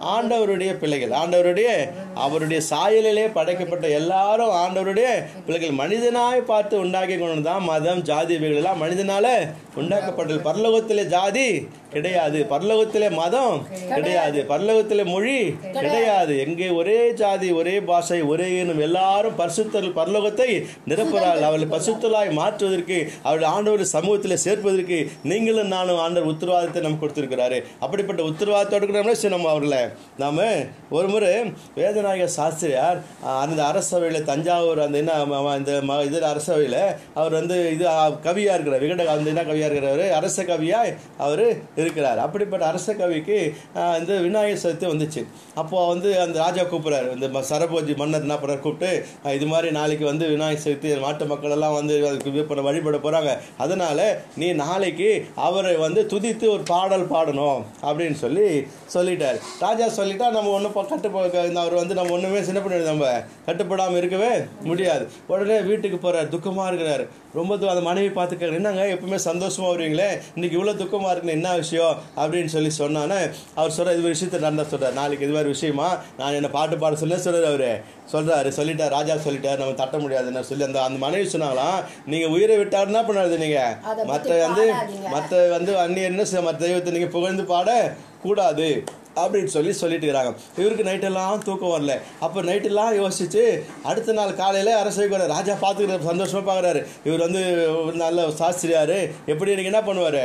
ஆண்டவருடைய 0.00 0.78
பிள்ளைகள் 0.78 1.10
ஆண்டவருடைய 1.10 1.70
அவருடைய 2.14 2.60
சாயலிலே 2.70 3.32
படைக்கப்பட்ட 3.32 3.88
எல்லாரும் 3.88 4.52
ஆண்டவருடைய 4.54 5.08
பிள்ளைகள். 5.46 5.74
மனிதனாய் 5.78 6.40
பார்த்து 6.40 6.78
உண்டாக்கி 6.78 7.18
கொண்டு 7.18 7.42
தான் 7.42 7.62
மதம் 7.62 8.02
ஜாதி 8.02 8.34
இவைகள் 8.34 8.56
எல்லாம் 8.56 8.82
மனிதனால 8.82 9.26
உண்டாக்கப்பட்டது. 9.76 10.40
பரலோகத்திலே 10.44 11.06
ஜாதி 11.06 11.68
கிடையாது. 11.90 12.46
பரலோகத்திலே 12.50 13.10
மதம் 13.10 13.66
கிடையாது. 13.94 14.44
பரலோகத்திலே 14.48 15.04
மொழி 15.04 15.56
கிடையாது. 15.72 16.38
எங்கே 16.38 16.68
ஒரே 16.68 17.12
ஜாதி 17.12 17.52
ஒரே 17.52 17.80
பாஷை 17.80 18.22
ஒரே 18.22 18.58
இனம் 18.58 18.80
எல்லாரும் 18.80 19.38
பரிசுத்தல் 19.38 19.92
பரலோகத்தை 19.92 20.66
நிரப்புறாள் 20.88 21.40
அவளை 21.40 21.66
பரிசுத்தலாய் 21.66 22.32
மாற்றுவதற்கு 22.32 23.12
அவள் 23.22 23.42
ஆண்டவர் 23.42 23.84
சமூகத்தில் 23.84 24.38
சேர்ப்பதற்கு 24.44 25.10
நீங்களும் 25.22 25.66
நானும் 25.66 25.98
ஆண்டவர் 25.98 26.34
உத்தரவாதத்தை 26.34 26.80
நமக்கு 26.80 27.06
கொடுத்துருக்கிறாரு. 27.06 27.62
அப்படிப்பட்ட 27.80 28.22
உத்தரவாதத்தோடு 28.22 28.86
கூட 28.86 29.16
நம்ம 29.22 29.48
அவர்களை. 29.48 29.78
நாம 30.18 30.52
ஒரு 30.90 31.08
முறை 31.08 31.52
வேதநாயக 31.76 32.24
சாஸ்திரியார் 32.24 33.02
அந்த 33.22 33.62
அரசவையில் 33.62 34.24
தஞ்சாவூர் 34.24 34.80
அந்த 34.80 34.98
என்ன 34.98 35.12
ம- 35.12 35.56
இந்த 35.56 35.80
ம- 35.88 36.04
இது 36.04 36.20
அரசவையில் 36.20 36.96
அவர் 37.14 37.32
வந்து 37.32 37.72
இது 37.72 37.88
கவியாக 37.88 38.54
இருக்கிறார். 38.54 38.82
விகட 38.82 39.04
அந்த 39.04 39.30
என்ன 39.30 39.42
கவியாக 39.60 39.72
இருக்கிறவர் 39.72 40.10
அரச 40.10 40.42
கவியாய் 40.42 40.96
அவர் 41.18 41.56
இருக்கிறார். 41.76 42.18
அப்படிப்பட்ட 42.18 42.66
அரச 42.66 42.94
கவிக்கு 42.94 43.54
இந்த 43.74 44.20
விநாயகர் 44.20 44.72
சதுர்த்தி 44.72 44.82
வந்துச்சு. 44.82 45.26
அப்போ 45.54 45.88
வந்து 45.88 46.20
அந்த 46.20 46.38
ராஜா 46.38 46.62
கூப்பிட்றாரு. 46.62 47.20
இந்த 47.20 47.26
ம- 47.26 47.44
சரபோஜி 47.50 47.96
மன்னர் 47.96 48.20
என்ன 48.20 48.34
பண்ணார் 48.34 48.58
கூப்பிட்டு 48.58 49.06
இது 49.24 49.46
மாதிரி 49.46 49.70
நாளைக்கு 49.70 50.04
வந்து 50.04 50.28
விநாயகர் 50.28 50.62
சதுர்த்தி 50.64 50.98
நாட்டு 50.98 51.26
மக்கள் 51.26 51.50
எல்லாம் 51.50 51.72
வந்து 51.72 52.08
அதுக்கு 52.08 52.32
இது 52.32 52.44
பண்ண 52.44 52.62
வழிபட 52.62 52.96
போகிறாங்க 52.96 53.38
அதனால் 53.56 54.18
நீ 54.36 54.52
நாளைக்கு 54.52 55.26
அவரை 55.34 55.76
வந்து 55.76 56.02
துதித்து 56.02 56.48
ஒரு 56.48 56.62
பாடல் 56.66 57.10
பாடணும். 57.10 57.62
அப்படின்னு 57.82 58.14
சொல்லி 58.14 58.66
சொல்லிட்டார். 58.94 59.40
ராஜா 59.60 59.86
சொல்லிட்டா 59.86 60.30
நம்ம 60.30 60.50
ஒன்றும் 60.50 60.72
கட்டு 60.72 61.10
அவர் 61.54 61.74
வந்து 61.74 61.94
நம்ம 61.94 62.12
ஒன்றுமே 62.12 62.42
சின்ன 62.42 62.60
பண்ணி 62.60 62.84
நம்ம 62.84 63.20
கட்டுப்படாமல் 63.46 63.96
இருக்கவே 63.96 64.28
முடியாது. 64.62 65.08
உடனே 65.26 65.60
வீட்டுக்கு 65.60 65.98
போகிறார் 65.98 66.28
துக்கமாக 66.28 66.66
இருக்கிறார். 66.66 67.06
ரொம்ப 67.34 67.54
அந்த 67.54 67.80
மனைவி 67.80 68.20
பார்த்துக்க 68.20 68.38
என்னங்க 68.38 68.84
எப்பவுமே 68.84 69.14
சந்தோஷம் 69.14 69.48
வருவீங்களே? 69.58 70.20
இன்னைக்கு 70.34 70.58
இவ்வளோ 70.58 70.74
துக்கமா 70.76 71.10
இருக்குன்னு 71.10 71.32
என்ன 71.32 71.56
விஷயம்? 71.56 71.98
அப்படின்னு 72.16 72.44
சொல்லி 72.44 72.70
சொன்னானே 72.78 73.30
அவர் 73.54 73.74
சொல்ற 73.76 73.98
இது 73.98 74.10
விஷயத்த 74.10 74.38
நடந்தா 74.38 74.62
சொல்றாரு 74.62 74.92
நாளைக்கு 74.92 75.24
இது 75.24 75.32
மாதிரி 75.32 75.48
விஷயமா? 75.48 75.98
நான் 76.18 76.32
என்ன 76.32 76.48
பாட்டு 76.48 76.78
பாட 76.78 76.96
சொல்ல 76.96 77.16
சொல்றாரு 77.16 77.44
அவரு. 77.44 77.72
சொல்றாரு 78.12 78.48
சொல்லிட்டார் 78.56 78.88
ராஜா 78.88 79.14
சொல்லிட்டார் 79.14 79.58
நம்ம 79.58 79.72
தட்ட 79.72 79.98
முடியாதுன்னு 79.98 80.44
சொல்லி 80.44 80.64
அந்த 80.64 80.82
அந்த 80.82 80.98
மனைவி 80.98 81.28
சொன்னாங்களாம் 81.28 81.80
நீங்க 82.06 82.26
உயிரை 82.28 82.58
விட்டாரு 82.58 82.86
என்ன 82.86 83.02
பண்ணாது 83.02 83.36
நீங்க? 83.38 83.60
அதை 83.82 84.04
பத்தி 84.04 84.28
மற்ற 84.30 84.46
வந்து. 84.46 84.66
மற்ற 85.08 85.48
வந்து 85.48 85.78
அந்நியர் 85.78 86.12
என்ன 86.12 86.24
செய்ய 86.24 86.42
மற்ற 86.44 86.66
தெய்வத்தை 86.66 86.92
நீங்க 86.92 87.06
புகழ்ந்து 87.06 87.44
பாட 87.44 87.96
கூடாது 88.22 88.84
அப்படின்னு 89.22 89.50
சொல்லி 89.54 89.72
சொல்லிட்டு 89.72 90.06
இருக்கிறாங்க 90.06 90.32
இவருக்கு 90.60 90.86
நைட்டெல்லாம் 90.88 91.44
தூக்கம் 91.46 91.72
வரல. 91.74 91.94
அப்போ 92.26 92.42
நைட்டெல்லாம் 92.48 92.92
யோசிச்சு 93.00 93.44
அடுத்த 93.82 94.16
நாள் 94.18 94.34
காலையில் 94.42 94.72
அரசு 94.80 95.08
வர 95.08 95.26
ராஜா 95.34 95.54
பார்த்துக்கிற 95.62 96.00
சந்தோஷமாக 96.10 96.44
பார்க்குறாரு. 96.50 96.82
இவர் 97.08 97.24
வந்து 97.26 97.42
ஒரு 97.84 97.96
நல்ல 98.04 98.28
சாஸ்திரியார். 98.40 98.96
எப்படி 99.32 99.54
எனக்கு 99.54 99.72
என்ன 99.72 99.82
பண்ணுவார்? 99.88 100.20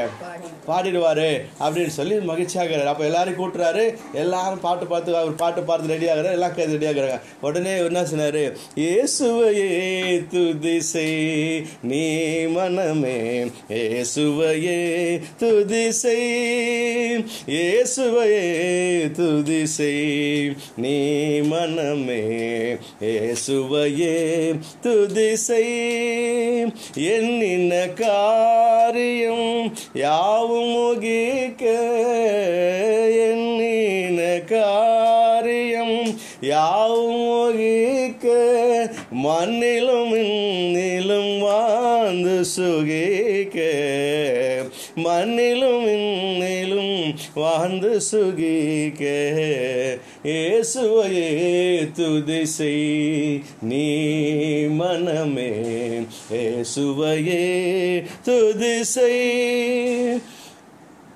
பாடிடுவார் 0.70 1.28
அப்படின்னு 1.66 1.96
சொல்லி 2.00 2.18
மகிழ்ச்சியாகிறார் 2.32 2.92
அப்போ 2.94 3.06
எல்லாரும் 3.10 3.40
கூட்டுறாரு. 3.42 3.86
எல்லாரும் 4.24 4.64
பாட்டு 4.68 4.88
பார்த்து 4.94 5.18
அவர் 5.18 5.42
பாட்டு 5.44 5.64
பார்த்து 5.64 5.94
ரெடி 5.94 6.10
எல்லாம் 6.36 6.56
கேட்டு 6.60 6.78
ரெடி 6.78 6.90
ஆகுறாங்க. 6.92 7.20
உடனே 7.42 7.78
இவர் 7.78 7.92
என்ன 7.94 8.06
சொன்னார்? 8.06 8.42
இயேசுவையே 8.84 9.72
துதிசை 10.34 10.94
செய் 10.96 11.66
நீ 11.90 12.04
மனமே 12.56 13.16
இயேசுவையே 13.70 14.78
துதி 15.40 15.84
இயேசுவையே 17.54 18.44
துதி 19.14 19.66
செய் 19.68 20.56
நீ 20.78 20.96
மனமே 21.42 22.22
ஏசுவையே 23.02 24.18
துதி 24.82 25.36
செய் 25.36 25.76
எண்ணின 27.10 27.74
காரியம் 27.94 29.48
யாவும் 29.94 30.68
முகிக்க 30.68 31.64
எண்ணின 33.28 34.20
காரியம் 34.46 35.98
யாவும் 36.42 37.22
முகிக்க. 37.26 38.26
மண்ணிலும் 39.24 40.14
இன்னிலும் 40.16 41.40
வாழ்ந்து 41.40 42.46
சுகிக்க 42.46 43.58
மண்ணிலும் 44.98 45.86
இன்னிலும் 45.86 46.25
வாழ்ந்து 47.36 48.02
சுகிக்க 48.02 49.02
இயேசுவையே 50.26 51.28
துதி 51.98 52.40
செய் 52.54 52.86
நீ 53.64 53.84
மனமே 54.76 55.50
இயேசுவையே 56.32 57.44
துதி 58.26 58.74
செய். 58.86 59.20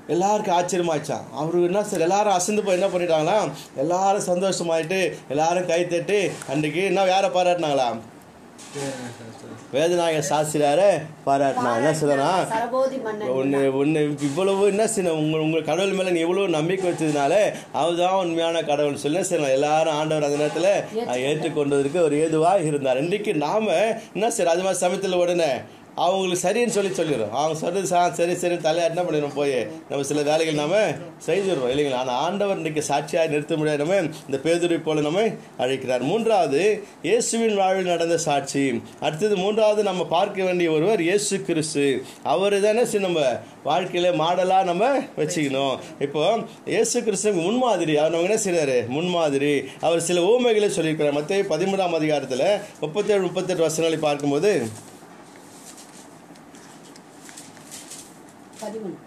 எல்லாருக்கும் 0.10 0.56
ஆச்சரியமாச்சான் 0.56 1.26
அவரு 1.34 1.58
என்ன 1.64 1.82
சார் 1.84 2.02
எல்லாரும் 2.02 2.36
அசந்து 2.36 2.62
போய் 2.64 2.78
என்ன 2.78 2.88
பண்ணிட்டாங்களாம் 2.90 3.50
எல்லாரும் 3.78 4.30
சந்தோஷமாயிட்டு 4.30 5.02
எல்லாரும் 5.30 5.68
கை 5.68 5.82
தட்டி 5.88 6.22
அன்றைக்கு 6.48 6.84
என்ன 6.86 7.06
யாரை 7.08 7.30
பாராட்டினாங்களா? 7.30 7.90
வேதநாயக 9.74 10.22
சாஸ்திரியார 10.30 10.82
பாராட்டினா 11.26 11.72
என்ன 11.78 11.92
சொல்லனா 12.00 12.30
உன்னை 13.34 13.62
உன்னை 13.80 14.02
இவ்வளவு 14.20 14.68
என்ன 14.68 14.84
செய்யணும் 14.86 15.20
உங்கள் 15.22 15.40
உங்கள் 15.40 15.64
கடவுள் 15.64 15.94
மேலே 15.94 16.10
நீ 16.10 16.20
இவ்வளவு 16.20 16.50
நம்பிக்கை 16.50 16.86
வச்சதுனால 16.90 17.34
அவர்தான் 17.74 18.20
உண்மையான 18.22 18.64
கடவுள். 18.64 18.98
சொல்லி 18.98 19.22
செய்யணும் 19.22 19.56
எல்லாரும் 19.58 19.94
ஆண்டவர் 19.94 20.24
அந்த 20.24 20.38
நேரத்தில் 20.38 20.70
ஏற்றுக்கொண்டதற்கு 21.26 22.00
ஒரு 22.02 22.18
ஏதுவாக 22.18 22.60
இருந்தார். 22.62 22.98
இன்றைக்கு 22.98 23.34
நாம 23.46 23.66
என்ன 24.14 24.30
செய்யறோம் 24.30 24.56
அது 24.56 24.64
மாதிரி 24.64 24.80
சமயத்தில் 24.80 25.22
உடனே 25.24 25.52
அவங்களுக்கு 26.04 26.44
சரின்னு 26.46 26.76
சொல்லி 26.76 26.92
சொல்லிடுறோம். 27.00 27.34
அவங்க 27.40 27.56
சொல்றது 27.62 27.88
சா 27.92 28.02
சரி 28.20 28.34
சரி 28.42 28.58
தலையா 28.66 28.86
என்ன 28.90 29.30
போய்? 29.40 29.56
நம்ம 29.90 30.04
சில 30.10 30.22
வேலைகள் 30.30 30.60
நாம 30.62 30.82
செய்துடுறோம் 31.28 31.72
இல்லைங்களா? 31.74 32.02
ஆனால் 32.04 32.20
ஆண்டவர் 32.26 32.60
இன்றைக்கு 32.62 32.84
சாட்சியாக 32.90 33.32
நிறுத்த 33.34 33.54
முடியாது 33.60 33.82
நம்ம 33.84 33.98
இந்த 34.28 34.38
பேதுரை 34.46 34.78
போல 34.88 35.04
நம்ம 35.08 35.24
அழைக்கிறார். 35.64 36.04
மூன்றாவது 36.12 36.62
இயேசுவின் 37.08 37.58
வாழ்வில் 37.62 37.92
நடந்த 37.94 38.18
சாட்சி. 38.28 38.66
அடுத்தது 39.06 39.38
மூன்றாவது 39.44 39.84
நம்ம 39.90 40.06
பார்க்க 40.16 40.48
வேண்டிய 40.50 40.70
ஒருவர் 40.78 41.04
இயேசு 41.10 41.38
கிறிஸ்து. 41.50 41.88
அவர் 42.34 42.58
தானே 42.68 42.86
நம்ம 43.08 43.20
வாழ்க்கையில் 43.70 44.18
மாடலாக 44.22 44.70
நம்ம 44.72 44.86
வச்சுக்கணும். 45.20 45.76
இப்போ 46.06 46.22
இயேசு 46.74 46.98
கிறிஸ்துவுக்கு 47.08 47.42
முன்மாதிரி 47.48 47.96
அவர் 48.02 48.14
நமக்கு 48.14 48.30
என்ன 48.30 48.40
செய்கிறாரு 48.46 48.78
முன்மாதிரி 48.98 49.54
அவர் 49.88 50.06
சில 50.10 50.22
ஊமைகளை 50.32 50.70
சொல்லியிருக்கிறார். 50.78 51.18
மற்ற 51.20 51.42
பதிமூணாம் 51.54 51.98
அதிகாரத்தில் 52.00 52.48
முப்பத்தேழு 52.84 53.26
முப்பத்தெட்டு 53.28 53.68
வசனங்களை 53.68 54.00
பார்க்கும்போது 54.08 54.54
பதிமூணு. 58.62 58.98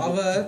அவர் 0.00 0.38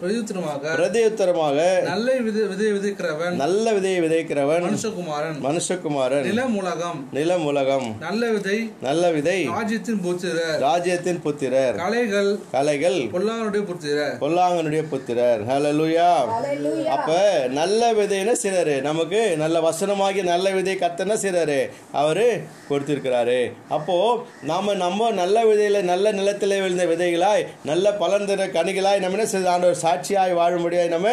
பிரதியுத்தரமாக 0.00 1.58
நல்ல 1.86 2.08
விதை 2.24 2.42
விதை 2.50 2.66
விதைக்கிறவன் 2.72 3.36
நல்ல 3.42 3.72
விதையை 3.76 4.00
விதைக்கிறவன் 4.04 4.64
மனுஷகுமாரன் 4.66 5.38
மனுஷகுமாரன் 5.46 6.26
நிலம் 6.28 6.56
உலகம் 6.60 6.98
நிலம் 7.12 7.44
உலகம் 7.50 7.86
நல்ல 7.98 8.28
விதை 8.34 8.56
நல்ல 8.80 9.10
விதை 9.10 9.36
ராஜ்யத்தின் 9.52 10.00
புத்திரர் 10.06 10.58
ராஜ்யத்தின் 10.66 11.20
புத்திரர் 11.26 11.76
கலைகள் 11.82 12.30
கலைகள் 12.52 12.98
பொல்லாருடைய 13.14 13.62
புத்திரர். 13.70 14.14
பொல்லாங்கனுடைய 14.20 14.82
புத்திரர். 14.92 15.40
ஹalleluya 15.50 16.08
Hallelujah. 16.28 16.90
அப்ப 16.96 17.10
நல்ல 17.52 17.80
விதை 17.92 18.18
என்ன 18.18 18.34
செய்றாரு 18.42 18.76
நமக்கு 18.82 19.22
நல்ல 19.36 19.56
வசனமாகி 19.60 20.22
நல்ல 20.24 20.46
விதை 20.50 20.76
கத்த 20.76 21.04
என்ன 21.06 21.16
செய்றாரு 21.16 21.58
அவரு 21.94 22.26
கொடுத்திருக்கிறாரு. 22.70 23.40
அப்போ 23.70 23.96
நாம 24.44 24.74
நம்ம 24.76 25.10
நல்ல 25.14 25.44
விதையில 25.44 25.82
நல்ல 25.84 26.12
நிலத்திலே 26.12 26.60
விழுந்த 26.60 26.86
விதைகளாய் 26.86 27.42
நல்ல 27.64 27.86
பலன் 27.96 28.28
தர 28.28 28.46
கனிகளாய் 28.56 29.02
நம்ம 29.02 29.18
என்ன 29.18 29.28
செய்த 29.28 29.52
ஆண்டவர் 29.52 29.82
சாட்சியாய் 29.86 30.34
வாழும்படியாய் 30.34 30.88
நம்ம 30.88 31.08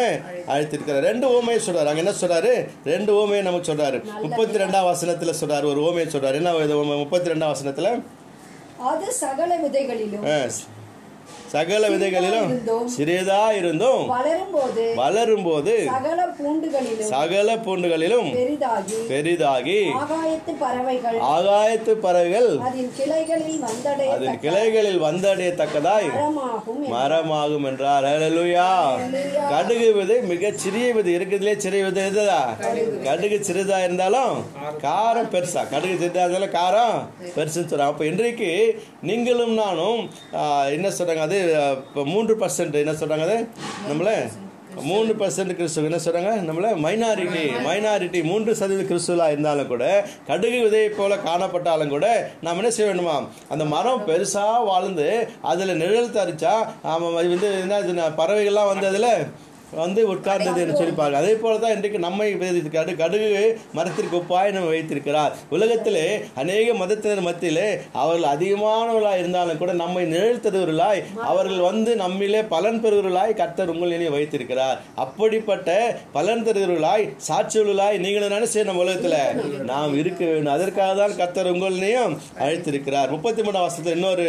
அழைத்திருக்கிறார். 0.46 0.98
ரெண்டு 0.98 1.28
ஓமையை 1.28 1.60
சொல்றாரு. 1.66 1.86
அங்க 1.86 1.94
என்ன 1.94 2.10
சொல்றாரு? 2.10 2.68
ரெண்டு 2.84 3.12
ஓமையை 3.12 3.42
நமக்கு 3.42 3.74
சொல்றாரு. 3.74 4.02
முப்பத்தி 4.22 4.58
ரெண்டாம் 4.58 4.94
வசனத்துல 4.94 5.34
சொல்றாரு. 5.40 5.64
ஒரு 5.64 5.80
ஓமையை 5.80 6.14
சொல்றாரு. 6.14 6.34
என்ன? 6.34 6.52
முப்பத்தி 6.96 7.30
ரெண்டாம் 7.30 7.54
வசனத்துல? 7.54 8.02
அது 8.78 9.12
சகல 9.12 9.58
விதைகளிலும். 9.58 10.50
சகல 11.54 11.88
விதைகளிலும் 11.92 12.50
சிறியதா 12.94 13.40
இருந்தும். 13.58 14.04
வளரும் 15.00 15.44
போது 15.48 15.74
சகல 17.12 17.50
பூண்டுகளிலும் 17.66 18.28
பெரிதாகி 19.10 19.78
ஆகாயத்து 21.34 21.92
பறவைகள் 22.04 22.50
அதன் 24.16 24.40
கிளைகளில் 24.44 25.00
வந்தடையத்தக்கதாய் 25.06 26.08
மரமாகும் 26.94 27.66
என்றார். 27.70 28.08
கடுகு 29.52 29.88
விதை 29.98 30.18
மிக 30.32 30.52
சிறிய 30.64 30.88
விதை 30.98 31.12
இருக்கிறதுலே 31.18 31.54
சிறிய 31.64 31.82
விதை 31.88 32.04
எதுதா 32.10 32.40
கடுகு. 33.06 33.38
சிறிதா 33.48 33.78
இருந்தாலும் 33.86 34.34
காரம் 34.86 35.30
பெருசா. 35.34 35.62
கடுகு 35.72 35.94
சிறிதா 36.02 36.24
இருந்தாலும் 36.26 36.54
காரம் 36.60 36.98
பெருசுன்னு 37.36 37.70
சொல்றாங்க. 37.70 37.92
அப்போ 37.94 38.06
இன்றைக்கு 38.12 38.50
நீங்களும் 39.10 39.54
நானும் 39.62 40.00
என்ன 40.76 40.86
சொல்றாங்க 40.98 41.24
அது 41.28 41.40
இப்போ 41.46 42.04
மூன்று 42.06 42.34
பர்சன்ட் 42.36 42.80
என்ன 42.80 42.94
சொல்கிறாங்க 42.94 43.26
அது? 43.28 43.38
நம்மள 43.88 44.10
மூணு 44.84 45.12
பர்சன்ட் 45.14 45.52
கிறிஸ்துவ 45.52 45.88
என்ன 45.88 45.98
சொல்கிறாங்க 46.04 46.30
நம்மள 46.46 46.68
மைனாரிட்டி 46.84 47.42
மைனாரிட்டி 47.66 48.20
மூன்று 48.24 48.52
சதவீத 48.54 48.84
கிறிஸ்துவலாக 48.88 49.34
இருந்தாலும் 49.34 49.68
கூட 49.68 49.84
கடுகு 50.26 50.58
விதையை 50.62 50.88
போல 50.92 51.16
காணப்பட்டாலும் 51.22 51.92
கூட 51.92 52.06
நாம் 52.40 52.56
என்ன 52.56 52.70
செய்ய 52.70 52.88
வேண்டுமா? 52.90 53.16
அந்த 53.48 53.64
மரம் 53.66 54.04
பெருசாக 54.06 54.64
வாழ்ந்து 54.64 55.06
அதில் 55.50 55.74
நிழல் 55.76 56.16
தரிச்சா 56.16 56.54
ஆமாம் 56.86 57.16
அது 57.16 57.30
வந்து 57.34 57.50
என்ன 57.86 58.08
பறவைகள்லாம் 58.18 58.72
வந்து 58.72 58.88
அதில் 58.88 59.10
வந்து 59.72 60.00
உட்கார்ந்தது 60.12 60.60
என்று 60.64 60.78
சொல்லிப்பாங்க 60.80 61.20
அதே 61.20 61.32
போல 61.34 61.58
தான் 61.58 61.74
இன்றைக்கு 61.76 61.98
நம்மை 61.98 62.28
விதைத்து 62.34 62.94
கடுகு 63.02 63.42
மரத்திற்கு 63.72 64.18
ஒப்பாய் 64.20 64.54
நம்ம 64.56 64.68
வைத்திருக்கிறார். 64.74 65.32
உலகத்திலே 65.56 66.04
அநேக 66.34 66.74
மதத்தினர் 66.74 67.26
மத்தியிலே 67.28 67.68
அவர்கள் 67.92 68.28
அதிகமானவர்களாய் 68.34 69.22
இருந்தாலும் 69.22 69.60
கூட 69.62 69.72
நம்மை 69.82 70.04
நிழல்த்ததவர்களாய் 70.12 71.02
அவர்கள் 71.30 71.66
வந்து 71.70 71.94
நம்மிலே 72.02 72.42
பலன் 72.54 72.80
பெறுவர்களாய் 72.84 73.38
கர்த்தர் 73.40 73.72
உங்களிலே 73.74 74.10
வைத்திருக்கிறார். 74.16 74.78
அப்படிப்பட்ட 75.04 75.70
பலன் 76.12 76.44
தருகிறவர்களாய் 76.46 77.08
சாட்சிகளாய் 77.28 78.02
நீங்களும் 78.04 78.34
நினைச்சு 78.36 78.64
நம்ம 78.64 78.84
உலகத்தில்? 78.86 79.20
நாம் 79.72 79.98
இருக்க 80.00 80.24
வேண்டும். 80.24 80.54
அதற்காக 80.54 80.94
தான் 81.00 81.16
கர்த்தர் 81.16 81.52
உங்களையும் 81.52 82.16
அழைத்திருக்கிறார். 82.44 83.10
முப்பத்தி 83.10 83.42
மூணாம் 83.42 83.66
வருஷத்தில் 83.66 83.96
இன்னொரு 83.96 84.26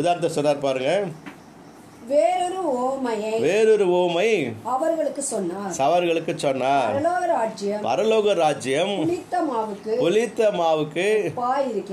உதாரணத்தை 0.00 0.30
சொல்றார் 0.36 0.64
பாருங்கள் 0.66 1.04
வேறொரு 2.08 2.62
ஓமையை 2.86 3.34
வேறொரு 3.44 3.86
ஓமை 4.00 4.30
அவர்களுக்கு 4.72 5.22
சொன்னார். 5.22 5.72
அவர்களுக்கு 5.86 6.32
சொன்னார். 6.44 6.94
பரலோக 6.94 7.22
ராஜ்யம் 7.34 7.84
பரலோக 7.86 8.34
ராஜ்யம் 8.40 8.92
புளித்த 9.00 9.40
மாவுக்கு 9.50 9.92
புளித்த 10.02 10.50
மாவுக்கு 10.60 11.06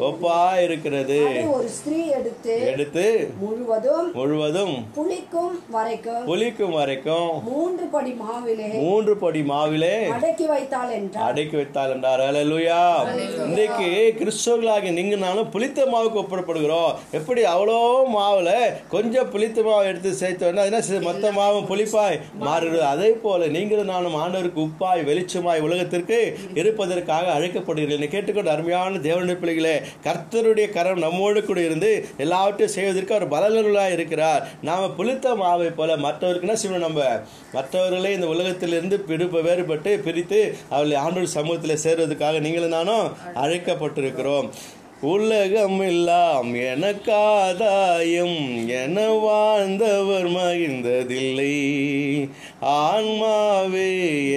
ஒப்பா 0.10 0.40
இருக்கிறது 0.66 1.20
ஒரு 1.58 1.70
ஸ்திரீ 1.78 2.02
எடுத்து 2.18 2.56
எடுத்து 2.72 3.06
முழுவதும் 3.44 4.10
முழுவதும் 4.14 4.74
புளிக்கும் 4.98 5.56
வரைக்கும் 5.76 6.26
புளிக்கும் 6.30 6.76
வரைக்கும் 6.80 7.32
மூன்று 7.50 7.86
படி 7.96 8.14
மாவிலே 8.24 8.70
மூன்று 8.82 9.16
படி 9.24 9.44
மாவிலே 9.54 9.96
அடக்கி 10.18 10.46
வைத்தாள் 10.46 10.92
என்றார். 11.00 11.28
அடக்கி 11.30 11.56
வைத்தால் 11.56 11.94
என்றார். 11.96 12.20
ஹalleluya 12.26 12.80
இன்றைக்கு 13.46 13.90
கிறிஸ்தவர்களாகிய 14.20 14.92
நீங்க 15.00 15.16
நானும் 15.16 15.50
புளித்த 15.50 15.86
மாவுக்கு 15.94 16.22
ஒப்பிடப்படுகிறோம். 16.24 16.92
எப்படி 17.12 17.42
அவ்வளோ 17.54 17.80
மாவுல 18.18 18.52
கொஞ்சம் 18.90 19.30
புளித்த 19.30 19.62
மாவு 19.62 19.86
எடுத்து 19.86 20.01
சேர்த்து 20.10 20.46
வேணா 20.48 20.64
என்ன 20.70 20.82
செய்ய? 20.82 21.00
மொத்தமாகவும் 21.08 21.68
புளிப்பாய் 21.72 22.20
மாறுது 22.42 22.80
அதே 22.94 23.10
போல 23.10 23.48
நீங்களும் 23.48 23.86
நானும் 23.86 24.16
ஆண்டவருக்கு 24.16 24.68
உப்பாய் 24.68 25.02
வெளிச்சமாய் 25.10 25.60
உலகத்திற்கு 25.60 26.38
இருப்பதற்காக 26.54 27.40
அழைக்கப்படுகிறீர்கள். 27.40 28.14
கேட்டுக்கொண்டு 28.16 28.50
அருமையான 28.50 28.98
தேவனுடைய 28.98 29.40
பிள்ளைகளே 29.44 29.82
கர்த்தருடைய 30.04 30.70
கரம் 30.70 31.04
நம்மோடு 31.06 31.46
கூட 31.46 31.60
இருந்து 31.62 32.06
எல்லாவற்றையும் 32.18 32.76
செய்வதற்கு 32.76 33.16
அவர் 33.16 33.34
பலனர்களாக 33.36 33.92
இருக்கிறார். 33.92 34.48
நாம் 34.62 34.96
புளித்த 34.96 35.36
மாவை 35.44 35.76
போல 35.76 35.98
மற்றவருக்கு 35.98 36.48
என்ன 36.48 36.60
செய்யணும் 36.62 36.86
நம்ம? 36.88 37.22
மற்றவர்களே 37.54 38.14
இந்த 38.14 38.28
உலகத்திலிருந்து 38.28 39.04
பிடிப்ப 39.08 39.42
வேறுபட்டு 39.50 40.00
பிரித்து 40.00 40.58
அவர்களை 40.70 41.04
ஆண்டோர் 41.04 41.36
சமூகத்தில் 41.38 41.82
சேர்வதற்காக 41.86 42.40
நீங்களும் 42.40 42.70
நானும் 42.70 43.08
அழைக்கப்பட்டிருக்கிறோம். 43.36 44.50
உலகம் 45.02 45.80
எல்லாம் 45.80 46.56
எனக்காதாயம் 46.56 48.48
என 48.68 49.10
வாழ்ந்தவர் 49.10 50.30
மகிழ்ந்ததில்லை. 50.30 52.30
ஆன்மாவே 52.62 53.92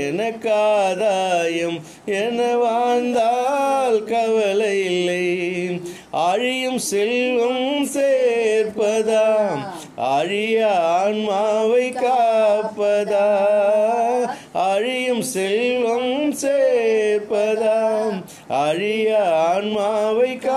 எனக்காதாயம் 0.08 1.80
என 2.04 2.56
வாழ்ந்தால் 2.56 4.04
கவலை 4.04 4.84
இல்லை. 4.84 5.26
அழியும் 6.10 6.78
செல்வம் 6.78 7.86
சேர்ப்பதாம் 7.94 9.62
அழிய 9.96 10.68
ஆன்மாவை 10.72 11.92
காப்பதா 11.92 13.30
அழியும் 14.52 15.22
செல்வம் 15.22 16.30
சேர்ப்பதாம் 16.42 18.20
அழிய 18.48 19.22
ஆன்மாவை 19.22 20.38
கா 20.38 20.53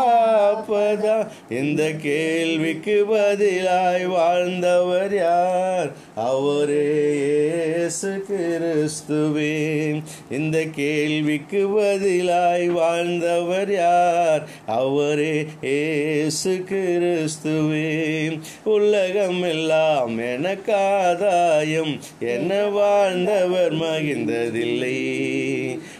இந்த 1.49 1.91
கேள்விக்கு 1.91 3.05
பதிலாய் 3.11 4.05
வாழ்ந்தவர் 4.05 5.15
யார்? 5.15 5.91
அவரே 6.15 7.13
இயேசு 7.13 8.25
கிறிஸ்துவே. 8.31 10.01
இந்த 10.31 10.63
கேள்விக்கு 10.75 11.67
பதிலாய் 11.67 12.65
வாழ்ந்தவர் 12.65 13.71
யார்? 13.73 14.47
அவரே 14.65 15.45
இயேசு 15.61 16.65
கிறிஸ்துவே. 16.69 18.39
உலகம் 18.63 19.43
எல்லாம் 19.43 20.19
எனக்காதாயம் 20.19 21.99
என்ன 22.19 22.63
வாழ்ந்தவர் 22.63 23.73
மகிழ்ந்ததில்லை 23.73 25.05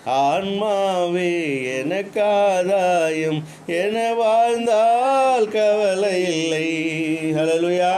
ஆன்மாவே 0.07 1.31
எனக்காதாயம் 1.79 3.43
என 3.65 4.13
வாழ்ந்தால் 4.13 5.47
கவலை 5.47 6.23
இல்லை. 6.23 6.67
ஹalleluya 7.35 7.91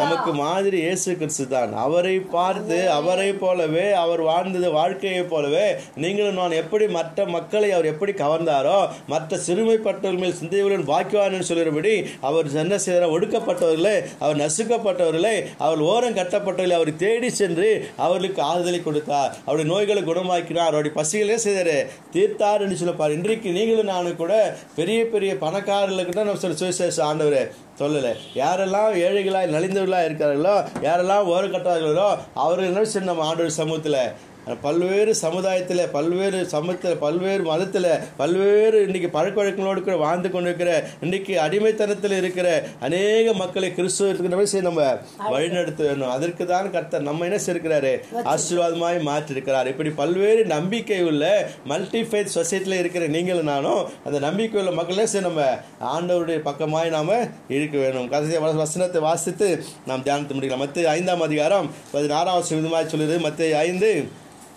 நமக்கு 0.00 0.32
மாதிரி 0.42 0.78
இயேசு 0.86 1.10
கிறிஸ்து 1.20 1.46
தான். 1.54 1.72
அவரை 1.84 2.16
பார்த்து 2.36 2.78
அவரை 2.98 3.28
போலவே 3.42 3.86
அவர் 4.02 4.22
வாழ்ந்தது 4.30 4.68
வாழ்க்கையை 4.78 5.22
போலவே 5.32 5.66
நீங்களும் 6.04 6.38
நான் 6.40 6.58
எப்படி 6.62 6.88
மற்ற 6.98 7.26
மக்களை 7.36 7.70
அவர் 7.76 7.90
எப்படி 7.92 8.14
கவர்ந்தாரோ 8.22 8.78
மற்ற 9.14 9.38
சிறுமைப்பட்டவர்கள் 9.46 10.22
மேல் 10.24 10.38
சிந்தையுடன் 10.40 10.86
பாக்கியவான் 10.92 11.48
சொல்கிறபடி 11.50 11.94
அவர் 12.28 12.52
என்ன 12.64 12.78
செய்தார் 12.84 13.14
ஒடுக்கப்பட்டவர்களே 13.16 13.96
அவர் 14.22 14.40
நசுக்கப்பட்டவர்களே 14.44 15.36
அவர் 15.64 15.80
ஓரம் 15.90 16.16
கட்டப்பட்டவர்களை 16.18 16.76
அவர் 16.78 16.92
தேடி 17.04 17.30
சென்று 17.40 17.68
அவர்களுக்கு 18.04 18.40
ஆறுதலை 18.50 18.80
கொடுத்தார். 18.82 19.32
அவருடைய 19.46 19.68
நோய்களை 19.72 20.02
குணமாக்கினார். 20.08 20.70
அவருடைய 20.70 20.94
பசிகளே 20.98 21.36
செய்தார்? 21.44 21.74
தீர்த்தார் 22.14 22.62
என்று 22.64 22.78
சொல்லப்பார் 22.80 23.16
இன்றைக்கு 23.16 23.48
நீங்களும் 23.58 23.90
நானும் 23.92 24.20
கூட 24.20 24.34
பெரிய 24.78 25.00
பெரிய 25.14 25.32
பணக்காரர்களுக்கு 25.44 26.14
தான் 26.16 26.28
நம்ம 26.28 26.42
சொல்ல 26.44 26.60
சுவிசேஷ 26.62 26.98
ஆண்டவர் 27.08 27.38
சொல்லலை. 27.80 28.12
யாரெல்லாம் 28.34 28.88
ஏழைகளாய் 29.04 29.52
நலிந்தவர்களாக 29.54 30.08
இருக்கிறார்களோ 30.08 30.56
யாரெல்லாம் 30.86 31.28
ஓரக்கட்டார்களோ 31.34 32.08
அவர்கள் 32.34 32.70
என்ன 32.72 33.04
நம்ம 33.10 33.24
ஆண்டவர் 33.24 33.58
சமூகத்தில்? 33.60 34.02
பல்வேறு 34.62 35.14
சமுதாயத்தில் 35.14 35.88
பல்வேறு 35.88 36.48
சமத்தில் 36.48 36.96
பல்வேறு 36.96 37.42
மதத்தில் 37.42 37.98
பல்வேறு 38.16 38.86
இன்றைக்கி 38.86 39.08
பழக்க 39.08 39.44
வழக்கங்களோடு 39.44 39.80
கூட 39.80 39.96
வாழ்ந்து 39.96 40.30
கொண்டிருக்கிற 40.30 40.88
இன்றைக்கி 41.00 41.32
அடிமைத்தனத்தில் 41.36 42.16
இருக்கிற 42.16 42.64
அநேக 42.80 43.32
மக்களை 43.32 43.74
கிறிஸ்துவ 43.74 44.44
செய்ய 44.44 44.66
நம்ம 44.66 44.96
வழிநடத்த 45.30 45.84
வேணும் 45.84 46.10
அதற்கு 46.10 46.46
தான் 46.46 46.70
கர்த்தர் 46.70 47.02
நம்ம 47.02 47.24
என்ன 47.24 47.38
செய்யிருக்கிறாரு 47.46 47.92
ஆசீர்வாதமாய் 48.24 48.98
மாற்றிருக்கிறார். 49.10 49.66
இப்படி 49.66 49.90
பல்வேறு 49.90 50.44
நம்பிக்கை 50.44 51.02
உள்ள 51.04 51.48
மல்டிஃபைத் 51.68 52.34
சொசைட்டியில் 52.34 52.78
இருக்கிற 52.78 53.06
நீங்களும் 53.06 53.44
நானும் 53.44 53.88
அந்த 54.04 54.18
நம்பிக்கை 54.18 54.60
உள்ள 54.60 54.72
மக்களே 54.72 55.06
சரி 55.06 55.24
நம்ம 55.24 55.58
ஆண்டவருடைய 55.80 56.40
பக்கமாய் 56.48 56.88
நாம் 56.88 57.08
இருக்க 57.48 57.78
வேணும் 57.78 58.08
கடைசி 58.08 58.36
வசனத்தை 58.36 59.00
வாசித்து 59.00 59.64
நாம் 59.86 60.02
தியானத்தை 60.02 60.38
முடிக்கலாம். 60.38 60.56
மற்ற 60.56 60.90
ஐந்தாம் 60.90 61.20
அதிகாரம் 61.20 61.70
பதினாறாம் 61.92 62.44
விதமாக 62.50 62.96
சொல்லுது. 62.96 63.20
மற்ற 63.20 63.58
ஐந்து 63.58 63.90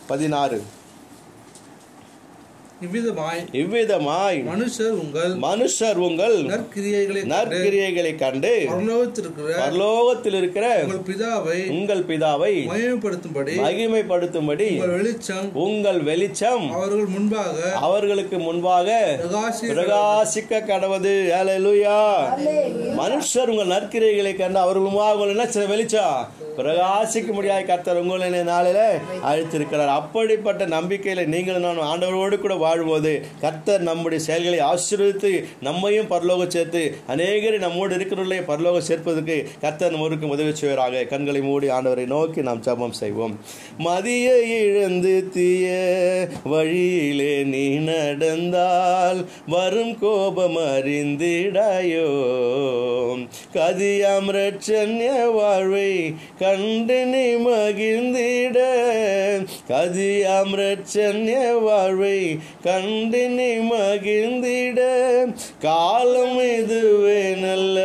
பதினாறு 0.10 0.58
இவ்விதமாய் 2.86 3.42
இவ்விதமாய் 3.62 4.40
மனுஷர் 4.52 4.96
உங்கள் 5.04 5.34
மனுஷர் 5.46 6.00
உங்கள் 6.08 6.38
நற்கிரியைகளை 6.54 7.22
நற்கிரியைகளை 7.34 8.14
கண்டு 8.24 8.54
பரலோகத்திற்கிற 8.72 9.50
பரலோகத்தில் 9.62 10.38
இருக்கிற 10.42 10.66
உங்கள் 10.86 11.04
பிதாவை 11.10 11.60
உங்கள் 11.76 12.04
பிதாவை 12.12 12.54
மகிமைப்படுத்தும்படி 12.72 13.56
மகிமைப்படுத்தும்படி 13.66 14.70
உங்கள் 14.76 14.96
வெளிச்சம் 14.98 15.48
உங்கள் 15.66 16.02
வெளிச்சம் 16.10 16.66
அவர்கள் 16.80 17.10
முன்பாக 17.16 17.72
அவர்களுக்கு 17.88 18.40
முன்பாக 18.48 18.88
பிரகாசி 19.22 19.68
பிரகாசிக்க 19.74 20.62
கடவுது. 20.72 21.14
ஹalleluya 21.36 21.98
மனுஷர் 23.02 23.52
உங்கள் 23.54 23.72
நற்கிரைகளை 23.74 24.34
கண்டு 24.36 24.60
அவர்களுமாக 24.64 25.16
உங்கள் 25.16 25.34
என்ன 25.36 25.46
செய்ய 25.56 25.68
வெளிச்சம். 25.74 26.18
பிரகாசிக்க 26.58 27.30
முடியாத 27.38 27.62
கர்த்தர் 27.70 28.00
உங்களை 28.02 28.28
நாளில 28.50 28.80
அழைத்திருக்கிறார். 29.30 29.92
அப்படிப்பட்ட 30.00 30.64
நம்பிக்கையில 30.76 31.22
நீங்கள் 31.34 31.64
நான் 31.66 31.82
ஆண்டவரோடு 31.92 32.36
கூட 32.44 32.56
வாழ்வது. 32.74 33.14
கர்த்தர் 33.42 33.82
நம்முடைய 33.82 34.24
செயல்களை 34.24 34.60
ஆசீர்வதித்து 34.72 35.32
நம்மையும் 35.62 36.08
பரலோகம் 36.08 36.50
சேர்த்து 36.50 36.82
அநேகரை 37.08 37.58
நம்மோடு 37.58 37.96
இருக்கிறவர்களே 37.96 38.40
பரலோக 38.48 38.80
சேர்ப்பதற்கு 38.88 39.36
கர்த்தர் 39.62 39.94
நம்மருக்கும் 39.94 40.34
உதவி 40.36 40.56
செய்வராக. 40.56 41.04
கண்களை 41.04 41.42
மூடி 41.42 41.68
ஆண்டவரை 41.68 42.06
நோக்கி 42.06 42.42
நாம் 42.42 42.60
ஜபம் 42.60 42.92
செய்வோம். 42.92 43.40
மதிய 43.78 44.28
இழந்து 44.42 45.30
தீய 45.34 45.68
வழியிலே 46.44 47.44
நீ 47.44 47.66
நடந்தால் 47.90 49.26
வரும் 49.48 50.00
கோபம் 50.00 50.58
அறிந்திடாயோ 50.58 52.10
கதியாம் 53.54 54.30
ரட்சன்ய 54.40 55.10
வாழ்வை 55.34 56.16
கண்டு 56.40 57.00
நீ 57.14 57.26
மகிழ்ந்திட. 57.50 58.60
கதியாம் 59.68 60.54
ரட்சன்ய 60.62 61.62
வாழ்வை 61.62 62.40
கண்டு 62.64 63.22
நீ 63.38 63.50
மகிழ்ந்திட. 63.72 64.80
காலம் 65.60 66.38
இதுவே 66.58 67.22
நல்ல 67.46 67.78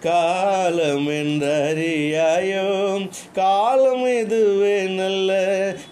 காலம் 0.00 1.08
என்றறியாயோ 1.08 2.66
காலம் 3.32 4.06
இதுவே 4.20 4.78
நல்ல 5.00 5.30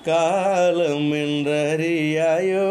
காலம் 0.05 1.13
என்றறியாயோ 1.13 2.67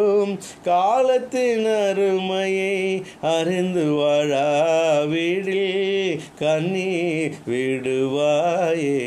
காலத்தின் 0.64 1.65
அருமையை 1.86 3.02
அறிந்து 3.22 3.86
வாழா 3.94 4.49
வீடில் 5.14 6.19
கண்ணீர் 6.40 7.38
விடுவாயே. 7.49 8.99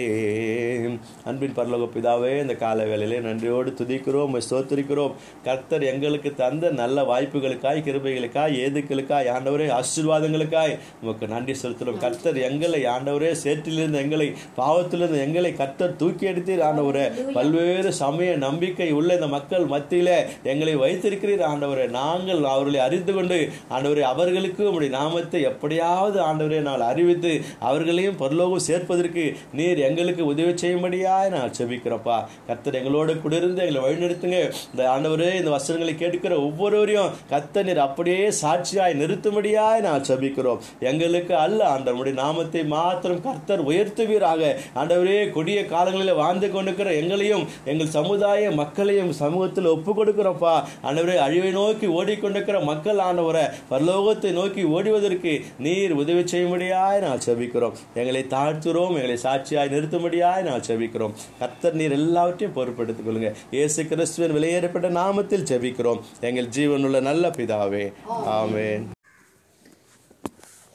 அன்பின் 1.31 1.57
பரலோக 1.57 1.87
பிதாவே 1.95 2.31
இந்த 2.43 2.55
கால 2.63 2.85
வேலையிலே 2.91 3.17
நன்றியோடு 3.25 3.71
துதிக்கிறோம் 3.79 4.37
ஸ்தோத்திரிக்கிறோம். 4.47 5.15
கர்த்தர் 5.47 5.85
எங்களுக்கு 5.91 6.31
தந்த 6.39 6.71
நல்ல 6.79 7.03
வாய்ப்புகளுக்காய் 7.11 7.81
கிருபைகளுக்காய் 7.87 8.55
ஏதுக்களுக்காய் 8.65 9.29
ஆண்டவரே 9.35 9.67
ஆசீர்வாதங்களுக்காய் 9.79 10.73
உமக்கு 11.03 11.27
நன்றி 11.33 11.55
செலுத்துகிறோம். 11.63 11.99
கர்த்தர் 12.05 12.39
எங்களை 12.49 12.81
ஆண்டவரே 12.95 13.33
சேற்றிலிருந்து 13.43 14.01
எங்களை 14.05 14.29
பாவத்திலிருந்து 14.61 15.21
எங்களை 15.27 15.51
கர்த்தர் 15.61 15.99
தூக்கி 16.03 16.31
எடுத்தீர் 16.33 16.65
ஆண்டவரே. 16.69 17.05
பல்வேறு 17.37 17.93
சமய 18.01 18.31
நம்பிக்கை 18.47 18.89
உள்ள 19.01 19.19
இந்த 19.19 19.29
மக்கள் 19.37 19.67
மத்தியில் 19.75 20.15
எங்களை 20.53 20.77
வைத்திருக்கிறீர் 20.85 21.45
ஆண்டவரே. 21.51 21.87
நாங்கள் 21.99 22.43
அவர்களை 22.55 22.81
அறிந்து 22.87 23.15
கொண்டு 23.19 23.41
ஆண்டவரே 23.75 24.07
அவர்களுக்கு 24.13 24.65
உடைய 24.77 24.93
நாமத்தை 24.99 25.43
எப்படியாவது 25.51 26.21
ஆண்டவரே 26.31 26.63
நாங்கள் 26.71 26.89
அறிவித்து 26.91 27.35
அவர்களையும் 27.69 28.19
பரலோகம் 28.25 28.67
சேர்ப்பதற்கு 28.71 29.27
நீர் 29.61 29.87
எங்களுக்கு 29.91 30.25
உதவி 30.33 30.55
செய்யும்படியா 30.65 31.15
செய்யும்படியாய் 31.19 31.35
நான் 31.37 31.55
செபிக்கிறப்பா 31.59 32.17
கர்த்தர் 32.49 32.79
எங்களோடு 32.81 33.13
கூடிருந்து 33.23 33.63
எங்களை 33.65 33.81
வழிநடத்துங்க 33.85 34.39
இந்த 34.73 34.83
ஆண்டவரே 34.95 35.31
இந்த 35.41 35.51
வசனங்களை 35.57 35.95
கேட்கிற 36.03 36.35
ஒவ்வொருவரையும் 36.47 37.13
கர்த்தர் 37.33 37.67
நீர் 37.69 37.83
அப்படியே 37.87 38.25
சாட்சியாய் 38.43 38.99
நிறுத்தும்படியாய் 39.01 39.85
நான் 39.87 40.07
செபிக்கிறோம். 40.09 40.61
எங்களுக்கு 40.91 41.35
அல்ல 41.45 41.61
ஆண்டவருடைய 41.75 42.17
நாமத்தை 42.23 42.63
மாத்திரம் 42.75 43.23
கர்த்தர் 43.27 43.63
உயர்த்துவீராக. 43.71 44.53
ஆண்டவரே 44.81 45.19
கொடிய 45.37 45.59
காலங்களில் 45.73 46.21
வாழ்ந்து 46.23 46.51
கொண்டிருக்கிற 46.55 46.93
எங்களையும் 47.01 47.45
எங்கள் 47.73 47.95
சமுதாய 47.99 48.51
மக்களையும் 48.63 49.13
சமூகத்தில் 49.23 49.73
ஒப்பு 49.75 49.93
கொடுக்கிறோம்ப்பா 49.99 50.55
ஆண்டவரே 50.89 51.17
அழிவை 51.27 51.53
நோக்கி 51.59 51.89
ஓடிக்கொண்டிருக்கிற 51.99 52.59
மக்கள் 52.71 53.05
ஆண்டவரை 53.09 53.45
பரலோகத்தை 53.73 54.33
நோக்கி 54.41 54.65
ஓடுவதற்கு 54.77 55.35
நீர் 55.67 55.95
உதவி 56.03 56.25
செய்யும்படியாய் 56.35 57.05
நான் 57.07 57.25
செபிக்கிறோம். 57.29 57.77
எங்களை 58.01 58.25
தாழ்த்துறோம் 58.37 58.97
எங்களை 58.99 59.19
சாட்சியாய் 59.27 59.75
நிறுத்தும்படியாய் 59.75 60.47
நான் 60.51 60.67
செபிக்கிறோம். 60.69 61.08
கர்த்தர் 61.39 61.75
நீர் 61.75 61.93
எல்லாவற்றையும் 61.93 62.57
பொறுப்பெடுத்துக் 62.57 63.07
கொள்ளுங்க. 63.07 63.35
இயேசு 63.51 63.87
கிறிஸ்துவின் 63.87 64.37
வெளியேறப்பட்ட 64.37 64.91
நாமத்தில் 64.91 65.45
ஜெபிக்கிறோம். 65.45 66.01
எங்கள் 66.21 66.47
ஜீவனுள்ள 66.47 67.01
நல்ல 67.01 67.29
பிதாவே. 67.29 67.93
ஆமேன். 68.11 68.87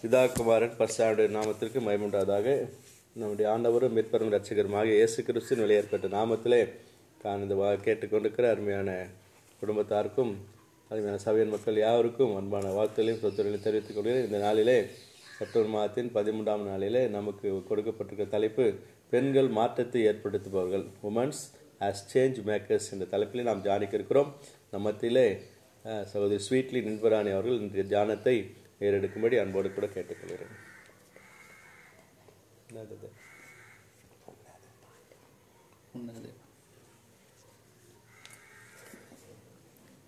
பிதா 0.01 0.31
குமாரன் 0.31 0.73
பர்சாவுடைய 0.79 1.29
நாமத்திற்கு 1.29 1.79
மயமுண்டாதாக 1.79 2.67
நம்முடைய 3.13 3.51
ஆண்டவரும் 3.51 3.97
மீட்பரும் 3.97 4.31
ரட்சகருமாக 4.31 4.85
இயேசு 4.85 5.23
கிறிஸ்துவின் 5.23 5.63
வெளியேற்பட்ட 5.65 6.07
நாமத்திலே 6.07 6.69
தான் 7.21 7.41
இந்த 7.41 7.55
வா- 7.55 7.87
கேட்டுக்கொண்டிருக்கிற 7.87 8.49
அருமையான 8.49 9.07
குடும்பத்தாருக்கும் 9.61 10.33
அருமையான 10.89 11.17
சபையின் 11.17 11.49
மக்கள் 11.49 11.77
யாவருக்கும் 11.77 12.35
அன்பான 12.35 12.69
வாழ்த்துகளையும் 12.69 13.21
சொத்துகளையும் 13.21 13.63
தெரிவித்துக் 13.63 13.95
கொள்கிறேன். 13.95 14.25
இந்த 14.25 14.37
நாளிலே 14.37 14.85
செப்டம்பர் 15.37 15.71
மாதத்தின் 15.71 16.11
பதிமூன்றாம் 16.15 16.67
நாளிலே 16.67 17.07
நமக்கு 17.07 17.63
கொடுக்கப்பட்டிருக்கிற 17.69 18.29
தலைப்பு 18.29 18.73
பெண்கள் 19.13 19.49
மாற்றத்தை 19.51 20.01
ஏற்படுத்துபவர்கள் 20.07 20.85
உமன்ஸ் 21.03 21.41
ஆஸ் 21.81 22.03
சேஞ்ச் 22.11 22.39
மேக்கர்ஸ் 22.45 22.89
என்ற 22.93 23.05
தலைப்பிலே 23.11 23.43
நாம் 23.43 23.61
தியானிக்க 23.61 23.95
இருக்கிறோம் 23.95 24.29
நம் 24.73 24.85
மத்தியிலே 24.85 25.27
அஹ், 25.85 26.05
சகோதரி 26.11 26.43
ஸ்வீட்லி 26.45 26.81
நின்பராணி 26.85 27.31
அவர்கள் 27.31 27.59
இன்றைய 27.59 27.85
தியானத்தை 27.87 28.35
ஏறெடுக்கும்படி 28.81 29.35
அன்போடு 29.41 29.69
கூட 29.71 29.87
கேட்டுக்கொள்கிறேன். 29.89 30.53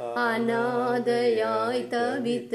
அநாதையாய் 0.00 1.88
தவித்த 1.88 2.54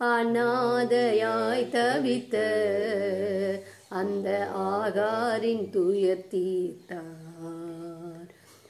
அநாதையாய் 0.00 1.66
தவித்த 1.70 2.36
அந்த 3.88 4.48
ஆகாரின் 4.56 5.70
துயர் 5.70 6.26
தீர்த்தார். 6.30 7.10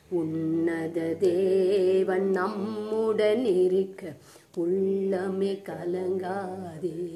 உன்னத 0.08 1.00
தேவன் 1.00 2.30
நம்முடன் 2.30 3.44
இருக்க 3.44 4.12
உள்ளமே 4.56 5.62
கலங்காதே. 5.62 7.10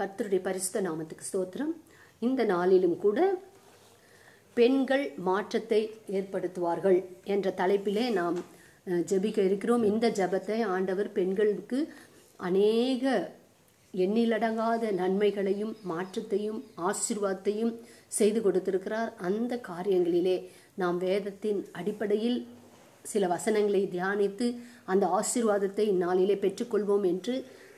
கர்த்தருடைய 0.00 0.40
பரிசுத்த 0.48 0.80
நாமத்துக்கு 0.88 1.28
ஸ்தோத்திரம். 1.30 1.72
இந்த 2.26 2.42
நாளிலும் 2.54 2.98
கூட 3.04 3.18
பெண்கள் 4.58 5.04
மாற்றத்தை 5.28 5.80
ஏற்படுத்துவார்கள் 6.18 6.98
என்ற 7.32 7.48
தலைப்பிலே 7.60 8.04
நாம் 8.20 8.38
ஜபிக்க 9.10 9.10
ஜெபிக்க 9.10 9.38
இருக்கிறோம். 9.48 9.82
இந்த 9.90 10.06
ஜெபத்தை 10.18 10.58
ஆண்டவர் 10.74 11.10
பெண்களுக்கு 11.18 11.78
அநேக 12.48 13.04
எண்ணிலடங்காத 14.04 14.90
நன்மைகளையும் 15.00 15.74
மாற்றத்தையும் 15.90 16.60
ஆசிர்வாதத்தையும் 16.88 17.74
செய்து 18.18 18.40
கொடுத்திருக்கிறார். 18.42 19.10
அந்த 19.28 19.52
காரியங்களிலே 19.68 20.36
நாம் 20.82 20.98
வேதத்தின் 21.06 21.60
அடிப்படையில் 21.80 22.38
சில 23.12 23.26
வசனங்களை 23.34 23.82
தியானித்து 23.94 24.46
அந்த 24.92 25.04
ஆசீர்வாதத்தை 25.18 25.84
இந்நாளிலே 25.94 26.36
பெற்றுக்கொள்வோம் 26.44 27.06
என்று 27.12 27.34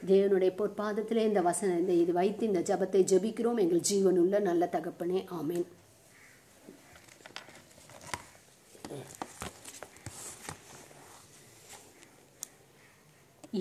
தேவனுடைய 0.06 0.50
பொற்பாதத்திலே 0.58 1.22
இந்த 1.28 1.40
வசன 1.40 1.76
இந்த 1.78 1.92
இது 1.92 2.12
வைத்து 2.12 2.46
இந்த 2.46 2.60
ஜெபத்தை 2.68 3.00
ஜெபிக்கிறோம். 3.12 3.60
எங்கள் 3.64 3.86
ஜீவனுள்ள 3.90 4.40
நல்ல 4.40 4.68
தகப்பனே 4.74 5.20
ஆமேன். 5.38 5.66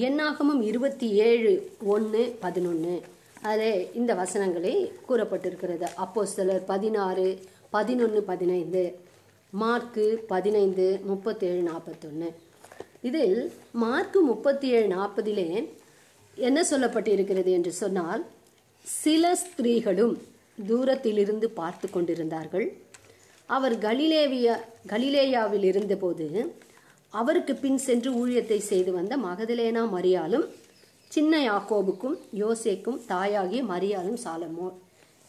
என்னாகமும் 0.06 0.62
இருபத்தி 0.62 1.08
ஏழு 1.28 1.52
ஒன்று 1.94 2.24
பதினொன்று 2.42 2.96
அதில் 3.42 3.94
இந்த 3.94 4.12
வசனங்களே 4.16 4.74
கூறப்பட்டிருக்கிறது. 5.08 5.88
அப்போ 6.04 6.26
சிலர் 6.26 6.66
பதினாறு 6.66 7.28
பதினொன்று 7.70 8.22
பதினைந்து. 8.32 8.84
மார்க்கு 9.62 10.06
பதினைந்து 10.28 11.00
முப்பத்தேழு 11.10 11.62
நாற்பத்தொன்று 11.70 12.30
இதில் 13.08 13.38
மார்க்கு 13.84 14.22
முப்பத்தி 14.22 14.68
ஏழு 14.78 14.88
நாற்பதிலே 14.96 15.48
என்ன 16.48 16.60
சொல்லப்பட்டிருக்கிறது 16.72 17.52
என்று 17.58 17.72
சொன்னால் 17.82 18.24
சில 18.86 19.32
ஸ்திரீகளும் 19.42 20.16
தூரத்திலிருந்து 20.68 21.48
பார்த்து 21.60 21.88
கொண்டிருந்தார்கள். 21.90 22.68
அவர் 23.50 23.76
கலிலேவியா 23.86 24.56
கலிலேயாவில் 24.92 25.66
இருந்தபோது 25.72 26.28
அவருக்கு 27.14 27.54
பின் 27.56 27.80
சென்று 27.86 28.10
ஊழியத்தை 28.22 28.60
செய்து 28.72 28.92
வந்த 28.98 29.14
மகதலேனா 29.18 29.84
மரியாலும் 29.96 30.46
சின்ன 31.12 31.34
யாக்கோபுக்கும் 31.50 32.18
யோசேக்கும் 32.42 33.00
தாயாகிய 33.14 33.62
மரியாலும் 33.72 34.20
சாலமோ 34.26 34.68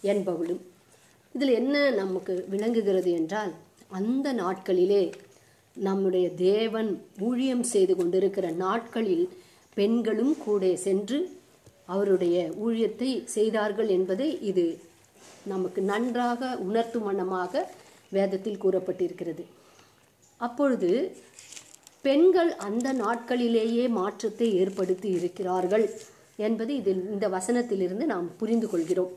என்பவளும். 0.02 0.60
இதில் 1.34 1.52
என்ன 1.60 1.76
நமக்கு 2.00 2.34
விளங்குகிறது 2.52 3.10
என்றால் 3.20 3.52
அந்த 3.98 4.28
நாட்களிலே 4.42 5.04
நம்முடைய 5.76 6.26
தேவன் 6.48 6.90
ஊழியம் 7.28 7.64
செய்து 7.72 7.94
கொண்டிருக்கிற 7.96 8.46
நாட்களில் 8.64 9.26
பெண்களும் 9.76 10.34
கூட 10.44 10.62
சென்று 10.86 11.18
அவருடைய 11.86 12.36
ஊழியத்தை 12.64 13.10
செய்தார்கள் 13.36 13.88
என்பதை 13.88 14.28
இது 14.50 14.64
நமக்கு 15.44 15.80
நன்றாக 15.82 16.50
உணர்த்தும் 16.66 17.06
வண்ணமாக 17.08 17.62
வேதத்தில் 18.16 18.62
கூறப்பட்டிருக்கிறது. 18.64 19.44
அப்பொழுது 20.40 20.90
பெண்கள் 22.02 22.50
அந்த 22.66 22.88
நாட்களிலேயே 22.92 23.84
மாற்றத்தை 23.98 24.48
ஏற்படுத்தி 24.54 25.08
இருக்கிறார்கள் 25.18 25.86
என்பது 26.36 26.72
இதில் 26.74 27.02
இந்த 27.12 27.26
வசனத்திலிருந்து 27.28 28.04
நாம் 28.12 28.28
புரிந்து 28.36 28.68
கொள்கிறோம். 28.68 29.12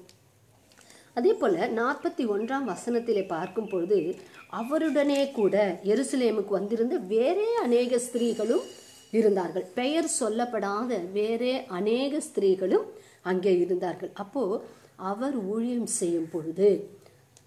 அதே 1.14 1.34
போல 1.34 1.66
நாற்பத்தி 1.80 2.24
ஒன்றாம் 2.36 2.66
வசனத்திலே 2.74 3.24
பார்க்கும் 3.28 3.70
பொழுது 3.70 4.00
அவருடனே 4.62 5.22
கூட 5.32 5.56
எருசலேமுக்கு 5.94 6.54
வந்திருந்த 6.60 6.96
வேறே 7.12 7.50
அநேக 7.66 8.00
ஸ்திரீகளும் 8.08 8.66
இருந்தார்கள். 9.18 9.66
பெயர் 9.80 10.10
சொல்லப்படாத 10.20 10.92
வேறே 11.18 11.54
அநேக 11.78 12.22
ஸ்திரீகளும் 12.28 12.88
அங்கே 13.32 13.54
இருந்தார்கள். 13.64 14.12
அப்போ 14.24 14.44
அவர் 15.12 15.36
ஊழியம் 15.54 15.92
செய்யும் 16.00 16.32
பொழுது 16.34 16.70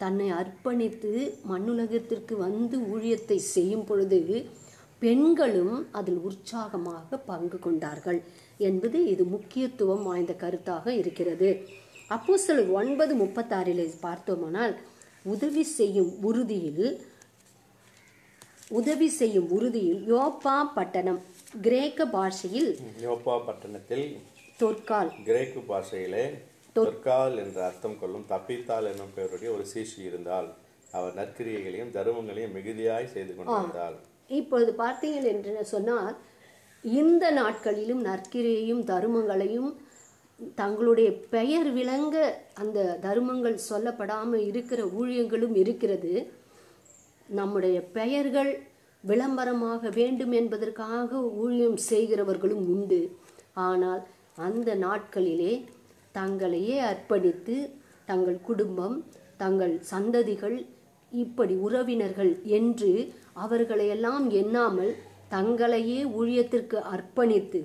தன்னை 0.03 0.29
அர்ப்பணித்து 0.41 1.13
மண்ணுலகத்திற்கு 1.51 2.35
வந்து 2.47 2.77
ஊழியத்தை 2.93 3.39
செய்யும் 3.55 3.87
பொழுது 3.89 4.21
பெண்களும் 5.03 5.75
அதில் 5.99 6.21
உற்சாகமாக 6.29 7.17
பங்கு 7.31 7.59
கொண்டார்கள் 7.59 8.21
என்பது 8.69 8.99
இது 9.13 9.25
முக்கியத்துவம் 9.35 10.07
வாய்ந்த 10.09 10.35
கருத்தாக 10.43 10.87
இருக்கிறது. 11.01 11.51
அப்போ 12.15 12.35
சில 12.47 12.63
ஒன்பது 12.81 13.13
முப்பத்தாறில் 13.23 13.85
பார்த்தோமானால் 14.07 14.75
உதவி 15.25 15.65
செய்யும் 15.79 16.11
உறுதியில் 16.29 16.87
உதவி 18.79 19.09
செய்யும் 19.19 19.49
உறுதியில் 19.57 20.03
யோப்பா 20.13 20.57
பட்டணம் 20.77 21.21
கிரேக்க 21.55 22.05
பாஷையில் 22.07 22.71
யோப்பா 23.03 23.35
பட்டணத்தில் 23.47 24.07
தொற்கால். 24.59 25.11
கிரேக்கு 25.27 25.61
பாஷையிலே 25.69 26.25
தொற்கால் 26.73 27.37
என்ற 27.39 27.59
அர்த்தம் 27.65 27.99
கொள்ளும் 27.99 28.27
தப்பித்தாள் 28.29 28.89
என்னும் 28.91 29.13
பெயருடைய 29.15 29.51
ஒரு 29.53 29.65
சீஷி 29.75 30.01
இருந்தால் 30.03 30.49
அவர் 30.93 31.15
நற்கிரியைகளையும் 31.15 31.93
தருமங்களையும் 31.93 32.55
மிகுதியாய் 32.55 33.13
செய்து 33.15 33.35
கொண்டிருந்தாள் 33.35 33.97
இப்பொழுது 34.31 34.73
பார்த்தீங்கள் 34.73 35.29
என்று 35.33 35.65
சொன்னால் 35.65 36.15
இந்த 36.85 37.31
நாட்களிலும் 37.31 38.03
நற்கிரையையும் 38.05 38.83
தருமங்களையும் 38.85 39.71
தங்களுடைய 40.57 41.11
பெயர் 41.31 41.71
விளங்க 41.73 42.17
அந்த 42.55 42.99
தருமங்கள் 43.03 43.67
சொல்லப்படாமல் 43.71 44.43
இருக்கிற 44.47 44.83
ஊழியங்களும் 44.99 45.55
இருக்கிறது. 45.55 46.15
நம்முடைய 47.29 47.81
பெயர்கள் 47.93 48.51
விளம்பரமாக 49.09 49.91
வேண்டும் 49.99 50.35
என்பதற்காக 50.41 51.11
ஊழியம் 51.43 51.79
செய்கிறவர்களும் 51.91 52.65
உண்டு. 52.75 53.01
ஆனால் 53.67 54.03
அந்த 54.47 54.71
நாட்களிலே 54.85 55.53
தங்களையே 56.15 56.77
அர்ப்பணித்து 56.91 57.57
தங்கள் 58.11 58.39
குடும்பம் 58.49 58.97
தங்கள் 59.43 59.75
சந்ததிகள் 59.93 60.57
இப்படி 61.13 61.55
உறவினர்கள் 61.67 62.33
என்று 62.59 62.91
அவர்களையெல்லாம் 63.45 64.27
எண்ணாமல் 64.41 64.93
தங்களையே 65.35 66.01
ஊழியத்திற்கு 66.19 66.79
அர்ப்பணித்து 66.95 67.63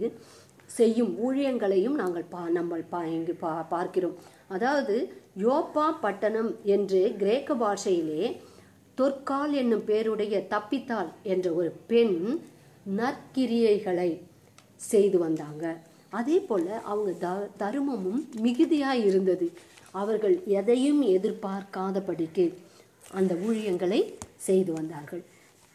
செய்யும் 0.78 1.12
ஊழியங்களையும் 1.26 1.98
நாங்கள் 2.02 2.28
பா 2.34 2.42
நம்ம 2.58 2.78
பா 2.92 3.00
இங்கு 3.16 3.34
பா 3.44 3.52
பார்க்கிறோம். 3.74 4.16
அதாவது 4.56 4.96
யோப்பா 5.44 5.86
பட்டணம் 6.04 6.52
என்று 6.76 7.02
கிரேக்க 7.22 7.56
பாஷையிலே 7.56 8.24
தொற்கால் 8.96 9.54
என்னும் 9.54 9.86
பேருடைய 9.86 10.48
தப்பித்தாள் 10.50 11.12
என்ற 11.24 11.52
ஒரு 11.52 11.70
பெண் 11.88 12.18
நற்கிரியைகளை 12.98 14.10
செய்து 14.76 15.18
வந்தாங்க. 15.20 15.78
அதே 16.10 16.40
போல 16.40 16.66
அவங்க 16.92 17.12
த 17.12 17.50
தருமமும் 17.60 18.22
மிகுதியாக 18.42 19.04
இருந்தது. 19.10 19.52
அவர்கள் 19.92 20.44
எதையும் 20.60 21.02
எதிர்பார்க்காதபடிக்கு 21.02 22.46
அந்த 23.12 23.34
ஊழியங்களை 23.48 24.14
செய்து 24.36 24.74
வந்தார்கள். 24.74 25.24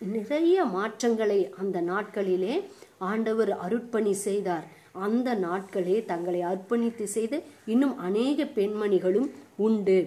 நிறைய 0.01 0.65
மாற்றங்களை 0.65 1.53
அந்த 1.59 1.81
நாட்களிலே 1.81 2.55
ஆண்டவர் 2.99 3.53
அருட்பணி 3.67 4.11
செய்தார். 4.11 4.67
அந்த 4.93 5.29
நாட்களே 5.35 6.05
தங்களை 6.05 6.41
அர்ப்பணித்து 6.43 7.05
செய்த 7.17 7.41
இன்னும் 7.67 7.99
அநேக 7.99 8.45
பெண்மணிகளும் 8.45 9.31
உண்டு. 9.57 9.99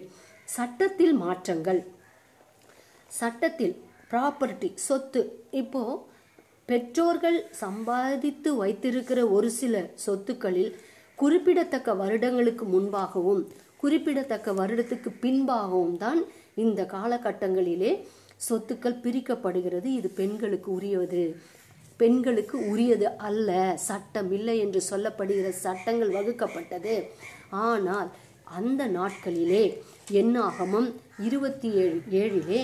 சட்டத்தில் 0.44 1.14
மாற்றங்கள். 1.14 1.82
சட்டத்தில் 3.18 3.76
ப்ராப்பர்ட்டி 4.12 4.70
சொத்து. 4.88 5.22
இப்போ 5.52 5.82
பெற்றோர்கள் 6.66 7.38
சம்பாதித்து 7.52 8.56
வைத்திருக்கிற 8.56 9.20
ஒரு 9.28 9.50
சில 9.52 9.90
சொத்துக்களில் 10.06 10.72
குறிப்பிடத்தக்க 11.16 11.94
வருடங்களுக்கு 11.94 12.66
முன்பாகவும் 12.66 13.42
குறிப்பிடத்தக்க 13.78 14.52
வருடத்துக்கு 14.52 15.10
பின்பாகவும் 15.22 15.98
தான் 15.98 16.20
இந்த 16.56 16.82
காலகட்டங்களிலே 16.84 17.92
சொத்துக்கள் 18.50 19.02
பிரிக்கப்படுகிறது. 19.04 19.86
இது 19.86 20.10
பெண்களுக்கு 20.10 20.72
உரியது. 20.72 21.24
பெண்களுக்கு 21.98 22.70
உரியது 22.70 23.08
அல்ல. 23.18 23.74
சட்டம் 23.76 24.32
இல்லை 24.32 24.60
என்று 24.60 24.82
சொல்லப்படுகிற 24.90 25.50
சட்டங்கள் 25.50 26.16
வகுக்கப்பட்டது. 26.18 26.96
ஆனால் 27.50 28.10
அந்த 28.44 28.88
நாட்களிலே 28.88 29.64
என்னாகமும் 30.12 30.88
இருபத்தி 31.20 31.72
ஏழு 31.74 31.98
ஏழிலே 32.22 32.62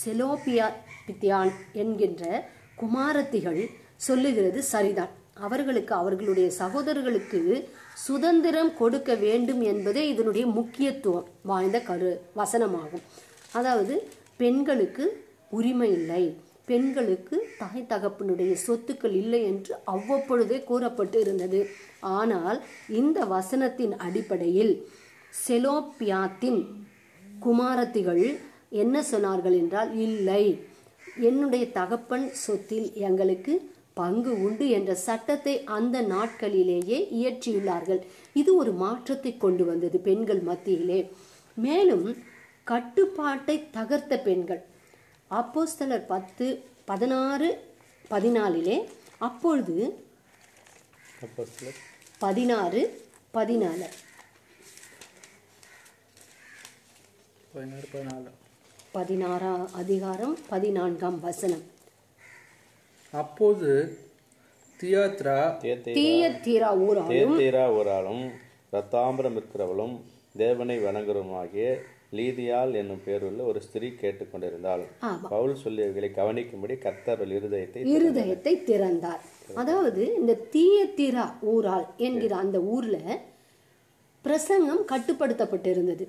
செலோபியா 0.00 0.66
பித்தியான் 1.06 1.52
என்கின்ற 1.82 2.22
குமாரத்திகள் 2.82 3.62
சொல்லுகிறது 4.06 4.60
சரிதான். 4.74 5.12
அவர்களுக்கு 5.46 5.92
அவர்களுடைய 5.94 6.48
சகோதரர்களுக்கு 6.60 7.40
சுதந்திரம் 8.06 8.72
கொடுக்க 8.80 9.14
வேண்டும் 9.24 9.62
என்பதே 9.72 10.02
இதனுடைய 10.08 10.44
முக்கியத்துவம் 10.58 11.28
வாய்ந்த 11.50 11.78
கரு 11.80 12.10
வசனமாகும். 12.40 13.04
அதாவது 13.52 13.94
பெண்களுக்கு 14.36 15.04
உரிமை 15.58 15.90
இல்லை. 15.98 16.24
பெண்களுக்கு 16.70 17.36
தாய் 17.58 17.88
தகப்பனுடைய 17.92 18.52
சொத்துக்கள் 18.66 19.14
இல்லை 19.22 19.40
என்று 19.44 19.72
அவ்வப்பொழுதே 19.94 20.58
கூறப்பட்டு 20.64 21.18
இருந்தது. 21.20 21.60
ஆனால் 22.18 22.58
இந்த 23.00 23.20
வசனத்தின் 23.34 23.94
அடிப்படையில் 24.06 24.72
செலோப்பியாத்தின் 25.46 26.60
குமாரத்திகள் 27.46 28.24
என்ன 28.82 29.02
சொன்னார்கள் 29.10 29.56
என்றால் 29.60 29.90
இல்லை. 30.06 30.44
என்னுடைய 31.28 31.64
தகப்பன் 31.78 32.26
சொத்தில் 32.44 32.88
எங்களுக்கு 33.08 33.54
பங்கு 34.00 34.30
உண்டு 34.44 34.66
என்ற 34.76 34.90
சட்டத்தை 35.06 35.54
அந்த 35.76 35.96
நாட்களிலேயே 36.12 36.98
இயற்றியுள்ளார்கள். 37.20 38.00
இது 38.40 38.50
ஒரு 38.60 38.72
மாற்றத்தை 38.82 39.32
கொண்டு 39.44 39.64
வந்தது 39.70 39.98
பெண்கள் 40.08 40.42
மத்தியிலே. 40.48 41.00
மேலும் 41.66 42.06
கட்டுப்பாட்டை 42.70 43.56
தகர்த்த 43.76 44.22
பெண்கள். 44.28 44.62
அப்போஸ்தலர் 45.40 46.06
பத்து 46.14 46.46
பதினாறு 46.90 47.48
பதினாலிலே 48.10 48.78
அப்பொழுது 49.28 49.76
பதினாறு 52.24 52.80
பதினாலு. 53.34 53.88
பதினாறு 57.54 57.86
பதினாலு. 57.94 58.30
பதினாறாம் 58.92 59.68
அதிகாரம் 59.72 60.36
பதினான்காம் 60.48 61.20
வசனம். 61.20 61.62
அப்போது 63.10 63.98
தியாத்ரா 64.80 65.36
ஊராலும் 66.86 67.12
தேத்தீரா 67.12 67.64
ரத்தாம்பரம் 68.72 69.36
இருக்கிறவளும் 69.38 69.94
தேவனை 70.36 70.78
வணங்குறவுமாகிய 70.78 71.78
லீதியால் 72.12 72.74
என்னும் 72.74 73.02
பேருள்ள 73.06 73.40
ஒரு 73.42 73.60
ஸ்திரீ 73.60 73.88
கேட்டுக்கொண்டிருந்தாள். 73.88 74.82
ஆமா. 75.02 75.28
பவுல் 75.28 75.56
சொல்லியவைகளை 75.64 76.10
கவனிக்கும்படி 76.20 76.78
கர்த்தர் 76.78 77.20
அவள் 77.20 77.34
இருதயத்தை 77.38 77.84
இருதயத்தை 77.96 78.64
திறந்தார். 78.64 79.22
அதாவது 79.54 80.14
இந்த 80.14 80.38
தீயத்திரா 80.52 81.26
ஊரால் 81.40 81.86
என்கிற 81.96 82.36
அந்த 82.36 82.60
ஊர்ல 82.60 82.98
பிரசங்கம் 84.22 84.86
கட்டுப்படுத்தப்பட்டிருந்தது. 84.86 86.06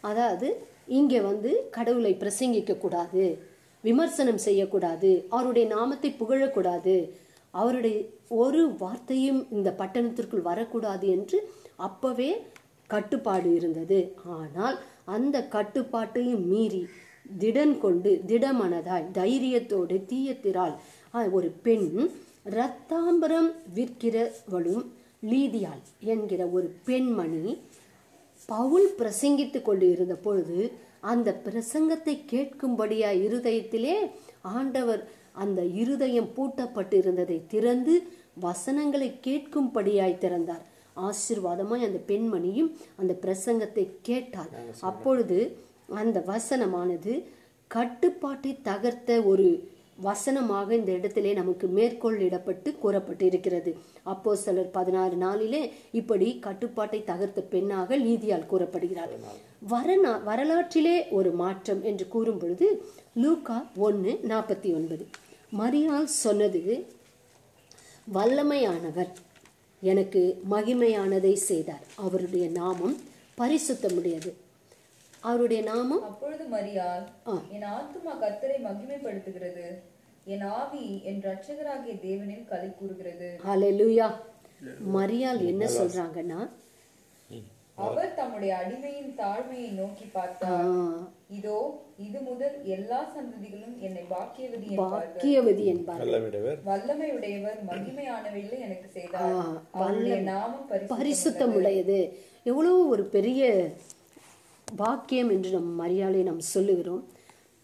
அதாவது 0.00 0.48
இங்கே 0.90 1.20
வந்து 1.20 1.50
கடவுளை 1.70 2.12
பிரசங்கிக்க 2.20 2.72
கூடாது 2.78 3.24
விமர்சனம் 3.84 4.40
செய்யக்கூடாது 4.46 5.10
அவருடைய 5.28 5.66
நாமத்தை 5.74 6.10
புகழக்கூடாது 6.20 6.96
அவருடைய 7.54 7.98
ஒரு 8.36 8.62
வார்த்தையும் 8.78 9.40
இந்த 9.50 9.68
பட்டணத்திற்குள் 9.78 10.48
வரக்கூடாது 10.50 11.06
என்று 11.08 11.38
அப்பவே 11.80 12.30
கட்டுப்பாடு 12.90 13.48
இருந்தது. 13.58 13.98
ஆனால் 14.38 14.76
அந்த 15.14 15.36
கட்டுப்பாட்டையும் 15.48 16.44
மீறி 16.46 16.82
திடன் 17.40 17.74
கொண்டு 17.78 18.10
திடமனதாய் 18.28 19.10
தைரியத்தோடு 19.18 19.96
தீயத்திரால் 20.10 20.74
ஒரு 21.32 21.48
பெண் 21.62 21.88
இரத்தாம்பரம் 22.50 23.50
விற்கிறவளும் 23.74 24.84
லீதியாள் 25.30 25.82
என்கிற 26.12 26.42
ஒரு 26.56 26.68
பெண்மணி 26.84 27.42
பவுல் 28.46 28.94
பிரசங்கித்துக் 28.98 29.64
கொண்டு 29.64 29.90
இருந்த 29.90 30.14
பொழுது 30.14 30.72
அந்த 31.00 31.40
பிரசங்கத்தை 31.44 32.14
கேட்கும்படியா 32.32 33.10
இருதயத்திலே 33.26 34.10
ஆண்டவர் 34.40 35.08
அந்த 35.32 35.64
இருதயம் 35.64 36.30
பூட்டப்பட்டு 36.36 36.94
இருந்ததை 36.94 37.42
திறந்து 37.46 38.02
வசனங்களை 38.34 39.18
கேட்கும்படியாய் 39.26 40.18
திறந்தார். 40.18 40.62
ஆசீர்வாதமாய் 40.96 41.86
அந்த 41.86 42.00
பெண்மணியும் 42.06 42.70
அந்த 42.96 43.18
பிரசங்கத்தை 43.22 43.88
கேட்டார். 44.02 44.48
அப்பொழுது 44.80 45.56
அந்த 45.86 46.24
வசனமானது 46.26 47.24
கட்டுப்பாட்டை 47.66 48.58
தகர்த்த 48.64 49.24
ஒரு 49.24 49.68
வசனமாக 50.00 50.74
இந்த 50.74 50.92
இடத்திலே 50.92 51.32
நமக்கு 51.32 51.66
மேற்கோளிடப்பட்டு 51.76 52.78
கூறப்பட்டு 52.78 53.24
இருக்கிறது 53.26 53.72
அப்போ 54.02 54.36
சிலர் 54.36 54.70
பதினாறு 54.70 55.16
நாளிலே 55.16 55.62
இப்படி 56.00 56.28
கட்டுப்பாட்டை 56.38 57.00
தகர்த்த 57.06 57.40
பெண்ணாக 57.54 57.98
லீதியால் 57.98 58.46
கூறப்படுகிறார். 58.46 59.14
வரநா 59.70 60.22
வரலாற்றிலே 60.22 60.96
ஒரு 61.18 61.30
மாற்றம் 61.30 61.82
என்று 61.82 62.08
கூறும் 62.08 62.38
பொழுது 62.38 62.68
லூக்கா 63.14 63.58
ஒன்று 63.76 64.12
நாற்பத்தி 64.32 64.70
ஒன்பது. 64.74 65.06
மரியாள் 65.60 66.08
சொன்னது 66.24 66.62
வல்லமையானவர் 68.14 69.12
எனக்கு 69.80 70.22
மகிமையானதை 70.50 71.32
செய்தார். 71.48 71.84
அவருடைய 71.94 72.46
நாமம் 72.60 72.96
பரிசுத்தமுடையது. 73.38 74.32
அவருடைய 75.20 75.62
நாமம்? 75.62 76.02
அப்பொழுது 76.02 76.44
மரியாள் 76.56 77.06
என் 77.54 77.64
ஆத்துமா 77.76 78.12
கர்த்தரை 78.20 78.58
மகிமைப்படுத்துகிறது. 78.66 79.64
என் 80.34 80.46
ஆவி 80.60 80.86
என் 81.10 81.20
ரட்சகராகிய 81.28 81.92
தேவனில் 82.06 82.48
களி 82.50 82.70
கூறுகிறது. 82.80 83.28
ஹalleluya 83.46 84.08
மரியாள் 84.96 85.40
என்ன 85.50 85.64
சொல்றாங்கன்னா 85.76 86.40
அவர் 87.84 88.10
தம்முடைய 88.18 88.52
அடிமையின் 88.62 89.12
தாழ்மையை 89.20 89.68
நோக்கி 89.78 90.06
பார்த்தார். 90.16 90.66
இதோ 91.36 91.58
இது 92.06 92.18
முதல் 92.30 92.56
எல்லா 92.74 92.98
சந்ததிகளும் 93.14 93.76
என்னை 93.86 94.02
பாக்கியவதி 94.10 94.66
என்பார்கள். 94.74 95.14
பாக்கியவதி 95.14 95.64
என்பார் 95.74 96.02
வல்லமிடவர் 96.02 96.58
வல்லமையுடையவர் 96.70 97.58
மகிமையானவைகளை 97.70 98.58
எனக்கு 98.66 98.88
செய்தார். 98.96 99.38
அவருடைய 99.78 100.18
நாமம் 100.32 100.66
பரிசு 100.72 100.92
பரிசுத்தம் 100.94 101.54
உடையது 101.60 101.98
எவ்வளவு 102.50 102.82
ஒரு 102.94 103.06
பெரிய 103.16 103.48
பாக்கியம் 104.68 105.32
என்று 105.36 105.50
நம் 105.56 105.72
மரியாதை 105.82 106.20
நாம் 106.28 106.44
சொல்லுகிறோம். 106.54 107.02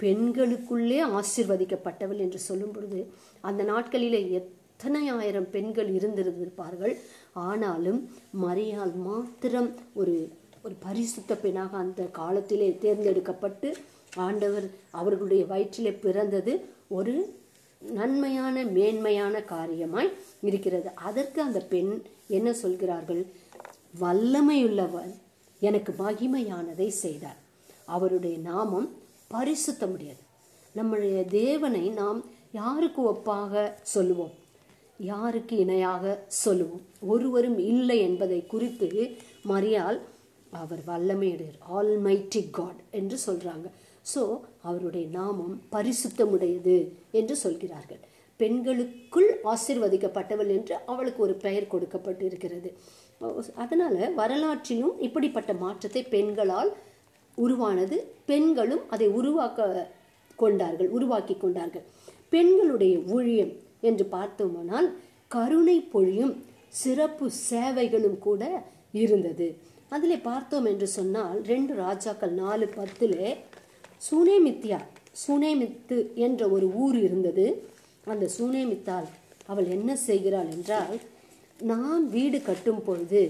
பெண்களுக்குள்ளே 0.01 1.01
ஆசிர்வதிக்கப்பட்டவள் 1.19 2.21
என்று 2.25 2.39
சொல்லும் 2.39 2.73
பொழுது 2.73 3.01
அந்த 3.41 3.63
நாட்களிலே 3.65 4.21
எத்தனை 4.41 5.09
ஆயிரம் 5.09 5.51
பெண்கள் 5.51 5.91
இருந்திருந்திருப்பார்கள். 5.95 6.95
ஆனாலும் 7.33 8.01
மரியால் 8.45 8.95
மாத்திரம் 8.95 9.71
ஒரு 9.95 10.17
ஒரு 10.63 10.75
பரிசுத்த 10.79 11.33
பெண்ணாக 11.35 11.77
அந்த 11.77 12.03
காலத்திலே 12.21 12.69
தேர்ந்தெடுக்கப்பட்டு 12.81 13.69
ஆண்டவர் 14.17 14.67
அவர்களுடைய 14.91 15.43
வயிற்றிலே 15.47 15.93
பிறந்தது 16.07 16.53
ஒரு 16.99 17.15
நன்மையான 17.81 18.65
மேன்மையான 18.77 19.39
காரியமாய் 19.39 20.13
இருக்கிறது. 20.43 20.89
அதற்கு 21.09 21.39
அந்த 21.43 21.61
பெண் 21.73 22.03
என்ன 22.29 22.53
சொல்கிறார்கள்? 22.53 23.23
வல்லமையுள்ளவர் 24.01 25.13
எனக்கு 25.61 25.93
மகிமையானதை 25.99 26.89
செய்தார் 26.89 27.41
அவருடைய 27.85 28.39
நாமம் 28.39 28.89
பரிசுத்தமுடையது 29.31 30.23
நம்முடைய 30.75 31.17
தேவனை 31.43 31.85
நாம் 32.01 32.19
யாருக்கு 32.59 33.01
ஒப்பாக 33.13 33.63
சொல்லுவோம்? 33.95 34.35
யாருக்கு 35.01 35.55
இணையாக 35.65 36.05
சொல்லுவோம்? 36.45 36.85
ஒருவரும் 37.13 37.59
இல்லை 37.73 37.97
என்பதை 38.09 38.41
குறித்து 38.53 38.89
மரியால் 39.53 39.99
அவர் 40.53 40.83
வல்லமையுடையர் 40.91 41.59
ஆல்மைட்டி 41.79 42.43
காட் 42.51 42.81
என்று 43.01 43.17
சொல்கிறாங்க 43.27 43.67
ஸோ 44.13 44.23
அவருடைய 44.69 45.07
நாமம் 45.19 45.55
பரிசுத்தமுடையது 45.75 46.77
என்று 47.21 47.35
சொல்கிறார்கள். 47.45 48.03
பெண்களுக்குள் 48.41 49.31
ஆசிர்வதிக்கப்பட்டவள் 49.53 50.51
என்று 50.57 50.75
அவளுக்கு 50.93 51.21
ஒரு 51.27 51.35
பெயர் 51.45 51.73
கொடுக்கப்பட்டு 51.75 52.25
இருக்கிறது 52.25 52.71
அதனால் 53.63 54.01
வரலாற்றிலும் 54.21 54.97
இப்படிப்பட்ட 55.07 55.53
மாற்றத்தை 55.63 56.03
பெண்களால் 56.15 56.71
உருவானது 57.45 57.97
பெண்களும் 58.31 58.85
அதை 58.95 59.07
உருவாக்க 59.19 59.89
கொண்டார்கள் 60.43 60.91
உருவாக்கி 60.97 61.35
கொண்டார்கள். 61.37 61.85
பெண்களுடைய 62.35 62.97
ஊழியம் 63.15 63.53
என்று 63.89 64.05
பார்த்தோமானால் 64.17 64.89
கருணை 65.35 65.79
பொழியும் 65.95 66.35
சிறப்பு 66.83 67.27
சேவைகளும் 67.49 68.19
கூட 68.27 68.43
இருந்தது. 69.03 69.47
அதில் 69.89 70.25
பார்த்தோம் 70.29 70.67
என்று 70.73 70.87
சொன்னால் 70.97 71.39
ரெண்டு 71.53 71.73
ராஜாக்கள் 71.75 72.35
நாலு 72.43 72.67
பத்தில் 72.77 73.19
சுனேமித்தியா 74.09 74.79
சுனேமித்து 75.27 75.99
என்ற 76.27 76.49
ஒரு 76.55 76.67
ஊர் 76.85 76.97
இருந்தது. 77.03 77.47
அந்த 78.15 78.27
சுனேமித்தால் 78.39 79.07
அவள் 79.47 79.69
என்ன 79.77 79.91
செய்கிறாள் 80.09 80.51
என்றால் 80.57 80.97
நான் 81.71 82.03
வீடு 82.11 82.39
கட்டும் 82.43 82.83
பொழுது 82.85 83.21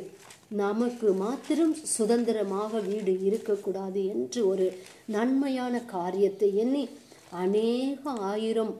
நமக்கு 0.50 1.12
மாத்திரம் 1.12 1.74
சுதந்திரமாக 1.96 2.80
வீடு 2.80 3.20
இருக்கக்கூடாது 3.20 4.06
என்று 4.06 4.46
ஒரு 4.46 4.78
நன்மையான 5.06 5.80
காரியத்தை 5.80 6.56
எண்ணி 6.56 6.88
அநேக 7.30 8.10
ஆயிரம் 8.10 8.74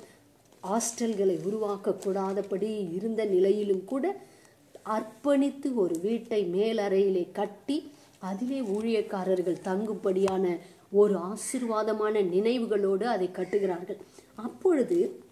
ஹாஸ்டல்களை 0.62 1.36
உருவாக்கக்கூடாதபடி 1.48 2.93
இருந்த 2.93 3.24
நிலையிலும் 3.24 3.84
கூட 3.84 4.16
அர்ப்பணித்து 4.84 5.74
ஒரு 5.74 5.98
வீட்டை 6.01 6.40
மேலறையிலே 6.52 7.32
கட்டி 7.32 7.93
அதிலே 8.18 8.60
ஊழியக்காரர்கள் 8.60 9.64
தங்கும்படியான 9.64 10.59
ஒரு 10.90 11.14
ஆசீர்வாதமான 11.30 12.22
நினைவுகளோடு 12.30 13.05
அதை 13.05 13.30
கட்டுகிறார்கள். 13.32 13.98
அப்பொழுது 14.34 15.26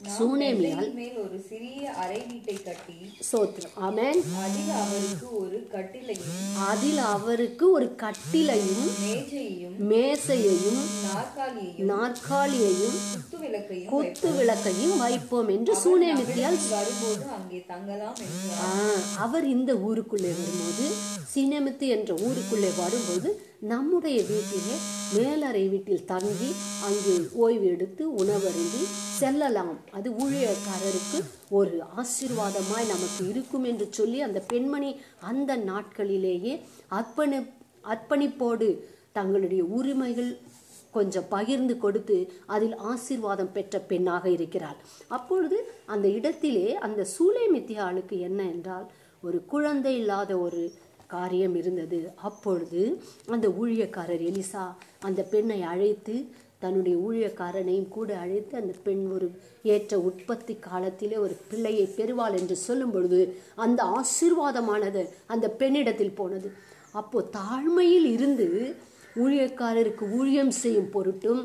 சூனேமியால் 0.00 0.90
மேல் 0.96 1.16
ஒரு 1.20 1.36
சிறிய 1.46 1.80
அறை 2.02 2.18
வீட்டை 2.26 2.54
கட்டி 2.58 2.94
சோத்திரம். 3.28 3.72
ஆமென். 3.80 4.20
அதில் 4.42 4.70
அவருக்கு 4.76 5.28
ஒரு 5.38 5.58
கட்டிலையும் 5.72 6.36
அதில் 6.66 7.00
அவருக்கு 7.08 7.64
ஒரு 7.70 7.88
கட்டிலையும் 8.02 8.84
மேஜையையும் 9.00 9.74
மேசையையும் 9.90 10.78
நாற்காலியையும் 11.06 11.88
நாற்காலியையும் 11.90 12.96
குத்து 13.08 13.38
விளக்கையும் 13.42 13.90
குத்து 13.92 14.30
விளக்கையும் 14.38 14.96
வைப்போம் 15.02 15.50
என்று 15.56 15.74
சூனேமித்தியால் 15.82 16.60
வரும்போது 16.70 17.26
அங்கே 17.36 17.60
தங்கலாம் 17.66 18.16
அவர் 19.20 19.46
இந்த 19.48 19.74
ஊருக்குள்ளே 19.86 20.32
வரும்போது 20.38 20.86
சினமித்து 21.34 21.88
என்ற 21.96 22.12
ஊருக்குள்ளே 22.24 22.72
வரும்போது 22.78 23.30
நம்முடைய 23.60 24.22
வீட்டிலே 24.28 24.74
மேலறை 25.14 25.68
வீட்டில் 25.68 26.04
தங்கி 26.04 26.50
அங்கு 26.82 27.30
ஓய்வு 27.32 27.66
எடுத்து 27.66 28.14
உணவருந்தி 28.14 28.82
செல்லலாம். 29.18 29.78
அது 29.90 30.10
ஊழியக்காரருக்கு 30.10 31.18
ஒரு 31.50 31.82
ஆசீர்வாதமாய் 31.96 32.86
நமக்கு 32.88 33.28
இருக்கும் 33.28 33.64
என்று 33.64 33.86
சொல்லி 33.90 34.20
அந்த 34.20 34.40
பெண்மணி 34.40 35.00
அந்த 35.20 35.56
நாட்களிலேயே 35.56 36.60
அர்ப்பணி 36.90 37.50
அர்ப்பணிப்போடு 37.84 38.68
தங்களுடைய 39.12 39.64
உரிமைகள் 39.64 40.38
கொஞ்சம் 40.90 41.28
பகிர்ந்து 41.28 41.78
கொடுத்து 41.78 42.32
அதில் 42.46 42.76
ஆசீர்வாதம் 42.76 43.52
பெற்ற 43.52 43.78
பெண்ணாக 43.78 44.30
இருக்கிறாள். 44.30 44.76
அப்பொழுது 45.08 45.72
அந்த 45.86 46.08
இடத்திலே 46.08 46.74
அந்த 46.74 47.04
சூளை 47.04 47.46
மித்தியாளுக்கு 47.54 48.18
என்ன 48.18 48.42
என்றால் 48.42 48.90
ஒரு 49.22 49.44
குழந்தை 49.44 49.96
இல்லாத 49.96 50.36
ஒரு 50.38 50.72
காரியம் 51.14 51.56
இருந்தது. 51.60 52.00
அப்பொழுது 52.28 52.82
அந்த 53.36 53.48
ஊழியக்காரர் 53.60 54.24
எலிசா 54.30 54.64
அந்த 55.06 55.22
பெண்ணை 55.32 55.60
அழைத்து 55.72 56.16
தன்னுடைய 56.62 56.94
ஊழியக்காரனையும் 57.06 57.88
கூட 57.96 58.10
அழைத்து 58.24 58.54
அந்த 58.60 58.72
பெண் 58.86 59.02
ஒரு 59.16 59.26
ஏற்ற 59.74 59.98
உற்பத்தி 60.08 60.54
காலத்திலே 60.66 61.16
ஒரு 61.16 61.34
பிள்ளையை 61.50 61.86
பெறுவாள் 61.98 62.36
என்று 62.40 62.56
சொல்லும் 62.66 62.94
பொழுது 62.96 63.20
அந்த 63.64 63.80
ஆசீர்வாதமானது 63.98 65.02
அந்த 65.26 65.46
பெண்ணிடத்தில் 65.58 66.18
போனது. 66.20 66.50
அப்போ 66.92 67.18
தாழ்மையில் 67.36 68.08
இருந்து 68.16 68.48
ஊழியக்காரருக்கு 69.22 70.04
ஊழியம் 70.18 70.54
செய்யும் 70.62 70.90
பொருட்டும் 70.90 71.42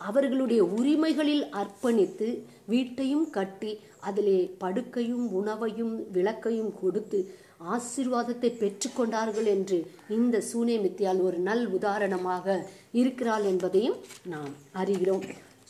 அவர்களுடைய 0.00 0.62
உரிமைகளில் 0.78 1.44
அர்ப்பணித்து 1.60 2.28
வீட்டையும் 2.66 3.26
கட்டி 3.30 3.72
அதிலே 4.08 4.40
படுக்கையும் 4.60 5.26
உணவையும் 5.38 5.94
விளக்கையும் 6.12 6.72
கொடுத்து 6.80 7.20
ஆசீர்வாதத்தை 7.60 8.50
பெற்றுக்கொண்டார்கள் 8.62 9.48
என்று 9.54 9.78
இந்த 10.08 10.42
சூனேமித்தியால் 10.50 11.20
ஒரு 11.20 11.38
நல் 11.48 11.64
உதாரணமாக 11.68 12.56
இருக்கிறாள் 12.92 13.44
என்பதையும் 13.52 13.98
நாம் 14.24 14.52
அறிகிறோம். 14.74 15.24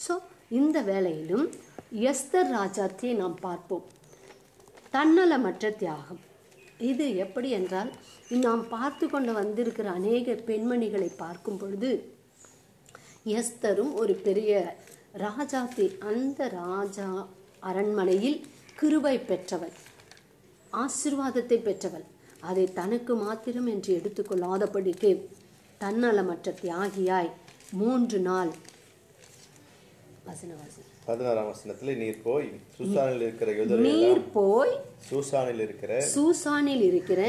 ஸோ 0.04 0.14
இந்த 0.50 0.80
வேளையிலும் 0.82 1.46
எஸ்தர் 2.10 2.50
ராஜாத்தியை 2.58 3.14
நாம் 3.16 3.36
பார்ப்போம். 3.40 3.84
தன்னலமற்ற 4.92 5.70
தியாகம். 5.76 6.20
இது 6.90 7.06
எப்படி 7.16 7.48
என்றால் 7.50 7.90
நாம் 8.44 8.62
பார்த்து 8.68 9.06
கொண்டு 9.08 9.32
வந்திருக்கிற 9.32 9.86
அநேக 9.90 10.34
பெண்மணிகளை 10.48 11.10
பார்க்கும் 11.16 11.58
பொழுது 11.58 11.90
எஸ்தரும் 13.38 13.92
ஒரு 13.94 14.14
பெரிய 14.26 14.52
ராஜாத்தி 15.24 15.86
அந்த 16.10 16.48
ராஜா 16.60 17.08
அரண்மனையில் 17.60 18.38
கிருபை 18.74 19.16
பெற்றவள் 19.28 19.74
ஆசிர்வாதத்தை 20.76 21.58
பெற்றவள். 21.62 22.04
அதை 22.40 22.64
தனக்கு 22.72 23.14
மாத்திரம் 23.16 23.66
என்று 23.66 23.92
எடுத்துக்கொள்ளாதபடிக்கு 23.96 25.10
தன்னலமற்ற 25.80 26.54
தியாகியாய் 26.62 27.30
மூன்று 27.72 28.18
நாள் 28.18 28.50
வசன 30.24 30.54
பதினாறாம் 31.08 31.48
வசனத்துல 31.50 31.94
நீர் 32.02 32.20
போய் 32.28 32.46
சூசானில் 32.76 33.24
இருக்கிற 33.26 33.50
யூதரை 33.58 33.82
நீர் 33.86 34.22
போய் 34.36 34.72
சூசானில் 35.08 35.62
இருக்கிற 35.64 35.92
சூசானில் 36.14 36.84
இருக்கிற 36.88 37.20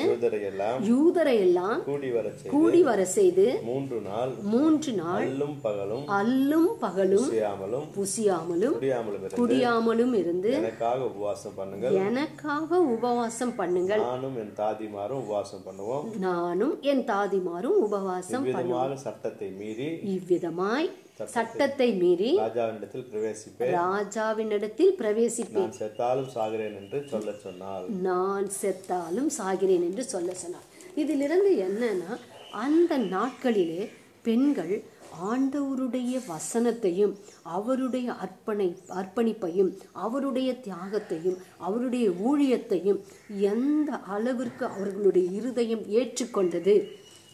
யூதரை 0.89 1.35
எல்லாம் 1.41 1.81
கூடி 1.89 2.09
வர 2.15 2.27
கூடி 2.53 2.81
வர 2.89 3.01
செய்து 3.17 3.45
மூன்று 3.69 3.99
நாள் 4.07 4.33
மூன்று 4.53 4.93
நாள் 5.01 5.23
அல்லும் 5.23 5.55
பகலும் 5.65 6.05
அல்லும் 6.19 6.69
பகலும் 6.83 7.27
செய்யாமலும் 7.31 7.87
புசியாமலும் 7.97 8.75
குடியாமலும் 8.77 9.37
குடியாமலும் 9.39 10.13
இருந்து 10.21 10.51
எனக்காக 10.61 10.99
உபவாசம் 11.11 11.55
பண்ணுங்கள். 11.59 11.97
எனக்காக 12.07 12.79
உபவாசம் 12.95 13.55
பண்ணுங்கள். 13.59 14.03
நானும் 14.07 14.37
என் 14.43 14.53
தாதிமாரும் 14.61 15.21
உபவாசம் 15.23 15.65
பண்ணுவோம். 15.67 16.05
நானும் 16.27 16.75
என் 16.91 17.03
தாதிமாரும் 17.11 17.77
உபவாசம் 17.87 18.45
விதமாக 18.49 18.97
சட்டத்தை 19.05 19.49
மீறி 19.59 19.89
இவ்விதமாய் 20.15 20.89
சட்டத்தை 21.25 21.93
மீறி 21.93 22.37
ராஜாவினிடத்தில் 22.37 23.05
பிரவேசிப்பேன். 23.11 23.71
ராஜாவினிடத்தில் 23.77 24.93
பிரவேசிப்பேன். 24.99 25.69
நான் 25.69 25.77
செத்தாலும் 25.79 26.29
சாகிறேன் 26.35 26.75
என்று 26.81 27.07
சொல்லச் 27.07 27.41
சொன்னாள். 27.41 27.87
நான் 27.87 28.49
செத்தாலும் 28.61 29.31
சாகிறேன் 29.37 29.85
என்று 29.89 30.03
சொல்ல 30.03 30.33
சொன்னார் 30.33 30.67
இதிலிருந்து 30.95 31.51
என்னன்னா 31.67 32.17
அந்த 32.51 32.97
நாட்களிலே 32.97 33.89
பெண்கள் 34.21 34.83
ஆண்டவருடைய 35.31 36.19
வசனத்தையும் 36.27 37.13
அவருடைய 37.41 38.13
அர்ப்பணை 38.25 38.67
அர்ப்பணிப்பையும் 38.87 39.71
அவருடைய 39.91 40.51
தியாகத்தையும் 40.65 41.37
அவருடைய 41.57 42.09
ஊழியத்தையும் 42.09 42.99
எந்த 43.39 43.97
அளவிற்கு 43.97 44.65
அவர்களுடைய 44.65 45.29
இருதயம் 45.31 45.83
ஏற்றுக்கொண்டது 45.99 46.75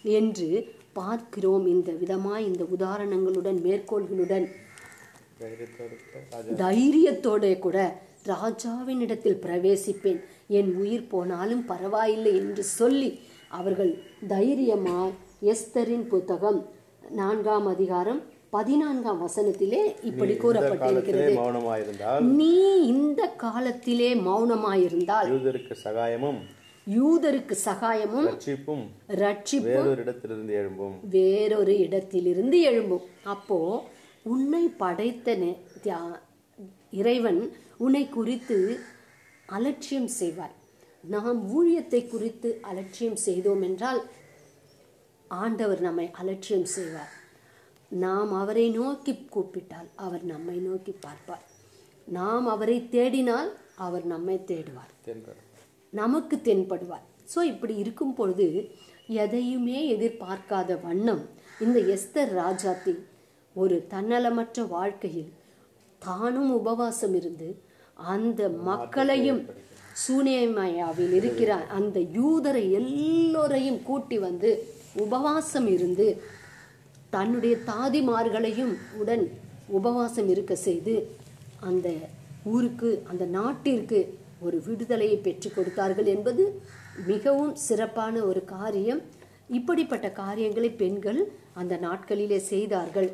என்று 0.03 0.49
பார்க்கிறோம் 0.99 1.65
இந்த 1.73 1.91
விதமாய் 2.01 2.45
இந்த 2.49 2.63
உதாரணங்களுடன் 2.75 3.59
மேற்கோள்களுடன். 3.67 4.45
தைரியத்தோடு 6.63 7.49
கூட 7.65 7.77
ராஜாவினிடத்தில் 8.33 9.41
பிரவேசிப்பேன். 9.45 10.21
என் 10.59 10.71
உயிர் 10.81 11.09
போனாலும் 11.13 11.63
பரவாயில்லை 11.71 12.33
என்று 12.41 12.63
சொல்லி 12.77 13.09
அவர்கள் 13.59 13.91
தைரியமாய் 14.27 15.15
எஸ்தரின் 15.53 16.07
புத்தகம் 16.13 16.59
நான்காம் 17.21 17.67
அதிகாரம் 17.75 18.21
பதினான்காம் 18.55 19.21
வசனத்திலே 19.25 19.81
இப்படி 20.09 20.33
கூறப்பட்டிருக்கிறது. 20.43 21.31
நீ 22.41 22.53
இந்த 22.93 23.21
காலத்திலே 23.45 24.09
மௌனமாயிருந்தால் 24.27 25.29
சகாயமும் 25.85 26.41
யூதருக்கு 26.87 27.55
சகாயமும் 27.65 28.27
ரட்சிப்பும் 28.29 28.85
ரட்சிப்பும் 29.21 29.67
வேறொரு 29.67 30.01
இடத்திலிருந்து 30.03 30.53
எழும்பும். 30.61 30.95
வேறொரு 31.17 31.75
இடத்திலிருந்து 31.85 32.57
எழும்பும். 32.69 33.05
அப்போ 33.33 33.59
உன்னை 34.33 34.63
படைத்த 34.81 35.37
இறைவன் 37.01 37.41
உன்னை 37.85 38.03
குறித்து 38.17 38.57
அலட்சியம் 39.45 40.11
செய்வார். 40.19 40.55
நாம் 41.03 41.39
ஊழியத்தை 41.55 42.01
குறித்து 42.07 42.49
அலட்சியம் 42.71 43.17
செய்தோம் 43.27 43.63
என்றால் 43.69 44.01
ஆண்டவர் 45.27 45.81
நம்மை 45.87 46.07
அலட்சியம் 46.21 46.67
செய்வார். 46.75 47.13
நாம் 48.03 48.31
அவரை 48.41 48.67
நோக்கி 48.79 49.13
கூப்பிட்டால் 49.35 49.89
அவர் 50.05 50.23
நம்மை 50.33 50.57
நோக்கி 50.67 50.93
பார்ப்பார். 51.05 51.47
நாம் 52.07 52.47
அவரை 52.53 52.77
தேடினால் 52.91 53.49
அவர் 53.87 54.05
நம்மை 54.13 54.37
தேடுவார். 54.51 54.93
நமக்கு 55.93 56.35
தென்படுவார். 56.45 57.05
ஸோ 57.33 57.39
இப்படி 57.43 57.73
இருக்கும் 57.75 58.15
பொழுது 58.15 58.47
எதையுமே 59.21 59.79
எதிர்பார்க்காத 59.95 60.77
வண்ணம் 60.81 61.23
இந்த 61.59 61.79
எஸ்தர் 61.95 62.31
ராஜாத்தி 62.37 62.93
ஒரு 63.55 63.75
தன்னலமற்ற 63.91 64.67
வாழ்க்கையில் 64.67 65.31
தானும் 66.01 66.51
உபவாசம் 66.51 67.15
இருந்து 67.15 67.49
அந்த 68.11 68.41
மக்களையும் 68.63 69.41
சூனேமயாவில் 70.03 71.13
இருக்கிற 71.13 71.51
அந்த 71.69 71.97
யூதரை 72.15 72.63
எல்லோரையும் 72.71 73.83
கூட்டி 73.83 74.17
வந்து 74.19 74.51
உபவாசம் 74.95 75.67
இருந்து 75.67 76.07
தன்னுடைய 77.09 77.55
தாதிமார்களையும் 77.65 78.73
உடன் 78.97 79.25
உபவாசம் 79.69 80.29
இருக்க 80.29 80.53
செய்து 80.63 80.95
அந்த 81.61 81.87
ஊருக்கு 82.45 82.91
அந்த 83.07 83.25
நாட்டிற்கு 83.25 83.99
ஒரு 84.43 84.57
விடுதலையை 84.67 85.17
பெற்றுக் 85.17 85.55
கொடுத்தார்கள் 85.55 86.09
என்பது 86.15 86.43
மிகவும் 87.11 87.53
சிறப்பான 87.67 88.15
ஒரு 88.29 88.41
காரியம். 88.55 89.01
இப்படிப்பட்ட 89.57 90.07
காரியங்களை 90.21 90.69
பெண்கள் 90.81 91.21
அந்த 91.53 91.73
நாட்களிலே 91.85 92.39
செய்தார்கள். 92.51 93.09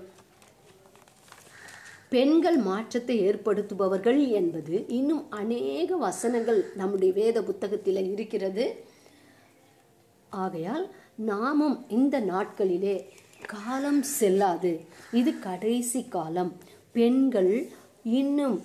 பெண்கள் 2.13 2.57
மாற்றத்தை 2.69 3.15
ஏற்படுத்துபவர்கள் 3.29 4.21
என்பது 4.39 4.75
இன்னும் 4.99 5.23
அநேக 5.41 5.97
வசனங்கள் 6.05 6.61
நம்முடைய 6.75 7.11
வேத 7.13 7.37
புத்தகத்தில் 7.49 7.99
இருக்கிறது. 8.13 8.65
ஆகையால் 10.43 10.85
நாமும் 11.31 11.77
இந்த 11.97 12.15
நாட்களிலே 12.31 12.95
காலம் 13.53 14.01
செல்லாது. 14.17 14.71
இது 15.19 15.31
கடைசி 15.39 16.01
காலம். 16.15 16.51
பெண்கள் 16.97 17.53
இன்னும் 18.19 18.57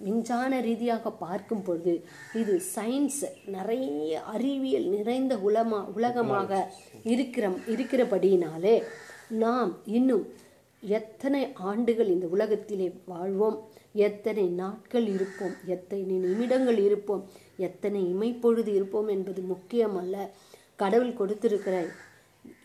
விஞ்ஞான 0.00 0.60
ரீதியாக 0.60 1.10
பார்க்கும் 1.10 1.62
பொழுது 1.62 2.04
இது 2.34 2.62
சயின்ஸ் 2.76 3.24
நிறைய 3.46 4.22
அறிவியல் 4.22 4.84
நிறைந்த 4.84 5.36
உலமா 5.36 5.84
உலகமாக 5.84 6.72
இருக்கிற 7.04 7.48
இருக்கிறபடியினாலே 7.66 8.82
நாம் 9.28 9.82
இன்னும் 9.84 10.34
எத்தனை 10.80 11.52
ஆண்டுகள் 11.54 12.08
இந்த 12.08 12.26
உலகத்திலே 12.26 12.92
வாழ்வோம் 13.04 13.68
எத்தனை 13.92 14.46
நாட்கள் 14.46 15.06
இருப்போம் 15.06 15.54
எத்தனை 15.64 16.04
நிமிடங்கள் 16.04 16.78
இருப்போம் 16.78 17.30
எத்தனை 17.56 18.14
இமைப்பொழுது 18.14 18.66
இருப்போம் 18.66 19.08
என்பது 19.08 19.42
முக்கியமல்ல. 19.42 20.28
கடவுள் 20.76 21.14
கொடுத்திருக்கிற 21.14 21.88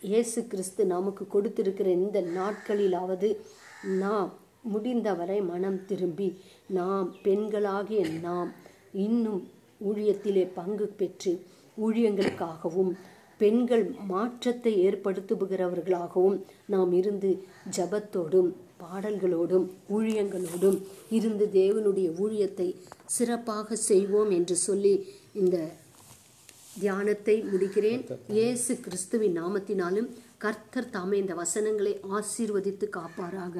இயேசு 0.01 0.47
கிறிஸ்து 0.47 0.85
நமக்கு 0.85 1.27
கொடுத்திருக்கிற 1.27 1.89
இந்த 1.89 2.21
நாட்களிலாவது 2.21 3.37
நாம் 3.81 4.39
முடிந்தவரை 4.63 5.41
மனம் 5.41 5.79
திரும்பி 5.85 6.29
நாம் 6.69 7.07
பெண்களாகிய 7.23 8.01
நாம் 8.19 8.51
இன்னும் 9.05 9.41
ஊழியத்திலே 9.81 10.43
பங்கு 10.53 10.87
பெற்று 10.99 11.33
ஊழியங்களுக்காகவும் 11.77 12.91
பெண்கள் 13.39 13.85
மாற்றத்தை 14.07 14.73
ஏற்படுத்துகிறவர்களாகவும் 14.87 16.37
நாம் 16.65 16.91
இருந்து 16.93 17.29
ஜபத்தோடும் 17.77 18.49
பாடல்களோடும் 18.81 19.65
ஊழியங்களோடும் 19.89 20.77
இருந்து 21.09 21.45
தேவனுடைய 21.53 22.09
ஊழியத்தை 22.23 22.67
சிறப்பாக 23.05 23.75
செய்வோம் 23.75 24.29
என்று 24.29 24.55
சொல்லி 24.55 24.93
இந்த 25.33 25.57
தியானத்தை 26.79 27.35
முடிக்கிறேன். 27.43 28.03
இயேசு 28.27 28.79
கிறிஸ்துவின் 28.79 29.37
நாமத்தினாலும் 29.37 30.09
கர்த்தர் 30.37 30.89
தாமே 30.89 31.17
இந்த 31.17 31.33
வசனங்களை 31.33 31.99
ஆசீர்வதித்து 32.17 32.85
காப்பாராக. 32.89 33.57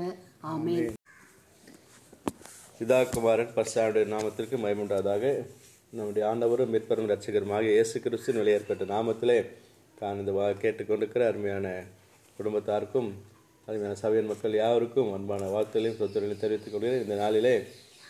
ஆமேன். 0.49 0.93
பிதா 2.77 2.99
குமாரன் 3.13 3.51
நாமத்திற்கு 4.13 4.55
மயமுண்டாதாக 4.63 5.23
நம்முடைய 5.97 6.23
ஆண்டவரும் 6.29 6.71
மீட்பரும் 6.73 7.09
ரட்சகருமாக 7.11 7.65
இயேசு 7.75 7.95
கிறிஸ்துவின் 8.03 8.51
ஏற்பட்ட 8.53 8.83
நாமத்திலே 8.93 9.37
தான் 9.99 10.19
இந்த 10.21 10.31
வா 10.37 10.45
கேட்டுக்கொண்டிருக்கிற 10.63 11.25
அருமையான 11.31 11.67
குடும்பத்தாருக்கும் 12.37 13.09
அருமையான 13.67 13.97
சபையின் 14.01 14.31
மக்கள் 14.31 14.59
யாவருக்கும் 14.61 15.11
அன்பான 15.17 15.49
வாழ்த்துகளையும் 15.55 15.99
சொத்துகளையும் 15.99 16.41
தெரிவித்துக் 16.43 16.73
கொள்கிறேன். 16.75 17.03
இந்த 17.05 17.15
நாளிலே 17.23 17.55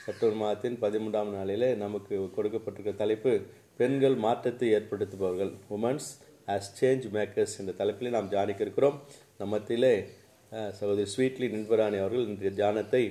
செப்டம்பர் 0.05 0.39
மாதத்தின் 0.43 0.77
பதிமூன்றாம் 0.83 1.33
நாளிலே 1.37 1.69
நமக்கு 1.83 2.15
கொடுக்கப்பட்டிருக்கிற 2.37 2.95
தலைப்பு 3.03 3.33
பெண்கள் 3.81 4.17
மாற்றத்தை 4.25 4.69
ஏற்படுத்துபவர்கள் 4.77 5.51
உமன்ஸ் 5.77 6.09
ஆஸ் 6.55 6.71
சேஞ்ச் 6.79 7.05
மேக்கர்ஸ் 7.17 7.57
என்ற 7.61 7.73
தலைப்பிலே 7.81 8.15
நாம் 8.15 8.31
தியானிக்க 8.33 8.67
இருக்கிறோம். 8.67 8.97
நம்ம 9.37 9.51
மத்தியிலே 9.57 9.93
சகோதரி 10.51 11.09
ஸ்வீட்லி 11.11 11.47
நின்பராணி 11.51 11.97
அவர்கள் 12.01 12.25
இன்றைய 12.29 12.49
தியானத்தை 12.55 13.01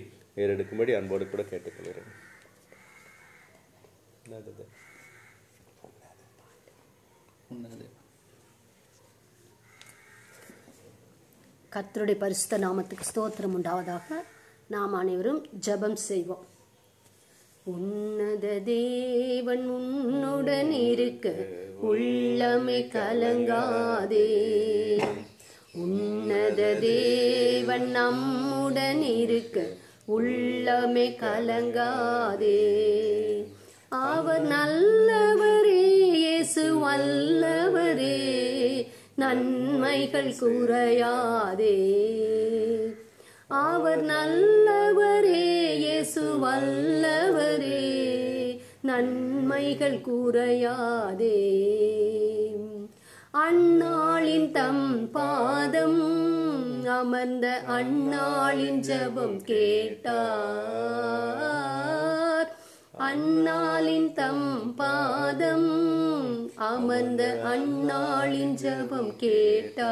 ஏறெடுக்கும்படி 0.41 0.93
அன்போடு 0.97 1.25
கூட 1.29 1.43
கேட்டுக்கொள்கிறேன். 1.43 2.11
கர்த்தருடைய 11.75 12.19
பரிசுத்த 12.25 12.59
நாமத்துக்கு 12.67 13.09
ஸ்தோத்திரம் 13.11 13.57
உண்டாவதாக 13.59 14.21
நாம் 14.75 14.95
அனைவரும் 15.01 15.41
ஜெபம் 15.67 15.99
செய்வோம். 16.09 16.45
உன்னத 17.75 18.47
தேவன் 18.69 19.67
உன்னுடன் 19.79 20.73
இருக்க 20.91 21.35
உள்ளமே 21.91 22.79
கலங்காதே. 22.95 24.27
உன்னத 25.73 26.75
தேவன் 26.81 27.91
நம்முடன் 27.91 29.03
இருக்க 29.03 29.67
உள்ளமே 30.09 31.17
கலங்காதே. 31.21 32.63
அவர் 33.89 34.47
நல்லவரே 34.47 36.13
இயேசு 36.15 36.89
வல்லவரே 36.89 38.19
நன்மைகள் 39.15 40.35
குறையாதே. 40.41 41.77
அவர் 43.49 44.05
நல்லவரே 44.05 45.77
இயேசு 45.77 46.39
வல்லவரே 46.39 47.81
நன்மைகள் 48.81 50.01
குறையாதே. 50.01 51.39
அந்நாளின் 53.35 54.51
தம் 54.51 55.11
பாதம் 55.11 56.01
அமர்ந்த 56.87 57.63
அந்நாளின் 57.69 58.81
ஜபம் 58.81 59.43
கேட்டார். 59.45 60.11
அந்நாளின் 62.99 64.13
தம் 64.13 64.75
பாதம் 64.75 65.71
அமர்ந்த 66.55 67.41
அந்நாளின் 67.45 68.55
ஜபம் 68.55 69.17
கேட்டார். 69.17 69.85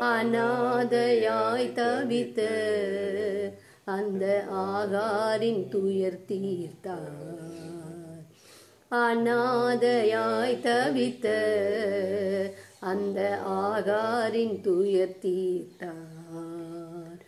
அநாதையாய் 0.00 1.72
தவித்த 1.72 2.40
அந்த 3.84 4.44
ஆகாரின் 4.50 5.68
துயர் 5.68 6.24
தீர்த்தார். 6.26 7.73
அநாதையாய் 8.94 10.56
தவித்த 10.64 11.26
அந்த 12.90 13.20
ஆகாரின் 13.46 14.60
துயர் 14.60 15.16
தீர்த்தார். 15.22 17.20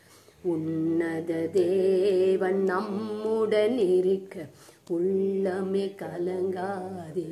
உன்னத 0.43 1.30
தேவன் 1.52 2.60
நம்முடன் 2.62 3.78
இருக்க 3.78 4.47
உள்ளமே 4.90 5.86
கலங்காதே. 6.02 7.30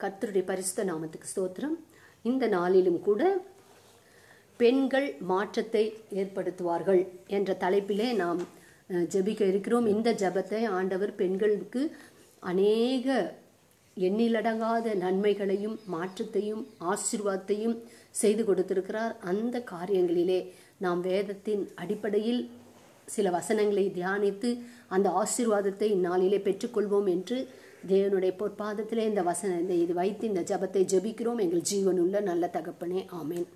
கர்த்தருடைய 0.00 0.44
பரிசுத்த 0.44 0.92
நாமத்துக்கு 0.92 1.28
ஸ்தோத்திரம். 1.34 1.76
இந்த 2.22 2.46
நாளிலும் 2.46 3.00
கூட 3.00 3.22
பெண்கள் 4.56 5.08
மாற்றத்தை 5.20 5.84
ஏற்படுத்துவார்கள் 6.14 7.02
என்ற 7.26 7.56
தலைப்பிலே 7.60 8.14
நாம் 8.14 8.60
ஜெபிக்க 8.92 9.42
இருக்கிறோம். 9.52 9.86
இந்த 9.86 10.12
ஜெபத்தை 10.12 10.64
ஆண்டவர் 10.78 11.14
பெண்களுக்கு 11.14 11.82
அநேக 12.40 13.34
எண்ணிலடங்காத 13.96 14.94
நன்மைகளையும் 14.94 15.78
மாற்றத்தையும் 15.86 16.62
ஆசீர்வாதத்தையும் 16.92 17.76
செய்து 18.10 18.44
கொடுத்திருக்கிறார். 18.44 19.14
அந்த 19.32 19.64
காரியங்களிலே 19.72 20.40
நாம் 20.78 21.00
வேதத்தின் 21.00 21.62
அடிப்படையில் 21.74 22.50
சில 23.04 23.30
வசனங்களை 23.30 23.92
தியானித்து 23.96 24.50
அந்த 24.88 25.08
ஆசீர்வாதத்தை 25.22 25.88
இந்நாளிலே 25.96 26.38
பெற்றுக்கொள்வோம் 26.48 27.08
என்று 27.14 27.48
தேவனுடைய 27.88 28.32
பொற்பாதத்திலே 28.40 29.04
இந்த 29.10 29.22
வசன 29.22 29.58
இந்த 29.58 29.74
இது 29.74 29.94
வைத்து 29.94 30.26
இந்த 30.26 30.42
ஜெபத்தை 30.50 30.82
ஜெபிக்கிறோம். 30.94 31.40
எங்கள் 31.40 31.68
ஜீவனுள்ள 31.72 32.22
நல்ல 32.22 32.50
தகப்பனே. 32.52 33.02
ஆமேன். 33.20 33.46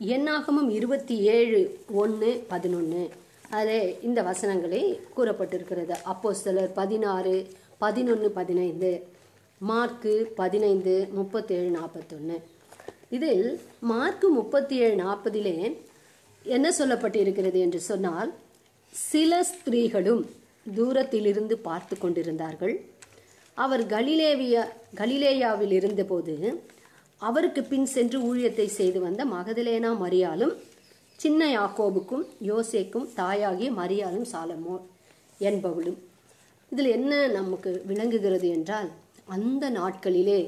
எண்ணாகமும் 0.00 0.68
இருபத்தி 0.70 1.18
ஏழு 1.18 1.80
ஒன்று 1.92 2.44
பதினொன்று 2.48 3.10
அதில் 3.50 3.96
இந்த 4.02 4.22
வசனங்களே 4.22 4.98
கூறப்பட்டிருக்கிறது. 5.16 6.30
சிலர் 6.32 6.72
பதினாறு 6.72 7.46
பதினொன்று 7.78 8.30
பதினைந்து. 8.30 9.06
மார்க்கு 9.58 10.32
பதினைந்து 10.36 11.08
முப்பத்தேழு 11.12 11.70
நாற்பத்தொன்று 11.70 12.36
இதில் 13.08 13.60
மார்க்கு 13.80 14.28
முப்பத்தி 14.28 14.76
ஏழு 14.76 15.04
நாற்பதிலே 15.04 15.76
என்ன 16.42 16.72
சொல்லப்பட்டிருக்கிறது 16.78 17.58
என்று 17.58 17.80
சொன்னால் 17.80 18.32
சில 18.92 19.42
ஸ்திரீகளும் 19.42 20.30
தூரத்திலிருந்து 20.74 21.58
பார்த்து 21.58 21.98
கொண்டிருந்தார்கள். 21.98 22.84
அவர் 23.54 23.86
கலிலேவியா 23.86 24.64
கலிலேயாவில் 24.96 25.70
இருந்தபோது 25.70 26.62
அவருக்கு 27.22 27.62
பின் 27.62 27.88
சென்று 27.94 28.18
ஊழியத்தை 28.28 28.66
செய்து 28.78 29.00
வந்த 29.00 29.22
மகதலேனா 29.26 29.90
மரியாலும் 30.02 30.54
சின்ன 31.18 31.40
யாக்கோபுக்கும் 31.52 32.24
யோசேக்கும் 32.42 33.06
தாயாகிய 33.16 33.68
மரியாலும் 33.70 34.26
சாலமோ 34.32 34.76
என்பவளும். 35.40 35.98
இதில் 36.72 36.90
என்ன 36.90 37.12
நமக்கு 37.28 37.70
விளங்குகிறது 37.86 38.48
என்றால் 38.48 38.88
அந்த 39.26 39.64
நாட்களிலே 39.70 40.40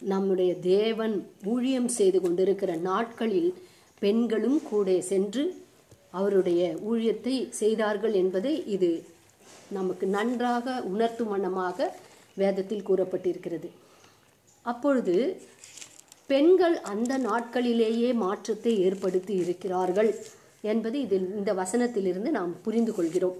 நம்முடைய 0.00 0.52
தேவன் 0.60 1.14
ஊழியம் 1.44 1.88
செய்து 1.88 2.18
கொண்டிருக்கிற 2.20 2.76
நாட்களில் 2.76 3.50
பெண்களும் 4.02 4.58
கூட 4.62 5.00
சென்று 5.00 5.44
அவருடைய 6.10 6.62
ஊழியத்தை 6.90 7.34
செய்தார்கள் 7.50 8.12
என்பதை 8.12 8.54
இது 8.66 8.90
நமக்கு 9.68 10.06
நன்றாக 10.06 10.76
உணர்த்தும் 10.92 11.28
வண்ணமாக 11.28 11.88
வேதத்தில் 12.34 12.86
கூறப்பட்டிருக்கிறது. 12.88 13.68
அப்பொழுது 14.66 15.16
பெண்கள் 16.30 16.76
அந்த 16.92 17.12
நாட்களிலேயே 17.26 18.08
மாற்றத்தை 18.22 18.72
ஏற்படுத்தி 18.86 19.34
இருக்கிறார்கள் 19.42 20.10
என்பது 20.70 20.96
இதில் 21.06 21.26
இந்த 21.38 21.50
வசனத்திலிருந்து 21.60 22.30
நாம் 22.38 22.52
புரிந்து 22.64 22.92
கொள்கிறோம். 22.94 23.36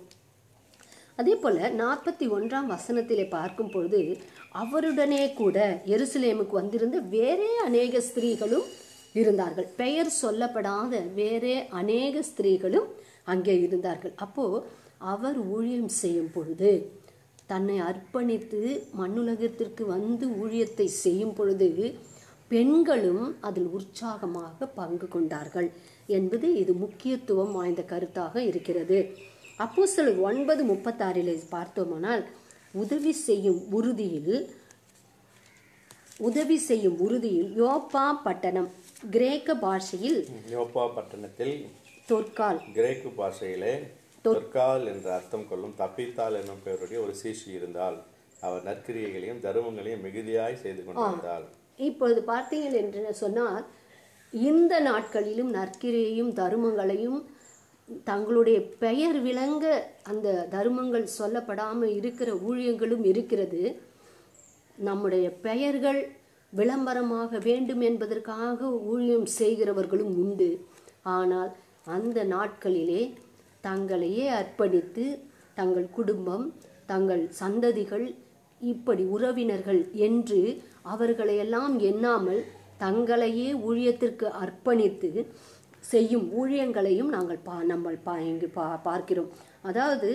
அதே 1.20 1.34
போல 1.42 1.68
நாற்பத்தி 1.82 2.26
ஒன்றாம் 2.36 2.68
வசனத்திலே 2.74 3.24
பார்க்கும் 3.36 3.70
பொழுது 3.74 4.00
அவருடனே 4.62 5.22
கூட 5.40 5.58
எருசலேமுக்கு 5.94 6.54
வந்திருந்த 6.60 6.98
வேறே 7.14 7.50
அநேக 7.68 8.00
ஸ்திரீகளும் 8.08 8.66
இருந்தார்கள். 9.14 9.68
பெயர் 9.82 10.10
சொல்லப்படாத 10.22 11.00
வேறே 11.20 11.56
அநேக 11.80 12.22
ஸ்திரீகளும் 12.30 12.88
அங்கே 13.32 13.54
இருந்தார்கள். 13.66 14.14
அப்போ 14.24 14.44
அவர் 15.12 15.38
ஊழியம் 15.54 15.92
செய்யும் 16.02 16.32
பொழுது 16.36 16.70
தன்னை 17.52 17.76
அர்ப்பணித்து 17.88 18.60
மண்ணுலகத்திற்கு 19.00 19.82
வந்து 19.94 20.26
ஊழியத்தை 20.42 20.86
செய்யும் 21.04 21.34
பொழுது 21.38 21.68
பெண்களும் 22.51 23.24
அதில் 23.48 23.70
உற்சாகமாக 23.78 24.66
பங்கு 24.78 25.06
கொண்டார்கள் 25.14 25.68
என்பது 26.18 26.48
இது 26.62 26.73
முக்கியத்துவம் 26.85 27.55
வாய்ந்த 27.59 27.82
கருத்தாக 27.93 28.36
இருக்கிறது. 28.51 28.98
அப்போ 29.64 29.82
சில 29.94 30.10
ஒன்பது 30.28 30.62
முப்பத்தாறிலே 30.70 31.35
பார்த்தோமானால் 31.56 32.23
உதவி 32.82 33.12
செய்யும் 33.27 33.60
உறுதியில் 33.78 34.35
உதவி 36.28 36.56
செய்யும் 36.68 36.98
உறுதியில் 37.06 37.51
யோப்பா 37.62 38.05
பட்டணம் 38.27 38.70
கிரேக்க 39.14 39.55
பாஷையில் 39.64 40.20
யோப்பா 40.55 40.85
பட்டணத்தில் 40.97 41.55
தொற்கால். 42.10 42.60
கிரேக்கு 42.77 43.10
பாஷையிலே 43.20 43.74
தொற்கால் 44.27 44.85
என்ற 44.93 45.06
அர்த்தம் 45.18 45.48
கொள்ளும் 45.51 45.74
தப்பித்தால் 45.81 46.39
என்னும் 46.40 46.62
பெயருடைய 46.64 46.98
ஒரு 47.05 47.14
சீஷி 47.23 47.48
இருந்தால் 47.59 47.98
அவர் 48.47 48.66
நற்கிரியைகளையும் 48.68 49.44
தருமங்களையும் 49.47 50.05
மிகுதியாய் 50.06 50.62
செய்து 50.64 50.82
கொண்டிருந்தாள். 50.86 51.47
இப்பொழுது 51.78 52.20
பார்த்தீங்கள் 52.32 52.78
என்று 52.82 53.15
சொன்னால் 53.15 53.65
இந்த 54.32 54.74
நாட்களிலும் 54.81 55.51
நற்கிரையையும் 55.55 56.32
தருமங்களையும் 56.32 57.19
தங்களுடைய 58.05 58.59
பெயர் 58.78 59.19
விளங்க 59.20 59.65
அந்த 60.03 60.47
தருமங்கள் 60.51 61.15
சொல்லப்படாமல் 61.19 61.93
இருக்கிற 61.98 62.31
ஊழியங்களும் 62.48 63.05
இருக்கிறது. 63.05 63.62
நம்முடைய 64.78 65.27
பெயர்கள் 65.40 66.01
விளம்பரமாக 66.53 67.39
வேண்டும் 67.39 67.81
என்பதற்காக 67.81 68.69
ஊழியம் 68.90 69.28
செய்கிறவர்களும் 69.39 70.15
உண்டு. 70.23 70.51
ஆனால் 71.15 71.51
அந்த 71.85 72.19
நாட்களிலே 72.24 73.03
தங்களையே 73.61 74.27
அர்ப்பணித்து 74.39 75.05
தங்கள் 75.55 75.89
குடும்பம் 75.90 76.47
தங்கள் 76.86 77.24
சந்ததிகள் 77.40 78.07
இப்படி 78.61 79.03
உறவினர்கள் 79.05 79.81
என்று 79.93 80.40
அவர்களையெல்லாம் 80.92 81.74
எண்ணாமல் 81.90 82.42
தங்களையே 82.82 83.48
ஊழியத்திற்கு 83.68 84.26
அர்ப்பணித்து 84.42 85.10
செய்யும் 85.92 86.26
ஊழியங்களையும் 86.38 87.10
நாங்கள் 87.14 87.44
பா 87.48 87.56
நம்ம 87.70 87.92
பா 88.06 88.14
இங்கு 88.30 88.48
பா 88.56 88.64
பார்க்கிறோம். 88.86 89.30
அதாவது 89.68 90.08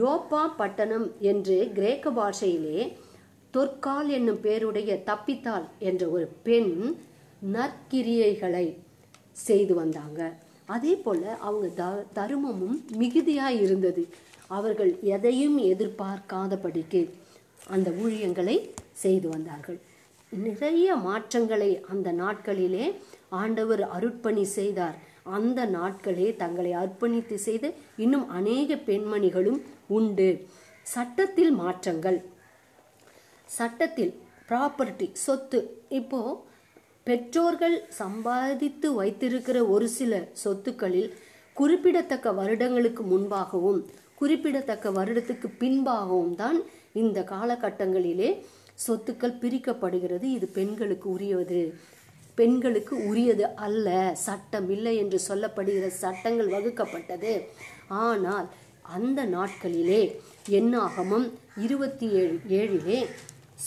யோப்பா 0.00 0.42
பட்டணம் 0.60 1.06
என்று 1.30 1.56
கிரேக்க 1.76 2.10
பாஷையிலே 2.18 2.80
தொற்கால் 3.54 4.08
என்னும் 4.18 4.40
பேருடைய 4.46 4.94
தப்பித்தாள் 5.10 5.66
என்ற 5.88 6.02
ஒரு 6.16 6.26
பெண் 6.46 6.72
நற்கிரியைகளை 7.54 8.66
செய்து 9.46 9.74
வந்தாங்க. 9.74 10.20
அதே 10.74 10.94
போல் 11.04 11.26
அவங்க 11.46 11.66
த 11.80 11.84
தருமமும் 12.18 12.78
மிகுதியாக 13.02 13.60
இருந்தது. 13.66 14.02
அவர்கள் 14.56 14.92
எதையும் 15.16 15.58
எதிர்பார்க்காதபடிக்கு 15.72 17.02
அந்த 17.74 17.88
ஊழியங்களை 18.02 18.56
செய்து 19.04 19.28
வந்தார்கள். 19.34 19.78
நிறைய 20.32 20.96
மாற்றங்களை 21.08 21.68
அந்த 21.92 22.08
நாட்களிலே 22.12 22.86
ஆண்டவர் 23.28 23.82
அருட்பணி 23.96 24.44
செய்தார். 24.58 24.96
அந்த 25.36 25.60
நாட்களே 25.76 26.26
தங்களை 26.36 26.72
அர்ப்பணித்து 26.82 27.36
செய்த 27.46 27.66
இன்னும் 27.96 28.26
அநேக 28.28 28.76
பெண்மணிகளும் 28.88 29.60
உண்டு. 29.98 30.28
சட்டத்தில் 30.82 31.52
மாற்றங்கள். 31.52 32.18
சட்டத்தில் 33.56 34.12
ப்ராப்பர்ட்டி 34.48 35.08
சொத்து. 35.12 35.60
இப்போ 35.88 36.20
பெற்றோர்கள் 37.08 37.76
சம்பாதித்து 38.00 38.88
வைத்திருக்கிற 38.94 39.58
ஒரு 39.74 39.86
சில 39.88 40.12
சொத்துக்களில் 40.44 41.10
குறிப்பிடத்தக்க 41.56 42.32
வருடங்களுக்கு 42.32 43.02
முன்பாகவும் 43.12 43.80
குறிப்பிடத்தக்க 44.14 44.90
வருடத்துக்கு 44.90 45.48
பின்பாகவும் 45.62 46.34
தான் 46.34 46.58
இந்த 47.02 47.18
காலகட்டங்களிலே 47.30 48.30
சொத்துக்கள் 48.86 49.38
பிரிக்கப்படுகிறது 49.42 50.26
இது 50.36 50.46
பெண்களுக்கு 50.58 51.08
உரியது. 51.16 51.60
பெண்களுக்கு 52.38 52.94
உரியது 53.10 53.44
அல்ல 53.66 53.88
சட்டம் 54.26 54.68
இல்லை 54.74 54.92
என்று 55.02 55.18
சொல்லப்படுகிற 55.28 55.86
சட்டங்கள் 56.02 56.52
வகுக்கப்பட்டது. 56.56 57.32
ஆனால் 58.04 58.48
அந்த 58.96 59.20
நாட்களிலே 59.36 60.02
என்னாகமும் 60.58 61.26
இருபத்தி 61.64 62.06
ஏழு 62.20 62.36
ஏழிலே 62.58 63.00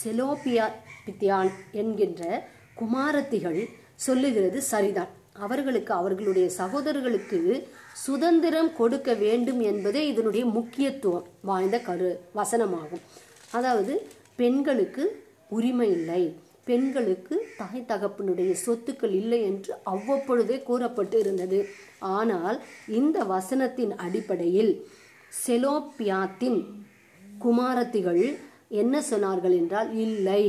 செலோபியா 0.00 0.66
பித்தியான் 1.06 1.50
என்கின்ற 1.80 2.22
குமாரத்திகள் 2.80 3.60
சொல்லுகிறது 4.06 4.58
சரிதான். 4.72 5.12
அவர்களுக்கு 5.44 5.92
அவர்களுடைய 5.98 6.46
சகோதரர்களுக்கு 6.60 7.40
சுதந்திரம் 8.06 8.70
கொடுக்க 8.80 9.10
வேண்டும் 9.24 9.60
என்பதே 9.70 10.02
இதனுடைய 10.12 10.44
முக்கியத்துவம் 10.56 11.28
வாய்ந்த 11.50 11.76
கரு 11.88 12.10
வசனமாகும். 12.38 13.04
அதாவது 13.58 13.94
பெண்களுக்கு 14.42 15.04
உரிமை 15.56 15.88
இல்லை. 15.98 16.22
பெண்களுக்கு 16.68 17.34
தாய் 17.60 17.88
தகப்பனுடைய 17.90 18.50
சொத்துக்கள் 18.64 19.14
இல்லை 19.20 19.38
என்று 19.50 19.72
அவ்வப்பொழுதே 19.92 20.56
கூறப்பட்டு 20.68 21.16
இருந்தது. 21.24 21.58
ஆனால் 22.16 22.58
இந்த 23.00 23.18
வசனத்தின் 23.34 23.92
அடிப்படையில் 24.04 24.72
செலோப்பியாத்தின் 25.32 26.60
குமாரத்திகள் 27.44 28.22
என்ன 28.82 28.94
சொன்னார்கள் 29.10 29.54
என்றால் 29.60 29.90
இல்லை 30.06 30.42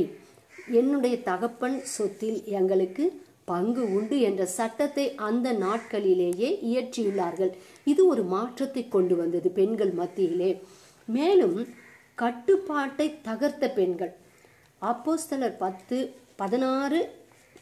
என்னுடைய 0.80 1.14
தகப்பன் 1.30 1.78
சொத்தில் 1.94 2.38
எங்களுக்கு 2.58 3.04
பங்கு 3.50 3.82
உண்டு 3.96 4.16
என்ற 4.28 4.42
சட்டத்தை 4.58 5.04
அந்த 5.28 5.46
நாட்களிலேயே 5.64 6.50
இயற்றியுள்ளார்கள். 6.70 7.52
இது 7.92 8.02
ஒரு 8.12 8.22
மாற்றத்தை 8.34 8.82
கொண்டு 8.94 9.14
வந்தது 9.20 9.48
பெண்கள் 9.58 9.92
மத்தியிலே. 10.00 10.50
மேலும் 11.08 11.58
கட்டுப்பாட்டை 12.22 13.06
தகர்த்த 13.24 13.74
பெண்கள். 13.74 14.12
அப்போஸ்தலர் 14.82 15.56
பத்து 15.64 15.96
பதினாறு 16.36 17.00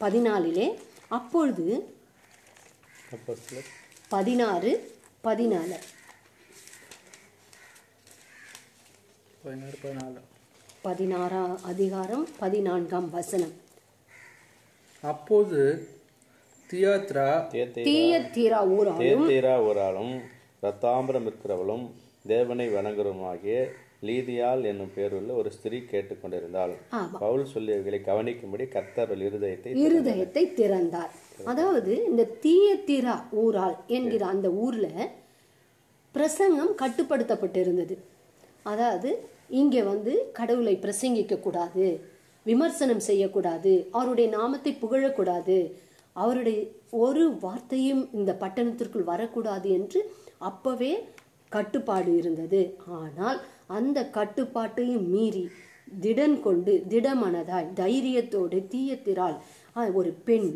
பதினாலிலே 0.01 0.67
அப்பொழுது 1.07 1.67
அப்போஸ்தலர். 3.15 3.69
பதினாறு 4.09 4.71
பதினாலு. 5.23 5.77
பதினாறு 9.43 9.77
பதினாலு. 9.83 10.21
பதினாறாம் 10.81 11.55
அதிகாரம் 11.63 12.27
பதினான்காம் 12.39 13.09
வசனம். 13.09 13.53
அப்போது 15.01 15.61
தியாத்ரா 16.71 17.29
தீய 17.87 18.21
தீரா 18.35 18.59
ஊராலும் 19.67 20.13
ரத்தாம்பரம் 20.61 21.27
இருக்கிறவளும் 21.29 21.85
தேவனை 22.27 22.65
வணங்குறவுமாகிய 22.75 23.57
லீதியால் 24.07 24.63
என்னும் 24.71 24.93
பேருள்ள 24.95 25.31
ஒரு 25.41 25.49
ஸ்திரீ 25.55 25.79
கேட்டுக்கொண்டிருந்தாள். 25.91 26.73
பவுல் 27.23 27.45
சொல்லியவைகளை 27.53 27.99
கவனிக்கும்படி 28.09 28.65
கர்த்தர் 28.75 29.13
இருதயத்தை 29.27 29.73
இருதயத்தை 29.87 30.43
திறந்தார். 30.59 31.13
அதாவது 31.51 31.93
இந்த 32.09 32.23
தீயத்தீரா 32.45 33.15
ஊரால் 33.43 33.77
என்கிற 33.97 34.23
அந்த 34.33 34.49
ஊர்ல 34.65 34.87
பிரசங்கம் 36.15 36.73
கட்டுப்படுத்தப்பட்டிருந்தது. 36.81 37.95
அதாவது 38.71 39.09
இங்கே 39.61 39.81
வந்து 39.91 40.13
கடவுளை 40.39 40.75
பிரசங்கிக்க 40.83 41.35
கூடாது 41.39 41.87
விமர்சனம் 42.45 43.03
செய்யக்கூடாது 43.07 43.73
அவருடைய 43.97 44.27
நாமத்தை 44.37 44.71
புகழக்கூடாது 44.83 45.57
அவருடைய 46.15 46.59
ஒரு 47.05 47.23
வார்த்தையும் 47.43 48.01
இந்த 48.17 48.31
பட்டணத்திற்குள் 48.41 49.09
வரக்கூடாது 49.11 49.69
என்று 49.79 49.99
அப்பவே 50.49 50.93
கட்டுப்பாடு 51.55 52.11
இருந்தது. 52.21 52.61
ஆனால் 53.01 53.39
அந்த 53.73 53.99
கட்டுப்பாட்டையும் 54.17 55.07
மீறி 55.09 55.43
திடன் 56.01 56.37
கொண்டு 56.39 56.73
திடமனதாய் 56.89 57.73
தைரியத்தோடு 57.75 58.59
தீயத்திரால் 58.73 59.37
ஒரு 59.93 60.11
பெண் 60.27 60.49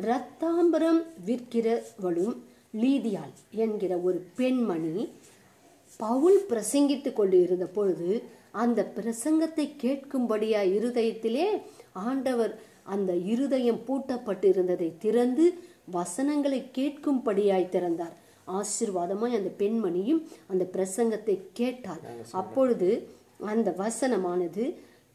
இரத்தாம்பரம் 0.00 1.00
விற்கிறவளும் 1.26 2.36
லீதியாள் 2.82 3.32
என்கிற 3.64 3.92
ஒரு 4.08 4.18
பெண்மணி 4.36 5.04
பவுல் 6.00 6.38
பிரசங்கித்துக் 6.48 7.16
கொண்டு 7.16 7.38
இருந்த 7.42 7.66
பொழுது 7.66 8.10
அந்த 8.62 8.80
பிரசங்கத்தை 8.96 9.66
கேட்கும்படியா 9.82 10.60
இருதயத்திலே 10.76 11.46
ஆண்டவர் 12.06 12.54
அந்த 12.94 13.12
இருதயம் 13.32 13.82
பூட்டப்பட்டிருந்ததை 13.86 14.88
திறந்து 14.98 15.44
வசனங்களை 15.90 16.60
கேட்கும்படியாய் 16.78 17.72
திறந்தார். 17.74 18.16
ஆசீர்வாதமாய் 18.46 19.38
அந்த 19.38 19.50
பெண்மணியும் 19.58 20.22
அந்த 20.46 20.64
பிரசங்கத்தை 20.76 21.36
கேட்டாள். 21.52 22.02
அப்பொழுது 22.30 22.90
அந்த 23.52 23.74
வசனமானது 23.78 24.64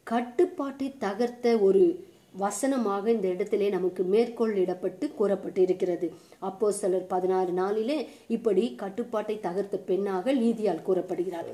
கட்டுப்பாட்டை 0.03 0.87
தகர்த்த 0.99 1.61
ஒரு 1.61 2.05
வசனமாக 2.39 3.05
இந்த 3.11 3.27
இடத்திலே 3.27 3.67
நமக்கு 3.69 4.01
மேற்கோளிடப்பட்டு 4.03 5.05
கூறப்பட்டு 5.19 5.61
இருக்கிறது 5.61 6.07
அப்போ 6.39 6.71
சிலர் 6.71 7.05
பதினாறு 7.13 7.51
நாளிலே 7.51 7.97
இப்படி 8.35 8.63
கட்டுப்பாட்டை 8.75 9.35
தகர்த்த 9.45 9.77
பெண்ணாக 9.89 10.33
லீதியால் 10.33 10.85
கூறப்படுகிறார். 10.87 11.49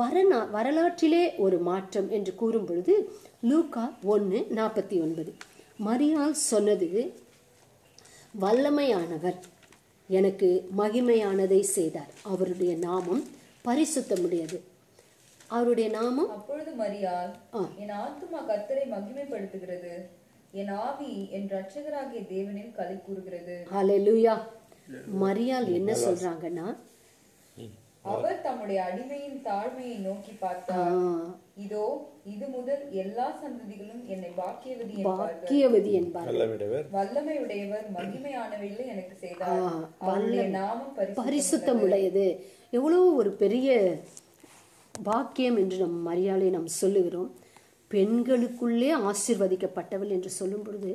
வரநா 0.00 0.40
வரலாற்றிலே 0.50 1.22
ஒரு 1.44 1.58
மாற்றம் 1.58 2.10
என்று 2.10 2.34
கூறும் 2.34 2.64
பொழுது 2.64 2.96
லூக்கா 3.50 3.84
ஒன்று 4.14 4.40
நாற்பத்தி 4.50 4.98
ஒன்பது. 5.04 5.32
மரியாள் 5.86 6.36
சொன்னது 6.50 6.88
வல்லமையானவர். 8.40 9.38
எனக்கு 10.08 10.68
மகிமையானதை 10.78 11.60
செய்தார். 11.60 12.10
அவருடைய 12.22 12.76
நாமம் 12.76 13.24
பரிசுத்தமுடையது. 13.64 14.60
அவருடைய 15.46 15.90
நாமம் 15.90 16.30
அப்பொழுது 16.30 16.70
மரியாள் 16.70 17.30
என் 17.76 17.90
ஆத்துமா 17.90 18.38
கர்த்தரை 18.48 18.90
மகிமைப்படுத்துகிறது. 18.90 20.06
என் 20.52 20.68
ஆவி 20.68 21.28
என் 21.30 21.48
ரட்சகராகிய 21.48 22.26
தேவனில் 22.32 22.74
களி 22.74 22.94
கூறுகிறது. 23.06 23.66
ஹalleluya. 23.74 24.38
மரியாள் 25.22 25.72
என்ன 25.72 25.92
சொல்றாங்கன்னா 25.92 26.76
அவர் 28.12 28.44
தம்முடைய 28.46 28.78
அடிமையின் 28.88 29.40
தாழ்மையை 29.48 29.96
நோக்கி 30.06 30.32
பார்த்தார். 30.44 30.94
இதோ 31.64 31.84
இது 32.32 32.46
முதல் 32.56 32.82
எல்லா 33.02 33.26
சந்ததிகளும் 33.42 34.02
என்னை 34.14 34.30
பாக்கியவதி 34.40 34.96
பாக்கியவதி 35.08 35.92
என்பார் 36.00 36.28
வல்லமையுடையவர். 36.30 36.86
வல்லமையுடையவர் 36.96 37.86
மகிமையானவைகளை 37.98 38.86
எனக்கு 38.94 39.16
செய்தார். 39.24 39.64
அவருடைய 40.04 40.44
நாமம் 40.58 40.94
பரிசு 40.98 41.18
பரிசுத்தமுடையது. 41.22 42.26
எவ்வளோ 42.78 43.00
ஒரு 43.20 43.32
பெரிய 43.44 43.76
பாக்கியம் 44.94 45.58
என்று 45.62 45.76
நம் 45.84 46.00
மரியாதை 46.10 46.48
நாம் 46.56 46.70
சொல்லுகிறோம். 46.80 47.30
பெண்களுக்குள்ளே 47.90 48.90
ஆசீர்வதிக்கப்பட்டவள் 49.10 50.10
என்று 50.16 50.30
சொல்லும் 50.40 50.64
பொழுது 50.64 50.90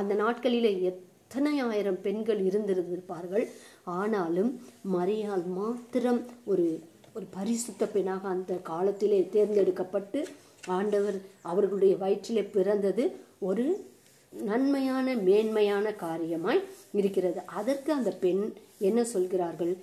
அந்த 0.00 0.12
நாட்களிலே 0.22 0.70
எத்தனை 0.90 1.07
ஆயிரம் 1.36 2.00
பெண்கள் 2.00 2.44
இருந்திருந்திருப்பார்கள்? 2.44 3.48
ஆனாலும் 3.84 4.60
மரியால் 4.92 5.46
மாத்திரம் 5.46 6.26
ஒரு 6.44 6.82
ஒரு 7.14 7.26
பரிசுத்த 7.30 7.86
பெண்ணாக 7.86 8.28
அந்த 8.28 8.54
காலத்திலே 8.54 9.28
தேர்ந்தெடுக்கப்பட்டு 9.28 10.26
ஆண்டவர் 10.66 11.20
அவர்களுடைய 11.40 11.96
வயிற்றிலே 11.96 12.42
பிறந்தது 12.42 13.16
ஒரு 13.38 13.90
நன்மையான 14.30 15.14
மேன்மையான 15.14 15.90
காரியமாய் 15.90 16.62
இருக்கிறது. 16.92 17.40
அதற்கு 17.46 17.92
அந்த 17.92 18.10
பெண் 18.10 18.52
என்ன 18.78 19.04
சொல்கிறார்கள்? 19.04 19.76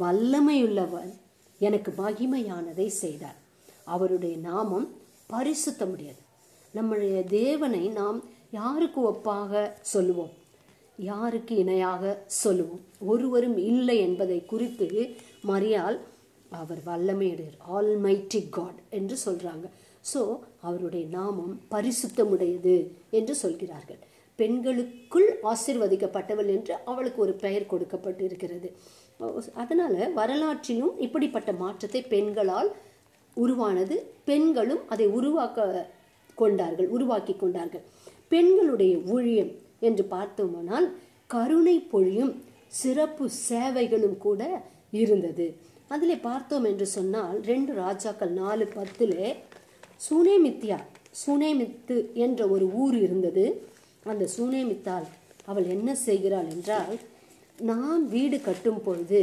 வல்லமையுள்ளவர் 0.00 1.12
எனக்கு 1.58 1.94
மகிமையானதை 1.98 2.86
செய்தார். 2.86 3.36
அவருடைய 3.84 4.36
நாமம் 4.36 4.94
பரிசுத்தமுடையது. 5.30 6.22
நம்முடைய 6.72 7.24
தேவனை 7.24 7.88
நாம் 7.88 8.24
யாருக்கு 8.50 9.00
ஒப்பாக 9.00 9.72
சொல்லுவோம்? 9.80 10.44
யாருக்கு 10.98 11.54
இணையாக 11.62 12.02
சொல்லுவோம்? 12.42 12.82
ஒருவரும் 13.12 13.56
இல்லை 13.70 13.96
என்பதை 14.06 14.38
குறித்து 14.52 14.88
மரியால் 15.50 15.98
அவர் 16.60 16.80
வல்லமையுடையர் 16.88 17.56
ஆல்மைட்டி 17.76 18.40
காட் 18.56 18.80
என்று 18.98 19.16
சொல்றாங்க. 19.26 19.66
ஸோ 20.12 20.20
அவருடைய 20.68 21.04
நாமம் 21.16 21.54
பரிசுத்தமுடையது 21.74 22.76
என்று 23.18 23.34
சொல்கிறார்கள். 23.42 24.00
பெண்களுக்குள் 24.38 25.28
ஆசிர்வதிக்கப்பட்டவள் 25.52 26.50
என்று 26.56 26.74
அவளுக்கு 26.90 27.20
ஒரு 27.26 27.34
பெயர் 27.44 27.70
கொடுக்கப்பட்டு 27.72 28.22
இருக்கிறது 28.24 28.70
அதனால 29.62 29.94
வரலாற்றிலும் 30.18 30.96
இப்படிப்பட்ட 31.04 31.50
மாற்றத்தை 31.62 32.00
பெண்களால் 32.14 32.70
உருவானது 33.36 33.96
பெண்களும் 34.30 34.82
அதை 34.94 35.06
உருவாக்க 35.18 35.86
கொண்டார்கள் 36.34 36.88
உருவாக்கி 36.96 37.34
கொண்டார்கள். 37.36 37.84
பெண்களுடைய 38.32 38.94
ஊழியம் 39.14 39.52
என்று 39.82 40.04
பார்த்தோமானால் 40.06 40.86
கருணை 41.26 41.76
பொழியும் 41.92 42.34
சிறப்பு 42.72 43.24
சேவைகளும் 43.48 44.18
கூட 44.18 44.42
இருந்தது. 44.92 45.46
அதில் 45.88 46.20
பார்த்தோம் 46.20 46.64
என்று 46.64 46.86
சொன்னால் 46.86 47.36
ரெண்டு 47.42 47.72
ராஜாக்கள் 47.74 48.32
நாலு 48.32 48.64
பத்திலே 48.76 49.28
சூனேமித்தியா 50.06 50.78
சூனேமித்து 51.20 51.96
என்ற 52.14 52.40
ஒரு 52.48 52.66
ஊர் 52.74 52.96
இருந்தது. 52.96 53.44
அந்த 54.04 54.24
சுனேமித்தால் 54.36 55.06
அவள் 55.44 55.66
என்ன 55.66 55.88
செய்கிறாள் 56.06 56.48
என்றால் 56.54 56.96
நாம் 57.58 58.02
வீடு 58.08 58.40
கட்டும் 58.40 58.80
பொழுது 58.82 59.20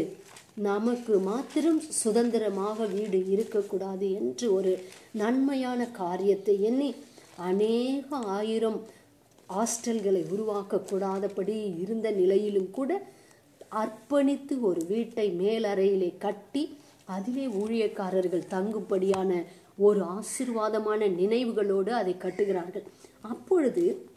நமக்கு 0.54 1.14
மாத்திரம் 1.20 1.80
சுதந்திரமாக 2.04 2.86
வீடு 2.86 3.20
இருக்கக்கூடாது 3.26 4.08
என்று 4.12 4.54
ஒரு 4.54 4.74
நன்மையான 5.12 5.88
காரியத்தை 5.92 6.56
எண்ணி 6.62 6.90
அநேக 7.42 8.18
ஆயிரம் 8.36 8.80
ஹாஸ்டல்களை 9.54 10.22
உருவாக்கக்கூடாதபடி 10.36 11.58
இருந்த 11.84 12.12
நிலையிலும் 12.12 12.72
கூட 12.72 13.02
அர்ப்பணித்து 13.72 14.60
ஒரு 14.62 14.82
வீட்டை 14.88 15.28
மேலறையிலே 15.40 16.18
கட்டி 16.18 16.78
அதிலே 17.06 17.46
ஊழியக்காரர்கள் 17.46 18.50
தங்கும்படியான 18.50 19.44
ஒரு 19.78 20.02
ஆசிர்வாதமான 20.18 21.08
நினைவுகளோடு 21.20 21.90
அதை 21.90 22.16
கட்டுகிறார்கள். 22.20 22.84
அப்பொழுது 23.22 24.08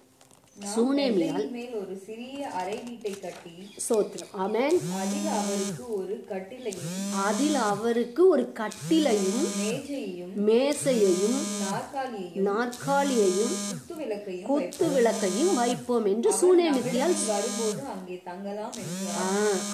சூனேமியால் 0.58 1.48
மேல் 1.50 1.72
ஒரு 1.78 1.94
சிறிய 2.04 2.38
அறை 2.58 2.76
வீட்டை 2.84 3.10
கட்டி 3.16 3.50
சோத்திரம். 3.86 4.30
ஆமென். 4.36 4.76
அதில் 5.00 5.26
அவருக்கு 5.34 5.84
ஒரு 5.96 6.14
கட்டிலையும் 6.30 6.94
அதில் 7.24 7.58
அவருக்கு 7.66 8.22
ஒரு 8.28 8.44
கட்டிலையும் 8.56 9.42
மேஜையையும் 9.58 10.32
மேசையையும் 10.46 11.36
நாற்காலியையும் 11.64 12.46
நாற்காலியையும் 12.48 13.52
குத்து 13.66 13.94
விளக்கையும் 14.00 14.48
குத்து 14.48 14.88
விளக்கையும் 14.94 15.52
வைப்போம் 15.60 16.08
என்று 16.12 16.32
சூனேமித்தியால் 16.40 17.16
வரும்போது 17.26 17.82
அங்கே 17.94 18.18
தங்கலாம் 18.24 18.74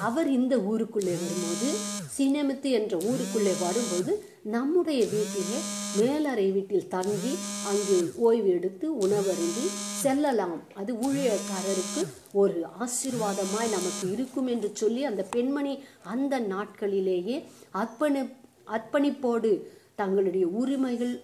அவர் 0.03 0.31
இந்த 0.33 0.57
ஊருக்குள்ளே 0.71 1.17
வரும்போது 1.23 1.71
சீனமித்து 2.17 2.71
என்ற 2.79 2.95
ஊருக்குள்ளே 3.09 3.55
வரும்போது 3.63 4.13
நம்முடைய 4.44 5.06
வீட்டிலே 5.10 5.59
மேலறை 5.97 6.51
வீட்டில் 6.51 6.89
தங்கி 6.89 7.35
அங்கு 7.66 8.12
ஓய்வு 8.16 8.48
எடுத்து 8.48 8.98
உணவருந்தி 8.98 9.66
செல்லலாம். 10.02 10.62
அது 10.74 10.94
ஊழியக்காரருக்கு 10.94 12.02
ஒரு 12.32 12.64
ஆசீர்வாதமாய் 12.81 13.74
நமக்கு 13.77 14.12
இருக்கும் 14.12 14.47
என்று 14.47 14.70
சொல்லி 14.74 15.05
அந்த 15.05 15.23
பெண்மணி 15.23 15.82
அந்த 16.02 16.40
நாட்களிலேயே 16.40 17.44
அர்ப்பணி 17.74 18.32
அர்ப்பணிப்போடு 18.66 19.62
தங்களுடைய 19.94 20.47
உரிமைகள் 20.47 21.20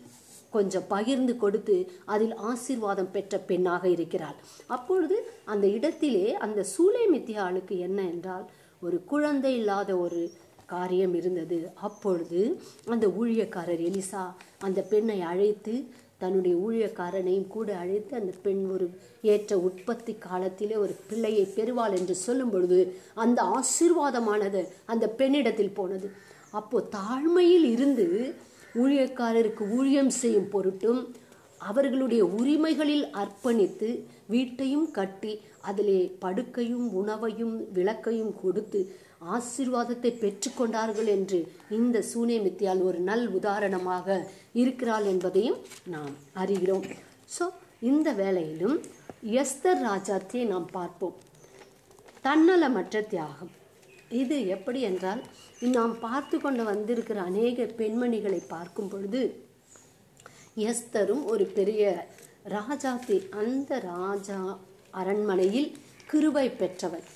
கொஞ்சம் 0.51 0.89
பகிர்ந்து 0.89 1.37
கொடுத்து 1.37 1.93
அதில் 2.05 2.35
ஆசீர்வாதம் 2.35 3.11
பெற்ற 3.11 3.39
பெண்ணாக 3.39 3.89
இருக்கிறாள். 3.89 4.37
அப்பொழுது 4.67 5.31
அந்த 5.45 5.67
இடத்திலே 5.67 6.35
அந்த 6.35 6.65
சூளை 6.65 7.07
மித்தியாளுக்கு 7.13 7.79
என்ன 7.79 8.03
என்றால் 8.03 8.51
ஒரு 8.81 9.05
குழந்தை 9.05 9.57
இல்லாத 9.57 9.97
ஒரு 9.97 10.33
காரியம் 10.75 11.15
இருந்தது. 11.21 11.59
அப்பொழுது 11.89 12.41
அந்த 12.95 13.07
ஊழியக்காரர் 13.21 13.83
எலிசா 13.89 14.25
அந்த 14.67 14.81
பெண்ணை 14.93 15.19
அழைத்து 15.33 15.75
தன்னுடைய 16.23 16.55
ஊழியக்காரனையும் 16.67 17.51
கூட 17.55 17.69
அழைத்து 17.83 18.13
அந்த 18.21 18.33
பெண் 18.45 18.63
ஒரு 18.75 18.87
ஏற்ற 19.33 19.59
உற்பத்தி 19.67 20.13
காலத்திலே 20.27 20.77
ஒரு 20.85 20.95
பிள்ளையை 21.11 21.45
பெறுவாள் 21.57 21.95
என்று 21.99 22.15
சொல்லும் 22.25 22.51
பொழுது 22.51 22.81
அந்த 23.25 23.39
ஆசீர்வாதமானது 23.57 24.63
அந்த 24.87 25.07
பெண்ணிடத்தில் 25.19 25.77
போனது. 25.79 26.09
அப்போ 26.59 26.79
தாழ்மையில் 26.97 27.67
இருந்து 27.75 28.07
ஊழியக்காரருக்கு 28.83 29.65
ஊழியம் 29.79 30.13
செய்யும் 30.23 30.51
பொருட்டும் 30.55 31.01
அவர்களுடைய 31.61 32.23
உரிமைகளில் 32.39 33.07
அர்ப்பணித்து 33.21 33.89
வீட்டையும் 34.33 34.89
கட்டி 34.99 35.33
அதிலே 35.61 36.01
படுக்கையும் 36.25 36.87
உணவையும் 37.01 37.57
விளக்கையும் 37.75 38.35
கொடுத்து 38.43 38.81
ஆசீர்வாதத்தை 39.21 40.11
பெற்றுக்கொண்டார்கள் 40.23 41.09
என்று 41.17 41.39
இந்த 41.79 42.03
சூனேமித்தியால் 42.11 42.83
ஒரு 42.89 42.99
நல் 43.09 43.27
உதாரணமாக 43.39 44.19
இருக்கிறாள் 44.63 45.07
என்பதையும் 45.13 45.59
நாம் 45.95 46.15
அறிகிறோம். 46.43 46.87
ஸோ 47.37 47.47
இந்த 47.91 48.09
வேளையிலும் 48.21 48.77
எஸ்தர் 49.43 49.83
ராஜாத்தியை 49.89 50.45
நாம் 50.53 50.69
பார்ப்போம். 50.79 51.17
தன்னலமற்ற 52.27 53.03
தியாகம். 53.15 53.53
இது 54.23 54.37
எப்படி 54.57 54.81
என்றால் 54.91 55.23
நாம் 55.77 55.95
பார்த்து 56.07 56.37
கொண்டு 56.41 56.63
வந்திருக்கிற 56.71 57.19
அநேக 57.31 57.65
பெண்மணிகளை 57.81 58.41
பார்க்கும் 58.55 58.91
பொழுது 58.93 59.23
எஸ்தரும் 60.71 61.25
ஒரு 61.33 61.45
பெரிய 61.59 61.83
ராஜாத்தி 62.57 63.17
அந்த 63.43 63.71
ராஜா 63.93 64.41
அரண்மனையில் 65.01 65.71
கிருபை 66.11 66.47
பெற்றவர். 66.61 67.09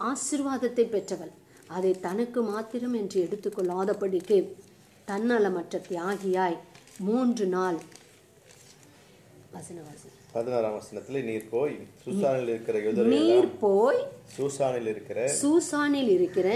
ஆசிர்வாதத்தை 0.00 0.88
பெற்றவள். 0.88 1.32
அதை 1.68 2.00
தனக்கு 2.00 2.42
மாத்திரம் 2.42 2.92
என்று 2.92 3.24
எடுத்துக்கொள்ளாதபடிக்கு 3.24 4.38
தன்னலமற்ற 5.08 5.80
தியாகியாய் 5.88 6.58
மூன்று 6.98 7.46
நாள் 7.46 7.78
வசன 9.50 9.80
வசனம் 9.80 10.23
பதினாறாம் 10.34 10.76
வசனத்துல 10.78 11.22
நீர் 11.28 11.48
போய் 11.54 11.74
சூசானில் 12.04 12.50
இருக்கிற 12.54 13.04
நீர் 13.14 13.50
போய் 13.64 14.00
சூசானில் 14.36 14.88
இருக்கிற 14.92 15.18
சூசானில் 15.40 16.10
இருக்கிற 16.14 16.48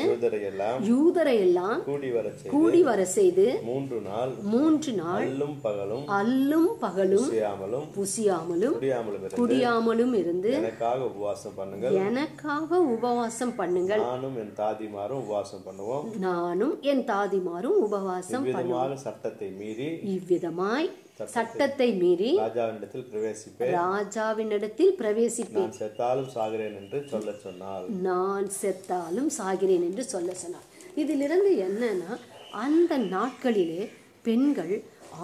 யூதரை 0.89 1.35
எல்லாம் 1.43 1.81
கூடி 1.89 2.11
வர 2.17 2.33
கூடி 2.55 2.81
வர 2.89 3.01
செய்து 3.17 3.47
மூன்று 3.69 3.99
நாள் 4.09 4.33
மூன்று 4.55 4.93
நாள் 5.01 5.23
அல்லும் 5.23 5.57
பகலும் 5.67 6.05
அல்லும் 6.19 6.71
பகலும் 6.85 7.29
செய்யாமலும் 7.31 7.87
புசியாமலும் 7.99 8.77
குடியாமலும் 8.79 9.23
இருந்து 9.23 9.41
குடியாமலும் 9.41 10.15
இருந்து 10.23 10.51
எனக்காக 10.61 11.01
உபவாசம் 11.11 11.57
பண்ணுங்கள். 11.59 11.97
எனக்காக 12.07 12.81
உபவாசம் 12.95 13.55
பண்ணுங்கள். 13.61 14.03
நானும் 14.09 14.37
என் 14.43 14.55
தாதிமாரும் 14.63 15.21
உபவாசம் 15.25 15.65
பண்ணுவோம். 15.69 16.07
நானும் 16.27 16.75
என் 16.93 17.05
தாதிமாரும் 17.13 17.77
உபவாசம் 17.87 18.47
விதமாக 18.49 18.97
சட்டத்தை 19.05 19.51
மீறி 19.61 19.89
இவ்விதமாய் 20.17 20.89
சட்டத்தை 21.27 21.89
மீறி 21.93 22.31
ராஜாவினிடத்தில் 22.39 23.07
பிரவேசிப்பேன். 23.11 23.73
ராஜாவினிடத்தில் 23.79 24.93
பிரவேசிப்பேன். 24.99 25.69
நான் 25.69 25.79
செத்தாலும் 25.79 26.31
சாகிறேன் 26.35 26.77
என்று 26.77 27.05
சொல்லச் 27.09 27.41
சொன்னால் 27.41 27.87
நான் 28.01 28.51
செத்தாலும் 28.61 29.31
சாகிறேன் 29.39 29.87
என்று 29.89 30.05
சொல்ல 30.05 30.35
சொன்னார் 30.35 30.69
இதிலிருந்து 30.95 31.53
என்னன்னா 31.67 32.13
அந்த 32.51 32.99
நாட்களிலே 32.99 33.83
பெண்கள் 34.23 34.77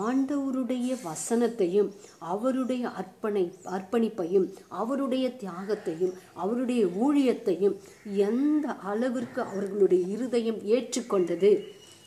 ஆண்டவருடைய 0.05 0.91
வசனத்தையும் 1.05 1.91
அவருடைய 2.19 2.91
அர்ப்பணை 3.01 3.43
அர்ப்பணிப்பையும் 3.65 4.47
அவருடைய 4.69 5.29
தியாகத்தையும் 5.43 6.13
அவருடைய 6.35 6.85
ஊழியத்தையும் 7.07 7.77
எந்த 8.17 8.75
அளவிற்கு 8.85 9.43
அவர்களுடைய 9.43 10.05
இருதயம் 10.07 10.61
ஏற்றுக்கொண்டது 10.77 11.53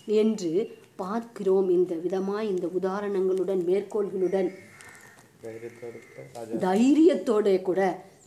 என்று 0.06 0.52
பார்க்கிறோம் 1.02 1.70
இந்த 1.78 1.94
விதமாய் 2.06 2.50
இந்த 2.54 2.68
உதாரணங்களுடன் 2.80 3.62
மேற்கோள்களுடன். 3.70 4.50
தைரியத்தோடு 6.66 7.54
கூட 7.68 7.82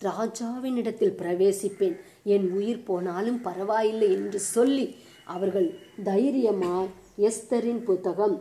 ராஜாவினிடத்தில் 0.09 1.17
பிரவேசிப்பேன். 1.23 1.97
என் 2.35 2.47
உயிர் 2.59 2.87
போனாலும் 2.91 3.41
பரவாயில்லை 3.49 4.09
என்று 4.19 4.41
சொல்லி 4.55 4.87
அவர்கள் 5.35 5.69
தைரியமாய் 6.11 6.89
எஸ்தரின் 7.29 7.83
புத்தகம் 7.89 8.37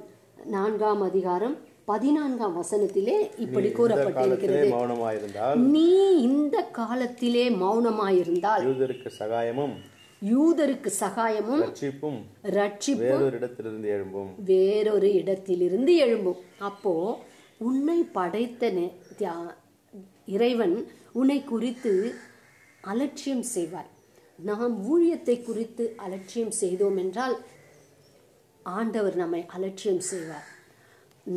நான்காம் 0.55 1.01
அதிகாரம் 1.09 1.55
பதினான்காம் 1.91 2.55
வசனத்திலே 2.61 3.17
இப்படி 3.43 3.69
கூறப்பட்டிருக்கிறது. 3.77 4.67
நீ 5.75 5.87
இந்த 6.27 6.57
காலத்திலே 6.79 7.45
மௌனமாயிருந்தால் 7.63 8.65
யூதருக்கு 8.69 9.11
சகாயமும் 9.19 9.75
யூதருக்கு 10.21 10.89
சகாயமும் 10.99 11.61
ரட்சிப்பும் 11.65 12.17
ரட்சிப்பும் 12.57 13.03
வேறொரு 13.03 13.35
இடத்திலிருந்து 13.39 13.87
எழும்பும். 13.95 14.31
வேறொரு 14.49 15.09
இடத்திலிருந்து 15.19 15.93
எழும்பும். 16.05 16.41
அப்போ 16.69 16.93
உன்னை 17.67 17.99
படைத்த 18.17 18.71
இறைவன் 20.35 20.75
உன்னை 21.19 21.37
குறித்து 21.51 21.93
அலட்சியம் 22.91 23.45
செய்வார். 23.55 23.89
நாம் 24.49 24.75
ஊழியத்தை 24.91 25.35
குறித்து 25.43 25.85
அலட்சியம் 26.05 26.53
செய்தோம் 26.59 26.97
என்றால் 27.03 27.35
ஆண்டவர் 28.63 29.15
நம்மை 29.21 29.41
அலட்சியம் 29.55 30.03
செய்வார். 30.11 30.47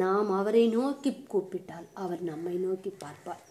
நாம் 0.03 0.31
அவரை 0.41 0.65
நோக்கி 0.77 1.13
கூப்பிட்டால் 1.33 1.87
அவர் 2.03 2.23
நம்மை 2.31 2.55
நோக்கி 2.67 2.93
பார்ப்பார். 3.05 3.43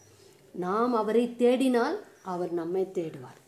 நாம் 0.65 0.93
அவரை 1.01 1.25
தேடினால் 1.43 1.97
அவர் 2.33 2.53
நம்மை 2.59 2.85
தேடுவார். 2.99 3.41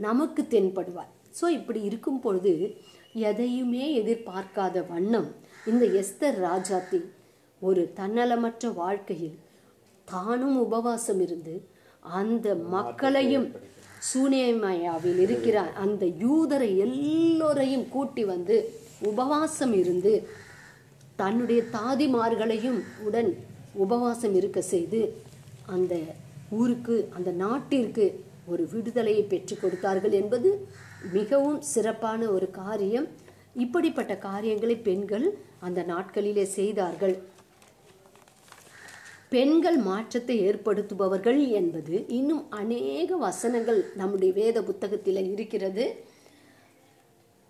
நமக்கு 0.00 0.42
தென்படுவார். 0.50 1.10
ஸோ 1.40 1.46
இப்படி 1.58 1.80
இருக்கும் 1.82 2.20
பொழுது 2.20 2.52
எதையுமே 3.28 3.84
எதிர்பார்க்காத 4.00 4.76
வண்ணம் 4.88 5.28
இந்த 5.66 5.84
எஸ்தர் 6.00 6.38
ராஜாத்தி 6.44 7.00
ஒரு 7.62 7.82
தன்னலமற்ற 7.96 8.72
வாழ்க்கையில் 8.74 9.38
தானும் 10.08 10.56
உபவாசம் 10.56 11.20
இருந்து 11.20 11.54
அந்த 12.12 12.54
மக்களையும் 12.68 13.48
சூனேமயாவில் 14.08 15.18
இருக்கிற 15.18 15.56
அந்த 15.82 16.04
யூதரை 16.22 16.70
எல்லோரையும் 16.86 17.86
கூட்டி 17.88 18.22
வந்து 18.24 18.56
உபவாசம் 19.02 19.74
இருந்து 19.74 20.12
தன்னுடைய 21.16 21.60
தாதிமார்களையும் 21.72 22.80
உடன் 23.02 23.30
உபவாசம் 23.74 24.34
இருக்க 24.34 24.60
செய்து 24.70 25.00
அந்த 25.66 25.94
ஊருக்கு 26.50 26.96
அந்த 27.16 27.30
நாட்டிற்கு 27.42 28.06
ஒரு 28.50 28.64
விடுதலையை 28.72 29.22
பெற்றுக் 29.22 29.62
கொடுத்தார்கள் 29.62 30.14
என்பது 30.20 30.50
மிகவும் 31.12 31.60
சிறப்பான 31.74 32.30
ஒரு 32.30 32.48
காரியம். 32.50 33.08
இப்படிப்பட்ட 33.54 34.12
காரியங்களை 34.28 34.76
பெண்கள் 34.88 35.26
அந்த 35.60 35.80
நாட்களிலே 35.88 36.44
செய்தார்கள். 36.58 37.16
பெண்கள் 39.34 39.76
மாற்றத்தை 39.88 40.36
ஏற்படுத்துபவர்கள் 40.48 41.40
என்பது 41.50 41.96
இன்னும் 42.18 42.44
அநேக 42.50 43.16
வசனங்கள் 43.16 43.80
நம்முடைய 43.96 44.30
வேத 44.32 44.62
புத்தகத்தில் 44.62 45.20
இருக்கிறது. 45.34 45.84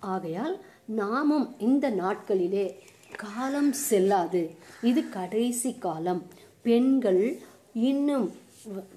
ஆகையால் 0.01 0.56
நாமும் 1.01 1.47
இந்த 1.59 1.86
நாட்களிலே 2.02 2.66
காலம் 3.24 3.72
செல்லாது. 3.89 4.43
இது 4.82 5.01
கடைசி 5.09 5.70
காலம். 5.86 6.22
பெண்கள் 6.62 7.22
இன்னும் 7.72 8.27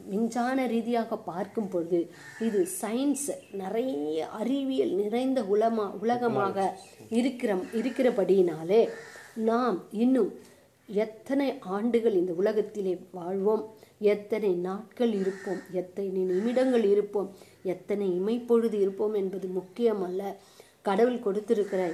விஞ்ஞான 0.09 0.67
ரீதியாக 0.67 1.17
பார்க்கும் 1.17 1.67
பொழுது 1.67 2.11
இது 2.39 2.67
சயின்ஸ் 2.81 3.29
நிறைய 3.51 4.27
அறிவியல் 4.29 4.93
நிறைந்த 4.93 5.43
உலமா 5.43 5.91
உலகமாக 5.91 6.77
இருக்கிற 7.09 7.55
இருக்கிறபடியினாலே 7.73 8.89
நாம் 9.33 9.83
இன்னும் 9.91 10.39
எத்தனை 10.87 11.57
ஆண்டுகள் 11.59 12.13
இந்த 12.13 12.33
உலகத்திலே 12.33 12.97
வாழ்வோம் 13.11 13.73
எத்தனை 13.99 14.53
நாட்கள் 14.53 15.13
இருப்போம் 15.13 15.61
எத்தனை 15.71 16.09
நிமிடங்கள் 16.09 16.83
இருப்போம் 16.83 17.35
எத்தனை 17.63 18.21
இமைப்பொழுது 18.21 18.73
இருப்போம் 18.73 19.13
என்பது 19.13 19.47
முக்கியமல்ல. 19.47 20.35
கடவுள் 20.81 21.19
கொடுத்திருக்கிற 21.19 21.93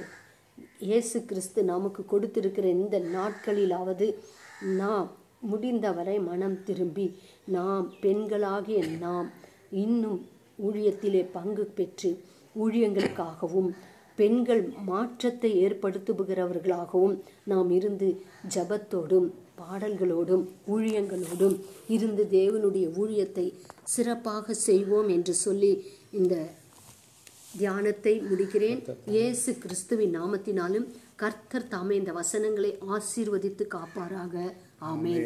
இயேசு 0.78 1.24
கிறிஸ்து 1.24 1.64
நமக்கு 1.64 2.04
கொடுத்திருக்கிற 2.04 2.68
இந்த 2.68 2.98
நாட்களிலாவது 2.98 4.14
நாம் 4.60 5.18
முடிந்தவரை 5.42 6.16
மனம் 6.30 6.58
திரும்பி 6.64 7.06
நாம் 7.56 7.86
பெண்களாகிய 8.02 8.80
நாம் 9.04 9.28
இன்னும் 9.84 10.20
ஊழியத்திலே 10.66 11.22
பங்கு 11.36 11.64
பெற்று 11.78 12.10
ஊழியங்களுக்காகவும் 12.56 13.70
பெண்கள் 14.18 14.62
மாற்றத்தை 14.88 15.50
ஏற்படுத்துகிறவர்களாகவும் 15.66 17.14
நாம் 17.50 17.70
இருந்து 17.70 18.08
ஜபத்தோடும் 18.54 19.28
பாடல்களோடும் 19.60 20.44
ஊழியங்களோடும் 20.74 21.56
இருந்து 21.94 22.24
தேவனுடைய 22.38 22.86
ஊழியத்தை 23.02 23.46
சிறப்பாக 23.94 24.54
செய்வோம் 24.68 25.08
என்று 25.08 25.34
சொல்லி 25.44 25.72
இந்த 26.10 26.34
தியானத்தை 27.58 28.12
முடிக்கிறேன். 28.30 28.80
இயேசு 29.06 29.50
கிறிஸ்துவின் 29.58 30.16
நாமத்தினாலும் 30.18 30.86
கர்த்தர் 31.16 31.68
தாமே 31.68 31.94
இந்த 31.96 32.12
வசனங்களை 32.12 32.70
ஆசீர்வதித்து 32.96 33.64
காப்பாராக. 33.76 34.34
ஆமேன். 34.90 35.24